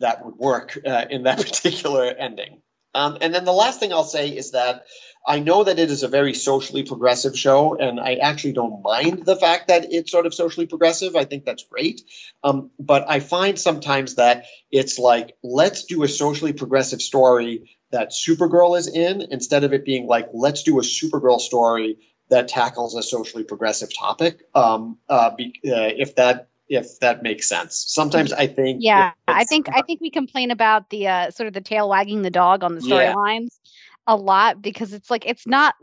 that 0.00 0.24
would 0.24 0.36
work 0.36 0.78
uh, 0.86 1.06
in 1.08 1.22
that 1.22 1.38
particular 1.38 2.04
ending. 2.04 2.60
Um, 2.96 3.18
and 3.20 3.34
then 3.34 3.44
the 3.44 3.52
last 3.52 3.78
thing 3.78 3.92
I'll 3.92 4.04
say 4.04 4.28
is 4.30 4.52
that 4.52 4.86
I 5.26 5.40
know 5.40 5.64
that 5.64 5.78
it 5.78 5.90
is 5.90 6.04
a 6.04 6.08
very 6.08 6.34
socially 6.34 6.84
progressive 6.84 7.36
show, 7.36 7.76
and 7.76 7.98
I 7.98 8.14
actually 8.14 8.52
don't 8.52 8.82
mind 8.82 9.24
the 9.24 9.34
fact 9.34 9.68
that 9.68 9.92
it's 9.92 10.12
sort 10.12 10.26
of 10.26 10.34
socially 10.34 10.66
progressive. 10.66 11.16
I 11.16 11.24
think 11.24 11.44
that's 11.44 11.64
great. 11.64 12.02
Um, 12.44 12.70
but 12.78 13.06
I 13.08 13.18
find 13.18 13.58
sometimes 13.58 14.14
that 14.16 14.44
it's 14.70 14.98
like, 14.98 15.36
let's 15.42 15.84
do 15.84 16.04
a 16.04 16.08
socially 16.08 16.52
progressive 16.52 17.02
story 17.02 17.70
that 17.90 18.10
Supergirl 18.10 18.78
is 18.78 18.86
in 18.86 19.20
instead 19.30 19.64
of 19.64 19.72
it 19.72 19.84
being 19.84 20.06
like, 20.06 20.28
let's 20.32 20.62
do 20.62 20.78
a 20.78 20.82
Supergirl 20.82 21.40
story 21.40 21.98
that 22.28 22.48
tackles 22.48 22.94
a 22.94 23.02
socially 23.02 23.44
progressive 23.44 23.96
topic. 23.96 24.40
Um, 24.54 24.98
uh, 25.08 25.30
be, 25.36 25.54
uh, 25.66 25.90
if 25.96 26.16
that 26.16 26.48
if 26.68 26.98
that 27.00 27.22
makes 27.22 27.48
sense. 27.48 27.84
Sometimes 27.88 28.32
I 28.32 28.48
think 28.48 28.78
Yeah, 28.82 29.12
I 29.28 29.44
think 29.44 29.68
I 29.72 29.82
think 29.82 30.00
we 30.00 30.10
complain 30.10 30.50
about 30.50 30.90
the 30.90 31.06
uh, 31.08 31.30
sort 31.30 31.46
of 31.46 31.52
the 31.52 31.60
tail 31.60 31.88
wagging 31.88 32.22
the 32.22 32.30
dog 32.30 32.64
on 32.64 32.74
the 32.74 32.80
storylines. 32.80 33.58
A 34.06 34.16
lot 34.16 34.62
because 34.62 34.92
it's 34.92 35.10
like 35.10 35.26
it's 35.26 35.46
not 35.46 35.74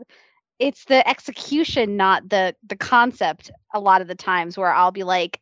it's 0.58 0.84
the 0.86 1.06
execution 1.08 1.96
not 1.96 2.28
the 2.28 2.54
the 2.66 2.76
concept 2.76 3.50
a 3.74 3.80
lot 3.80 4.00
of 4.00 4.08
the 4.08 4.14
times 4.14 4.56
where 4.56 4.72
I'll 4.72 4.92
be 4.92 5.04
like 5.04 5.40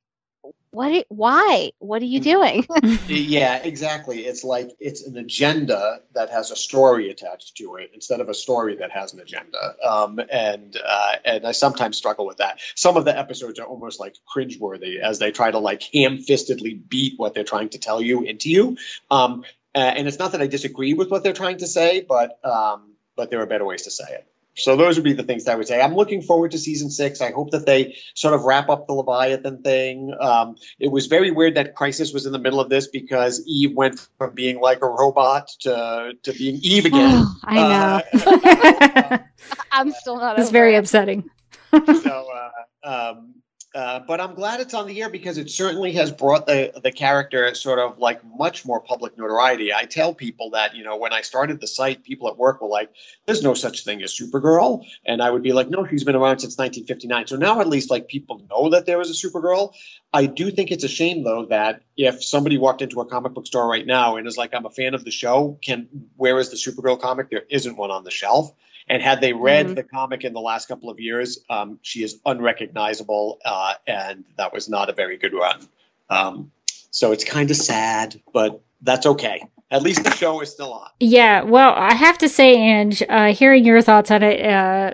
what 0.72 1.04
why? 1.10 1.72
What 1.80 2.00
are 2.00 2.06
you 2.06 2.20
mm. 2.20 2.24
doing? 2.24 2.66
Yeah 3.08 3.56
exactly. 3.62 4.20
It's 4.20 4.42
like 4.42 4.70
it's 4.80 5.06
an 5.06 5.16
agenda 5.18 6.00
that 6.14 6.30
has 6.30 6.50
a 6.50 6.56
story 6.56 7.10
attached 7.10 7.56
to 7.58 7.76
it 7.76 7.90
instead 7.94 8.20
of 8.20 8.28
a 8.28 8.34
story 8.34 8.76
that 8.76 8.90
has 8.90 9.12
an 9.12 9.20
agenda. 9.20 9.74
Um, 9.86 10.18
and 10.30 10.76
uh, 10.84 11.12
and 11.24 11.46
i 11.46 11.52
sometimes 11.52 11.96
struggle 11.96 12.26
with 12.26 12.38
that. 12.38 12.60
Some 12.74 12.96
of 12.96 13.04
the 13.04 13.16
episodes 13.16 13.58
are 13.58 13.66
almost 13.66 14.00
like 14.00 14.16
cringeworthy 14.34 14.98
as 14.98 15.18
they 15.18 15.30
try 15.30 15.50
to 15.50 15.58
like 15.58 15.82
ham-fistedly 15.82 16.88
beat 16.88 17.18
what 17.18 17.34
they're 17.34 17.44
trying 17.44 17.68
to 17.70 17.78
tell 17.78 18.00
you 18.00 18.22
into 18.22 18.50
you. 18.50 18.78
Um, 19.10 19.44
and 19.74 20.08
it's 20.08 20.18
not 20.18 20.32
that 20.32 20.40
i 20.40 20.46
disagree 20.46 20.94
with 20.94 21.10
what 21.10 21.22
they're 21.22 21.32
trying 21.32 21.58
to 21.58 21.66
say 21.66 22.04
but 22.06 22.38
um, 22.44 22.94
but 23.16 23.30
there 23.30 23.40
are 23.40 23.46
better 23.46 23.64
ways 23.64 23.82
to 23.82 23.90
say 23.90 24.04
it 24.08 24.26
so 24.54 24.76
those 24.76 24.96
would 24.96 25.04
be 25.04 25.14
the 25.14 25.22
things 25.22 25.44
that 25.44 25.52
I 25.52 25.54
would 25.56 25.66
say. 25.66 25.80
I'm 25.80 25.94
looking 25.94 26.20
forward 26.20 26.50
to 26.50 26.58
season 26.58 26.90
six. 26.90 27.20
I 27.20 27.32
hope 27.32 27.52
that 27.52 27.64
they 27.64 27.96
sort 28.14 28.34
of 28.34 28.42
wrap 28.42 28.68
up 28.68 28.86
the 28.86 28.92
Leviathan 28.92 29.62
thing. 29.62 30.14
Um, 30.20 30.56
it 30.78 30.88
was 30.88 31.06
very 31.06 31.30
weird 31.30 31.54
that 31.54 31.74
Crisis 31.74 32.12
was 32.12 32.26
in 32.26 32.32
the 32.32 32.38
middle 32.38 32.60
of 32.60 32.68
this 32.68 32.86
because 32.86 33.42
Eve 33.46 33.74
went 33.74 34.06
from 34.18 34.34
being 34.34 34.60
like 34.60 34.82
a 34.82 34.88
robot 34.88 35.48
to 35.60 36.12
to 36.22 36.32
being 36.32 36.60
Eve 36.62 36.84
again. 36.84 37.24
I 37.44 37.54
know. 37.54 38.02
Uh, 38.26 39.18
I'm 39.72 39.90
still 39.92 40.16
not. 40.16 40.38
It's 40.38 40.50
very 40.50 40.74
upsetting. 40.74 41.30
so, 41.72 41.80
uh, 42.84 42.86
um, 42.86 43.34
Uh, 43.74 44.00
but 44.00 44.20
I'm 44.20 44.34
glad 44.34 44.60
it's 44.60 44.74
on 44.74 44.86
the 44.86 45.00
air 45.00 45.08
because 45.08 45.38
it 45.38 45.50
certainly 45.50 45.92
has 45.92 46.12
brought 46.12 46.46
the 46.46 46.72
the 46.82 46.92
character 46.92 47.54
sort 47.54 47.78
of 47.78 47.98
like 47.98 48.20
much 48.22 48.66
more 48.66 48.80
public 48.80 49.16
notoriety. 49.16 49.72
I 49.72 49.86
tell 49.86 50.12
people 50.12 50.50
that 50.50 50.76
you 50.76 50.84
know 50.84 50.98
when 50.98 51.14
I 51.14 51.22
started 51.22 51.58
the 51.58 51.66
site, 51.66 52.04
people 52.04 52.28
at 52.28 52.36
work 52.36 52.60
were 52.60 52.68
like, 52.68 52.90
"There's 53.24 53.42
no 53.42 53.54
such 53.54 53.84
thing 53.84 54.02
as 54.02 54.12
Supergirl," 54.12 54.84
and 55.06 55.22
I 55.22 55.30
would 55.30 55.42
be 55.42 55.54
like, 55.54 55.70
"No, 55.70 55.86
she's 55.86 56.04
been 56.04 56.16
around 56.16 56.40
since 56.40 56.58
1959." 56.58 57.28
So 57.28 57.36
now 57.36 57.60
at 57.60 57.68
least 57.68 57.90
like 57.90 58.08
people 58.08 58.42
know 58.50 58.68
that 58.70 58.84
there 58.84 58.98
was 58.98 59.08
a 59.08 59.14
Supergirl. 59.26 59.72
I 60.12 60.26
do 60.26 60.50
think 60.50 60.70
it's 60.70 60.84
a 60.84 60.88
shame 60.88 61.24
though 61.24 61.46
that 61.46 61.80
if 61.96 62.22
somebody 62.22 62.58
walked 62.58 62.82
into 62.82 63.00
a 63.00 63.06
comic 63.06 63.32
book 63.32 63.46
store 63.46 63.66
right 63.66 63.86
now 63.86 64.16
and 64.16 64.26
is 64.26 64.36
like, 64.36 64.52
"I'm 64.52 64.66
a 64.66 64.70
fan 64.70 64.92
of 64.92 65.02
the 65.02 65.10
show," 65.10 65.58
can 65.64 65.88
where 66.16 66.38
is 66.38 66.50
the 66.50 66.56
Supergirl 66.56 67.00
comic? 67.00 67.30
There 67.30 67.44
isn't 67.48 67.78
one 67.78 67.90
on 67.90 68.04
the 68.04 68.10
shelf. 68.10 68.52
And 68.88 69.02
had 69.02 69.20
they 69.20 69.32
read 69.32 69.66
mm-hmm. 69.66 69.74
the 69.74 69.82
comic 69.82 70.24
in 70.24 70.32
the 70.32 70.40
last 70.40 70.68
couple 70.68 70.90
of 70.90 70.98
years, 71.00 71.38
um, 71.48 71.78
she 71.82 72.02
is 72.02 72.18
unrecognizable, 72.26 73.38
uh, 73.44 73.74
and 73.86 74.24
that 74.36 74.52
was 74.52 74.68
not 74.68 74.90
a 74.90 74.92
very 74.92 75.16
good 75.16 75.32
run. 75.32 75.68
Um, 76.10 76.52
so 76.90 77.12
it's 77.12 77.24
kind 77.24 77.50
of 77.50 77.56
sad, 77.56 78.20
but 78.32 78.60
that's 78.82 79.06
okay. 79.06 79.42
At 79.70 79.82
least 79.82 80.04
the 80.04 80.10
show 80.10 80.40
is 80.40 80.50
still 80.50 80.74
on. 80.74 80.90
Yeah, 81.00 81.42
well, 81.42 81.72
I 81.74 81.94
have 81.94 82.18
to 82.18 82.28
say, 82.28 82.56
Anj, 82.56 83.02
uh, 83.08 83.32
hearing 83.32 83.64
your 83.64 83.80
thoughts 83.80 84.10
on 84.10 84.22
it, 84.22 84.44
uh, 84.44 84.92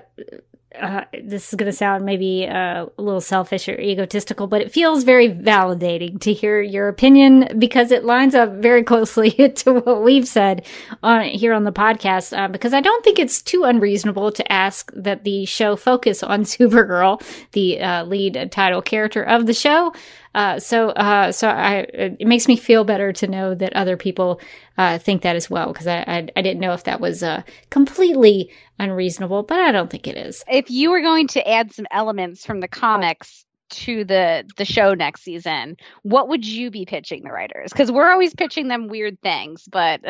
uh, 0.74 1.04
this 1.24 1.48
is 1.48 1.54
going 1.54 1.70
to 1.70 1.76
sound 1.76 2.04
maybe 2.04 2.46
uh, 2.46 2.86
a 2.96 3.02
little 3.02 3.22
selfish 3.22 3.68
or 3.68 3.80
egotistical, 3.80 4.46
but 4.46 4.60
it 4.60 4.70
feels 4.70 5.02
very 5.02 5.28
validating 5.28 6.20
to 6.20 6.32
hear 6.32 6.60
your 6.60 6.88
opinion 6.88 7.48
because 7.58 7.90
it 7.90 8.04
lines 8.04 8.34
up 8.34 8.52
very 8.52 8.82
closely 8.84 9.30
to 9.56 9.72
what 9.72 10.02
we've 10.02 10.28
said 10.28 10.66
on 11.02 11.24
here 11.24 11.54
on 11.54 11.64
the 11.64 11.72
podcast. 11.72 12.36
Uh, 12.36 12.48
because 12.48 12.74
I 12.74 12.80
don't 12.80 13.02
think 13.02 13.18
it's 13.18 13.40
too 13.40 13.64
unreasonable 13.64 14.30
to 14.32 14.52
ask 14.52 14.92
that 14.94 15.24
the 15.24 15.46
show 15.46 15.74
focus 15.74 16.22
on 16.22 16.42
Supergirl, 16.44 17.22
the 17.52 17.80
uh, 17.80 18.04
lead 18.04 18.50
title 18.52 18.82
character 18.82 19.22
of 19.22 19.46
the 19.46 19.54
show. 19.54 19.94
Uh, 20.34 20.58
so, 20.60 20.90
uh, 20.90 21.32
so 21.32 21.48
I, 21.48 21.86
it 21.92 22.26
makes 22.26 22.48
me 22.48 22.56
feel 22.56 22.84
better 22.84 23.12
to 23.12 23.26
know 23.26 23.54
that 23.54 23.72
other 23.74 23.96
people 23.96 24.40
uh, 24.76 24.98
think 24.98 25.22
that 25.22 25.36
as 25.36 25.50
well 25.50 25.72
because 25.72 25.86
I, 25.86 25.98
I, 26.06 26.28
I 26.36 26.42
didn't 26.42 26.60
know 26.60 26.72
if 26.72 26.84
that 26.84 27.00
was 27.00 27.22
uh, 27.22 27.42
completely 27.70 28.50
unreasonable, 28.78 29.42
but 29.42 29.58
I 29.58 29.72
don't 29.72 29.90
think 29.90 30.06
it 30.06 30.16
is. 30.16 30.44
If 30.48 30.70
you 30.70 30.90
were 30.90 31.00
going 31.00 31.28
to 31.28 31.48
add 31.48 31.72
some 31.72 31.86
elements 31.90 32.44
from 32.44 32.60
the 32.60 32.68
comics 32.68 33.44
to 33.70 34.04
the 34.04 34.44
the 34.56 34.64
show 34.64 34.94
next 34.94 35.22
season, 35.22 35.76
what 36.02 36.28
would 36.28 36.44
you 36.44 36.70
be 36.70 36.84
pitching 36.84 37.22
the 37.22 37.30
writers? 37.30 37.72
Because 37.72 37.90
we're 37.90 38.10
always 38.10 38.34
pitching 38.34 38.68
them 38.68 38.88
weird 38.88 39.20
things, 39.22 39.68
but 39.70 40.00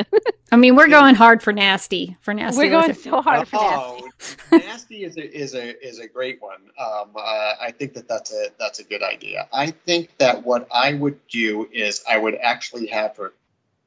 I 0.52 0.56
mean, 0.56 0.76
we're 0.76 0.88
going 0.88 1.14
hard 1.14 1.42
for 1.42 1.52
nasty 1.52 2.16
for 2.20 2.34
nasty. 2.34 2.58
We're 2.58 2.70
going 2.70 2.94
so 2.94 3.20
hard 3.22 3.48
for 3.48 3.56
oh, 3.60 4.08
nasty. 4.18 4.38
nasty 4.68 5.04
is 5.04 5.16
a 5.16 5.36
is 5.36 5.54
a 5.54 5.86
is 5.86 5.98
a 5.98 6.08
great 6.08 6.40
one. 6.40 6.60
Um, 6.78 7.10
uh, 7.16 7.54
I 7.60 7.72
think 7.76 7.94
that 7.94 8.08
that's 8.08 8.32
a 8.32 8.46
that's 8.58 8.78
a 8.78 8.84
good 8.84 9.02
idea. 9.02 9.48
I 9.52 9.70
think 9.70 10.16
that 10.18 10.44
what 10.44 10.68
I 10.72 10.94
would 10.94 11.26
do 11.28 11.68
is 11.72 12.02
I 12.08 12.18
would 12.18 12.36
actually 12.36 12.86
have 12.86 13.16
her 13.16 13.32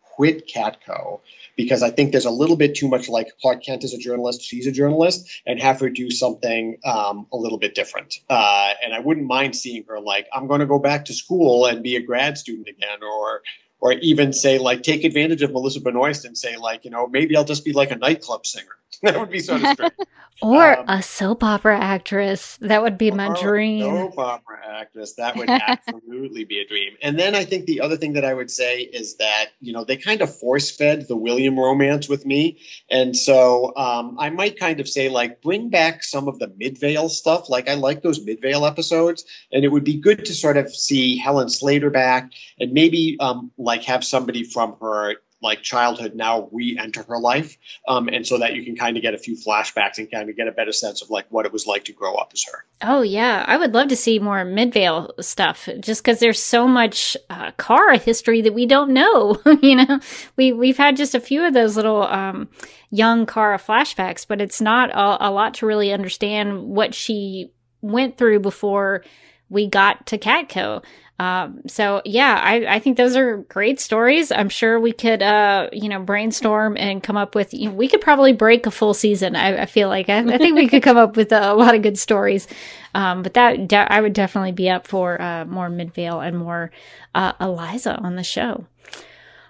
quit 0.01 0.47
Catco 0.47 1.21
because 1.55 1.83
I 1.83 1.89
think 1.89 2.11
there's 2.11 2.25
a 2.25 2.31
little 2.31 2.55
bit 2.55 2.75
too 2.75 2.87
much 2.87 3.09
like 3.09 3.31
Clark 3.41 3.63
Kent 3.63 3.83
is 3.83 3.93
a 3.93 3.97
journalist, 3.97 4.41
she's 4.41 4.67
a 4.67 4.71
journalist, 4.71 5.29
and 5.45 5.61
have 5.61 5.79
her 5.79 5.89
do 5.89 6.09
something 6.09 6.77
um, 6.85 7.27
a 7.31 7.37
little 7.37 7.57
bit 7.57 7.75
different. 7.75 8.19
Uh, 8.29 8.73
and 8.83 8.93
I 8.93 8.99
wouldn't 8.99 9.27
mind 9.27 9.55
seeing 9.55 9.83
her 9.87 9.99
like, 9.99 10.27
I'm 10.33 10.47
going 10.47 10.61
to 10.61 10.65
go 10.65 10.79
back 10.79 11.05
to 11.05 11.13
school 11.13 11.65
and 11.65 11.83
be 11.83 11.95
a 11.95 12.01
grad 12.01 12.37
student 12.37 12.67
again, 12.67 13.03
or 13.03 13.41
or 13.79 13.93
even 13.93 14.31
say 14.31 14.59
like 14.59 14.83
take 14.83 15.03
advantage 15.03 15.41
of 15.41 15.51
Melissa 15.51 15.81
Benoist 15.81 16.25
and 16.25 16.37
say 16.37 16.55
like, 16.55 16.85
you 16.85 16.91
know, 16.91 17.07
maybe 17.07 17.35
I'll 17.35 17.43
just 17.43 17.65
be 17.65 17.73
like 17.73 17.91
a 17.91 17.95
nightclub 17.95 18.45
singer. 18.45 18.75
that 19.03 19.19
would 19.19 19.31
be 19.31 19.39
so 19.39 19.57
strange. 19.57 19.79
or 20.41 20.79
um, 20.79 20.85
a 20.87 21.01
soap 21.01 21.43
opera 21.43 21.77
actress. 21.77 22.57
That 22.61 22.83
would 22.83 22.97
be 22.97 23.09
my 23.09 23.33
dream. 23.39 23.83
Soap 23.83 24.17
opera 24.19 24.59
actress. 24.63 25.13
That 25.13 25.35
would 25.35 25.49
absolutely 25.49 26.43
be 26.43 26.59
a 26.59 26.67
dream. 26.67 26.93
And 27.01 27.17
then 27.17 27.33
I 27.33 27.43
think 27.43 27.65
the 27.65 27.81
other 27.81 27.97
thing 27.97 28.13
that 28.13 28.25
I 28.25 28.33
would 28.33 28.51
say 28.51 28.81
is 28.81 29.17
that, 29.17 29.47
you 29.59 29.73
know, 29.73 29.83
they 29.83 29.97
kind 29.97 30.21
of 30.21 30.35
force 30.35 30.69
fed 30.69 31.07
the 31.07 31.15
William 31.15 31.59
romance 31.59 32.07
with 32.07 32.25
me. 32.25 32.59
And 32.89 33.15
so 33.17 33.75
um, 33.75 34.17
I 34.19 34.29
might 34.29 34.59
kind 34.59 34.79
of 34.79 34.87
say, 34.87 35.09
like, 35.09 35.41
bring 35.41 35.69
back 35.69 36.03
some 36.03 36.27
of 36.27 36.37
the 36.37 36.53
Midvale 36.55 37.09
stuff. 37.09 37.49
Like, 37.49 37.67
I 37.67 37.73
like 37.73 38.03
those 38.03 38.23
Midvale 38.23 38.65
episodes. 38.65 39.25
And 39.51 39.65
it 39.65 39.69
would 39.69 39.83
be 39.83 39.97
good 39.97 40.25
to 40.25 40.33
sort 40.33 40.57
of 40.57 40.73
see 40.73 41.17
Helen 41.17 41.49
Slater 41.49 41.89
back 41.89 42.31
and 42.59 42.71
maybe 42.71 43.17
um, 43.19 43.51
like 43.57 43.83
have 43.85 44.03
somebody 44.03 44.43
from 44.43 44.75
her 44.79 45.15
like 45.41 45.61
childhood 45.61 46.15
now 46.15 46.47
re-enter 46.51 47.03
her 47.03 47.17
life. 47.17 47.57
Um, 47.87 48.07
and 48.07 48.25
so 48.25 48.37
that 48.37 48.53
you 48.55 48.63
can 48.63 48.75
kind 48.75 48.95
of 48.95 49.03
get 49.03 49.13
a 49.13 49.17
few 49.17 49.35
flashbacks 49.35 49.97
and 49.97 50.09
kind 50.09 50.29
of 50.29 50.35
get 50.35 50.47
a 50.47 50.51
better 50.51 50.71
sense 50.71 51.01
of 51.01 51.09
like 51.09 51.25
what 51.29 51.45
it 51.45 51.51
was 51.51 51.65
like 51.65 51.85
to 51.85 51.93
grow 51.93 52.15
up 52.15 52.31
as 52.33 52.43
her. 52.51 52.65
Oh 52.81 53.01
yeah. 53.01 53.43
I 53.47 53.57
would 53.57 53.73
love 53.73 53.87
to 53.89 53.95
see 53.95 54.19
more 54.19 54.45
midvale 54.45 55.13
stuff 55.19 55.67
just 55.79 56.03
because 56.03 56.19
there's 56.19 56.41
so 56.41 56.67
much 56.67 57.17
uh, 57.29 57.51
history 57.99 58.41
that 58.41 58.53
we 58.53 58.65
don't 58.65 58.91
know 58.91 59.41
you 59.61 59.75
know? 59.75 59.99
We, 60.35 60.51
we've 60.51 60.77
had 60.77 60.97
just 60.97 61.15
a 61.15 61.19
few 61.19 61.43
of 61.45 61.53
those 61.53 61.75
little 61.75 62.03
um, 62.03 62.49
young 62.89 63.25
Kara 63.25 63.57
flashbacks 63.57 64.27
but 64.27 64.41
it's 64.41 64.61
not 64.61 64.91
a, 64.91 65.27
a 65.27 65.31
lot 65.31 65.55
to 65.55 65.65
really 65.65 65.91
understand 65.91 66.63
what 66.63 66.93
she 66.93 67.51
went 67.81 68.17
through 68.17 68.39
before 68.39 69.03
we 69.51 69.67
got 69.67 70.07
to 70.07 70.17
Catco. 70.17 70.83
Um, 71.19 71.61
so 71.67 72.01
yeah, 72.03 72.41
I, 72.43 72.77
I 72.77 72.79
think 72.79 72.97
those 72.97 73.15
are 73.15 73.37
great 73.37 73.79
stories. 73.79 74.31
I'm 74.31 74.49
sure 74.49 74.79
we 74.79 74.91
could, 74.91 75.21
uh, 75.21 75.69
you 75.71 75.87
know, 75.87 75.99
brainstorm 75.99 76.75
and 76.77 77.03
come 77.03 77.15
up 77.15 77.35
with, 77.35 77.53
you 77.53 77.69
know, 77.69 77.75
we 77.75 77.87
could 77.87 78.01
probably 78.01 78.33
break 78.33 78.65
a 78.65 78.71
full 78.71 78.95
season. 78.95 79.35
I, 79.35 79.61
I 79.61 79.65
feel 79.67 79.87
like 79.87 80.09
I, 80.09 80.17
I, 80.17 80.39
think 80.39 80.55
we 80.55 80.67
could 80.67 80.81
come 80.81 80.97
up 80.97 81.15
with 81.15 81.31
a, 81.31 81.51
a 81.51 81.53
lot 81.53 81.75
of 81.75 81.83
good 81.83 81.99
stories. 81.99 82.47
Um, 82.95 83.21
but 83.21 83.35
that, 83.35 83.67
de- 83.67 83.93
I 83.93 84.01
would 84.01 84.13
definitely 84.13 84.53
be 84.53 84.67
up 84.67 84.87
for, 84.87 85.21
uh, 85.21 85.45
more 85.45 85.69
Midvale 85.69 86.21
and 86.21 86.39
more, 86.39 86.71
uh, 87.13 87.33
Eliza 87.39 87.97
on 87.97 88.15
the 88.15 88.23
show. 88.23 88.65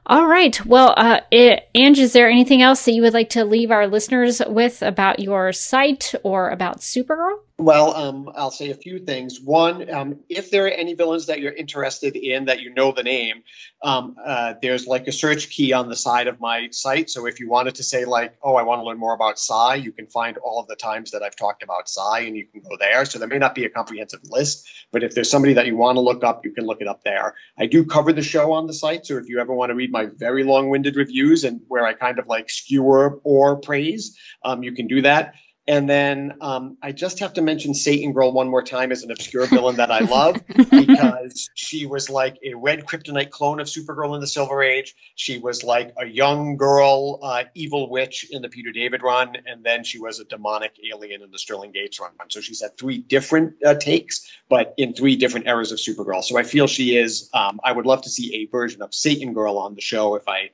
All 0.06 0.28
right. 0.28 0.66
Well, 0.66 0.94
uh, 0.98 1.22
it, 1.32 1.70
Anj, 1.74 2.00
is 2.00 2.12
there 2.12 2.30
anything 2.30 2.62
else 2.62 2.84
that 2.84 2.92
you 2.92 3.02
would 3.04 3.14
like 3.14 3.30
to 3.30 3.46
leave 3.46 3.72
our 3.72 3.88
listeners 3.88 4.42
with 4.46 4.82
about 4.82 5.20
your 5.20 5.54
site 5.54 6.14
or 6.24 6.50
about 6.50 6.80
Supergirl? 6.80 7.40
Well, 7.62 7.96
um, 7.96 8.32
I'll 8.36 8.50
say 8.50 8.72
a 8.72 8.76
few 8.76 8.98
things. 8.98 9.40
One, 9.40 9.88
um, 9.94 10.22
if 10.30 10.50
there 10.50 10.66
are 10.66 10.70
any 10.72 10.96
villains 10.96 11.28
that 11.28 11.42
you're 11.42 11.54
interested 11.54 12.16
in 12.16 12.46
that 12.46 12.60
you 12.60 12.74
know 12.74 12.92
the 12.92 13.04
name, 13.04 13.44
um, 13.84 14.16
uh, 14.24 14.56
there's 14.60 14.88
like 14.88 15.08
a 15.08 15.12
search 15.12 15.52
key 15.52 15.72
on 15.72 15.88
the 15.88 15.96
side 15.96 16.26
of 16.26 16.40
my 16.40 16.70
site. 16.72 17.12
So 17.12 17.28
if 17.28 17.40
you 17.40 17.48
wanted 17.48 17.76
to 17.76 17.84
say 17.84 18.06
like, 18.06 18.36
oh, 18.42 18.56
I 18.56 18.64
want 18.64 18.80
to 18.80 18.84
learn 18.84 18.98
more 18.98 19.14
about 19.14 19.38
Psi, 19.38 19.76
you 19.76 19.92
can 19.92 20.08
find 20.08 20.38
all 20.38 20.60
of 20.60 20.68
the 20.70 20.76
times 20.76 21.12
that 21.12 21.22
I've 21.22 21.36
talked 21.36 21.62
about 21.62 21.88
Psi, 21.88 22.22
and 22.22 22.36
you 22.36 22.48
can 22.48 22.62
go 22.62 22.78
there. 22.80 23.06
So 23.06 23.20
there 23.20 23.28
may 23.28 23.38
not 23.38 23.54
be 23.54 23.66
a 23.66 23.70
comprehensive 23.70 24.22
list, 24.24 24.68
but 24.92 25.04
if 25.04 25.14
there's 25.14 25.30
somebody 25.30 25.54
that 25.54 25.68
you 25.68 25.78
want 25.78 25.98
to 25.98 26.02
look 26.02 26.24
up, 26.24 26.44
you 26.44 26.54
can 26.54 26.66
look 26.66 26.82
it 26.82 26.88
up 26.88 27.04
there. 27.04 27.36
I 27.60 27.68
do 27.68 27.86
cover 27.86 28.12
the 28.12 28.24
show 28.24 28.54
on 28.54 28.66
the 28.66 28.74
site, 28.74 29.06
so 29.06 29.18
if 29.18 29.30
you 29.30 29.40
ever 29.40 29.54
want 29.54 29.70
to 29.70 29.76
read 29.76 29.92
my 29.92 30.08
very 30.08 30.44
long-winded 30.44 30.96
reviews 30.96 31.44
and 31.44 31.62
where 31.68 31.86
I 31.86 31.94
kind 31.94 32.18
of 32.18 32.26
like 32.26 32.50
skewer 32.50 33.20
or 33.24 33.58
praise, 33.58 34.18
um, 34.44 34.64
you 34.64 34.72
can 34.72 34.88
do 34.88 35.04
that. 35.04 35.36
And 35.72 35.90
then 35.90 36.34
um, 36.42 36.76
I 36.82 36.92
just 36.92 37.20
have 37.20 37.36
to 37.36 37.42
mention 37.42 37.74
Satan 37.74 38.12
Girl 38.12 38.34
one 38.34 38.50
more 38.50 38.62
time 38.62 38.92
as 38.92 39.04
an 39.04 39.12
obscure 39.12 39.46
villain 39.46 39.78
that 39.78 39.90
I 39.90 40.00
love 40.00 40.36
because 40.46 41.50
she 41.54 41.86
was 41.86 42.10
like 42.10 42.40
a 42.44 42.56
red 42.56 42.86
kryptonite 42.86 43.30
clone 43.30 43.62
of 43.62 43.68
Supergirl 43.68 44.14
in 44.14 44.20
the 44.20 44.28
Silver 44.28 44.62
Age. 44.62 44.94
She 45.16 45.40
was 45.40 45.64
like 45.64 45.94
a 45.98 46.06
young 46.06 46.58
girl, 46.58 47.20
uh, 47.24 47.46
evil 47.56 47.90
witch 47.90 48.28
in 48.30 48.42
the 48.42 48.50
Peter 48.50 48.74
David 48.74 49.02
run, 49.02 49.38
and 49.46 49.64
then 49.64 49.86
she 49.86 49.98
was 49.98 50.20
a 50.20 50.26
demonic 50.26 50.74
alien 50.92 51.22
in 51.22 51.32
the 51.32 51.40
Sterling 51.40 51.72
Gates 51.72 52.02
run. 52.02 52.12
So 52.28 52.42
she's 52.42 52.62
had 52.62 52.78
three 52.78 52.98
different 52.98 53.66
uh, 53.66 53.76
takes, 53.76 54.30
but 54.50 54.74
in 54.76 54.94
three 54.94 55.16
different 55.16 55.48
eras 55.48 55.72
of 55.72 55.78
Supergirl. 55.78 56.22
So 56.22 56.38
I 56.38 56.44
feel 56.44 56.68
she 56.68 56.98
is. 56.98 57.30
Um, 57.34 57.62
I 57.64 57.72
would 57.72 57.86
love 57.86 58.02
to 58.02 58.10
see 58.10 58.44
a 58.44 58.46
version 58.48 58.82
of 58.82 58.94
Satan 58.94 59.32
Girl 59.32 59.58
on 59.58 59.76
the 59.76 59.82
show 59.82 60.16
if 60.16 60.28
I 60.28 60.50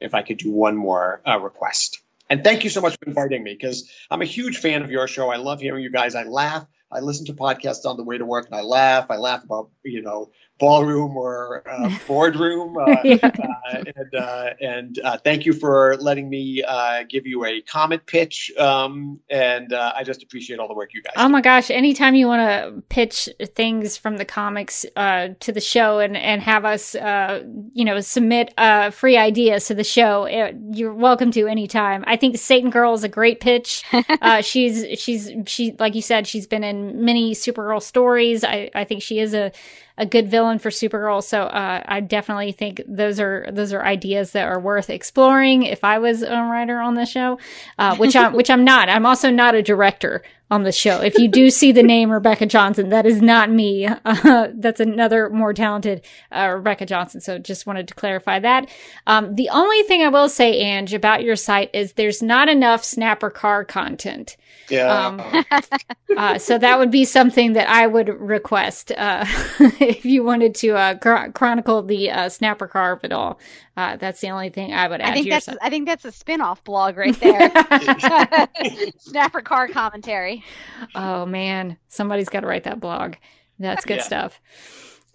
if 0.00 0.14
I 0.14 0.22
could 0.22 0.38
do 0.38 0.50
one 0.50 0.78
more 0.78 1.20
uh, 1.28 1.38
request. 1.38 2.00
And 2.32 2.42
thank 2.42 2.64
you 2.64 2.70
so 2.70 2.80
much 2.80 2.94
for 2.94 3.06
inviting 3.10 3.44
me 3.44 3.52
because 3.52 3.92
I'm 4.10 4.22
a 4.22 4.24
huge 4.24 4.56
fan 4.56 4.80
of 4.80 4.90
your 4.90 5.06
show. 5.06 5.28
I 5.28 5.36
love 5.36 5.60
hearing 5.60 5.84
you 5.84 5.90
guys. 5.90 6.14
I 6.14 6.22
laugh. 6.22 6.64
I 6.90 7.00
listen 7.00 7.26
to 7.26 7.34
podcasts 7.34 7.84
on 7.84 7.98
the 7.98 8.04
way 8.04 8.16
to 8.16 8.24
work 8.24 8.46
and 8.46 8.54
I 8.54 8.62
laugh. 8.62 9.10
I 9.10 9.16
laugh 9.16 9.44
about, 9.44 9.68
you 9.84 10.00
know, 10.00 10.30
ballroom 10.62 11.16
or 11.16 11.64
uh, 11.68 11.90
boardroom. 12.06 12.78
Uh, 12.78 12.96
yeah. 13.02 13.16
uh, 13.22 13.82
and 13.96 14.14
uh, 14.14 14.50
and 14.60 14.98
uh, 15.00 15.18
thank 15.18 15.44
you 15.44 15.52
for 15.52 15.96
letting 15.96 16.30
me 16.30 16.62
uh, 16.62 17.02
give 17.08 17.26
you 17.26 17.44
a 17.44 17.60
comment 17.62 18.06
pitch. 18.06 18.52
Um, 18.56 19.18
and 19.28 19.74
I 19.74 20.04
just 20.04 20.22
appreciate 20.22 20.60
all 20.60 20.68
the 20.68 20.74
work 20.74 20.94
you 20.94 21.02
guys. 21.02 21.14
Oh 21.16 21.26
do. 21.26 21.32
my 21.32 21.40
gosh! 21.40 21.68
Anytime 21.68 22.14
you 22.14 22.28
want 22.28 22.42
to 22.42 22.80
pitch 22.88 23.28
things 23.56 23.96
from 23.96 24.18
the 24.18 24.24
comics 24.24 24.86
to 24.94 25.52
the 25.52 25.60
show 25.60 25.98
and 25.98 26.16
and 26.16 26.40
have 26.40 26.64
us, 26.64 26.94
you 26.94 27.84
know, 27.84 27.98
submit 28.00 28.54
free 28.92 29.16
ideas 29.16 29.66
to 29.66 29.74
the 29.74 29.84
show, 29.84 30.24
it, 30.26 30.54
you're 30.72 30.94
welcome 30.94 31.32
to 31.32 31.48
anytime. 31.48 32.04
I 32.06 32.16
think 32.16 32.38
Satan 32.38 32.70
Girl 32.70 32.94
is 32.94 33.02
a 33.02 33.08
great 33.08 33.40
pitch. 33.40 33.82
she's 34.42 35.00
she's 35.00 35.32
she 35.46 35.74
like 35.80 35.96
you 35.96 36.02
said, 36.02 36.28
she's 36.28 36.46
been 36.46 36.62
in 36.62 37.04
many 37.04 37.34
Supergirl 37.34 37.82
stories. 37.82 38.44
I 38.44 38.70
I 38.76 38.84
think 38.84 39.02
she 39.02 39.18
is 39.18 39.34
a 39.34 39.50
a 39.98 40.06
good 40.06 40.28
villain 40.30 40.58
for 40.58 40.70
Supergirl. 40.70 41.22
So 41.22 41.42
uh, 41.42 41.82
I 41.84 42.00
definitely 42.00 42.52
think 42.52 42.82
those 42.86 43.20
are 43.20 43.46
those 43.52 43.72
are 43.72 43.84
ideas 43.84 44.32
that 44.32 44.46
are 44.46 44.60
worth 44.60 44.90
exploring. 44.90 45.64
If 45.64 45.84
I 45.84 45.98
was 45.98 46.22
a 46.22 46.30
writer 46.30 46.80
on 46.80 46.94
the 46.94 47.06
show, 47.06 47.38
uh, 47.78 47.96
which 47.96 48.16
I'm 48.16 48.32
which 48.34 48.50
I'm 48.50 48.64
not. 48.64 48.88
I'm 48.88 49.06
also 49.06 49.30
not 49.30 49.54
a 49.54 49.62
director 49.62 50.22
on 50.52 50.64
the 50.64 50.72
show. 50.72 51.00
If 51.00 51.18
you 51.18 51.28
do 51.28 51.48
see 51.48 51.72
the 51.72 51.82
name 51.82 52.10
Rebecca 52.10 52.44
Johnson, 52.44 52.90
that 52.90 53.06
is 53.06 53.22
not 53.22 53.50
me. 53.50 53.88
Uh, 54.04 54.48
that's 54.54 54.80
another 54.80 55.30
more 55.30 55.54
talented 55.54 56.04
uh, 56.30 56.52
Rebecca 56.54 56.84
Johnson. 56.84 57.20
So 57.22 57.38
just 57.38 57.66
wanted 57.66 57.88
to 57.88 57.94
clarify 57.94 58.38
that. 58.40 58.68
Um, 59.06 59.34
the 59.34 59.48
only 59.48 59.82
thing 59.84 60.02
I 60.02 60.08
will 60.08 60.28
say, 60.28 60.62
Anj, 60.62 60.92
about 60.92 61.24
your 61.24 61.36
site 61.36 61.70
is 61.72 61.94
there's 61.94 62.22
not 62.22 62.48
enough 62.50 62.84
Snapper 62.84 63.30
Carr 63.30 63.64
content. 63.64 64.36
Yeah. 64.68 65.06
Um, 65.06 65.44
uh, 66.16 66.38
so 66.38 66.58
that 66.58 66.78
would 66.78 66.90
be 66.90 67.04
something 67.06 67.54
that 67.54 67.68
I 67.68 67.86
would 67.86 68.08
request 68.08 68.92
uh, 68.92 69.24
if 69.80 70.04
you 70.04 70.22
wanted 70.22 70.54
to 70.56 70.76
uh, 70.76 70.94
chr- 70.96 71.30
chronicle 71.32 71.82
the 71.82 72.10
uh, 72.10 72.28
Snapper 72.28 72.68
Carr 72.68 72.92
of 72.92 73.04
it 73.04 73.12
all. 73.12 73.38
Uh, 73.76 73.96
that's 73.96 74.20
the 74.20 74.28
only 74.28 74.50
thing 74.50 74.74
I 74.74 74.86
would 74.86 75.00
add. 75.00 75.10
I 75.10 75.14
think 75.14 75.30
that's 75.30 75.46
site. 75.46 75.56
I 75.62 75.70
think 75.70 75.86
that's 75.86 76.04
a 76.04 76.12
spin-off 76.12 76.62
blog 76.62 76.96
right 76.96 77.18
there. 77.20 77.50
Snapper 78.98 79.40
Carr 79.40 79.68
commentary. 79.68 80.44
Oh 80.94 81.24
man, 81.24 81.78
somebody's 81.88 82.28
got 82.28 82.40
to 82.40 82.46
write 82.46 82.64
that 82.64 82.80
blog. 82.80 83.14
That's 83.58 83.84
good 83.84 83.98
yeah. 83.98 84.02
stuff. 84.02 84.40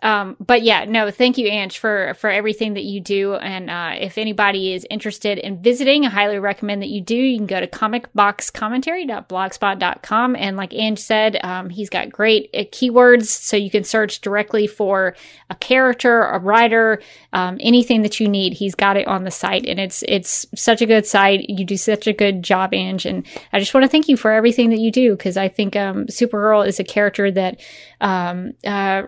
Um, 0.04 0.38
but 0.39 0.62
yeah, 0.62 0.86
no, 0.86 1.10
thank 1.10 1.39
you, 1.39 1.50
Anj, 1.50 1.78
for 1.78 2.14
for 2.16 2.30
everything 2.30 2.76
that 2.76 2.84
you 2.84 3.02
do. 3.02 3.34
And 3.34 3.72
uh, 3.72 3.95
if 4.00 4.20
anybody 4.20 4.74
is 4.74 4.86
interested 4.91 5.39
in 5.39 5.60
visiting, 5.62 6.06
I 6.06 6.10
highly 6.10 6.38
recommend 6.38 6.84
that 6.84 6.89
you 6.89 7.02
do. 7.02 7.16
You 7.16 7.38
can 7.38 7.48
go 7.48 7.60
to 7.60 7.66
comicboxcommentary.blogspot.com. 7.68 10.36
And 10.36 10.56
like 10.56 10.70
Anj 10.70 11.00
said, 11.00 11.39
um, 11.43 11.72
he's 11.72 11.89
got 11.89 12.12
great 12.12 12.52
uh, 12.54 12.66
keywords, 12.66 13.26
so 13.26 13.58
you 13.58 13.72
can 13.72 13.84
search 13.84 14.22
directly 14.22 14.68
for 14.68 15.16
a 15.50 15.56
character, 15.56 16.22
a 16.22 16.38
writer, 16.38 17.02
um, 17.34 17.58
anything 17.60 18.04
that 18.04 18.20
you 18.20 18.28
need. 18.28 18.54
He's 18.54 18.76
got 18.76 18.98
it 18.98 19.08
on 19.08 19.24
the 19.24 19.32
site, 19.32 19.66
and 19.66 19.80
it's 19.80 20.04
it's 20.08 20.45
such 20.56 20.84
a 20.84 20.86
good 20.86 21.08
site. 21.08 21.50
You 21.50 21.66
do 21.66 21.78
such 21.78 22.06
a 22.06 22.14
good 22.14 22.44
job, 22.44 22.74
Anj, 22.74 23.10
and 23.10 23.26
I 23.52 23.57
just 23.60 23.74
want 23.74 23.84
to 23.84 23.90
thank 23.90 24.07
you 24.07 24.18
for 24.18 24.32
everything 24.32 24.69
that 24.69 24.80
you 24.80 24.91
do 24.91 25.18
because 25.18 25.38
I 25.38 25.48
think 25.48 25.76
um, 25.76 26.06
Supergirl 26.06 26.68
is 26.68 26.80
a 26.80 26.84
character 26.84 27.32
that 27.32 27.60
um, 27.99 28.53
uh, 28.64 29.02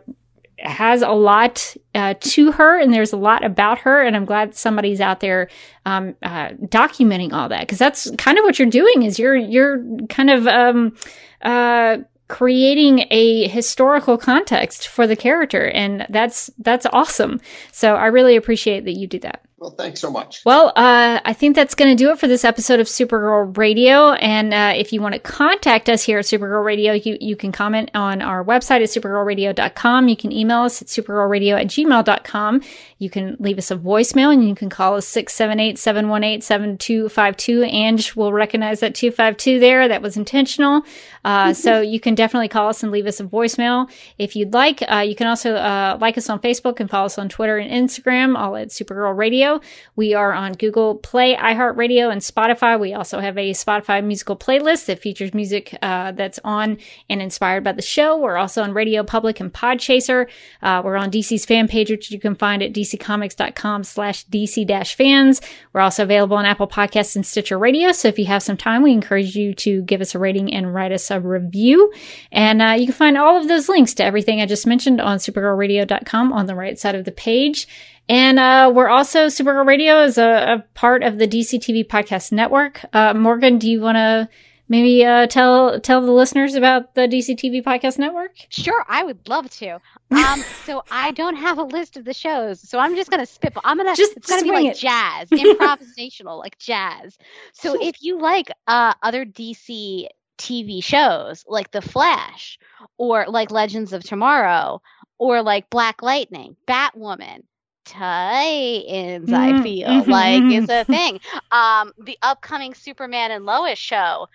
has 0.61 1.01
a 1.01 1.11
lot 1.11 1.75
uh, 1.95 2.13
to 2.19 2.51
her 2.51 2.79
and 2.79 2.93
there's 2.93 3.13
a 3.13 3.17
lot 3.17 3.43
about 3.43 3.79
her. 3.79 4.01
And 4.01 4.15
i'm 4.15 4.25
glad 4.25 4.55
somebody's 4.55 5.01
out 5.01 5.19
there 5.19 5.49
um, 5.85 6.15
uh, 6.21 6.49
documenting 6.49 7.33
all 7.33 7.49
that. 7.49 7.61
Because 7.61 7.79
that's 7.79 8.11
kind 8.17 8.37
of 8.37 8.43
what 8.43 8.59
you're 8.59 8.69
doing 8.69 9.03
is 9.03 9.19
you're 9.19 9.35
you're 9.35 9.83
kind 10.07 10.29
of 10.29 10.47
um, 10.47 10.95
uh, 11.41 11.97
creating 12.27 13.05
a 13.09 13.47
historical 13.47 14.17
context 14.17 14.87
for 14.87 15.07
the 15.07 15.15
character. 15.15 15.69
And 15.69 16.05
that's 16.09 16.49
that's 16.59 16.85
awesome. 16.93 17.41
So 17.71 17.95
i 17.95 18.05
really 18.05 18.35
appreciate 18.35 18.85
that 18.85 18.93
you 18.93 19.07
do 19.07 19.19
that 19.19 19.43
well, 19.59 19.71
thanks 19.71 19.99
so 19.99 20.09
much. 20.09 20.41
Well, 20.45 20.69
uh, 20.75 21.19
I 21.23 21.33
think 21.33 21.55
that's 21.55 21.75
going 21.75 21.95
to 21.95 22.01
do 22.01 22.11
it 22.11 22.19
for 22.19 22.27
this 22.27 22.45
episode 22.45 22.79
of 22.79 22.87
Supergirl 22.87 23.57
Radio. 23.57 24.13
And 24.13 24.53
uh, 24.53 24.73
if 24.75 24.93
you 24.93 25.01
want 25.01 25.15
to 25.15 25.19
contact 25.19 25.89
us 25.89 26.03
here 26.03 26.19
at 26.19 26.25
Supergirl 26.25 26.63
Radio, 26.63 26.93
you, 26.93 27.17
you 27.19 27.35
can 27.35 27.51
comment 27.51 27.91
on 27.93 28.21
our 28.21 28.43
website 28.43 28.81
at 28.81 28.89
supergirlradio.com. 28.89 30.07
You 30.07 30.15
can 30.15 30.31
email 30.31 30.61
us 30.61 30.81
at 30.81 30.87
supergirlradio 30.87 31.59
at 31.59 31.67
gmail.com. 31.67 32.61
You 32.99 33.09
can 33.09 33.37
leave 33.39 33.57
us 33.57 33.71
a 33.71 33.77
voicemail 33.77 34.31
and 34.33 34.47
you 34.47 34.53
can 34.53 34.69
call 34.69 34.95
us 34.95 35.07
678 35.07 35.79
718 35.79 36.41
7252. 36.41 37.61
Anj 37.61 38.15
will 38.15 38.33
recognize 38.33 38.81
that 38.81 38.93
252 38.93 39.59
there. 39.59 39.87
That 39.87 40.01
was 40.01 40.17
intentional. 40.17 40.83
Uh, 41.23 41.53
so 41.53 41.81
you 41.81 41.99
can 41.99 42.15
definitely 42.15 42.49
call 42.49 42.69
us 42.69 42.83
and 42.83 42.91
leave 42.91 43.05
us 43.05 43.19
a 43.19 43.23
voicemail 43.23 43.89
if 44.17 44.35
you'd 44.35 44.53
like. 44.53 44.83
Uh, 44.87 44.97
you 44.97 45.15
can 45.15 45.27
also 45.27 45.55
uh, 45.55 45.97
like 45.99 46.17
us 46.17 46.29
on 46.29 46.39
Facebook 46.39 46.79
and 46.79 46.89
follow 46.89 47.05
us 47.05 47.17
on 47.17 47.29
Twitter 47.29 47.57
and 47.57 47.71
Instagram, 47.71 48.37
all 48.37 48.55
at 48.55 48.69
Supergirl 48.69 49.15
Radio. 49.15 49.61
We 49.95 50.13
are 50.13 50.33
on 50.33 50.53
Google 50.53 50.95
Play, 50.95 51.35
iHeartRadio, 51.35 52.11
and 52.11 52.21
Spotify. 52.21 52.79
We 52.79 52.93
also 52.93 53.19
have 53.19 53.37
a 53.37 53.51
Spotify 53.51 54.03
musical 54.03 54.35
playlist 54.35 54.85
that 54.87 54.99
features 54.99 55.33
music 55.33 55.77
uh, 55.81 56.11
that's 56.11 56.39
on 56.43 56.77
and 57.09 57.21
inspired 57.21 57.63
by 57.63 57.71
the 57.71 57.81
show. 57.81 58.17
We're 58.17 58.37
also 58.37 58.61
on 58.61 58.73
Radio 58.73 59.03
Public 59.03 59.39
and 59.39 59.53
Podchaser. 59.53 60.27
Uh, 60.61 60.81
we're 60.83 60.97
on 60.97 61.11
DC's 61.11 61.45
fan 61.45 61.67
page, 61.69 61.89
which 61.89 62.11
you 62.11 62.19
can 62.19 62.35
find 62.35 62.61
at 62.61 62.73
dccomics.com 62.97 63.83
slash 63.83 64.25
dc-fans. 64.27 65.41
We're 65.73 65.81
also 65.81 66.03
available 66.03 66.37
on 66.37 66.45
Apple 66.45 66.67
Podcasts 66.67 67.15
and 67.15 67.25
Stitcher 67.25 67.57
Radio. 67.57 67.91
So 67.91 68.07
if 68.07 68.19
you 68.19 68.25
have 68.25 68.43
some 68.43 68.57
time, 68.57 68.83
we 68.83 68.91
encourage 68.91 69.35
you 69.35 69.53
to 69.55 69.81
give 69.83 70.01
us 70.01 70.15
a 70.15 70.19
rating 70.19 70.53
and 70.53 70.73
write 70.73 70.91
us 70.91 71.11
a 71.11 71.19
review. 71.19 71.91
And 72.31 72.61
uh, 72.61 72.75
you 72.77 72.85
can 72.85 72.95
find 72.95 73.17
all 73.17 73.37
of 73.37 73.47
those 73.47 73.69
links 73.69 73.93
to 73.95 74.03
everything 74.03 74.41
I 74.41 74.45
just 74.45 74.67
mentioned 74.67 75.01
on 75.01 75.17
supergirlradio.com 75.17 76.33
on 76.33 76.45
the 76.45 76.55
right 76.55 76.77
side 76.77 76.95
of 76.95 77.05
the 77.05 77.11
page. 77.11 77.67
And 78.09 78.39
uh, 78.39 78.71
we're 78.73 78.89
also 78.89 79.27
Supergirl 79.27 79.67
Radio 79.67 80.01
is 80.01 80.17
a, 80.17 80.23
a, 80.25 80.65
part 80.73 81.03
of 81.03 81.19
the 81.19 81.27
DC 81.27 81.59
TV 81.59 81.85
Podcast 81.85 82.31
Network. 82.31 82.83
Uh, 82.91 83.13
Morgan, 83.13 83.59
do 83.59 83.69
you 83.69 83.81
want 83.81 83.97
to 83.97 84.27
maybe 84.69 85.03
uh, 85.03 85.27
tell 85.27 85.79
tell 85.81 86.01
the 86.01 86.11
listeners 86.11 86.55
about 86.55 86.95
the 86.95 87.01
DC 87.01 87.35
TV 87.35 87.61
Podcast 87.63 87.97
Network? 87.97 88.31
Sure, 88.49 88.85
I 88.87 89.03
would 89.03 89.27
love 89.27 89.49
to. 89.57 89.79
Um, 90.11 90.43
so 90.65 90.83
I 90.89 91.11
don't 91.11 91.35
have 91.35 91.57
a 91.57 91.63
list 91.63 91.97
of 91.97 92.05
the 92.05 92.13
shows, 92.13 92.61
so 92.61 92.79
I'm 92.79 92.95
just 92.95 93.09
gonna 93.09 93.25
spit. 93.25 93.53
I'm 93.63 93.77
gonna 93.77 93.95
just 93.95 94.15
it's 94.15 94.29
gonna 94.29 94.43
be 94.43 94.51
like 94.51 94.65
it. 94.67 94.77
jazz, 94.77 95.29
improvisational, 95.31 96.39
like 96.39 96.57
jazz. 96.59 97.17
So 97.53 97.77
if 97.81 98.01
you 98.01 98.19
like 98.19 98.51
uh, 98.67 98.93
other 99.01 99.25
DC 99.25 100.07
TV 100.37 100.83
shows 100.83 101.43
like 101.47 101.71
The 101.71 101.81
Flash, 101.81 102.57
or 102.97 103.25
like 103.27 103.51
Legends 103.51 103.91
of 103.91 104.03
Tomorrow, 104.03 104.81
or 105.17 105.41
like 105.41 105.69
Black 105.69 106.01
Lightning, 106.01 106.55
Batwoman 106.67 107.41
mm-hmm. 107.85 109.33
i 109.33 109.63
feel 109.63 109.87
mm-hmm. 109.87 110.11
like 110.11 110.43
is 110.43 110.69
a 110.69 110.83
thing 110.85 111.19
um 111.51 111.91
the 111.97 112.17
upcoming 112.21 112.73
superman 112.73 113.31
and 113.31 113.45
lois 113.45 113.79
show 113.79 114.27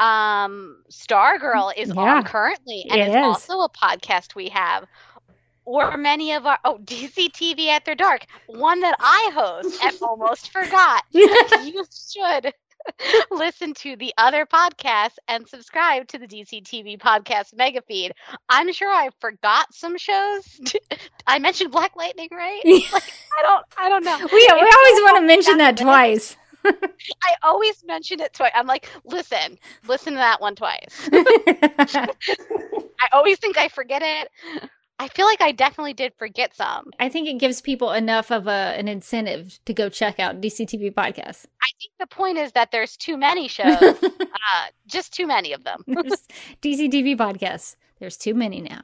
um 0.00 0.82
stargirl 0.90 1.72
is 1.76 1.92
yeah, 1.94 2.00
on 2.00 2.24
currently 2.24 2.86
and 2.90 3.00
it's 3.00 3.14
also 3.14 3.60
a 3.60 3.68
podcast 3.68 4.34
we 4.34 4.48
have 4.48 4.86
or 5.70 5.96
many 5.96 6.32
of 6.32 6.46
our 6.46 6.58
oh 6.64 6.78
DC 6.78 7.30
TV 7.30 7.68
After 7.68 7.94
Dark, 7.94 8.26
one 8.46 8.80
that 8.80 8.96
I 8.98 9.30
host 9.34 9.82
and 9.84 9.96
almost 10.02 10.50
forgot. 10.50 11.04
you 11.12 11.84
should 11.92 12.52
listen 13.30 13.74
to 13.74 13.96
the 13.96 14.12
other 14.18 14.46
podcasts 14.46 15.16
and 15.28 15.46
subscribe 15.46 16.08
to 16.08 16.18
the 16.18 16.26
DC 16.26 16.62
TV 16.62 16.98
podcast 16.98 17.54
mega 17.54 17.82
feed. 17.82 18.12
I'm 18.48 18.72
sure 18.72 18.90
I 18.90 19.10
forgot 19.20 19.72
some 19.74 19.96
shows. 19.98 20.60
I 21.26 21.38
mentioned 21.38 21.70
Black 21.70 21.94
Lightning, 21.94 22.28
right? 22.32 22.62
Like, 22.64 23.12
I 23.38 23.42
don't 23.42 23.64
I 23.76 23.88
don't 23.88 24.04
know. 24.04 24.18
We, 24.18 24.26
we 24.32 24.48
always 24.48 25.02
want 25.02 25.16
to 25.18 25.26
mention 25.26 25.58
that 25.58 25.76
twice. 25.76 26.36
I 26.64 27.34
always 27.42 27.84
mention 27.84 28.20
it 28.20 28.32
twice. 28.34 28.52
I'm 28.54 28.66
like, 28.66 28.88
listen, 29.04 29.58
listen 29.86 30.14
to 30.14 30.18
that 30.18 30.40
one 30.40 30.54
twice. 30.54 31.08
I 31.12 33.08
always 33.12 33.38
think 33.38 33.56
I 33.58 33.68
forget 33.68 34.02
it. 34.02 34.70
I 35.00 35.08
feel 35.08 35.24
like 35.24 35.40
I 35.40 35.52
definitely 35.52 35.94
did 35.94 36.12
forget 36.18 36.54
some. 36.54 36.90
I 37.00 37.08
think 37.08 37.26
it 37.26 37.38
gives 37.38 37.62
people 37.62 37.90
enough 37.92 38.30
of 38.30 38.46
a, 38.46 38.74
an 38.76 38.86
incentive 38.86 39.58
to 39.64 39.72
go 39.72 39.88
check 39.88 40.20
out 40.20 40.42
DCTV 40.42 40.92
podcasts. 40.92 41.46
I 41.62 41.70
think 41.80 41.92
the 41.98 42.06
point 42.06 42.36
is 42.36 42.52
that 42.52 42.70
there's 42.70 42.98
too 42.98 43.16
many 43.16 43.48
shows, 43.48 43.80
uh, 43.82 44.66
just 44.86 45.14
too 45.14 45.26
many 45.26 45.54
of 45.54 45.64
them. 45.64 45.84
DCTV 45.88 47.16
podcasts. 47.16 47.76
There's 47.98 48.18
too 48.18 48.34
many 48.34 48.60
now. 48.60 48.82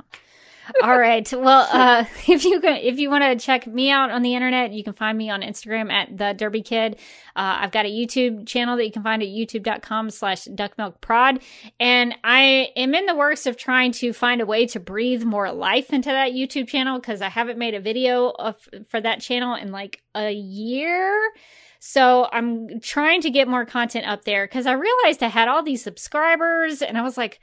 All 0.83 0.99
right. 0.99 1.31
Well, 1.33 1.69
uh, 1.71 2.05
if 2.29 2.45
you 2.45 2.61
can, 2.61 2.77
if 2.77 2.99
you 2.99 3.11
want 3.11 3.25
to 3.25 3.45
check 3.45 3.67
me 3.67 3.91
out 3.91 4.11
on 4.11 4.23
the 4.23 4.35
internet, 4.35 4.73
you 4.73 4.83
can 4.83 4.93
find 4.93 5.17
me 5.17 5.31
on 5.31 5.43
Instagram 5.43 5.91
at 5.91 6.17
the 6.17 6.35
Derby 6.37 6.63
Kid. 6.63 6.95
Uh, 7.35 7.59
I've 7.61 7.71
got 7.71 7.87
a 7.87 7.91
YouTube 7.91 8.47
channel 8.47 8.77
that 8.77 8.85
you 8.85 8.93
can 8.93 9.03
find 9.03 9.23
at 9.23 9.29
youtube.com 9.29 10.11
slash 10.11 10.47
duckmilkprod. 10.47 11.43
And 11.79 12.15
I 12.25 12.69
am 12.77 12.95
in 12.95 13.07
the 13.07 13.15
works 13.15 13.47
of 13.47 13.57
trying 13.57 13.93
to 13.93 14.13
find 14.13 14.41
a 14.41 14.47
way 14.47 14.67
to 14.67 14.81
breathe 14.81 15.23
more 15.23 15.53
life 15.53 15.93
into 15.93 16.11
that 16.11 16.33
YouTube 16.33 16.69
channel 16.69 16.99
because 16.99 17.23
I 17.23 17.29
haven't 17.29 17.59
made 17.59 17.75
a 17.75 17.81
video 17.81 18.31
of, 18.31 18.57
for 18.89 19.01
that 19.01 19.21
channel 19.21 19.55
in 19.55 19.71
like 19.71 20.03
a 20.15 20.33
year. 20.33 21.33
So 21.79 22.29
I'm 22.33 22.81
trying 22.81 23.21
to 23.23 23.31
get 23.31 23.47
more 23.47 23.65
content 23.65 24.07
up 24.07 24.25
there 24.25 24.47
because 24.47 24.67
I 24.67 24.73
realized 24.73 25.23
I 25.23 25.29
had 25.29 25.47
all 25.47 25.63
these 25.63 25.85
subscribers 25.85 26.83
and 26.83 26.99
I 26.99 27.03
was 27.03 27.17
like, 27.17 27.39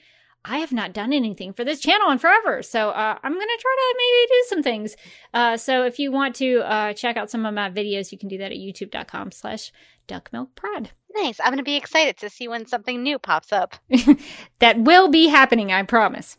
I 0.45 0.57
have 0.57 0.73
not 0.73 0.93
done 0.93 1.13
anything 1.13 1.53
for 1.53 1.63
this 1.63 1.79
channel 1.79 2.11
in 2.11 2.17
forever. 2.17 2.61
So 2.63 2.89
uh, 2.89 3.17
I'm 3.23 3.33
going 3.33 3.47
to 3.47 3.61
try 3.61 3.75
to 3.77 3.95
maybe 3.97 4.27
do 4.27 4.45
some 4.47 4.63
things. 4.63 4.97
Uh, 5.33 5.57
so 5.57 5.85
if 5.85 5.99
you 5.99 6.11
want 6.11 6.35
to 6.35 6.59
uh, 6.59 6.93
check 6.93 7.15
out 7.15 7.31
some 7.31 7.45
of 7.45 7.53
my 7.53 7.69
videos, 7.69 8.11
you 8.11 8.17
can 8.17 8.27
do 8.27 8.37
that 8.39 8.51
at 8.51 8.57
youtube.com 8.57 9.31
slash 9.31 9.71
duckmilkprod. 10.07 10.89
Nice. 11.15 11.39
I'm 11.39 11.47
going 11.47 11.57
to 11.57 11.63
be 11.63 11.75
excited 11.75 12.17
to 12.17 12.29
see 12.29 12.47
when 12.47 12.65
something 12.65 13.03
new 13.03 13.19
pops 13.19 13.53
up. 13.53 13.75
that 14.59 14.79
will 14.79 15.09
be 15.09 15.27
happening, 15.27 15.71
I 15.71 15.83
promise. 15.83 16.37